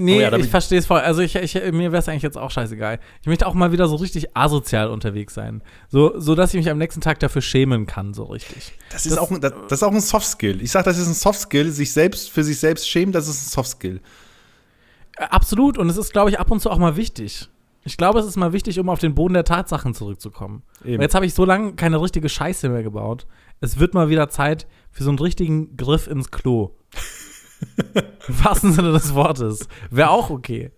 Nee, 0.00 0.18
Oh 0.18 0.20
ja, 0.20 0.36
ich 0.36 0.46
verstehe 0.48 0.78
es 0.78 0.86
voll. 0.86 1.00
Also 1.00 1.22
ich, 1.22 1.34
ich, 1.34 1.54
mir 1.54 1.90
wäre 1.90 1.96
es 1.98 2.08
eigentlich 2.08 2.22
jetzt 2.22 2.38
auch 2.38 2.52
scheißegal. 2.52 3.00
Ich 3.20 3.26
möchte 3.26 3.46
auch 3.48 3.54
mal 3.54 3.72
wieder 3.72 3.88
so 3.88 3.96
richtig 3.96 4.36
asozial 4.36 4.90
unterwegs 4.90 5.34
sein. 5.34 5.60
So, 5.88 6.20
so 6.20 6.36
dass 6.36 6.54
ich 6.54 6.58
mich 6.58 6.70
am 6.70 6.78
nächsten 6.78 7.00
Tag 7.00 7.18
dafür 7.18 7.42
schämen 7.42 7.86
kann, 7.86 8.14
so 8.14 8.24
richtig. 8.24 8.72
Das 8.92 9.06
ist, 9.06 9.18
auch, 9.18 9.32
ein- 9.32 9.40
das, 9.40 9.52
das 9.68 9.80
ist 9.80 9.82
auch 9.82 9.90
ein 9.92 10.00
Soft-Skill. 10.00 10.62
Ich 10.62 10.70
sage, 10.70 10.84
das 10.84 10.98
ist 10.98 11.08
ein 11.08 11.14
Soft-Skill. 11.14 11.72
Sich 11.72 11.92
selbst 11.92 12.30
für 12.30 12.44
sich 12.44 12.60
selbst 12.60 12.88
schämen, 12.88 13.10
das 13.12 13.26
ist 13.26 13.46
ein 13.46 13.50
Soft-Skill. 13.50 14.00
Absolut. 15.18 15.78
Und 15.78 15.88
es 15.88 15.96
ist, 15.96 16.12
glaube 16.12 16.30
ich, 16.30 16.38
ab 16.38 16.50
und 16.50 16.60
zu 16.60 16.70
auch 16.70 16.78
mal 16.78 16.96
wichtig. 16.96 17.48
Ich 17.84 17.96
glaube, 17.96 18.18
es 18.20 18.26
ist 18.26 18.36
mal 18.36 18.52
wichtig, 18.52 18.78
um 18.78 18.88
auf 18.88 18.98
den 18.98 19.14
Boden 19.14 19.34
der 19.34 19.44
Tatsachen 19.44 19.94
zurückzukommen. 19.94 20.62
Jetzt 20.84 21.14
habe 21.14 21.24
ich 21.26 21.34
so 21.34 21.44
lange 21.44 21.72
keine 21.74 22.00
richtige 22.00 22.28
Scheiße 22.28 22.68
mehr 22.68 22.82
gebaut. 22.82 23.26
Es 23.60 23.78
wird 23.78 23.94
mal 23.94 24.08
wieder 24.10 24.28
Zeit 24.28 24.66
für 24.90 25.02
so 25.04 25.10
einen 25.10 25.18
richtigen 25.18 25.76
Griff 25.76 26.06
ins 26.06 26.30
Klo. 26.30 26.74
Im 28.28 28.44
wahrsten 28.44 28.72
Sinne 28.72 28.92
des 28.92 29.14
Wortes. 29.14 29.68
Wäre 29.90 30.10
auch 30.10 30.30
okay. 30.30 30.70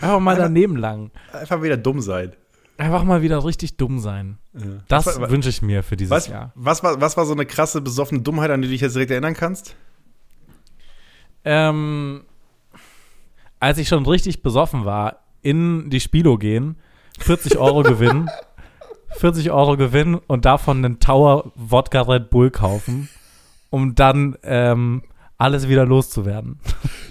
Einfach 0.00 0.20
mal 0.20 0.36
daneben 0.36 0.76
lang. 0.76 1.10
Einfach 1.32 1.62
wieder 1.62 1.76
dumm 1.76 2.00
sein. 2.00 2.32
Einfach 2.76 3.04
mal 3.04 3.22
wieder 3.22 3.44
richtig 3.44 3.76
dumm 3.76 3.98
sein. 3.98 4.38
Das 4.88 5.06
Was 5.06 5.20
war- 5.20 5.30
wünsche 5.30 5.48
ich 5.48 5.62
mir 5.62 5.82
für 5.82 5.96
dieses 5.96 6.10
Was, 6.10 6.26
Jahr. 6.28 6.52
was, 6.54 6.82
war, 6.82 7.00
was 7.00 7.16
war 7.16 7.24
so 7.26 7.32
eine 7.32 7.46
krasse, 7.46 7.80
besoffene 7.80 8.20
Dummheit, 8.22 8.50
an 8.50 8.60
die 8.62 8.68
du 8.68 8.72
dich 8.72 8.80
jetzt 8.80 8.94
direkt 8.94 9.10
erinnern 9.10 9.34
kannst? 9.34 9.74
Ähm, 11.44 12.24
als 13.62 13.78
ich 13.78 13.86
schon 13.86 14.04
richtig 14.04 14.42
besoffen 14.42 14.84
war, 14.84 15.18
in 15.40 15.88
die 15.88 16.00
Spilo 16.00 16.36
gehen, 16.36 16.74
40 17.20 17.58
Euro 17.58 17.84
gewinnen, 17.84 18.28
40 19.18 19.52
Euro 19.52 19.76
gewinnen 19.76 20.16
und 20.26 20.44
davon 20.44 20.84
einen 20.84 20.98
Tower 20.98 21.52
Wodka 21.54 22.00
Red 22.00 22.30
Bull 22.30 22.50
kaufen, 22.50 23.08
um 23.70 23.94
dann 23.94 24.36
ähm, 24.42 25.04
alles 25.38 25.68
wieder 25.68 25.86
loszuwerden. 25.86 26.58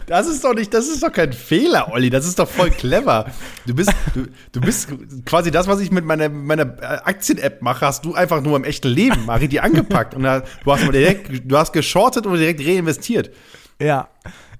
Das 0.07 0.27
ist 0.27 0.43
doch 0.43 0.53
nicht, 0.53 0.73
das 0.73 0.89
ist 0.89 1.03
doch 1.03 1.11
kein 1.13 1.31
Fehler, 1.31 1.89
Olli. 1.93 2.09
Das 2.09 2.27
ist 2.27 2.37
doch 2.37 2.49
voll 2.49 2.69
clever. 2.69 3.27
Du 3.65 3.73
bist, 3.73 3.93
du, 4.13 4.27
du 4.51 4.59
bist 4.59 4.89
quasi 5.25 5.51
das, 5.51 5.67
was 5.67 5.79
ich 5.79 5.89
mit 5.89 6.03
meiner, 6.03 6.27
meiner 6.27 6.63
äh, 6.63 6.99
Aktien-App 7.05 7.61
mache, 7.61 7.85
hast 7.85 8.03
du 8.03 8.13
einfach 8.13 8.41
nur 8.41 8.57
im 8.57 8.65
echten 8.65 8.89
Leben 8.89 9.25
mal 9.25 9.37
richtig 9.37 9.63
angepackt. 9.63 10.15
Und 10.15 10.23
da, 10.23 10.41
du 10.65 10.71
hast 10.73 10.81
direkt, 10.91 11.49
du 11.49 11.57
hast 11.57 11.71
geschortet 11.71 12.25
und 12.25 12.37
direkt 12.37 12.59
reinvestiert. 12.59 13.31
Ja, 13.79 14.09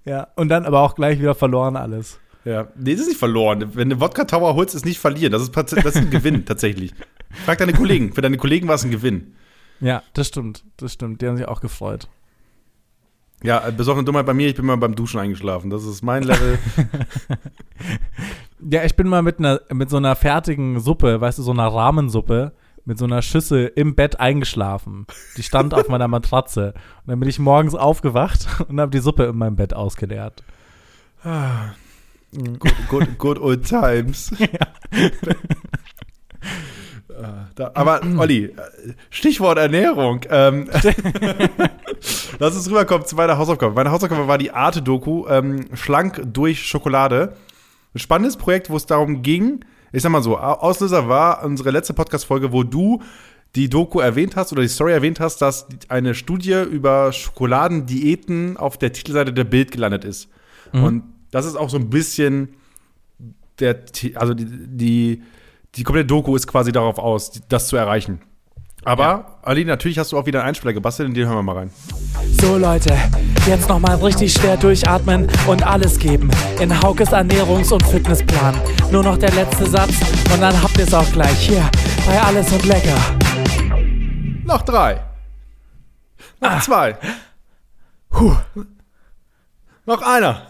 ja. 0.05 0.27
Und 0.35 0.49
dann 0.49 0.65
aber 0.65 0.81
auch 0.81 0.95
gleich 0.95 1.19
wieder 1.19 1.35
verloren 1.35 1.75
alles. 1.75 2.19
Ja, 2.43 2.67
nee, 2.75 2.93
das 2.93 3.01
ist 3.01 3.07
nicht 3.09 3.19
verloren. 3.19 3.75
Wenn 3.75 3.89
du 3.89 3.99
Wodka 3.99 4.25
Tower 4.25 4.55
holst, 4.55 4.73
ist 4.73 4.85
nicht 4.85 4.99
verlieren. 4.99 5.31
Das 5.31 5.43
ist, 5.43 5.55
das 5.55 5.73
ist 5.73 5.97
ein 5.97 6.09
Gewinn, 6.09 6.45
tatsächlich. 6.45 6.93
Frag 7.45 7.59
deine 7.59 7.73
Kollegen. 7.73 8.13
Für 8.13 8.21
deine 8.21 8.37
Kollegen 8.37 8.67
war 8.67 8.75
es 8.75 8.83
ein 8.83 8.91
Gewinn. 8.91 9.35
Ja, 9.79 10.03
das 10.13 10.27
stimmt, 10.27 10.63
das 10.77 10.93
stimmt. 10.93 11.21
Die 11.21 11.27
haben 11.27 11.37
sich 11.37 11.47
auch 11.47 11.61
gefreut. 11.61 12.07
Ja, 13.43 13.67
äh, 13.67 13.71
besoffene 13.71 14.05
Dummheit 14.05 14.25
bei 14.25 14.33
mir, 14.33 14.47
ich 14.47 14.55
bin 14.55 14.65
mal 14.65 14.77
beim 14.77 14.95
Duschen 14.95 15.19
eingeschlafen. 15.19 15.69
Das 15.69 15.83
ist 15.83 16.01
mein 16.01 16.23
Level. 16.23 16.59
Ja, 18.69 18.83
ich 18.83 18.95
bin 18.95 19.07
mal 19.07 19.23
mit 19.23 19.39
einer 19.39 19.61
mit 19.71 19.89
so 19.89 19.97
einer 19.97 20.15
fertigen 20.15 20.79
Suppe, 20.79 21.19
weißt 21.19 21.39
du, 21.39 21.43
so 21.43 21.51
einer 21.51 21.67
Rahmensuppe, 21.67 22.51
mit 22.85 22.97
so 22.97 23.05
einer 23.05 23.21
Schüssel 23.21 23.71
im 23.75 23.95
Bett 23.95 24.19
eingeschlafen. 24.19 25.05
Die 25.37 25.43
stand 25.43 25.73
auf 25.73 25.87
meiner 25.87 26.07
Matratze. 26.07 26.73
Und 27.03 27.07
dann 27.07 27.19
bin 27.19 27.29
ich 27.29 27.39
morgens 27.39 27.75
aufgewacht 27.75 28.47
und 28.67 28.79
habe 28.79 28.91
die 28.91 28.99
Suppe 28.99 29.25
in 29.25 29.37
meinem 29.37 29.55
Bett 29.55 29.73
ausgeleert. 29.73 30.43
good, 32.33 32.73
good, 32.89 33.17
good 33.17 33.39
old 33.39 33.67
times. 33.67 34.31
Äh, 37.11 37.23
Da, 37.55 37.71
aber 37.73 38.01
Olli, 38.17 38.55
Stichwort 39.09 39.57
Ernährung. 39.57 40.21
Ähm, 40.29 40.69
lass 42.39 42.55
uns 42.55 42.69
rüberkommen 42.69 43.05
zu 43.05 43.15
meiner 43.15 43.37
Hausaufgabe. 43.37 43.75
Meine 43.75 43.91
Hausaufgabe 43.91 44.27
war 44.27 44.37
die 44.37 44.51
Arte-Doku 44.51 45.27
ähm, 45.27 45.65
Schlank 45.73 46.21
durch 46.25 46.65
Schokolade. 46.65 47.33
Ein 47.93 47.99
spannendes 47.99 48.37
Projekt, 48.37 48.69
wo 48.69 48.77
es 48.77 48.85
darum 48.85 49.21
ging, 49.21 49.65
ich 49.91 50.01
sag 50.01 50.11
mal 50.11 50.23
so, 50.23 50.37
Au- 50.37 50.59
Auslöser 50.59 51.07
war 51.07 51.43
unsere 51.43 51.71
letzte 51.71 51.93
Podcast-Folge, 51.93 52.51
wo 52.51 52.63
du 52.63 53.01
die 53.55 53.69
Doku 53.69 53.99
erwähnt 53.99 54.35
hast 54.37 54.53
oder 54.53 54.61
die 54.61 54.69
Story 54.69 54.93
erwähnt 54.93 55.19
hast, 55.19 55.41
dass 55.41 55.67
eine 55.89 56.15
Studie 56.15 56.61
über 56.63 57.11
Schokoladendiäten 57.11 58.55
auf 58.57 58.77
der 58.77 58.93
Titelseite 58.93 59.33
der 59.33 59.43
Bild 59.43 59.71
gelandet 59.71 60.05
ist. 60.05 60.29
Und 60.71 61.03
das 61.31 61.45
ist 61.45 61.55
auch 61.57 61.69
so 61.69 61.77
ein 61.77 61.89
bisschen 61.89 62.49
der, 63.59 63.83
also 64.15 64.33
die, 64.33 64.45
die, 64.45 65.21
die 65.75 65.83
komplette 65.83 66.07
Doku 66.07 66.35
ist 66.35 66.47
quasi 66.47 66.71
darauf 66.71 66.97
aus, 66.97 67.41
das 67.49 67.67
zu 67.67 67.75
erreichen. 67.75 68.21
Aber, 68.83 69.37
Ali, 69.43 69.63
natürlich 69.63 69.99
hast 69.99 70.11
du 70.11 70.17
auch 70.17 70.25
wieder 70.25 70.39
einen 70.39 70.49
Einspieler 70.49 70.73
gebastelt, 70.73 71.07
in 71.07 71.13
den 71.13 71.27
hören 71.27 71.37
wir 71.37 71.43
mal 71.43 71.55
rein. 71.57 71.71
So 72.41 72.57
Leute, 72.57 72.97
jetzt 73.45 73.69
nochmal 73.69 73.95
richtig 73.97 74.33
schwer 74.33 74.57
durchatmen 74.57 75.27
und 75.47 75.61
alles 75.63 75.99
geben. 75.99 76.31
In 76.59 76.81
Haukes 76.81 77.09
Ernährungs- 77.09 77.71
und 77.71 77.85
Fitnessplan. 77.85 78.55
Nur 78.91 79.03
noch 79.03 79.17
der 79.17 79.31
letzte 79.33 79.67
Satz 79.69 79.93
und 80.33 80.41
dann 80.41 80.59
habt 80.63 80.77
ihr 80.77 80.85
es 80.85 80.93
auch 80.95 81.09
gleich 81.11 81.37
hier 81.47 81.69
bei 82.07 82.19
Alles 82.21 82.51
und 82.51 82.65
Lecker. 82.65 82.97
Noch 84.45 84.63
drei. 84.63 84.95
Noch 86.39 86.49
Ah. 86.51 86.59
zwei. 86.59 86.97
Puh. 88.09 88.35
Noch 89.85 90.01
einer. 90.01 90.47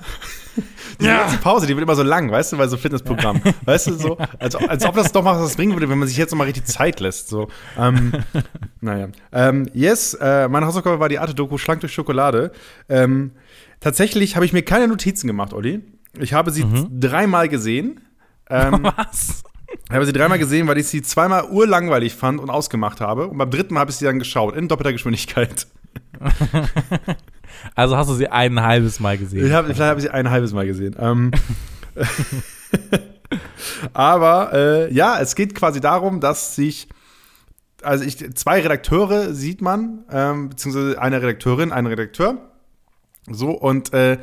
Die 0.99 1.05
letzte 1.05 1.38
Pause, 1.38 1.66
die 1.66 1.76
wird 1.76 1.84
immer 1.84 1.95
so 1.95 2.03
lang, 2.03 2.32
weißt 2.32 2.53
du, 2.53 2.57
bei 2.57 2.68
so 2.68 2.78
Fitnessprogramm. 2.78 3.41
Weißt 3.66 3.88
du, 3.88 3.93
so, 3.93 4.18
als, 4.39 4.55
als 4.55 4.86
ob 4.86 4.95
das 4.95 5.12
doch 5.12 5.24
mal 5.24 5.39
was 5.39 5.55
bringen 5.55 5.74
würde, 5.74 5.89
wenn 5.89 5.97
man 5.97 6.07
sich 6.07 6.18
jetzt 6.18 6.32
noch 6.32 6.38
mal 6.38 6.43
richtig 6.43 6.66
Zeit 6.66 6.99
lässt. 6.99 7.30
So. 7.30 7.47
Ähm, 7.78 8.12
naja. 8.82 9.09
Ähm, 9.32 9.68
yes, 9.74 10.14
äh, 10.14 10.47
meine 10.47 10.66
Hausaufgabe 10.66 10.99
war 10.99 11.09
die 11.09 11.20
Arte-Doku 11.20 11.57
Schlank 11.57 11.82
durch 11.82 11.93
Schokolade. 11.93 12.51
Ähm, 12.89 13.32
tatsächlich 13.80 14.36
habe 14.36 14.45
ich 14.45 14.53
mir 14.53 14.62
keine 14.62 14.88
Notizen 14.88 15.28
gemacht, 15.28 15.53
Olli. 15.53 15.82
Ich 16.20 16.34
habe 16.34 16.51
sie 16.51 16.66
dreimal 16.91 17.47
gesehen. 17.47 18.01
Ähm, 18.49 18.84
Was? 18.95 19.43
ich 19.89 19.95
habe 19.95 20.05
sie 20.05 20.14
dreimal 20.14 20.39
gesehen, 20.39 20.68
weil 20.68 20.78
ich 20.78 20.88
sie 20.88 21.01
zweimal 21.01 21.45
urlangweilig 21.49 22.16
fand 22.16 22.39
und 22.39 22.49
ausgemacht 22.49 23.01
habe. 23.01 23.28
Und 23.28 23.38
beim 23.38 23.49
dritten 23.49 23.74
Mal 23.74 23.82
habe 23.82 23.91
ich 23.91 23.97
sie 23.97 24.05
dann 24.05 24.20
geschaut, 24.20 24.55
in 24.55 24.68
doppelter 24.68 24.91
Geschwindigkeit. 24.91 25.68
Also 27.76 27.97
hast 27.97 28.09
du 28.09 28.14
sie 28.14 28.28
ein 28.28 28.62
halbes 28.62 28.99
Mal 28.99 29.18
gesehen. 29.18 29.45
Ich 29.45 29.53
hab, 29.53 29.66
vielleicht 29.66 29.82
habe 29.82 29.99
ich 29.99 30.05
sie 30.05 30.12
ein 30.12 30.30
halbes 30.30 30.53
Mal 30.53 30.66
gesehen. 30.66 30.95
Ähm, 30.99 31.32
aber 33.93 34.53
äh, 34.53 34.93
ja, 34.93 35.20
es 35.20 35.36
geht 35.36 35.55
quasi 35.55 35.80
darum, 35.80 36.20
dass 36.20 36.55
sich, 36.55 36.88
also 37.82 38.03
ich, 38.03 38.18
zwei 38.36 38.62
Redakteure 38.62 39.34
sieht 39.34 39.62
man, 39.62 40.05
ähm, 40.12 40.49
beziehungsweise 40.49 41.01
eine 41.01 41.22
Redakteurin, 41.22 41.72
ein 41.72 41.86
Redakteur. 41.86 42.51
So, 43.30 43.51
und 43.51 43.93
äh, 43.93 44.18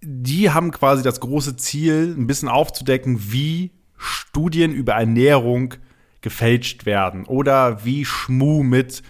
die 0.00 0.50
haben 0.50 0.70
quasi 0.70 1.02
das 1.02 1.20
große 1.20 1.56
Ziel, 1.56 2.14
ein 2.16 2.26
bisschen 2.26 2.48
aufzudecken, 2.48 3.32
wie 3.32 3.72
Studien 3.96 4.72
über 4.72 4.94
Ernährung 4.94 5.74
gefälscht 6.20 6.86
werden 6.86 7.24
oder 7.26 7.84
wie 7.84 8.04
Schmu 8.04 8.62
mit 8.62 9.02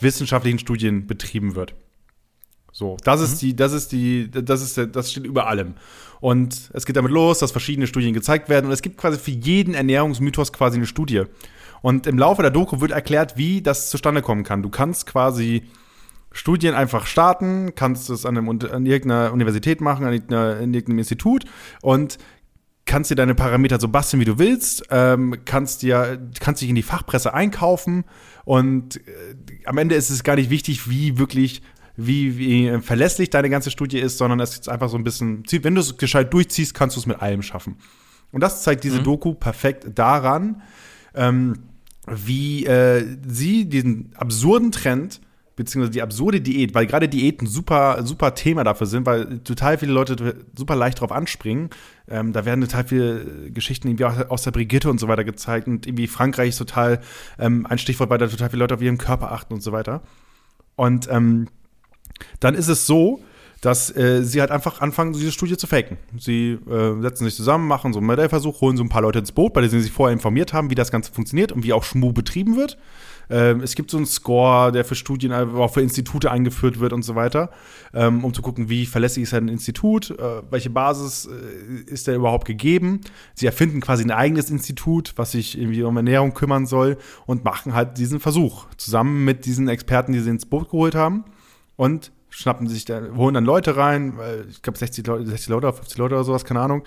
wissenschaftlichen 0.00 0.58
Studien 0.58 1.06
betrieben 1.06 1.54
wird. 1.54 1.74
So, 2.76 2.96
das 3.04 3.20
ist 3.20 3.40
die, 3.40 3.54
das 3.54 3.72
ist 3.72 3.92
die, 3.92 4.28
das 4.28 4.60
ist 4.60 4.96
das 4.96 5.12
steht 5.12 5.24
über 5.24 5.46
allem. 5.46 5.74
Und 6.20 6.70
es 6.72 6.84
geht 6.84 6.96
damit 6.96 7.12
los, 7.12 7.38
dass 7.38 7.52
verschiedene 7.52 7.86
Studien 7.86 8.14
gezeigt 8.14 8.48
werden 8.48 8.66
und 8.66 8.72
es 8.72 8.82
gibt 8.82 8.96
quasi 8.96 9.16
für 9.16 9.30
jeden 9.30 9.74
Ernährungsmythos 9.74 10.52
quasi 10.52 10.78
eine 10.78 10.86
Studie. 10.86 11.22
Und 11.82 12.08
im 12.08 12.18
Laufe 12.18 12.42
der 12.42 12.50
Doku 12.50 12.80
wird 12.80 12.90
erklärt, 12.90 13.36
wie 13.36 13.62
das 13.62 13.90
zustande 13.90 14.22
kommen 14.22 14.42
kann. 14.42 14.64
Du 14.64 14.70
kannst 14.70 15.06
quasi 15.06 15.62
Studien 16.32 16.74
einfach 16.74 17.06
starten, 17.06 17.76
kannst 17.76 18.10
es 18.10 18.26
an, 18.26 18.36
einem, 18.36 18.48
an 18.48 18.86
irgendeiner 18.86 19.32
Universität 19.32 19.80
machen, 19.80 20.04
an 20.04 20.12
irgendeiner, 20.12 20.58
in 20.58 20.74
irgendeinem 20.74 20.98
Institut 20.98 21.44
und 21.80 22.18
kannst 22.86 23.08
dir 23.08 23.14
deine 23.14 23.36
Parameter 23.36 23.78
so 23.78 23.86
basteln, 23.86 24.18
wie 24.18 24.24
du 24.24 24.40
willst, 24.40 24.84
ähm, 24.90 25.36
kannst 25.44 25.82
dir, 25.82 26.20
kannst 26.40 26.60
dich 26.60 26.68
in 26.68 26.74
die 26.74 26.82
Fachpresse 26.82 27.32
einkaufen 27.32 28.04
und 28.44 28.96
äh, 28.96 29.00
am 29.64 29.78
Ende 29.78 29.94
ist 29.94 30.10
es 30.10 30.24
gar 30.24 30.34
nicht 30.34 30.50
wichtig, 30.50 30.90
wie 30.90 31.18
wirklich 31.18 31.62
wie, 31.96 32.38
wie 32.38 32.80
verlässlich 32.80 33.30
deine 33.30 33.50
ganze 33.50 33.70
Studie 33.70 33.98
ist, 33.98 34.18
sondern 34.18 34.40
es 34.40 34.54
ist 34.54 34.68
einfach 34.68 34.88
so 34.88 34.96
ein 34.96 35.04
bisschen, 35.04 35.44
wenn 35.50 35.74
du 35.74 35.80
es 35.80 35.96
gescheit 35.96 36.32
durchziehst, 36.32 36.74
kannst 36.74 36.96
du 36.96 37.00
es 37.00 37.06
mit 37.06 37.20
allem 37.22 37.42
schaffen. 37.42 37.76
Und 38.32 38.40
das 38.40 38.62
zeigt 38.62 38.82
diese 38.82 39.00
Doku 39.00 39.34
perfekt 39.34 39.86
daran, 39.94 40.62
ähm, 41.14 41.54
wie 42.06 42.66
äh, 42.66 43.06
sie 43.26 43.68
diesen 43.68 44.12
absurden 44.16 44.72
Trend 44.72 45.20
beziehungsweise 45.56 45.92
die 45.92 46.02
absurde 46.02 46.40
Diät, 46.40 46.74
weil 46.74 46.86
gerade 46.86 47.08
Diäten 47.08 47.46
super, 47.46 48.04
super 48.04 48.34
Thema 48.34 48.64
dafür 48.64 48.86
sind, 48.86 49.06
weil 49.06 49.38
total 49.40 49.78
viele 49.78 49.92
Leute 49.92 50.36
super 50.56 50.74
leicht 50.74 51.00
drauf 51.00 51.12
anspringen. 51.12 51.70
Ähm, 52.08 52.32
da 52.32 52.44
werden 52.44 52.60
total 52.62 52.84
viele 52.84 53.50
Geschichten 53.50 53.88
irgendwie 53.88 54.04
aus 54.04 54.42
der 54.42 54.50
Brigitte 54.50 54.90
und 54.90 54.98
so 54.98 55.08
weiter 55.08 55.24
gezeigt 55.24 55.68
und 55.68 55.86
irgendwie 55.86 56.08
Frankreich 56.08 56.50
ist 56.50 56.58
total 56.58 57.00
ähm, 57.38 57.66
ein 57.66 57.78
Stichwort, 57.78 58.10
weil 58.10 58.18
da 58.18 58.26
total 58.26 58.50
viele 58.50 58.60
Leute 58.60 58.74
auf 58.74 58.82
ihren 58.82 58.98
Körper 58.98 59.32
achten 59.32 59.54
und 59.54 59.62
so 59.62 59.70
weiter. 59.70 60.02
Und 60.76 61.08
ähm, 61.10 61.46
dann 62.40 62.54
ist 62.54 62.68
es 62.68 62.86
so, 62.86 63.20
dass 63.64 63.94
äh, 63.96 64.22
sie 64.22 64.40
halt 64.40 64.50
einfach 64.50 64.80
anfangen, 64.82 65.14
diese 65.14 65.32
Studie 65.32 65.56
zu 65.56 65.66
faken. 65.66 65.96
Sie 66.18 66.58
äh, 66.68 67.00
setzen 67.00 67.24
sich 67.24 67.34
zusammen, 67.34 67.66
machen 67.66 67.94
so 67.94 67.98
einen 67.98 68.06
Modellversuch, 68.06 68.60
holen 68.60 68.76
so 68.76 68.84
ein 68.84 68.90
paar 68.90 69.00
Leute 69.00 69.20
ins 69.20 69.32
Boot, 69.32 69.54
bei 69.54 69.62
denen 69.62 69.70
sie 69.70 69.80
sich 69.80 69.92
vorher 69.92 70.12
informiert 70.12 70.52
haben, 70.52 70.68
wie 70.68 70.74
das 70.74 70.90
Ganze 70.90 71.12
funktioniert 71.12 71.50
und 71.50 71.64
wie 71.64 71.72
auch 71.72 71.82
Schmu 71.82 72.12
betrieben 72.12 72.56
wird. 72.56 72.76
Ähm, 73.30 73.62
es 73.62 73.74
gibt 73.74 73.90
so 73.90 73.96
einen 73.96 74.04
Score, 74.04 74.70
der 74.70 74.84
für 74.84 74.94
Studien, 74.94 75.32
auch 75.32 75.72
für 75.72 75.80
Institute 75.80 76.30
eingeführt 76.30 76.78
wird 76.78 76.92
und 76.92 77.04
so 77.04 77.14
weiter, 77.14 77.50
ähm, 77.94 78.22
um 78.22 78.34
zu 78.34 78.42
gucken, 78.42 78.68
wie 78.68 78.84
verlässlich 78.84 79.22
ist 79.22 79.32
ein 79.32 79.48
Institut, 79.48 80.10
äh, 80.10 80.42
welche 80.50 80.68
Basis 80.68 81.26
äh, 81.26 81.90
ist 81.90 82.06
da 82.06 82.12
überhaupt 82.12 82.46
gegeben. 82.46 83.00
Sie 83.32 83.46
erfinden 83.46 83.80
quasi 83.80 84.04
ein 84.04 84.10
eigenes 84.10 84.50
Institut, 84.50 85.14
was 85.16 85.32
sich 85.32 85.58
irgendwie 85.58 85.82
um 85.84 85.96
Ernährung 85.96 86.34
kümmern 86.34 86.66
soll 86.66 86.98
und 87.24 87.44
machen 87.44 87.72
halt 87.72 87.96
diesen 87.96 88.20
Versuch 88.20 88.66
zusammen 88.76 89.24
mit 89.24 89.46
diesen 89.46 89.68
Experten, 89.68 90.12
die 90.12 90.20
sie 90.20 90.28
ins 90.28 90.44
Boot 90.44 90.70
geholt 90.70 90.94
haben 90.94 91.24
und 91.76 92.12
schnappen 92.30 92.66
sich 92.66 92.84
da, 92.84 93.00
holen 93.16 93.34
dann 93.34 93.44
Leute 93.44 93.76
rein, 93.76 94.14
ich 94.50 94.60
glaube 94.60 94.76
60 94.78 95.06
Leute, 95.06 95.26
60 95.26 95.48
Leute, 95.50 95.72
50 95.72 95.98
Leute 95.98 96.14
oder 96.16 96.24
sowas, 96.24 96.44
keine 96.44 96.60
Ahnung, 96.60 96.82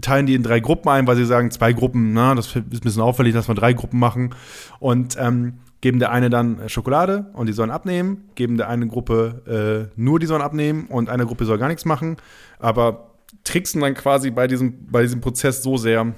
teilen 0.00 0.24
die 0.24 0.34
in 0.34 0.42
drei 0.42 0.60
Gruppen 0.60 0.88
ein, 0.88 1.06
weil 1.06 1.16
sie 1.16 1.26
sagen, 1.26 1.50
zwei 1.50 1.74
Gruppen, 1.74 2.14
na, 2.14 2.34
das 2.34 2.46
ist 2.46 2.56
ein 2.56 2.68
bisschen 2.70 3.02
auffällig, 3.02 3.34
dass 3.34 3.48
wir 3.48 3.54
drei 3.54 3.74
Gruppen 3.74 3.98
machen. 3.98 4.34
Und 4.80 5.16
ähm, 5.18 5.58
geben 5.80 5.98
der 5.98 6.10
eine 6.10 6.30
dann 6.30 6.68
Schokolade 6.68 7.26
und 7.34 7.46
die 7.46 7.52
sollen 7.52 7.70
abnehmen, 7.70 8.28
geben 8.34 8.56
der 8.56 8.68
eine 8.68 8.86
Gruppe 8.86 9.90
äh, 9.94 10.00
nur 10.00 10.18
die 10.18 10.26
sollen 10.26 10.42
abnehmen 10.42 10.86
und 10.86 11.08
eine 11.08 11.26
Gruppe 11.26 11.44
soll 11.44 11.58
gar 11.58 11.68
nichts 11.68 11.84
machen, 11.84 12.16
aber 12.58 13.10
tricksen 13.44 13.80
dann 13.80 13.94
quasi 13.94 14.30
bei 14.30 14.46
diesem, 14.46 14.86
bei 14.90 15.02
diesem 15.02 15.20
Prozess 15.20 15.62
so 15.62 15.76
sehr, 15.76 16.14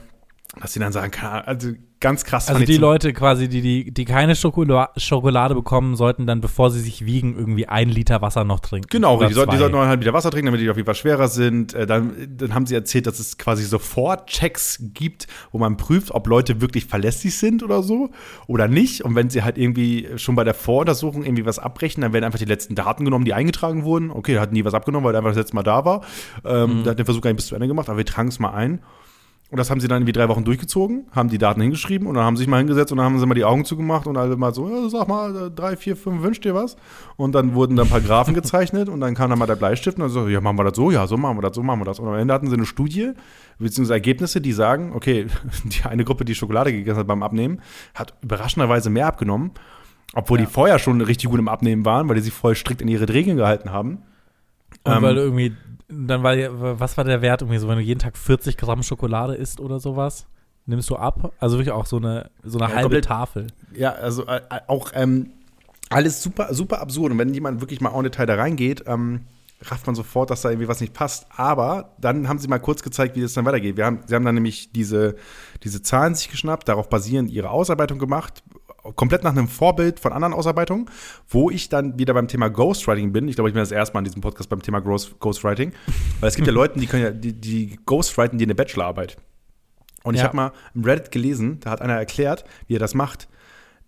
dass 0.59 0.73
sie 0.73 0.81
dann 0.81 0.93
sagen, 0.93 1.13
Ahnung, 1.21 1.45
also 1.47 1.71
ganz 2.01 2.25
krass. 2.25 2.49
Also 2.49 2.65
die 2.65 2.77
Leute 2.77 3.13
quasi, 3.13 3.49
die, 3.49 3.61
die, 3.61 3.93
die 3.93 4.05
keine 4.05 4.35
Schokola 4.35 4.91
Schokolade 4.97 5.55
bekommen, 5.55 5.97
sollten 5.97 6.27
dann, 6.27 6.41
bevor 6.41 6.71
sie 6.71 6.81
sich 6.81 7.05
wiegen, 7.05 7.37
irgendwie 7.37 7.69
ein 7.69 7.89
Liter 7.89 8.23
Wasser 8.23 8.45
noch 8.45 8.61
trinken. 8.61 8.89
Genau, 8.91 9.23
die, 9.23 9.33
sollten, 9.33 9.53
die 9.53 9.59
sollten 9.59 9.77
noch 9.77 9.85
halt 9.85 10.01
wieder 10.01 10.13
Wasser 10.13 10.31
trinken, 10.31 10.47
damit 10.47 10.61
die 10.61 10.71
auf 10.71 10.77
jeden 10.77 10.87
Fall 10.87 10.95
schwerer 10.95 11.29
sind. 11.29 11.75
Äh, 11.75 11.87
dann, 11.87 12.15
dann 12.37 12.55
haben 12.55 12.67
sie 12.67 12.75
erzählt, 12.75 13.07
dass 13.07 13.21
es 13.21 13.39
quasi 13.39 13.65
Sofort-Checks 13.65 14.79
gibt, 14.95 15.27
wo 15.53 15.59
man 15.59 15.77
prüft, 15.77 16.11
ob 16.11 16.27
Leute 16.27 16.61
wirklich 16.61 16.87
verlässlich 16.87 17.37
sind 17.37 17.63
oder 17.63 17.83
so 17.83 18.11
oder 18.47 18.67
nicht. 18.67 19.05
Und 19.05 19.15
wenn 19.15 19.31
sie 19.31 19.43
halt 19.43 19.59
irgendwie 19.59 20.09
schon 20.17 20.35
bei 20.35 20.45
der 20.45 20.55
Voruntersuchung 20.55 21.23
irgendwie 21.23 21.45
was 21.45 21.59
abbrechen, 21.59 22.01
dann 22.01 22.13
werden 22.13 22.25
einfach 22.25 22.39
die 22.39 22.45
letzten 22.47 22.75
Daten 22.75 23.05
genommen, 23.05 23.25
die 23.25 23.35
eingetragen 23.35 23.85
wurden. 23.85 24.11
Okay, 24.11 24.35
er 24.35 24.41
hat 24.41 24.53
nie 24.53 24.65
was 24.65 24.75
abgenommen, 24.75 25.05
weil 25.05 25.15
er 25.15 25.19
einfach 25.19 25.31
das 25.31 25.39
letzte 25.39 25.55
Mal 25.55 25.63
da 25.63 25.85
war. 25.85 26.01
Ähm, 26.45 26.83
Der 26.83 26.93
hat 26.93 26.99
den 26.99 27.05
Versuch 27.05 27.21
gar 27.21 27.31
nicht 27.31 27.37
bis 27.37 27.47
zu 27.47 27.55
Ende 27.55 27.69
gemacht, 27.69 27.89
aber 27.89 27.99
wir 27.99 28.07
tragen 28.07 28.29
es 28.29 28.39
mal 28.39 28.51
ein. 28.53 28.81
Und 29.51 29.57
das 29.57 29.69
haben 29.69 29.81
sie 29.81 29.89
dann 29.89 30.03
irgendwie 30.03 30.13
drei 30.13 30.29
Wochen 30.29 30.45
durchgezogen, 30.45 31.07
haben 31.11 31.29
die 31.29 31.39
Daten 31.39 31.61
hingeschrieben 31.61 32.07
und 32.07 32.15
dann 32.15 32.23
haben 32.25 32.37
sie 32.37 32.43
sich 32.43 32.49
mal 32.49 32.59
hingesetzt 32.59 32.93
und 32.93 32.99
dann 32.99 33.07
haben 33.07 33.19
sie 33.19 33.27
mal 33.27 33.35
die 33.35 33.45
Augen 33.45 33.65
zugemacht 33.65 34.07
und 34.07 34.17
alle 34.17 34.37
mal 34.37 34.55
so, 34.55 34.69
ja, 34.69 34.89
sag 34.89 35.09
mal, 35.09 35.47
äh, 35.47 35.51
drei, 35.51 35.77
vier, 35.77 35.97
fünf, 35.97 36.23
wünscht 36.23 36.45
dir 36.45 36.55
was? 36.55 36.77
Und 37.17 37.35
dann 37.35 37.53
wurden 37.55 37.75
dann 37.75 37.87
ein 37.87 37.91
paar 37.91 38.01
Graphen 38.01 38.33
gezeichnet 38.41 38.89
und 38.89 39.01
dann 39.01 39.15
kam 39.17 39.29
dann 39.29 39.41
mal 39.41 39.47
der 39.47 39.57
Bleistift 39.57 39.97
und 39.97 40.03
dann 40.03 40.11
so, 40.11 40.29
ja, 40.29 40.41
machen 40.41 40.57
wir 40.57 40.65
das 40.65 40.77
so, 40.77 40.93
ja, 40.93 41.05
so 41.09 41.17
machen 41.17 41.37
wir 41.37 41.43
das, 41.43 41.57
so 41.57 41.65
machen 41.65 41.81
wir 41.81 41.85
das. 41.85 41.99
Und 41.99 42.07
am 42.07 42.15
Ende 42.15 42.33
hatten 42.33 42.47
sie 42.47 42.55
eine 42.55 42.65
Studie, 42.65 43.11
beziehungsweise 43.59 43.95
Ergebnisse, 43.95 44.41
die 44.41 44.53
sagen, 44.53 44.93
okay, 44.95 45.27
die 45.65 45.85
eine 45.85 46.05
Gruppe, 46.05 46.25
die 46.25 46.37
Schokolade 46.37 46.71
gegessen 46.71 47.01
hat 47.01 47.09
beim 47.09 47.25
Abnehmen, 47.25 47.61
hat 47.93 48.15
überraschenderweise 48.23 48.89
mehr 48.89 49.09
abgenommen, 49.09 49.51
obwohl 50.15 50.39
die 50.39 50.47
vorher 50.47 50.79
schon 50.79 51.01
richtig 51.01 51.29
gut 51.29 51.41
im 51.41 51.49
Abnehmen 51.49 51.85
waren, 51.85 52.09
weil 52.09 52.15
die 52.15 52.23
sich 52.23 52.33
voll 52.33 52.55
strikt 52.55 52.83
in 52.83 52.89
ihre 52.89 53.09
Regeln 53.09 53.37
gehalten 53.37 53.73
haben. 53.73 54.03
Und 54.85 54.93
Ähm, 54.93 55.03
weil 55.03 55.17
irgendwie, 55.17 55.57
dann 55.91 56.23
war, 56.23 56.35
ja- 56.35 56.51
was 56.53 56.97
war 56.97 57.05
der 57.05 57.23
Wert 57.23 57.43
irgendwie 57.43 57.59
so, 57.59 57.69
wenn 57.69 57.77
du 57.77 57.83
jeden 57.83 58.01
Tag 58.01 58.17
40 58.17 58.57
Gramm 58.57 58.83
Schokolade 58.83 59.35
isst 59.35 59.61
oder 59.61 59.81
sowas? 59.81 60.27
Nimmst 60.67 60.89
du 60.91 60.97
ab? 60.97 61.33
Also 61.41 61.57
wirklich 61.57 61.73
auch 61.73 61.87
so 61.87 61.97
eine, 61.97 62.31
so 62.45 62.59
eine 62.59 62.69
Ja, 62.69 62.77
halbe 62.77 62.83
komplett. 62.83 63.05
Tafel. 63.07 63.47
Ja, 63.75 63.93
also 63.93 64.27
äh, 64.27 64.41
auch 64.69 64.91
ähm, 64.95 65.31
alles 65.89 66.23
super, 66.23 66.55
super 66.55 66.81
absurd. 66.81 67.13
Und 67.13 67.19
wenn 67.19 67.35
jemand 67.35 67.61
wirklich 67.61 67.81
mal 67.81 67.93
en 67.97 68.05
Detail 68.05 68.27
da 68.27 68.37
reingeht, 68.37 68.85
ähm, 68.87 69.23
rafft 69.63 69.87
man 69.87 69.95
sofort, 69.97 70.31
dass 70.31 70.43
da 70.43 70.51
irgendwie 70.51 70.69
was 70.69 70.81
nicht 70.81 70.95
passt. 70.95 71.27
Aber 71.37 71.97
dann 72.01 72.29
haben 72.29 72.39
sie 72.39 72.47
mal 72.49 72.61
kurz 72.61 72.83
gezeigt, 72.83 73.17
wie 73.17 73.21
das 73.23 73.33
dann 73.35 73.45
weitergeht. 73.45 73.77
Wir 73.77 73.85
haben, 73.87 74.01
sie 74.07 74.15
haben 74.15 74.25
dann 74.25 74.35
nämlich 74.37 74.71
diese, 74.73 75.17
diese 75.65 75.83
Zahlen 75.83 76.15
sich 76.15 76.31
geschnappt, 76.31 76.69
darauf 76.69 76.89
basierend 76.89 77.31
ihre 77.31 77.51
Ausarbeitung 77.51 77.99
gemacht, 77.99 78.43
komplett 78.97 79.25
nach 79.25 79.31
einem 79.33 79.49
Vorbild 79.49 80.01
von 80.01 80.13
anderen 80.13 80.33
Ausarbeitungen, 80.35 80.87
wo 81.29 81.51
ich 81.51 81.69
dann 81.69 81.99
wieder 81.99 82.15
beim 82.15 82.29
Thema 82.29 82.49
Ghostwriting 82.49 83.13
bin. 83.13 83.29
Ich 83.29 83.35
glaube, 83.37 83.49
ich 83.51 83.55
bin 83.55 83.61
das 83.63 83.73
erste 83.73 83.95
Mal 83.95 84.01
in 84.01 84.05
diesem 84.05 84.21
Podcast 84.23 84.49
beim 84.49 84.63
Thema 84.63 84.81
Ghost, 84.81 85.19
Ghostwriting. 85.21 85.73
Weil 86.21 86.29
es 86.29 86.37
gibt 86.37 86.47
ja 86.47 86.53
Leute, 86.55 86.79
die 86.79 86.87
können 86.87 87.03
ja, 87.03 87.11
die, 87.11 87.33
die 87.33 87.79
Ghostwriten 87.87 88.39
die 88.39 88.45
eine 88.45 88.55
Bachelorarbeit. 88.55 89.17
Und 90.03 90.15
ich 90.15 90.21
Ja. 90.21 90.27
habe 90.29 90.37
mal 90.37 90.53
im 90.75 90.85
Reddit 90.85 91.11
gelesen, 91.11 91.61
da 91.61 91.71
hat 91.71 91.83
einer 91.83 91.95
erklärt, 91.95 92.45
wie 92.67 92.77
er 92.77 92.81
das 92.81 92.95
macht. 92.95 93.29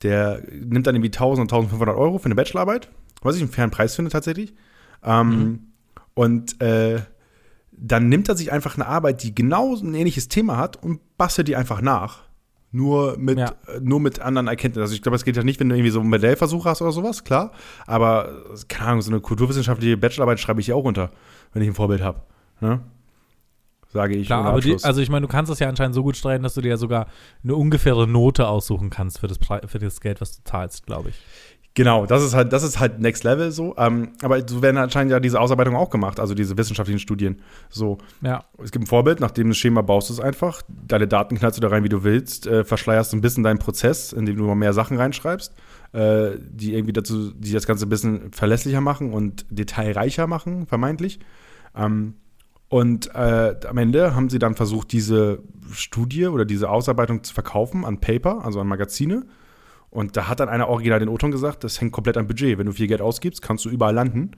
Der 0.02 0.42
nimmt 0.50 0.86
dann 0.86 0.94
irgendwie 0.94 1.08
1000 1.10 1.42
und 1.42 1.52
1500 1.52 1.96
Euro 1.96 2.18
für 2.18 2.26
eine 2.26 2.34
Bachelorarbeit, 2.34 2.90
was 3.22 3.36
ich 3.36 3.42
einen 3.42 3.50
fairen 3.50 3.70
Preis 3.70 3.94
finde 3.96 4.10
tatsächlich. 4.10 4.54
Ähm, 5.04 5.68
Und 6.14 6.60
äh, 6.60 7.00
dann 7.72 8.08
nimmt 8.08 8.28
er 8.28 8.36
sich 8.36 8.52
einfach 8.52 8.76
eine 8.76 8.86
Arbeit, 8.86 9.22
die 9.22 9.34
genau 9.34 9.74
ein 9.74 9.94
ähnliches 9.94 10.28
Thema 10.28 10.56
hat 10.58 10.76
und 10.82 11.00
bastelt 11.16 11.48
die 11.48 11.56
einfach 11.56 11.80
nach. 11.80 12.24
Nur 12.74 13.18
mit, 13.18 13.38
Ja. 13.38 13.52
äh, 13.68 13.80
nur 13.80 14.00
mit 14.00 14.20
anderen 14.20 14.48
Erkenntnissen. 14.48 14.82
Also 14.82 14.94
ich 14.94 15.02
glaube, 15.02 15.16
es 15.16 15.24
geht 15.24 15.36
ja 15.36 15.42
nicht, 15.44 15.60
wenn 15.60 15.68
du 15.68 15.74
irgendwie 15.74 15.90
so 15.90 16.00
einen 16.00 16.08
Modellversuch 16.08 16.64
hast 16.64 16.80
oder 16.80 16.90
sowas, 16.92 17.22
klar. 17.22 17.52
Aber, 17.86 18.42
keine 18.68 18.88
Ahnung, 18.88 19.02
so 19.02 19.10
eine 19.10 19.20
kulturwissenschaftliche 19.20 19.96
Bachelorarbeit 19.98 20.40
schreibe 20.40 20.60
ich 20.60 20.68
ja 20.68 20.74
auch 20.74 20.84
runter, 20.84 21.10
wenn 21.52 21.60
ich 21.62 21.68
ein 21.68 21.74
Vorbild 21.74 22.00
habe. 22.02 22.22
Ne? 22.60 22.80
Sage 23.92 24.16
ich. 24.16 24.26
Klar, 24.26 24.46
aber 24.46 24.62
die, 24.62 24.74
also 24.82 25.02
ich 25.02 25.10
meine, 25.10 25.26
du 25.26 25.30
kannst 25.30 25.50
das 25.50 25.58
ja 25.58 25.68
anscheinend 25.68 25.94
so 25.94 26.02
gut 26.02 26.16
streiten, 26.16 26.42
dass 26.42 26.54
du 26.54 26.62
dir 26.62 26.70
ja 26.70 26.76
sogar 26.78 27.08
eine 27.44 27.54
ungefähre 27.56 28.08
Note 28.08 28.48
aussuchen 28.48 28.88
kannst 28.88 29.18
für 29.18 29.26
das, 29.28 29.38
Pre- 29.38 29.68
für 29.68 29.78
das 29.78 30.00
Geld, 30.00 30.22
was 30.22 30.38
du 30.38 30.42
zahlst, 30.44 30.86
glaube 30.86 31.10
ich. 31.10 31.16
Genau, 31.74 32.04
das 32.04 32.22
ist 32.22 32.34
halt, 32.34 32.52
das 32.52 32.62
ist 32.62 32.78
halt 32.78 33.00
Next 33.00 33.24
Level 33.24 33.50
so. 33.50 33.74
Ähm, 33.78 34.10
aber 34.22 34.46
so 34.46 34.60
werden 34.60 34.76
anscheinend 34.76 35.10
ja 35.10 35.20
diese 35.20 35.40
Ausarbeitungen 35.40 35.78
auch 35.80 35.88
gemacht, 35.88 36.20
also 36.20 36.34
diese 36.34 36.58
wissenschaftlichen 36.58 36.98
Studien. 36.98 37.40
So, 37.70 37.96
Ja. 38.20 38.44
es 38.62 38.72
gibt 38.72 38.84
ein 38.84 38.86
Vorbild, 38.86 39.20
nach 39.20 39.30
dem 39.30 39.54
Schema 39.54 39.80
baust 39.80 40.10
du 40.10 40.12
es 40.14 40.20
einfach. 40.20 40.60
Deine 40.68 41.08
Daten 41.08 41.36
knallst 41.38 41.56
du 41.56 41.62
da 41.62 41.68
rein, 41.68 41.82
wie 41.82 41.88
du 41.88 42.04
willst, 42.04 42.46
äh, 42.46 42.64
verschleierst 42.64 43.14
ein 43.14 43.22
bisschen 43.22 43.42
deinen 43.42 43.58
Prozess, 43.58 44.12
indem 44.12 44.36
du 44.36 44.44
mal 44.44 44.54
mehr 44.54 44.74
Sachen 44.74 44.98
reinschreibst, 44.98 45.54
äh, 45.92 46.32
die 46.50 46.74
irgendwie 46.74 46.92
dazu, 46.92 47.32
die 47.32 47.52
das 47.52 47.66
Ganze 47.66 47.86
ein 47.86 47.90
bisschen 47.90 48.32
verlässlicher 48.32 48.82
machen 48.82 49.14
und 49.14 49.46
detailreicher 49.48 50.26
machen, 50.26 50.66
vermeintlich. 50.66 51.20
Ähm, 51.74 52.14
und 52.68 53.14
äh, 53.14 53.54
am 53.66 53.78
Ende 53.78 54.14
haben 54.14 54.28
sie 54.28 54.38
dann 54.38 54.54
versucht, 54.54 54.92
diese 54.92 55.38
Studie 55.72 56.26
oder 56.26 56.44
diese 56.44 56.68
Ausarbeitung 56.68 57.22
zu 57.22 57.32
verkaufen 57.32 57.84
an 57.86 58.00
Paper, 58.00 58.44
also 58.44 58.60
an 58.60 58.66
Magazine. 58.66 59.24
Und 59.92 60.16
da 60.16 60.26
hat 60.26 60.40
dann 60.40 60.48
einer 60.48 60.68
original 60.68 60.98
den 60.98 61.08
O-Ton 61.08 61.30
gesagt, 61.30 61.62
das 61.64 61.80
hängt 61.80 61.92
komplett 61.92 62.16
am 62.16 62.26
Budget. 62.26 62.58
Wenn 62.58 62.66
du 62.66 62.72
viel 62.72 62.86
Geld 62.88 63.00
ausgibst, 63.02 63.42
kannst 63.42 63.64
du 63.64 63.68
überall 63.68 63.94
landen. 63.94 64.32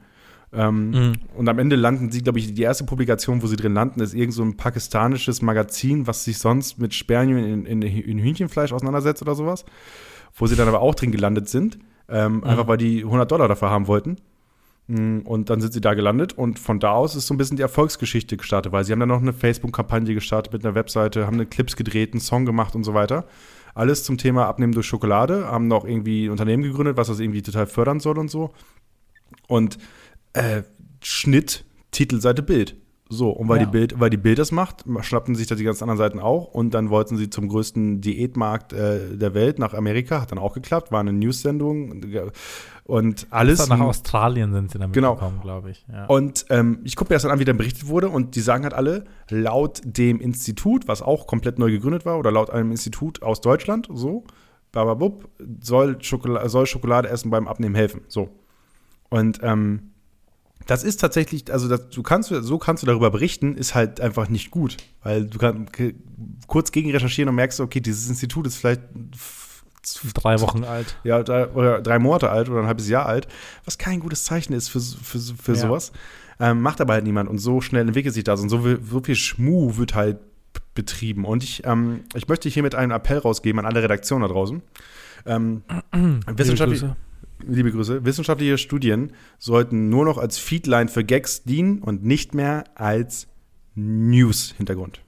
Ähm, 0.53 0.91
Mhm. 0.91 1.13
Und 1.37 1.49
am 1.49 1.59
Ende 1.59 1.77
landen 1.77 2.11
sie, 2.11 2.23
glaube 2.23 2.39
ich, 2.41 2.53
die 2.53 2.63
erste 2.63 2.85
Publikation, 2.85 3.41
wo 3.43 3.47
sie 3.47 3.57
drin 3.57 3.73
landen, 3.73 4.01
ist 4.01 4.15
irgend 4.15 4.35
so 4.35 4.43
ein 4.43 4.57
pakistanisches 4.57 5.43
Magazin, 5.43 6.07
was 6.07 6.25
sich 6.25 6.39
sonst 6.39 6.79
mit 6.79 6.93
Spermien 6.93 7.39
in, 7.39 7.67
in, 7.67 7.83
in 7.83 8.19
Hühnchenfleisch 8.19 8.73
auseinandersetzt 8.73 9.23
oder 9.23 9.35
sowas. 9.35 9.65
Wo 10.35 10.47
sie 10.47 10.57
dann 10.57 10.69
aber 10.69 10.81
auch 10.81 10.95
drin 10.97 11.13
gelandet 11.13 11.49
sind. 11.49 11.79
Ähm, 12.09 12.45
Einfach 12.45 12.67
weil 12.67 12.77
die 12.77 13.05
100 13.05 13.31
Dollar 13.31 13.49
dafür 13.49 13.71
haben 13.71 13.87
wollten. 13.87 14.17
Mm, 14.89 15.21
Und 15.21 15.49
dann 15.51 15.61
sind 15.61 15.73
sie 15.73 15.81
da 15.81 15.95
gelandet 15.95 16.35
und 16.35 16.59
von 16.59 16.79
da 16.81 16.91
aus 16.91 17.17
ist 17.17 17.27
so 17.27 17.33
ein 17.35 17.39
bisschen 17.39 17.57
die 17.57 17.63
Erfolgsgeschichte 17.63 18.37
gestartet, 18.37 18.73
weil 18.73 18.85
sie 18.85 18.93
haben 18.93 19.01
dann 19.01 19.09
noch 19.09 19.23
eine 19.23 19.33
Facebook-Kampagne 19.33 20.13
gestartet 20.15 20.53
mit 20.53 20.65
einer 20.65 20.75
Webseite, 20.75 21.27
haben 21.27 21.35
eine 21.35 21.47
Clips 21.47 21.77
gedreht, 21.77 22.13
einen 22.13 22.21
Song 22.21 22.45
gemacht 22.45 22.75
und 22.75 22.85
so 22.85 22.93
weiter. 22.93 23.25
Alles 23.75 24.05
zum 24.05 24.19
Thema 24.19 24.47
Abnehmen 24.47 24.73
durch 24.73 24.87
Schokolade, 24.87 25.47
haben 25.47 25.67
noch 25.67 25.85
irgendwie 25.85 26.27
ein 26.27 26.31
Unternehmen 26.31 26.63
gegründet, 26.63 26.97
was 26.97 27.09
das 27.09 27.21
irgendwie 27.21 27.43
total 27.43 27.67
fördern 27.67 28.01
soll 28.01 28.19
und 28.19 28.29
so. 28.29 28.53
Und 29.49 29.79
äh, 30.33 30.63
Schnitt, 31.03 31.65
Titelseite, 31.91 32.43
Bild. 32.43 32.77
So, 33.11 33.31
und 33.31 33.49
weil, 33.49 33.61
Ja. 33.61 33.67
die 33.67 33.71
Bild, 33.71 34.01
weil 34.01 34.09
die 34.09 34.17
Bild 34.17 34.39
das 34.39 34.51
macht, 34.51 34.85
schnappten 35.03 35.35
sich 35.35 35.47
da 35.47 35.55
die 35.55 35.63
ganzen 35.65 35.85
anderen 35.85 35.99
Seiten 35.99 36.19
auch 36.21 36.47
und 36.47 36.73
dann 36.73 36.89
wollten 36.89 37.17
sie 37.19 37.29
zum 37.29 37.49
größten 37.49 38.01
Diätmarkt 38.01 38.73
äh, 38.73 39.17
der 39.17 39.35
Welt 39.35 39.59
nach 39.59 39.75
Amerika, 39.75 40.23
hat 40.23 40.33
dann 40.33 40.39
auch 40.39 40.55
geklappt, 40.55 40.91
war 40.91 41.01
eine 41.01 41.13
News-Sendung 41.13 42.03
und 42.85 43.27
alles. 43.31 43.59
Bis 43.61 43.69
nach 43.69 43.81
Australien 43.81 44.53
sind 44.53 44.71
sie 44.71 44.79
damit 44.79 44.95
Genau. 44.95 45.15
gekommen, 45.15 45.41
glaube 45.43 45.71
ich. 45.71 45.85
Ja. 45.93 46.07
Und 46.07 46.47
ähm, 46.49 46.81
ich 46.85 46.97
gucke 46.97 47.13
mir 47.13 47.17
das 47.17 47.23
dann 47.25 47.33
an, 47.33 47.39
wie 47.39 47.45
dann 47.45 47.59
berichtet 47.59 47.89
wurde 47.89 48.09
und 48.09 48.37
die 48.37 48.41
sagen 48.41 48.65
halt 48.65 48.75
alle, 48.75 49.05
laut 49.29 49.83
dem 49.85 50.21
Institut, 50.21 50.89
was 50.89 51.03
auch 51.03 51.27
komplett 51.27 51.59
neu 51.59 51.71
gegründet 51.71 52.07
war, 52.07 52.19
oder 52.19 52.31
laut 52.33 52.49
einem 52.51 52.71
Institut 52.71 53.23
aus 53.23 53.43
Deutschland, 53.43 53.87
so, 53.93 54.25
bababub, 54.73 55.29
soll 55.61 56.03
Schokolade, 56.03 56.49
soll 56.49 56.67
Schokolade 56.67 57.09
essen 57.11 57.31
beim 57.31 57.49
Abnehmen 57.49 57.75
helfen. 57.75 58.01
So. 58.09 58.31
Und 59.11 59.41
ähm, 59.43 59.91
Das 60.67 60.83
ist 60.85 60.99
tatsächlich, 61.01 61.53
also 61.53 61.69
das, 61.69 61.89
du 61.91 62.03
kannst, 62.03 62.31
so 62.31 62.59
kannst 62.59 62.83
du 62.83 62.87
darüber 62.87 63.11
berichten, 63.11 63.55
ist 63.57 63.75
halt 63.75 64.01
einfach 64.01 64.29
nicht 64.29 64.51
gut. 64.51 64.77
Weil 65.03 65.27
du 65.27 65.39
kannst 65.39 65.73
kurz 66.47 66.73
gegen 66.73 66.91
recherchieren 66.91 67.29
und 67.29 67.35
merkst, 67.35 67.61
okay, 67.61 67.81
dieses 67.81 68.09
Institut 68.09 68.47
ist 68.47 68.57
vielleicht 68.57 68.83
Drei 70.15 70.41
Wochen 70.41 70.65
alt. 70.65 70.97
ja, 71.05 71.23
drei, 71.23 71.47
oder 71.49 71.83
drei 71.83 71.99
Monate 71.99 72.31
alt 72.31 72.49
oder 72.49 72.61
ein 72.61 72.67
halbes 72.67 72.89
Jahr 72.89 73.05
alt, 73.05 73.29
was 73.67 73.77
kein 73.77 74.01
gutes 74.01 74.25
Zeichen 74.25 74.55
ist 74.55 74.69
für, 74.69 74.81
für, 74.81 75.19
für 75.21 75.53
Ja. 75.53 75.59
sowas. 75.59 75.93
Ähm, 76.41 76.63
macht 76.63 76.81
aber 76.81 76.95
halt 76.95 77.05
niemand 77.05 77.29
und 77.29 77.37
so 77.37 77.61
schnell 77.61 77.87
entwickelt 77.87 78.15
sich 78.15 78.25
das 78.25 78.41
und 78.41 78.49
so, 78.49 78.61
viel- 78.63 78.81
so 78.83 79.01
viel 79.03 79.15
Schmu 79.15 79.77
wird 79.77 79.95
halt 79.95 80.17
betrieben. 80.75 81.27
Und 81.27 81.45
ich, 81.45 81.67
ähm, 81.67 82.01
ich 82.15 82.27
möchte 82.29 82.49
hier 82.49 82.63
mit 82.63 82.75
einem 82.75 82.93
Appell 82.93 83.19
rausgeben 83.19 83.59
an 83.59 83.67
alle 83.67 83.83
Redaktionen 83.83 84.27
da 84.27 84.33
draußen. 84.33 84.63
Ähm, 85.27 85.63
wissenschaftlich. 86.27 86.83
Liebe 87.49 87.71
Grüße, 87.73 88.05
wissenschaftliche 88.05 88.59
Studien 88.59 89.13
sollten 89.39 89.89
nur 89.89 90.05
noch 90.05 90.19
als 90.19 90.39
Feedline 90.39 90.89
für 90.89 91.05
Gags 91.05 91.45
dienen 91.45 91.81
und 91.81 92.05
nicht 92.05 92.35
mehr 92.35 92.65
als 92.75 93.29
News-Hintergrund. 93.75 95.01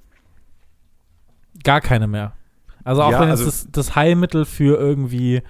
Gar 1.65 1.81
keine 1.81 2.07
mehr. 2.07 2.33
Also 2.85 3.03
auch 3.03 3.11
Ja, 3.13 3.21
wenn 3.21 3.29
jetzt 3.29 3.41
also- 3.41 3.51
das, 3.51 3.69
das 3.73 3.97
Heilmittel 3.97 4.45
für 4.45 4.79
irgendwie 4.79 5.43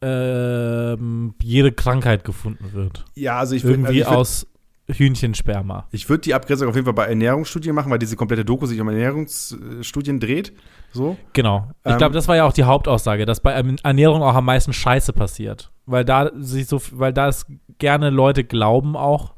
ähm, 0.00 1.34
jede 1.42 1.72
Krankheit 1.72 2.24
gefunden 2.24 2.72
wird. 2.72 3.04
Ja, 3.14 3.38
also 3.38 3.54
ich 3.54 3.64
würde 3.64 3.74
Irgendwie 3.80 4.04
also 4.04 4.10
ich 4.12 4.16
würd- 4.16 4.20
aus 4.20 4.46
Hühnchensperma. 4.90 5.86
Ich 5.90 6.08
würde 6.08 6.22
die 6.22 6.34
Abgrenzung 6.34 6.68
auf 6.68 6.74
jeden 6.74 6.84
Fall 6.86 6.94
bei 6.94 7.06
Ernährungsstudien 7.06 7.74
machen, 7.74 7.90
weil 7.90 7.98
diese 7.98 8.16
komplette 8.16 8.44
Doku 8.44 8.64
sich 8.66 8.80
um 8.80 8.88
Ernährungsstudien 8.88 10.18
dreht. 10.20 10.52
So. 10.92 11.18
Genau. 11.34 11.70
Ich 11.84 11.92
Ähm, 11.92 11.98
glaube, 11.98 12.14
das 12.14 12.26
war 12.28 12.36
ja 12.36 12.44
auch 12.44 12.52
die 12.52 12.64
Hauptaussage, 12.64 13.26
dass 13.26 13.40
bei 13.40 13.52
Ernährung 13.52 14.22
auch 14.22 14.34
am 14.34 14.46
meisten 14.46 14.72
Scheiße 14.72 15.12
passiert. 15.12 15.70
Weil 15.90 16.04
da 16.04 16.30
sich 16.38 16.66
so, 16.66 16.80
weil 16.92 17.12
da 17.12 17.28
es 17.28 17.46
gerne 17.78 18.10
Leute 18.10 18.44
glauben 18.44 18.96
auch, 18.96 19.34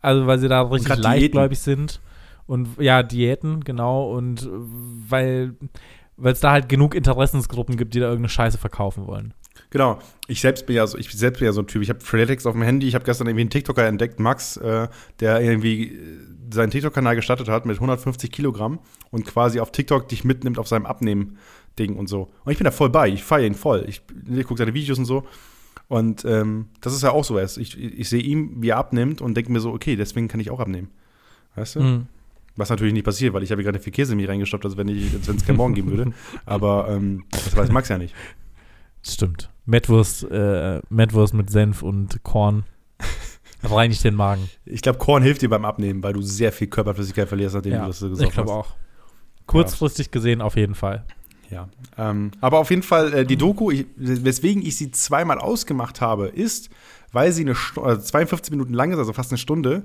also 0.00 0.26
weil 0.26 0.38
sie 0.38 0.48
da 0.48 0.62
richtig 0.62 0.96
leichtgläubig 0.96 1.58
sind. 1.58 2.00
Und 2.46 2.68
ja, 2.78 3.02
Diäten, 3.02 3.64
genau. 3.64 4.10
Und 4.10 4.48
weil 4.50 5.54
weil 6.16 6.32
es 6.32 6.40
da 6.40 6.52
halt 6.52 6.68
genug 6.68 6.94
Interessensgruppen 6.94 7.76
gibt, 7.76 7.94
die 7.94 8.00
da 8.00 8.06
irgendeine 8.06 8.30
Scheiße 8.30 8.58
verkaufen 8.58 9.06
wollen. 9.06 9.34
Genau. 9.70 9.98
Ich 10.28 10.40
selbst 10.40 10.66
bin 10.66 10.76
ja 10.76 10.86
so, 10.86 10.96
ich 10.98 11.10
selbst 11.12 11.38
bin 11.38 11.46
ja 11.46 11.52
so 11.52 11.60
ein 11.60 11.66
Typ. 11.66 11.82
Ich 11.82 11.90
habe 11.90 12.00
Freeletics 12.00 12.46
auf 12.46 12.54
dem 12.54 12.62
Handy. 12.62 12.86
Ich 12.88 12.94
habe 12.94 13.04
gestern 13.04 13.26
irgendwie 13.26 13.42
einen 13.42 13.50
TikToker 13.50 13.84
entdeckt, 13.86 14.20
Max, 14.20 14.56
äh, 14.56 14.88
der 15.20 15.40
irgendwie 15.40 15.94
äh, 15.94 16.18
seinen 16.52 16.70
TikTok-Kanal 16.70 17.16
gestartet 17.16 17.48
hat 17.48 17.66
mit 17.66 17.76
150 17.76 18.30
Kilogramm 18.30 18.78
und 19.10 19.26
quasi 19.26 19.60
auf 19.60 19.72
TikTok 19.72 20.08
dich 20.08 20.24
mitnimmt 20.24 20.58
auf 20.58 20.68
seinem 20.68 20.86
Abnehmen-Ding 20.86 21.96
und 21.96 22.08
so. 22.08 22.30
Und 22.44 22.52
ich 22.52 22.58
bin 22.58 22.64
da 22.64 22.70
voll 22.70 22.90
bei. 22.90 23.08
Ich 23.08 23.24
feiere 23.24 23.46
ihn 23.46 23.54
voll. 23.54 23.84
Ich, 23.88 24.02
ich 24.30 24.46
gucke 24.46 24.58
seine 24.58 24.74
Videos 24.74 24.98
und 24.98 25.06
so. 25.06 25.24
Und 25.88 26.24
ähm, 26.24 26.66
das 26.80 26.94
ist 26.94 27.02
ja 27.02 27.12
auch 27.12 27.24
so 27.24 27.36
was. 27.36 27.56
Ich, 27.56 27.78
ich 27.78 28.08
sehe 28.08 28.22
ihm, 28.22 28.60
wie 28.60 28.70
er 28.70 28.76
abnimmt 28.76 29.20
und 29.20 29.36
denke 29.36 29.52
mir 29.52 29.60
so, 29.60 29.72
okay, 29.72 29.96
deswegen 29.96 30.28
kann 30.28 30.40
ich 30.40 30.50
auch 30.50 30.60
abnehmen. 30.60 30.90
Weißt 31.54 31.76
du? 31.76 31.80
Mhm. 31.80 32.06
Was 32.56 32.70
natürlich 32.70 32.94
nicht 32.94 33.04
passiert, 33.04 33.34
weil 33.34 33.42
ich 33.42 33.52
habe 33.52 33.62
gerade 33.62 33.78
viel 33.78 33.92
Käse 33.92 34.12
in 34.12 34.16
mich 34.16 34.28
reingestopft, 34.28 34.64
als 34.64 34.76
wenn 34.76 34.88
ich, 34.88 35.12
als 35.14 35.28
wenn 35.28 35.36
es 35.36 35.44
keinen 35.44 35.56
Morgen 35.56 35.74
geben 35.74 35.90
würde. 35.90 36.12
Aber 36.46 36.88
ähm, 36.88 37.24
das 37.30 37.56
weiß 37.56 37.70
Max 37.70 37.88
ja 37.88 37.98
nicht. 37.98 38.14
Stimmt. 39.02 39.50
Mettwurst, 39.66 40.24
äh, 40.30 40.80
Mettwurst 40.88 41.34
mit 41.34 41.50
Senf 41.50 41.82
und 41.82 42.22
Korn 42.24 42.64
reinigt 43.62 44.02
den 44.04 44.14
Magen. 44.14 44.48
Ich 44.64 44.82
glaube, 44.82 44.98
Korn 44.98 45.22
hilft 45.22 45.42
dir 45.42 45.50
beim 45.50 45.64
Abnehmen, 45.64 46.02
weil 46.02 46.14
du 46.14 46.22
sehr 46.22 46.50
viel 46.50 46.66
Körperflüssigkeit 46.66 47.28
verlierst, 47.28 47.54
nachdem 47.54 47.74
du 47.74 47.86
das 47.86 48.00
gesagt 48.00 48.22
ich 48.22 48.30
glaube 48.34 48.50
hast. 48.50 48.56
auch. 48.56 48.74
Kurzfristig 49.46 50.10
gesehen 50.10 50.40
auf 50.40 50.56
jeden 50.56 50.74
Fall. 50.74 51.04
Ja. 51.50 51.68
Ähm, 51.96 52.32
aber 52.40 52.58
auf 52.58 52.70
jeden 52.70 52.82
Fall, 52.82 53.12
äh, 53.12 53.24
die 53.24 53.36
Doku, 53.36 53.70
ich, 53.70 53.86
weswegen 53.96 54.64
ich 54.64 54.76
sie 54.76 54.90
zweimal 54.90 55.38
ausgemacht 55.38 56.00
habe, 56.00 56.28
ist, 56.28 56.70
weil 57.12 57.32
sie 57.32 57.42
eine 57.42 57.54
Stu 57.54 57.82
also 57.82 58.02
52 58.02 58.50
Minuten 58.50 58.74
lang 58.74 58.92
ist, 58.92 58.98
also 58.98 59.12
fast 59.12 59.30
eine 59.30 59.38
Stunde, 59.38 59.84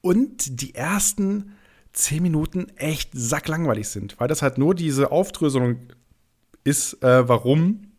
und 0.00 0.60
die 0.60 0.74
ersten 0.74 1.52
10 1.92 2.22
Minuten 2.22 2.68
echt 2.76 3.10
sacklangweilig 3.12 3.88
sind, 3.88 4.18
weil 4.18 4.28
das 4.28 4.42
halt 4.42 4.58
nur 4.58 4.74
diese 4.74 5.12
Aufdröselung 5.12 5.76
ist, 6.64 7.02
äh, 7.02 7.28
warum 7.28 7.93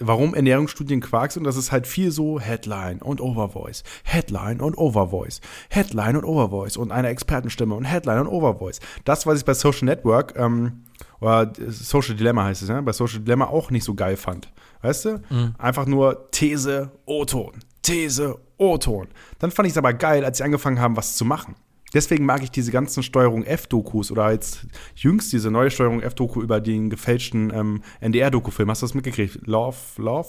warum 0.00 0.34
Ernährungsstudien 0.34 1.00
Quark 1.00 1.32
sind. 1.32 1.40
Und 1.40 1.46
das 1.46 1.56
ist 1.56 1.72
halt 1.72 1.86
viel 1.86 2.10
so 2.10 2.40
Headline 2.40 3.00
und 3.00 3.20
Overvoice, 3.20 3.82
Headline 4.04 4.60
und 4.60 4.76
Overvoice, 4.76 5.40
Headline 5.70 6.16
und 6.16 6.24
Overvoice 6.24 6.76
und 6.76 6.92
eine 6.92 7.08
Expertenstimme 7.08 7.74
und 7.74 7.84
Headline 7.84 8.20
und 8.20 8.28
Overvoice. 8.28 8.80
Das, 9.04 9.26
was 9.26 9.38
ich 9.38 9.44
bei 9.44 9.54
Social 9.54 9.86
Network 9.86 10.34
ähm, 10.36 10.84
oder 11.20 11.52
Social 11.68 12.14
Dilemma 12.14 12.44
heißt 12.44 12.62
es, 12.62 12.68
ja, 12.68 12.80
bei 12.80 12.92
Social 12.92 13.20
Dilemma 13.20 13.46
auch 13.46 13.70
nicht 13.70 13.84
so 13.84 13.94
geil 13.94 14.16
fand. 14.16 14.52
Weißt 14.82 15.04
du? 15.04 15.22
Einfach 15.58 15.86
nur 15.86 16.30
These, 16.32 16.90
O-Ton, 17.06 17.52
These, 17.82 18.38
O-Ton. 18.58 19.08
Dann 19.38 19.50
fand 19.50 19.66
ich 19.66 19.72
es 19.72 19.78
aber 19.78 19.92
geil, 19.92 20.24
als 20.24 20.38
sie 20.38 20.44
angefangen 20.44 20.80
haben, 20.80 20.96
was 20.96 21.16
zu 21.16 21.24
machen. 21.24 21.54
Deswegen 21.94 22.24
mag 22.24 22.42
ich 22.42 22.50
diese 22.50 22.72
ganzen 22.72 23.02
Steuerung 23.02 23.44
F-Dokus 23.44 24.10
oder 24.10 24.30
jetzt 24.32 24.66
jüngst 24.94 25.32
diese 25.32 25.50
neue 25.50 25.70
Steuerung 25.70 26.00
F-Doku 26.00 26.42
über 26.42 26.60
den 26.60 26.90
gefälschten 26.90 27.52
ähm, 27.54 27.82
NDR-Doku-Film. 28.00 28.70
Hast 28.70 28.82
du 28.82 28.86
das 28.86 28.94
mitgekriegt? 28.94 29.46
Love, 29.46 29.76
Love, 29.98 30.28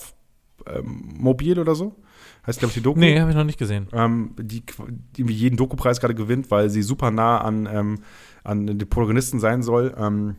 ähm, 0.68 1.14
Mobil 1.18 1.58
oder 1.60 1.76
so? 1.76 1.96
Heißt, 2.46 2.60
glaube 2.60 2.70
ich, 2.72 2.74
die 2.76 2.82
Doku. 2.82 3.00
Nee, 3.00 3.20
habe 3.20 3.32
ich 3.32 3.38
noch 3.38 3.46
nicht 3.46 3.60
gesehen. 3.60 3.88
Ähm, 3.94 4.32
die, 4.38 4.64
die 5.16 5.24
jeden 5.32 5.56
Doku-Preis 5.56 6.00
gerade 6.02 6.16
gewinnt, 6.16 6.52
weil 6.52 6.70
sie 6.70 6.82
super 6.82 7.10
nah 7.12 7.40
an, 7.40 7.70
ähm, 7.72 8.00
an 8.44 8.68
den 8.68 8.78
Protagonisten 8.90 9.40
sein 9.40 9.64
soll. 9.64 9.96
Ähm, 9.98 10.36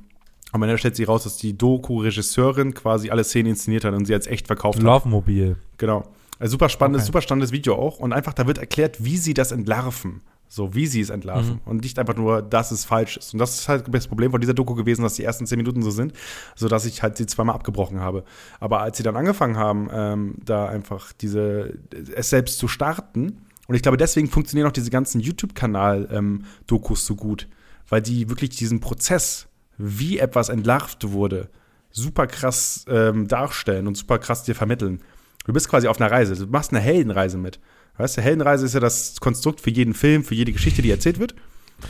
am 0.53 0.63
Ende 0.63 0.77
stellt 0.79 0.97
sie 0.97 1.05
raus, 1.05 1.25
dass 1.25 1.39
die 1.39 1.57
Doku-Regisseurin 1.57 2.75
quasi 2.75 3.11
alle 3.11 3.25
Szenen 3.25 3.51
inszeniert 3.51 3.85
hat 3.85 3.95
und 3.95 4.05
sie 4.05 4.15
als 4.15 4.27
echt 4.27 4.47
verkauft 4.47 4.79
hat. 4.79 4.85
Love 4.85 5.09
Mobil. 5.09 5.57
Genau. 5.79 6.05
Also 6.39 6.53
super 6.53 6.69
spannendes, 6.69 7.03
Okay. 7.03 7.07
super 7.07 7.23
spannendes 7.23 7.53
Video 7.53 7.75
auch. 7.77 7.99
Und 7.99 8.13
einfach, 8.13 8.35
da 8.35 8.47
wird 8.47 8.59
erklärt, 8.59 9.03
wie 9.05 9.17
sie 9.17 9.33
das 9.35 9.51
entlarven. 9.53 10.21
So, 10.55 10.73
wie 10.73 10.87
sie 10.87 11.01
es 11.01 11.11
entlarven. 11.11 11.55
Und 11.65 11.83
nicht 11.83 11.99
einfach 11.99 12.15
nur, 12.15 12.41
dass 12.41 12.71
es 12.71 12.85
falsch 12.85 13.17
ist. 13.17 13.33
Und 13.33 13.41
das 13.41 13.59
ist 13.59 13.69
halt 13.69 13.93
das 13.93 14.07
Problem 14.07 14.31
von 14.31 14.41
dieser 14.41 14.55
Doku 14.55 14.77
gewesen, 14.77 15.03
dass 15.03 15.15
die 15.15 15.25
ersten 15.25 15.47
zehn 15.47 15.57
Minuten 15.57 15.83
so 15.83 15.91
sind, 15.91 16.13
sodass 16.55 16.85
ich 16.85 17.03
halt 17.03 17.17
sie 17.17 17.27
zweimal 17.27 17.57
abgebrochen 17.57 17.99
habe. 17.99 18.23
Aber 18.61 18.81
als 18.81 18.97
sie 18.97 19.03
dann 19.03 19.17
angefangen 19.17 19.57
haben, 19.57 19.89
ähm, 19.93 20.37
da 20.45 20.67
einfach 20.67 21.13
diese, 21.13 21.77
es 22.15 22.31
selbst 22.31 22.59
zu 22.59 22.69
starten, 22.69 23.41
und 23.67 23.75
ich 23.75 23.83
glaube, 23.83 23.97
deswegen 23.97 24.29
funktionieren 24.29 24.69
auch 24.69 24.73
diese 24.73 24.91
ganzen 24.91 25.21
YouTube-Kanal-Dokus 25.21 27.05
so 27.05 27.17
gut, 27.17 27.49
weil 27.89 28.01
die 28.01 28.29
wirklich 28.29 28.51
diesen 28.51 28.79
Prozess, 28.79 29.49
wie 29.77 30.21
etwas 30.21 30.51
entlarvt 30.51 31.11
wurde, 31.11 31.49
super 31.91 32.29
krass 32.29 32.85
ähm, 32.89 33.27
darstellen 33.27 33.89
und 33.89 33.97
super 33.97 34.21
krass 34.21 34.45
dir 34.45 34.55
vermitteln. 34.55 35.01
Du 35.47 35.53
bist 35.53 35.69
quasi 35.69 35.89
auf 35.89 36.01
einer 36.01 36.13
Reise. 36.13 36.37
Du 36.37 36.47
machst 36.47 36.71
eine 36.71 36.81
Heldenreise 36.81 37.39
mit. 37.39 37.59
Weißt 37.97 38.17
du, 38.17 38.23
Heldenreise 38.23 38.67
ist 38.67 38.75
ja 38.75 38.81
das 38.81 39.21
Konstrukt 39.21 39.61
für 39.61 39.71
jeden 39.71 39.95
Film, 39.95 40.25
für 40.25 40.35
jede 40.35 40.53
Geschichte, 40.53 40.83
die 40.83 40.91
erzählt 40.91 41.19
wird. 41.19 41.35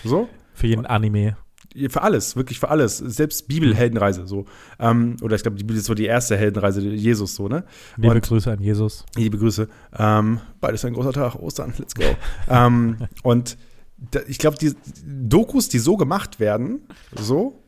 So. 0.05 0.29
Für 0.53 0.67
jeden 0.67 0.87
Anime. 0.87 1.37
Für 1.89 2.03
alles, 2.03 2.37
wirklich 2.37 2.61
für 2.61 2.69
alles. 2.69 2.99
Selbst 2.99 3.49
Bibel-Heldenreise, 3.49 4.27
so. 4.27 4.45
Ähm, 4.79 5.17
oder 5.23 5.35
ich 5.35 5.43
glaube, 5.43 5.57
die 5.57 5.65
Bibel 5.65 5.77
ist 5.77 5.87
so 5.87 5.95
die 5.95 6.05
erste 6.05 6.37
Heldenreise 6.37 6.81
Jesus, 6.83 7.35
so, 7.35 7.49
ne? 7.49 7.65
Liebe 7.97 8.15
Und- 8.15 8.23
Grüße 8.23 8.53
an 8.53 8.61
Jesus. 8.61 9.05
Liebe 9.17 9.39
Grüße. 9.39 9.69
Ähm, 9.99 10.41
beides 10.61 10.85
ein 10.85 10.93
großer 10.93 11.13
Tag. 11.13 11.35
Ostern, 11.37 11.75
let's 11.79 11.95
go. 11.95 12.05
ähm, 12.49 12.99
und 13.25 13.57
da, 13.97 14.21
ich 14.29 14.39
glaube, 14.39 14.57
die 14.59 14.75
Dokus, 15.05 15.69
die 15.69 15.79
so 15.81 15.97
gemacht 15.97 16.39
werden, 16.39 16.87
so, 17.17 17.65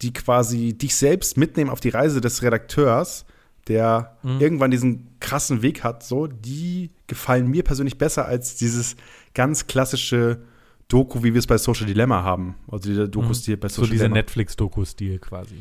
die 0.00 0.12
quasi 0.14 0.72
dich 0.72 0.94
selbst 0.96 1.36
mitnehmen 1.36 1.68
auf 1.68 1.80
die 1.80 1.90
Reise 1.90 2.22
des 2.22 2.42
Redakteurs, 2.42 3.26
der 3.68 4.16
irgendwann 4.38 4.70
diesen 4.70 5.08
krassen 5.20 5.62
Weg 5.62 5.84
hat, 5.84 6.02
so, 6.02 6.26
die 6.26 6.90
gefallen 7.06 7.46
mir 7.48 7.62
persönlich 7.62 7.98
besser 7.98 8.26
als 8.26 8.56
dieses 8.56 8.96
ganz 9.34 9.66
klassische 9.66 10.40
Doku, 10.88 11.22
wie 11.22 11.32
wir 11.34 11.38
es 11.38 11.46
bei 11.46 11.56
Social 11.58 11.86
Dilemma 11.86 12.22
haben. 12.24 12.56
Also 12.70 12.88
diese 12.88 13.08
Dokus, 13.08 13.42
die 13.42 13.54
bei 13.56 13.68
So 13.68 13.76
Social 13.82 13.92
dieser 13.92 14.04
Dilemma. 14.04 14.16
Netflix-Doku-Stil 14.16 15.18
quasi. 15.20 15.54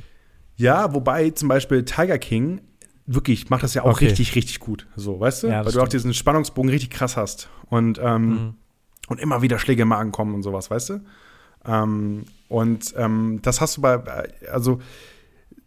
Ja, 0.55 0.93
wobei 0.93 1.29
zum 1.31 1.49
Beispiel 1.49 1.85
Tiger 1.85 2.17
King 2.17 2.61
wirklich 3.05 3.49
macht 3.49 3.63
das 3.63 3.73
ja 3.73 3.83
auch 3.83 3.91
Okay. 3.95 4.05
richtig, 4.05 4.35
richtig 4.35 4.59
gut. 4.59 4.87
So, 4.95 5.19
weißt 5.19 5.43
du? 5.43 5.47
Ja, 5.47 5.65
Weil 5.65 5.71
du 5.71 5.79
auch 5.79 5.85
stimmt. 5.85 5.93
diesen 5.93 6.13
Spannungsbogen 6.13 6.69
richtig 6.69 6.89
krass 6.91 7.15
hast. 7.17 7.49
Und, 7.67 7.99
ähm, 8.01 8.29
Mhm. 8.29 8.53
und 9.07 9.19
immer 9.19 9.41
wieder 9.41 9.59
Schläge 9.59 9.83
im 9.83 9.87
Magen 9.89 10.11
kommen 10.11 10.33
und 10.33 10.43
sowas, 10.43 10.69
weißt 10.71 10.89
du? 10.89 10.99
Ähm, 11.65 12.25
und 12.47 12.93
ähm, 12.97 13.39
das 13.41 13.61
hast 13.61 13.77
du 13.77 13.81
bei, 13.81 13.99
also 14.51 14.79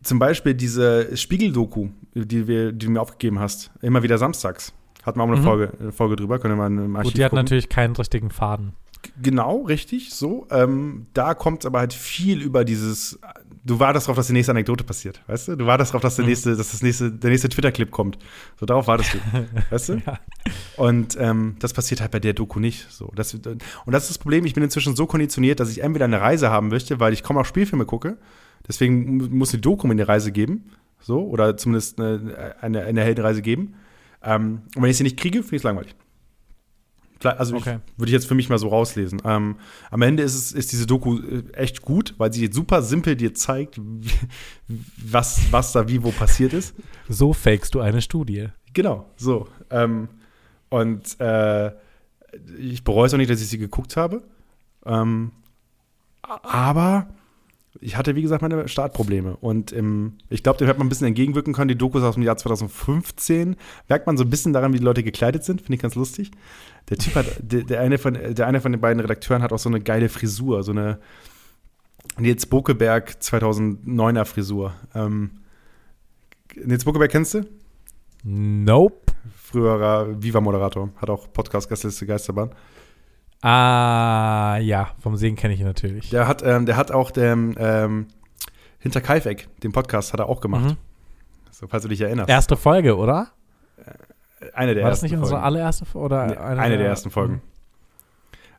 zum 0.03 0.19
Beispiel 0.19 0.55
diese 0.55 1.17
Spiegel-Doku, 1.17 1.89
die, 2.15 2.47
wir, 2.47 2.73
die 2.73 2.87
du 2.87 2.93
mir 2.93 3.01
aufgegeben 3.01 3.39
hast, 3.39 3.71
immer 3.81 4.03
wieder 4.03 4.19
samstags. 4.19 4.73
Hatten 5.05 5.19
wir 5.19 5.25
auch 5.25 5.29
eine, 5.29 5.37
Mhm. 5.41 5.45
Folge, 5.45 5.73
eine 5.81 5.93
Folge 5.93 6.17
drüber, 6.17 6.39
können 6.39 6.55
wir 6.57 6.69
mal 6.69 6.85
im 6.85 6.97
Archiv 6.97 7.11
Gut, 7.13 7.19
die 7.19 7.25
hat 7.25 7.31
gucken. 7.31 7.45
natürlich 7.45 7.69
keinen 7.69 7.97
richtigen 7.97 8.31
Faden. 8.31 8.73
Genau, 9.21 9.63
richtig, 9.63 10.11
so. 10.15 10.47
Ähm, 10.51 11.07
da 11.13 11.35
kommt 11.35 11.67
aber 11.67 11.81
halt 11.81 11.93
viel 11.93 12.41
über 12.41 12.65
dieses, 12.65 13.19
du 13.65 13.81
wartest 13.81 14.07
darauf, 14.07 14.17
dass 14.17 14.29
die 14.29 14.33
nächste 14.33 14.53
Anekdote 14.53 14.85
passiert, 14.85 15.21
weißt 15.27 15.49
du? 15.49 15.57
Du 15.57 15.67
wartest 15.67 15.91
darauf, 15.91 16.03
dass 16.03 16.15
der 16.15 16.25
nächste, 16.25 16.55
dass 16.57 16.71
das 16.71 16.83
nächste, 16.83 17.11
der 17.11 17.31
nächste 17.31 17.49
Twitter-Clip 17.49 17.91
kommt. 17.91 18.17
So, 18.61 18.65
darauf 18.67 18.87
wartest 18.87 19.15
du, 19.15 19.19
weißt 19.71 19.89
du? 19.89 20.03
Ja. 20.07 20.21
Und 20.77 21.17
ähm, 21.19 21.57
das 21.59 21.73
passiert 21.73 22.01
halt 22.01 22.13
bei 22.13 22.21
der 22.21 22.33
Doku 22.33 22.61
nicht. 22.61 22.87
So, 22.93 23.11
das, 23.17 23.35
und 23.35 23.45
das 23.87 24.05
ist 24.05 24.11
das 24.11 24.19
Problem, 24.19 24.45
ich 24.45 24.55
bin 24.55 24.63
inzwischen 24.63 24.95
so 24.95 25.07
konditioniert, 25.07 25.59
dass 25.59 25.71
ich 25.73 25.83
entweder 25.83 26.05
eine 26.05 26.21
Reise 26.21 26.51
haben 26.51 26.69
möchte, 26.69 27.01
weil 27.01 27.13
ich 27.13 27.25
kaum 27.25 27.39
auch 27.39 27.45
Spielfilme 27.45 27.87
gucke. 27.87 28.19
Deswegen 28.69 29.17
mu- 29.17 29.29
muss 29.29 29.53
eine 29.53 29.61
Doku 29.61 29.89
eine 29.91 30.07
Reise 30.09 30.33
geben. 30.33 30.71
So, 31.01 31.21
oder 31.27 31.57
zumindest 31.57 32.01
eine, 32.01 32.55
eine, 32.61 32.83
eine 32.85 33.01
Heldenreise 33.03 33.43
geben. 33.43 33.75
Ähm, 34.23 34.63
und 34.77 34.83
wenn 34.83 34.91
ich 34.91 34.97
sie 34.97 35.03
nicht 35.03 35.19
kriege, 35.19 35.43
finde 35.43 35.57
ich 35.57 35.61
es 35.61 35.65
langweilig. 35.65 35.95
Also 37.25 37.55
Okay. 37.57 37.79
würde 37.97 38.11
ich 38.11 38.15
jetzt 38.15 38.27
für 38.27 38.35
mich 38.35 38.49
mal 38.49 38.59
so 38.59 38.67
rauslesen. 38.69 39.23
Ähm, 39.25 39.57
am 39.93 40.03
Ende 40.03 40.25
ist, 40.25 40.35
es, 40.35 40.53
ist 40.53 40.73
diese 40.73 40.87
Doku 40.87 41.19
äh, 41.21 41.43
echt 41.55 41.83
gut, 41.83 42.15
weil 42.19 42.33
sie 42.33 42.49
super 42.53 42.83
simpel 42.83 43.15
dir 43.15 43.33
zeigt, 43.35 43.81
wie, 43.81 44.11
was, 44.97 45.41
was 45.53 45.73
da 45.73 45.87
wie 45.89 46.03
wo 46.03 46.11
passiert 46.11 46.53
ist. 46.53 46.75
So 47.09 47.33
fakest 47.33 47.75
du 47.75 47.81
eine 47.81 48.01
Studie. 48.03 48.49
Genau, 48.73 49.11
so. 49.17 49.47
Ähm, 49.71 50.09
und 50.71 51.21
äh, 51.21 51.73
ich 52.59 52.83
bereue 52.85 53.07
es 53.07 53.15
auch 53.15 53.19
nicht, 53.19 53.31
dass 53.31 53.41
ich 53.43 53.49
sie 53.49 53.59
geguckt 53.59 53.97
habe. 53.97 54.23
Ähm, 54.87 55.33
aber 56.23 57.09
ich 57.83 57.97
hatte, 57.97 58.15
wie 58.15 58.23
gesagt, 58.23 58.43
meine 58.43 58.69
Startprobleme. 58.69 59.37
Und 59.41 59.73
im, 59.73 60.15
ich 60.31 60.43
glaube, 60.43 60.59
dem 60.59 60.69
hätte 60.69 60.79
man 60.79 60.87
ein 60.87 60.89
bisschen 60.89 61.09
entgegenwirken 61.09 61.53
können. 61.53 61.69
Die 61.69 61.77
Dokus 61.77 62.03
aus 62.03 62.15
dem 62.15 62.23
Jahr 62.23 62.37
2015 62.37 63.57
merkt 63.89 64.07
man 64.07 64.17
so 64.17 64.25
ein 64.25 64.31
bisschen 64.31 64.53
daran, 64.53 64.73
wie 64.73 64.79
die 64.79 64.85
Leute 64.85 65.03
gekleidet 65.03 65.45
sind. 65.45 65.61
Finde 65.61 65.75
ich 65.75 65.83
ganz 65.83 65.97
lustig. 65.97 66.31
Der 66.89 66.97
Typ 66.97 67.15
hat, 67.17 67.27
der, 67.41 67.65
der, 67.65 67.81
eine 67.81 67.99
von, 67.99 68.15
der 68.15 68.47
eine 68.47 68.61
von 68.61 68.73
den 68.73 68.81
beiden 68.81 69.01
Redakteuren 69.01 69.43
hat 69.43 69.53
auch 69.53 69.59
so 69.59 69.69
eine 69.69 69.81
geile 69.81 70.09
Frisur, 70.09 70.63
so 70.63 70.71
eine 70.71 71.01
Nils 72.19 72.47
Bokeberg 72.47 73.17
2009er 73.21 74.25
Frisur. 74.25 74.75
Ähm, 74.95 75.31
Nils 76.55 76.85
Bokeberg 76.85 77.11
kennst 77.11 77.35
du? 77.35 77.47
Nope. 78.23 79.13
früherer 79.37 80.23
Viva-Moderator, 80.23 80.91
hat 80.97 81.11
auch 81.11 81.33
Podcast-Gastliste 81.33 82.07
Geisterbahn. 82.07 82.51
Ah, 83.43 84.59
ja, 84.61 84.91
vom 85.01 85.17
Sehen 85.17 85.37
kenne 85.37 85.55
ich 85.55 85.61
ihn 85.61 85.67
natürlich. 85.67 86.11
Der 86.11 86.29
hat, 86.29 86.43
ähm, 86.45 86.65
der 86.67 86.77
hat 86.77 86.93
auch 86.93 87.11
den, 87.11 87.55
ähm, 87.59 88.07
Hinter 88.79 89.01
Kaifeck, 89.01 89.49
den 89.63 89.73
Podcast, 89.73 90.13
hat 90.13 90.21
er 90.21 90.29
auch 90.29 90.41
gemacht. 90.41 90.65
Mhm. 90.65 90.77
So, 91.51 91.67
falls 91.69 91.83
du 91.83 91.89
dich 91.89 92.01
erinnerst. 92.01 92.29
Erste 92.31 92.57
Folge, 92.57 92.97
oder? 92.97 93.29
eine 94.55 94.75
der 94.75 94.83
War 94.83 94.91
das 94.91 94.99
ersten 95.03 95.07
nicht 95.07 95.19
unsere 95.19 95.37
Folgen. 95.37 95.45
allererste 95.45 95.85
Folge? 95.85 96.05
Oder 96.07 96.27
Nee, 96.27 96.37
eine, 96.37 96.79
der 96.79 96.87
ersten 96.89 97.11
Folgen. 97.11 97.43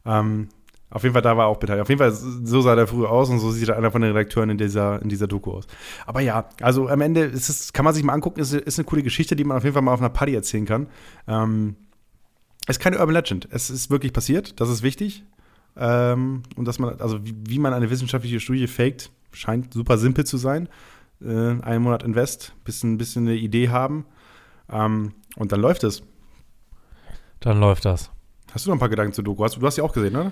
Ähm, 0.05 0.47
auf 0.89 1.03
jeden 1.03 1.13
Fall, 1.13 1.21
da 1.21 1.35
war 1.35 1.45
er 1.45 1.47
auch 1.49 1.57
beteiligt. 1.57 1.81
Auf 1.81 1.89
jeden 1.89 1.99
Fall, 1.99 2.11
so 2.11 2.61
sah 2.61 2.75
der 2.75 2.87
früher 2.87 3.09
aus 3.09 3.29
und 3.29 3.39
so 3.39 3.51
sieht 3.51 3.69
einer 3.69 3.91
von 3.91 4.01
den 4.01 4.11
Redakteuren 4.11 4.49
in 4.51 4.57
dieser, 4.57 5.01
in 5.01 5.09
dieser 5.09 5.27
Doku 5.27 5.51
aus. 5.51 5.67
Aber 6.05 6.21
ja, 6.21 6.45
also 6.61 6.87
am 6.87 7.01
Ende 7.01 7.21
ist 7.21 7.49
es, 7.49 7.73
kann 7.73 7.83
man 7.83 7.93
sich 7.93 8.03
mal 8.03 8.13
angucken, 8.13 8.39
ist, 8.39 8.53
ist 8.53 8.79
eine 8.79 8.85
coole 8.85 9.01
Geschichte, 9.03 9.35
die 9.35 9.43
man 9.43 9.57
auf 9.57 9.63
jeden 9.63 9.73
Fall 9.73 9.81
mal 9.81 9.93
auf 9.93 9.99
einer 9.99 10.09
Party 10.09 10.35
erzählen 10.35 10.65
kann. 10.65 10.87
Ähm, 11.27 11.75
es 12.67 12.77
ist 12.77 12.79
keine 12.79 12.99
Urban 12.99 13.13
Legend. 13.13 13.47
Es 13.51 13.69
ist 13.69 13.89
wirklich 13.89 14.13
passiert, 14.13 14.59
das 14.59 14.69
ist 14.69 14.83
wichtig. 14.83 15.23
Ähm, 15.75 16.43
und 16.55 16.65
dass 16.65 16.79
man, 16.79 16.99
also 16.99 17.25
wie, 17.25 17.35
wie 17.47 17.59
man 17.59 17.73
eine 17.73 17.89
wissenschaftliche 17.89 18.39
Studie 18.39 18.67
faked, 18.67 19.11
scheint 19.31 19.73
super 19.73 19.97
simpel 19.97 20.25
zu 20.25 20.37
sein. 20.37 20.69
Äh, 21.21 21.61
einen 21.61 21.83
Monat 21.83 22.03
Invest, 22.03 22.53
bisschen, 22.63 22.97
bisschen 22.97 23.27
eine 23.27 23.35
Idee 23.35 23.69
haben. 23.69 24.05
Ähm, 24.69 25.13
und 25.35 25.51
dann 25.51 25.59
läuft 25.59 25.83
es. 25.83 26.03
Dann 27.39 27.59
läuft 27.59 27.85
das. 27.85 28.11
Hast 28.53 28.65
du 28.65 28.69
noch 28.69 28.75
ein 28.75 28.79
paar 28.79 28.89
Gedanken 28.89 29.13
zur 29.13 29.23
Doku? 29.23 29.43
Hast, 29.43 29.57
du 29.57 29.65
hast 29.65 29.77
die 29.77 29.81
auch 29.81 29.93
gesehen, 29.93 30.15
oder? 30.15 30.31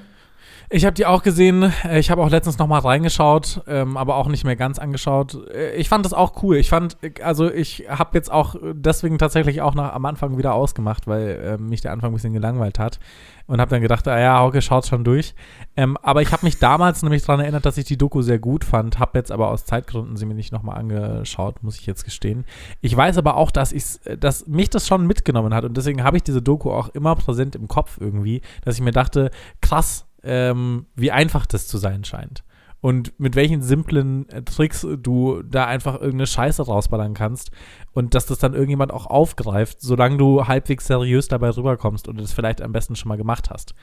Ich 0.73 0.85
habe 0.85 0.93
die 0.93 1.05
auch 1.05 1.21
gesehen. 1.21 1.73
Äh, 1.83 1.99
Ich 1.99 2.09
habe 2.09 2.23
auch 2.23 2.29
letztens 2.29 2.57
noch 2.57 2.67
mal 2.67 2.79
reingeschaut, 2.79 3.61
ähm, 3.67 3.97
aber 3.97 4.15
auch 4.15 4.29
nicht 4.29 4.45
mehr 4.45 4.55
ganz 4.55 4.79
angeschaut. 4.79 5.37
Äh, 5.53 5.75
Ich 5.75 5.89
fand 5.89 6.05
das 6.05 6.13
auch 6.13 6.41
cool. 6.43 6.55
Ich 6.55 6.69
fand, 6.69 6.95
äh, 7.03 7.11
also 7.21 7.51
ich 7.51 7.87
habe 7.89 8.11
jetzt 8.17 8.31
auch 8.31 8.55
deswegen 8.61 9.17
tatsächlich 9.17 9.61
auch 9.61 9.75
nach, 9.75 9.93
am 9.93 10.05
Anfang 10.05 10.37
wieder 10.37 10.53
ausgemacht, 10.53 11.07
weil 11.07 11.27
äh, 11.27 11.57
mich 11.57 11.81
der 11.81 11.91
Anfang 11.91 12.11
ein 12.11 12.13
bisschen 12.13 12.31
gelangweilt 12.31 12.79
hat. 12.79 12.99
Und 13.47 13.59
habe 13.59 13.69
dann 13.69 13.81
gedacht, 13.81 14.07
ah 14.07 14.17
ja, 14.17 14.39
Hauke 14.39 14.61
schaut 14.61 14.85
schon 14.85 15.03
durch. 15.03 15.35
Ähm, 15.75 15.97
aber 16.01 16.21
ich 16.21 16.31
habe 16.31 16.45
mich 16.45 16.57
damals 16.59 17.03
nämlich 17.03 17.23
daran 17.23 17.41
erinnert, 17.41 17.65
dass 17.65 17.77
ich 17.77 17.83
die 17.83 17.97
Doku 17.97 18.21
sehr 18.21 18.39
gut 18.39 18.63
fand. 18.63 18.97
Habe 18.97 19.17
jetzt 19.19 19.29
aber 19.29 19.49
aus 19.49 19.65
Zeitgründen 19.65 20.15
sie 20.15 20.25
mir 20.25 20.35
nicht 20.35 20.53
noch 20.53 20.63
mal 20.63 20.75
angeschaut, 20.75 21.61
muss 21.63 21.77
ich 21.77 21.85
jetzt 21.85 22.05
gestehen. 22.05 22.45
Ich 22.79 22.95
weiß 22.95 23.17
aber 23.17 23.35
auch, 23.35 23.51
dass, 23.51 23.73
ich's, 23.73 23.97
äh, 24.05 24.17
dass 24.17 24.47
mich 24.47 24.69
das 24.69 24.87
schon 24.87 25.05
mitgenommen 25.05 25.53
hat. 25.53 25.65
Und 25.65 25.75
deswegen 25.75 26.01
habe 26.05 26.15
ich 26.15 26.23
diese 26.23 26.41
Doku 26.41 26.71
auch 26.71 26.87
immer 26.89 27.13
präsent 27.17 27.57
im 27.57 27.67
Kopf 27.67 27.97
irgendwie, 27.99 28.41
dass 28.63 28.75
ich 28.75 28.81
mir 28.81 28.91
dachte, 28.91 29.31
krass, 29.59 30.07
ähm, 30.23 30.85
wie 30.95 31.11
einfach 31.11 31.45
das 31.45 31.67
zu 31.67 31.77
sein 31.77 32.03
scheint. 32.03 32.43
Und 32.83 33.19
mit 33.19 33.35
welchen 33.35 33.61
simplen 33.61 34.25
Tricks 34.45 34.87
du 34.97 35.43
da 35.43 35.67
einfach 35.67 35.95
irgendeine 35.95 36.25
Scheiße 36.25 36.63
rausballern 36.63 37.13
kannst 37.13 37.51
und 37.93 38.15
dass 38.15 38.25
das 38.25 38.39
dann 38.39 38.53
irgendjemand 38.55 38.91
auch 38.91 39.05
aufgreift, 39.05 39.81
solange 39.81 40.17
du 40.17 40.47
halbwegs 40.47 40.87
seriös 40.87 41.27
dabei 41.27 41.51
rüberkommst 41.51 42.07
und 42.07 42.19
das 42.19 42.33
vielleicht 42.33 42.59
am 42.59 42.71
besten 42.71 42.95
schon 42.95 43.09
mal 43.09 43.17
gemacht 43.17 43.51
hast. 43.51 43.75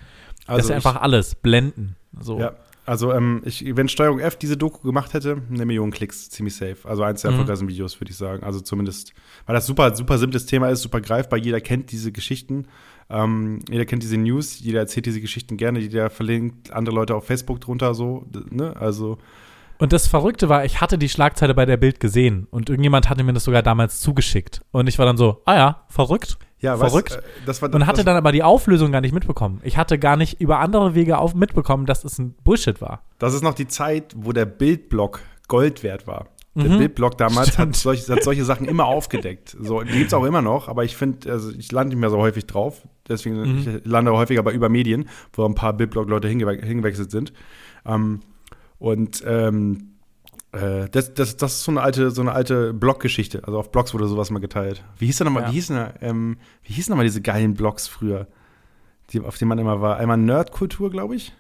das 0.48 0.64
ist 0.64 0.70
einfach 0.72 0.96
alles, 1.00 1.36
blenden. 1.36 1.94
So. 2.18 2.40
Ja, 2.40 2.54
also 2.86 3.12
ähm, 3.12 3.42
ich, 3.44 3.64
wenn 3.76 3.88
Steuerung 3.88 4.18
F 4.18 4.34
diese 4.36 4.56
Doku 4.56 4.80
gemacht 4.84 5.12
hätte, 5.14 5.42
eine 5.48 5.64
Million 5.64 5.92
Klicks, 5.92 6.30
ziemlich 6.30 6.56
safe. 6.56 6.78
Also 6.84 7.04
eins 7.04 7.20
der 7.20 7.30
Mhm. 7.30 7.34
erfolgreichsten 7.36 7.68
Videos, 7.68 8.00
würde 8.00 8.10
ich 8.10 8.16
sagen. 8.16 8.42
Also 8.42 8.60
zumindest, 8.60 9.12
weil 9.46 9.54
das 9.54 9.66
super, 9.66 9.94
super 9.94 10.18
simples 10.18 10.46
Thema 10.46 10.70
ist, 10.70 10.82
super 10.82 11.00
greifbar. 11.00 11.38
Jeder 11.38 11.60
kennt 11.60 11.92
diese 11.92 12.10
Geschichten. 12.10 12.66
Ähm, 13.10 13.60
jeder 13.70 13.84
kennt 13.86 14.02
diese 14.02 14.18
News, 14.18 14.60
jeder 14.60 14.80
erzählt 14.80 15.06
diese 15.06 15.20
Geschichten 15.20 15.56
gerne, 15.56 15.78
jeder 15.78 16.10
verlinkt 16.10 16.72
andere 16.72 16.94
Leute 16.94 17.14
auf 17.14 17.24
Facebook 17.24 17.60
drunter, 17.60 17.94
so, 17.94 18.26
ne? 18.50 18.76
Also, 18.78 19.18
Und 19.78 19.92
das 19.92 20.06
Verrückte 20.06 20.48
war, 20.48 20.64
ich 20.64 20.80
hatte 20.80 20.98
die 20.98 21.08
Schlagzeile 21.08 21.54
bei 21.54 21.64
der 21.64 21.78
Bild 21.78 22.00
gesehen 22.00 22.46
und 22.50 22.68
irgendjemand 22.68 23.08
hatte 23.08 23.22
mir 23.22 23.32
das 23.32 23.44
sogar 23.44 23.62
damals 23.62 24.00
zugeschickt. 24.00 24.60
Und 24.72 24.88
ich 24.88 24.98
war 24.98 25.06
dann 25.06 25.16
so, 25.16 25.40
ah 25.46 25.56
ja, 25.56 25.84
verrückt. 25.88 26.36
ja, 26.60 26.76
Verrückt. 26.76 27.12
Weißt, 27.12 27.20
äh, 27.20 27.46
das 27.46 27.62
war, 27.62 27.72
Und 27.72 27.86
hatte 27.86 27.98
das, 27.98 28.04
dann 28.04 28.16
aber 28.16 28.32
die 28.32 28.42
Auflösung 28.42 28.92
gar 28.92 29.00
nicht 29.00 29.14
mitbekommen. 29.14 29.60
Ich 29.62 29.78
hatte 29.78 29.98
gar 29.98 30.16
nicht 30.16 30.40
über 30.40 30.58
andere 30.58 30.94
Wege 30.94 31.16
auf 31.18 31.34
mitbekommen, 31.34 31.86
dass 31.86 32.04
es 32.04 32.18
ein 32.18 32.34
Bullshit 32.44 32.80
war. 32.82 33.02
Das 33.18 33.32
ist 33.32 33.42
noch 33.42 33.54
die 33.54 33.68
Zeit, 33.68 34.14
wo 34.16 34.32
der 34.32 34.46
Bildblock 34.46 35.20
Gold 35.46 35.82
wert 35.82 36.06
war. 36.06 36.26
Der 36.54 36.70
Mhm. 36.70 36.78
Bildblock 36.78 37.16
damals 37.18 37.56
hat 37.58 37.76
solche, 37.76 38.12
hat 38.12 38.24
solche 38.24 38.44
Sachen 38.44 38.66
immer 38.66 38.86
aufgedeckt. 38.86 39.56
So, 39.60 39.82
die 39.82 39.92
gibt's 39.98 40.14
auch 40.14 40.24
immer 40.24 40.42
noch, 40.42 40.68
aber 40.68 40.82
ich 40.84 40.96
finde, 40.96 41.30
also 41.30 41.50
ich 41.52 41.70
lande 41.70 41.90
nicht 41.94 42.00
mehr 42.00 42.10
so 42.10 42.18
häufig 42.18 42.46
drauf. 42.46 42.82
Deswegen 43.08 43.36
Mhm. 43.40 43.58
ich 43.58 43.84
lande 43.84 44.12
häufiger 44.12 44.42
bei 44.42 44.52
über 44.52 44.68
Medien, 44.68 45.08
wo 45.32 45.44
ein 45.44 45.54
paar 45.54 45.72
Bildblock-Leute 45.72 46.26
hingewe 46.26 46.56
hingewechselt 46.60 47.10
sind. 47.10 47.32
Ähm, 47.86 48.20
und 48.78 49.22
ähm, 49.26 49.92
äh, 50.52 50.88
das, 50.90 51.14
das, 51.14 51.36
das 51.36 51.52
ist 51.54 51.64
so 51.64 51.70
eine 51.70 51.82
alte, 51.82 52.10
so 52.10 52.22
eine 52.22 52.32
alte 52.32 52.72
Blog-Geschichte. 52.74 53.42
Also 53.44 53.58
auf 53.58 53.70
Blogs 53.70 53.94
wurde 53.94 54.08
sowas 54.08 54.30
mal 54.30 54.38
geteilt. 54.40 54.82
Wie 54.98 55.06
hieß 55.06 55.18
denn 55.18 55.26
nochmal, 55.26 55.44
Ja. 55.44 55.48
wie 55.50 55.54
hießen 55.54 55.86
ähm, 56.00 56.38
wie 56.62 56.72
hießen 56.72 56.90
nochmal 56.90 57.06
diese 57.06 57.20
geilen 57.22 57.54
Blogs 57.54 57.86
früher? 57.86 58.26
Die, 59.10 59.20
auf 59.20 59.38
denen 59.38 59.50
man 59.50 59.58
immer 59.58 59.80
war. 59.80 59.98
Einmal 59.98 60.16
Nerdkultur, 60.16 60.90
glaube 60.90 61.14
ich. 61.14 61.32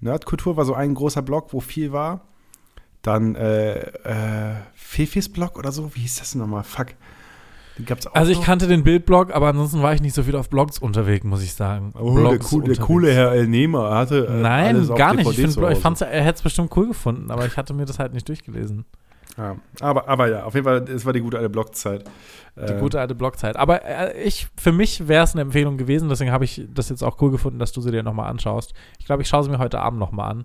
Nerdkultur 0.00 0.56
war 0.56 0.64
so 0.64 0.74
ein 0.74 0.94
großer 0.94 1.22
Blog, 1.22 1.52
wo 1.52 1.60
viel 1.60 1.92
war. 1.92 2.26
Dann 3.08 3.34
äh, 3.36 3.78
äh, 3.78 4.54
Fefis 4.74 5.32
Blog 5.32 5.58
oder 5.58 5.72
so. 5.72 5.94
Wie 5.94 6.00
hieß 6.00 6.16
das 6.18 6.32
denn 6.32 6.40
nochmal? 6.42 6.62
Fuck. 6.64 6.88
Den 7.78 7.86
gab's 7.86 8.06
auch 8.06 8.14
Also 8.14 8.30
ich 8.32 8.38
noch. 8.38 8.44
kannte 8.44 8.66
den 8.66 8.84
Bildblog, 8.84 9.32
aber 9.34 9.48
ansonsten 9.48 9.80
war 9.82 9.94
ich 9.94 10.02
nicht 10.02 10.14
so 10.14 10.22
viel 10.24 10.36
auf 10.36 10.50
Blogs 10.50 10.78
unterwegs, 10.78 11.24
muss 11.24 11.42
ich 11.42 11.54
sagen. 11.54 11.92
Oh, 11.98 12.14
der, 12.28 12.38
cool, 12.52 12.64
der 12.64 12.76
coole 12.76 13.12
Herr 13.12 13.32
El 13.32 13.46
Nehmer 13.46 13.94
hatte 13.94 14.26
äh, 14.26 14.42
Nein, 14.42 14.86
gar 14.96 15.14
nicht. 15.14 15.28
Ich, 15.30 15.36
DVD 15.36 15.50
zu 15.52 15.60
Blog- 15.60 15.70
ich 15.72 15.78
fand's, 15.78 16.00
er 16.00 16.22
hätte 16.22 16.36
es 16.36 16.42
bestimmt 16.42 16.76
cool 16.76 16.88
gefunden, 16.88 17.30
aber 17.30 17.46
ich 17.46 17.56
hatte 17.56 17.72
mir 17.74 17.84
das 17.86 17.98
halt 17.98 18.12
nicht 18.12 18.28
durchgelesen. 18.28 18.84
ja. 19.36 19.56
aber, 19.80 20.08
aber 20.08 20.28
ja, 20.28 20.44
auf 20.44 20.54
jeden 20.54 20.64
Fall, 20.64 20.82
es 20.88 21.06
war 21.06 21.12
die 21.12 21.20
gute 21.20 21.36
alte 21.38 21.48
Blogzeit. 21.50 22.04
Die 22.56 22.72
Äh, 22.72 22.80
gute 22.80 22.98
alte 23.00 23.14
Blogzeit. 23.14 23.56
Aber 23.56 23.84
äh, 23.84 24.20
ich, 24.22 24.48
für 24.56 24.72
mich 24.72 25.06
wäre 25.06 25.22
es 25.22 25.32
eine 25.34 25.42
Empfehlung 25.42 25.76
gewesen, 25.78 26.08
deswegen 26.08 26.32
habe 26.32 26.44
ich 26.44 26.66
das 26.74 26.88
jetzt 26.88 27.04
auch 27.04 27.22
cool 27.22 27.30
gefunden, 27.30 27.60
dass 27.60 27.70
du 27.72 27.80
sie 27.80 27.92
dir 27.92 28.02
nochmal 28.02 28.28
anschaust. 28.28 28.74
Ich 28.98 29.06
glaube, 29.06 29.22
ich 29.22 29.28
schaue 29.28 29.44
sie 29.44 29.50
mir 29.50 29.58
heute 29.58 29.78
Abend 29.78 30.00
nochmal 30.00 30.30
an. 30.32 30.44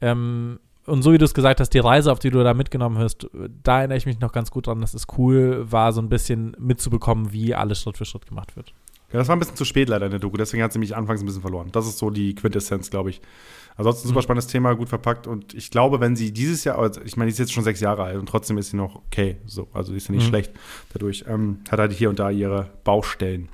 Ähm, 0.00 0.58
und 0.86 1.02
so 1.02 1.12
wie 1.12 1.18
du 1.18 1.24
es 1.24 1.34
gesagt 1.34 1.60
hast, 1.60 1.70
die 1.70 1.78
Reise, 1.78 2.10
auf 2.10 2.18
die 2.18 2.30
du 2.30 2.42
da 2.42 2.54
mitgenommen 2.54 2.98
hast, 2.98 3.28
da 3.62 3.78
erinnere 3.78 3.98
ich 3.98 4.06
mich 4.06 4.20
noch 4.20 4.32
ganz 4.32 4.50
gut 4.50 4.66
dran, 4.66 4.80
dass 4.80 4.94
es 4.94 5.06
cool 5.18 5.64
war, 5.70 5.92
so 5.92 6.00
ein 6.00 6.08
bisschen 6.08 6.56
mitzubekommen, 6.58 7.32
wie 7.32 7.54
alles 7.54 7.80
Schritt 7.80 7.96
für 7.98 8.04
Schritt 8.04 8.26
gemacht 8.26 8.56
wird. 8.56 8.72
Ja, 9.12 9.18
das 9.18 9.28
war 9.28 9.36
ein 9.36 9.40
bisschen 9.40 9.56
zu 9.56 9.66
spät 9.66 9.90
leider 9.90 10.06
in 10.06 10.10
der 10.10 10.20
Doku, 10.20 10.38
deswegen 10.38 10.62
hat 10.62 10.72
sie 10.72 10.78
mich 10.78 10.96
anfangs 10.96 11.20
ein 11.20 11.26
bisschen 11.26 11.42
verloren. 11.42 11.68
Das 11.72 11.86
ist 11.86 11.98
so 11.98 12.08
die 12.08 12.34
Quintessenz, 12.34 12.88
glaube 12.90 13.10
ich. 13.10 13.20
Ansonsten 13.76 14.08
super 14.08 14.20
Mhm. 14.20 14.22
spannendes 14.22 14.46
Thema, 14.48 14.74
gut 14.74 14.88
verpackt 14.88 15.26
und 15.26 15.52
ich 15.54 15.70
glaube, 15.70 16.00
wenn 16.00 16.16
sie 16.16 16.32
dieses 16.32 16.64
Jahr, 16.64 16.78
also 16.78 17.00
ich 17.04 17.16
meine, 17.16 17.28
die 17.28 17.32
ist 17.32 17.38
jetzt 17.38 17.52
schon 17.52 17.64
sechs 17.64 17.80
Jahre 17.80 18.04
alt 18.04 18.18
und 18.18 18.26
trotzdem 18.26 18.56
ist 18.58 18.70
sie 18.70 18.76
noch 18.76 18.96
okay, 18.96 19.36
so, 19.46 19.68
also 19.74 19.92
die 19.92 19.98
ist 19.98 20.08
ja 20.08 20.14
nicht 20.14 20.24
Mhm. 20.24 20.28
schlecht 20.28 20.52
dadurch. 20.94 21.24
Ähm, 21.28 21.58
hat 21.70 21.78
halt 21.78 21.92
hier 21.92 22.08
und 22.10 22.18
da 22.18 22.30
ihre 22.30 22.70
Baustellen. 22.84 23.48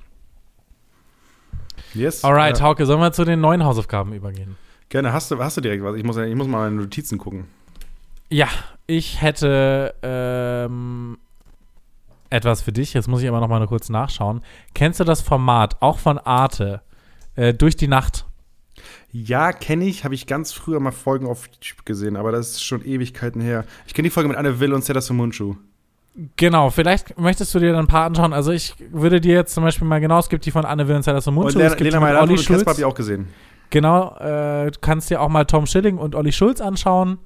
Yes. 1.95 2.25
Alright, 2.25 2.61
Äh, 2.61 2.63
Hauke, 2.63 2.87
sollen 2.87 3.01
wir 3.01 3.13
zu 3.13 3.25
den 3.25 3.41
neuen 3.41 3.65
Hausaufgaben 3.65 4.13
übergehen? 4.13 4.57
Gerne, 4.89 5.13
hast 5.13 5.31
du, 5.31 5.39
hast 5.39 5.57
du 5.57 5.61
direkt 5.61 5.83
was? 5.83 5.97
Ich 5.97 6.05
muss, 6.05 6.17
ich 6.17 6.35
muss 6.35 6.47
mal 6.49 6.71
meine 6.71 6.83
Notizen 6.83 7.19
gucken. 7.19 7.45
Ja, 8.31 8.49
ich 8.87 9.23
hätte 9.23 9.95
ähm, 10.03 11.19
etwas 12.31 12.63
für 12.63 12.73
dich. 12.73 12.95
Jetzt 12.95 13.09
muss 13.09 13.23
ich 13.23 13.29
aber 13.29 13.41
noch 13.41 13.49
mal 13.49 13.67
kurz 13.67 13.89
nachschauen. 13.89 14.43
Kennst 14.75 15.01
du 15.01 15.05
das 15.05 15.21
Format, 15.21 15.81
auch 15.81 15.99
von 15.99 16.19
Arte, 16.19 16.83
äh, 17.37 17.55
durch 17.55 17.77
die 17.77 17.89
Nacht? 17.89 18.27
Ja, 19.11 19.53
kenne 19.53 19.87
ich, 19.87 20.05
habe 20.05 20.15
ich 20.15 20.27
ganz 20.27 20.53
früher 20.53 20.81
mal 20.81 20.93
Folgen 20.93 21.27
auf 21.27 21.47
YouTube 21.47 21.87
gesehen, 21.87 22.17
aber 22.17 22.31
das 22.33 22.51
ist 22.51 22.65
schon 22.65 22.85
Ewigkeiten 22.85 23.41
her. 23.41 23.65
Ich 23.87 23.95
kenne 23.95 24.07
die 24.07 24.11
Folge 24.11 24.29
mit 24.29 24.37
Anne 24.37 24.61
Will 24.61 24.73
und 24.73 24.85
Seda 24.85 25.01
Sumunchu. 25.01 25.57
Genau, 26.37 26.71
vielleicht 26.71 27.19
möchtest 27.19 27.55
du 27.55 27.61
dir 27.61 27.73
dann 27.73 27.85
ein 27.85 27.87
paar 27.87 28.05
anschauen. 28.07 28.33
Also 28.33 28.51
ich 28.51 28.75
würde 28.91 29.21
dir 29.21 29.35
jetzt 29.35 29.55
zum 29.55 29.63
Beispiel 29.63 29.87
mal 29.87 30.01
genau, 30.01 30.19
es 30.19 30.29
gibt 30.29 30.45
die 30.47 30.51
von 30.51 30.65
Anne 30.65 30.89
Will 30.89 30.97
und 30.97 31.03
Zellers 31.05 31.27
und 31.27 31.37
Und 31.37 31.43
Mundschuh, 31.45 31.59
Lena, 31.59 31.71
es 31.71 31.77
gibt 31.77 31.91
Lena 31.91 32.01
Meyer 32.01 32.23
und 32.23 32.41
Schulz. 32.41 32.67
habe 32.67 32.79
ich 32.79 32.85
auch 32.85 32.95
gesehen. 32.95 33.29
Genau, 33.71 34.17
äh, 34.17 34.71
du 34.71 34.79
kannst 34.81 35.11
dir 35.11 35.21
auch 35.21 35.29
mal 35.29 35.45
Tom 35.45 35.67
Schilling 35.67 35.99
und 35.99 36.15
Olli 36.15 36.33
Schulz 36.33 36.61
anschauen 36.61 37.19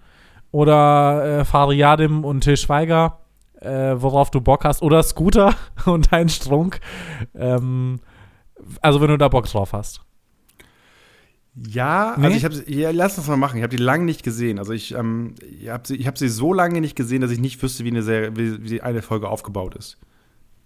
oder 0.51 1.41
äh, 1.41 1.45
Fari 1.45 1.77
Yadim 1.77 2.25
und 2.25 2.41
Till 2.43 2.57
Schweiger, 2.57 3.21
äh, 3.61 3.95
worauf 3.97 4.31
du 4.31 4.41
Bock 4.41 4.65
hast, 4.65 4.83
oder 4.83 5.03
Scooter 5.03 5.55
und 5.87 6.13
ein 6.13 6.29
Strunk. 6.29 6.81
Ähm, 7.35 8.01
also 8.81 9.01
wenn 9.01 9.09
du 9.09 9.19
da 9.19 9.29
Bock 9.29 9.47
drauf 9.47 9.73
hast. 9.73 10.03
Ja, 11.55 12.15
Nee? 12.17 12.27
also 12.27 12.37
ich 12.37 12.45
habe 12.45 12.71
ja, 12.71 12.91
lass 12.93 13.19
uns 13.19 13.29
mal 13.29 13.37
machen. 13.37 13.59
Ich 13.59 13.63
habe 13.63 13.77
die 13.77 13.83
lange 13.83 14.05
nicht 14.05 14.23
gesehen. 14.23 14.59
Also 14.59 14.73
ich, 14.73 14.95
ähm, 14.95 15.35
ich 15.61 15.69
habe 15.69 15.87
sie, 15.87 15.97
ich 15.97 16.07
hab 16.07 16.17
sie 16.17 16.29
so 16.29 16.53
lange 16.55 16.81
nicht 16.81 16.97
gesehen, 16.97 17.21
dass 17.21 17.31
ich 17.31 17.41
nicht 17.41 17.63
wüsste, 17.63 17.85
wie 17.85 17.91
eine, 17.91 18.03
Serie, 18.03 18.35
wie, 18.37 18.71
wie 18.71 18.81
eine 18.81 19.03
Folge 19.03 19.29
aufgebaut 19.29 19.75
ist. 19.75 19.99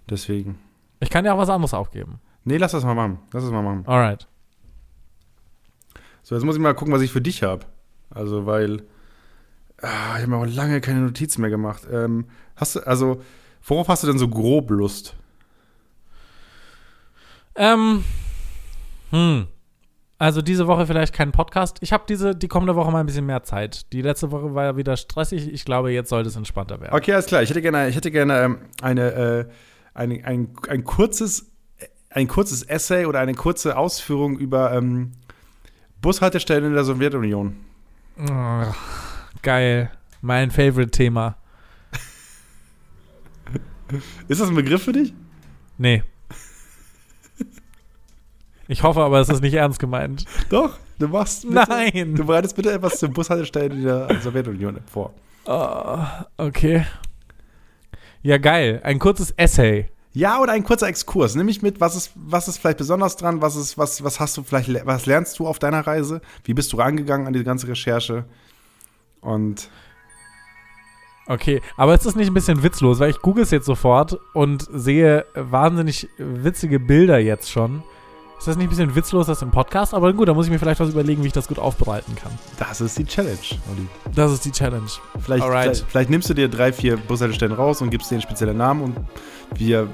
Deswegen. 0.08 0.58
Ich 1.00 1.10
kann 1.10 1.24
dir 1.24 1.34
auch 1.34 1.38
was 1.38 1.50
anderes 1.50 1.74
aufgeben. 1.74 2.20
Nee, 2.44 2.58
lass 2.58 2.72
das 2.72 2.84
mal 2.84 2.94
machen. 2.94 3.18
Lass 3.32 3.42
das 3.42 3.52
mal 3.52 3.62
machen. 3.62 3.82
Alright. 3.86 4.28
So, 6.26 6.34
jetzt 6.34 6.42
muss 6.42 6.56
ich 6.56 6.60
mal 6.60 6.74
gucken, 6.74 6.92
was 6.92 7.02
ich 7.02 7.12
für 7.12 7.20
dich 7.20 7.44
habe. 7.44 7.66
Also, 8.10 8.46
weil 8.46 8.82
ah, 9.80 10.16
ich 10.16 10.22
habe 10.22 10.26
mir 10.26 10.38
auch 10.38 10.46
lange 10.46 10.80
keine 10.80 10.98
Notizen 10.98 11.40
mehr 11.40 11.50
gemacht. 11.50 11.82
Ähm, 11.88 12.24
hast 12.56 12.74
du, 12.74 12.80
also, 12.80 13.22
worauf 13.62 13.86
hast 13.86 14.02
du 14.02 14.08
denn 14.08 14.18
so 14.18 14.26
grob 14.26 14.72
Lust? 14.72 15.14
Ähm, 17.54 18.02
hm. 19.10 19.46
Also 20.18 20.42
diese 20.42 20.66
Woche 20.66 20.88
vielleicht 20.88 21.14
kein 21.14 21.30
Podcast. 21.30 21.76
Ich 21.80 21.92
habe 21.92 22.02
diese 22.08 22.34
die 22.34 22.48
kommende 22.48 22.74
Woche 22.74 22.90
mal 22.90 22.98
ein 22.98 23.06
bisschen 23.06 23.26
mehr 23.26 23.44
Zeit. 23.44 23.92
Die 23.92 24.02
letzte 24.02 24.32
Woche 24.32 24.52
war 24.52 24.64
ja 24.64 24.76
wieder 24.76 24.96
stressig. 24.96 25.46
Ich 25.52 25.64
glaube, 25.64 25.92
jetzt 25.92 26.08
sollte 26.08 26.28
es 26.28 26.34
entspannter 26.34 26.80
werden. 26.80 26.92
Okay, 26.92 27.12
alles 27.12 27.26
klar. 27.26 27.44
Ich 27.44 27.50
hätte 27.50 27.62
gerne, 27.62 27.88
ich 27.88 27.94
hätte 27.94 28.10
gerne 28.10 28.42
ähm, 28.42 28.58
eine, 28.82 29.12
äh, 29.12 29.44
eine, 29.94 30.24
ein, 30.24 30.56
ein, 30.68 30.82
kurzes, 30.82 31.52
ein 32.10 32.26
kurzes 32.26 32.64
Essay 32.64 33.06
oder 33.06 33.20
eine 33.20 33.34
kurze 33.34 33.76
Ausführung 33.76 34.36
über 34.40 34.72
ähm, 34.72 35.12
Bushaltestellen 36.06 36.66
in 36.66 36.72
der 36.72 36.84
Sowjetunion. 36.84 37.56
Oh, 38.16 38.72
geil. 39.42 39.90
Mein 40.20 40.52
Favorite-Thema. 40.52 41.36
Ist 44.28 44.40
das 44.40 44.48
ein 44.48 44.54
Begriff 44.54 44.84
für 44.84 44.92
dich? 44.92 45.12
Nee. 45.78 46.04
Ich 48.68 48.84
hoffe 48.84 49.00
aber, 49.00 49.18
es 49.18 49.28
ist 49.28 49.42
nicht 49.42 49.54
ernst 49.54 49.80
gemeint. 49.80 50.26
Doch, 50.48 50.78
du 51.00 51.08
machst. 51.08 51.42
Bitte, 51.42 51.66
Nein. 51.68 52.14
Du 52.14 52.24
bereitest 52.24 52.54
bitte 52.54 52.70
etwas 52.70 53.00
zu 53.00 53.08
Bushaltestellen 53.08 53.72
in 53.72 53.82
der 53.82 54.20
Sowjetunion 54.20 54.78
vor. 54.86 55.12
Oh, 55.44 56.04
okay. 56.36 56.86
Ja, 58.22 58.38
geil. 58.38 58.80
Ein 58.84 59.00
kurzes 59.00 59.32
Essay. 59.32 59.90
Ja, 60.16 60.40
oder 60.40 60.52
ein 60.52 60.64
kurzer 60.64 60.88
Exkurs. 60.88 61.34
Nimm 61.34 61.44
mich 61.44 61.60
mit, 61.60 61.78
was 61.78 61.94
ist, 61.94 62.10
was 62.14 62.48
ist 62.48 62.56
vielleicht 62.56 62.78
besonders 62.78 63.16
dran? 63.16 63.42
Was 63.42 63.54
ist, 63.54 63.76
was, 63.76 64.02
was 64.02 64.18
hast 64.18 64.34
du 64.38 64.42
vielleicht, 64.42 64.68
le- 64.68 64.80
was 64.86 65.04
lernst 65.04 65.38
du 65.38 65.46
auf 65.46 65.58
deiner 65.58 65.86
Reise? 65.86 66.22
Wie 66.44 66.54
bist 66.54 66.72
du 66.72 66.78
rangegangen 66.78 67.26
an 67.26 67.34
die 67.34 67.44
ganze 67.44 67.68
Recherche? 67.68 68.24
Und 69.20 69.68
Okay, 71.28 71.60
aber 71.76 71.92
ist 71.94 72.06
das 72.06 72.14
nicht 72.14 72.28
ein 72.28 72.34
bisschen 72.34 72.62
witzlos, 72.62 73.00
weil 73.00 73.10
ich 73.10 73.18
google 73.20 73.42
es 73.42 73.50
jetzt 73.50 73.66
sofort 73.66 74.16
und 74.32 74.66
sehe 74.72 75.26
wahnsinnig 75.34 76.08
witzige 76.18 76.78
Bilder 76.78 77.18
jetzt 77.18 77.50
schon. 77.50 77.82
Ist 78.38 78.46
das 78.46 78.56
nicht 78.56 78.66
ein 78.66 78.70
bisschen 78.70 78.94
witzlos, 78.94 79.26
das 79.26 79.42
im 79.42 79.50
Podcast? 79.50 79.92
Aber 79.92 80.12
gut, 80.12 80.28
da 80.28 80.34
muss 80.34 80.46
ich 80.46 80.52
mir 80.52 80.58
vielleicht 80.58 80.78
was 80.78 80.90
überlegen, 80.90 81.22
wie 81.24 81.26
ich 81.26 81.32
das 81.32 81.48
gut 81.48 81.58
aufbereiten 81.58 82.14
kann. 82.14 82.30
das 82.58 82.80
ist 82.80 82.96
die 82.96 83.04
Challenge, 83.04 83.36
Olli. 83.70 83.86
Das 84.14 84.30
ist 84.30 84.44
die 84.44 84.52
Challenge. 84.52 84.86
Vielleicht, 85.20 85.44
vielleicht, 85.44 85.84
vielleicht 85.88 86.10
nimmst 86.10 86.30
du 86.30 86.34
dir 86.34 86.48
drei, 86.48 86.72
vier 86.72 86.96
Bushaltestellen 86.96 87.54
raus 87.56 87.82
und 87.82 87.90
gibst 87.90 88.10
denen 88.10 88.22
spezielle 88.22 88.54
Namen 88.54 88.82
und 88.82 88.96
wir, 89.56 89.88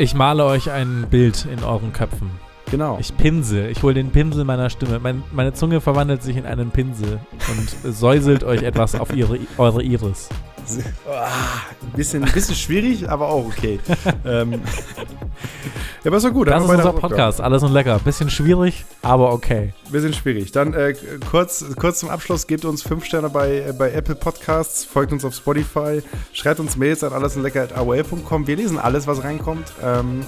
Ich 0.00 0.14
male 0.14 0.46
euch 0.46 0.70
ein 0.70 1.08
Bild 1.10 1.44
in 1.44 1.62
euren 1.62 1.92
Köpfen. 1.92 2.30
genau. 2.70 2.96
Ich 2.98 3.14
pinsel. 3.18 3.68
Ich 3.68 3.82
hole 3.82 3.92
den 3.92 4.08
Pinsel 4.08 4.46
meiner 4.46 4.70
Stimme. 4.70 4.98
Mein, 4.98 5.22
meine 5.30 5.52
Zunge 5.52 5.82
verwandelt 5.82 6.22
sich 6.22 6.38
in 6.38 6.46
einen 6.46 6.70
Pinsel 6.70 7.20
und 7.50 7.94
säuselt 7.94 8.42
euch 8.42 8.62
etwas 8.62 8.94
auf 8.94 9.14
ihre, 9.14 9.38
eure 9.58 9.82
Iris. 9.82 10.30
Ein 10.66 11.92
bisschen, 11.94 12.24
ein 12.24 12.32
bisschen 12.32 12.54
schwierig, 12.54 13.08
aber 13.08 13.28
auch 13.28 13.46
okay. 13.46 13.80
ähm, 14.24 14.52
ja, 14.52 16.06
aber 16.06 16.16
ist 16.16 16.26
doch 16.26 16.32
gut. 16.32 16.48
Das 16.48 16.62
ist 16.62 16.70
unser. 16.70 16.92
Podcast. 16.92 17.40
Alles 17.40 17.62
und 17.62 17.72
lecker. 17.72 17.98
Bisschen 17.98 18.30
schwierig, 18.30 18.84
aber 19.02 19.32
okay. 19.32 19.74
Bisschen 19.90 20.12
schwierig. 20.12 20.52
Dann 20.52 20.74
äh, 20.74 20.94
kurz, 21.30 21.64
kurz 21.78 22.00
zum 22.00 22.10
Abschluss, 22.10 22.46
gebt 22.46 22.64
uns 22.64 22.82
fünf 22.82 23.04
Sterne 23.04 23.28
bei, 23.28 23.58
äh, 23.58 23.74
bei 23.76 23.92
Apple 23.92 24.14
Podcasts, 24.14 24.84
folgt 24.84 25.12
uns 25.12 25.24
auf 25.24 25.34
Spotify, 25.34 26.02
schreibt 26.32 26.60
uns 26.60 26.76
Mails 26.76 27.04
an 27.04 27.12
alleslecker.aol.com. 27.12 28.46
Wir 28.46 28.56
lesen 28.56 28.78
alles, 28.78 29.06
was 29.06 29.22
reinkommt. 29.22 29.72
Ähm, 29.82 30.24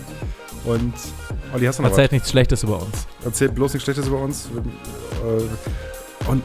und 0.65 0.95
Olli, 1.55 1.67
hast 1.67 1.79
du 1.79 1.83
noch 1.83 1.91
Erzählt 1.91 2.13
nichts 2.13 2.31
Schlechtes 2.31 2.63
über 2.63 2.77
uns. 2.77 3.07
was? 3.19 3.27
Erzählt 3.27 3.55
bloß 3.55 3.75
nichts 3.75 3.85
Schlechtes 3.85 4.07
über 4.07 4.19
uns. 4.19 4.49
Und 6.29 6.43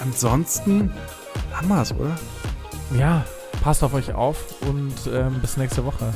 ansonsten 0.00 0.92
haben 1.52 1.68
wir 1.68 1.82
es, 1.82 1.92
oder? 1.92 2.16
Ja, 2.96 3.24
passt 3.62 3.82
auf 3.84 3.92
euch 3.94 4.14
auf 4.14 4.36
und 4.62 4.94
ähm, 5.12 5.40
bis 5.40 5.56
nächste 5.56 5.84
Woche. 5.84 6.12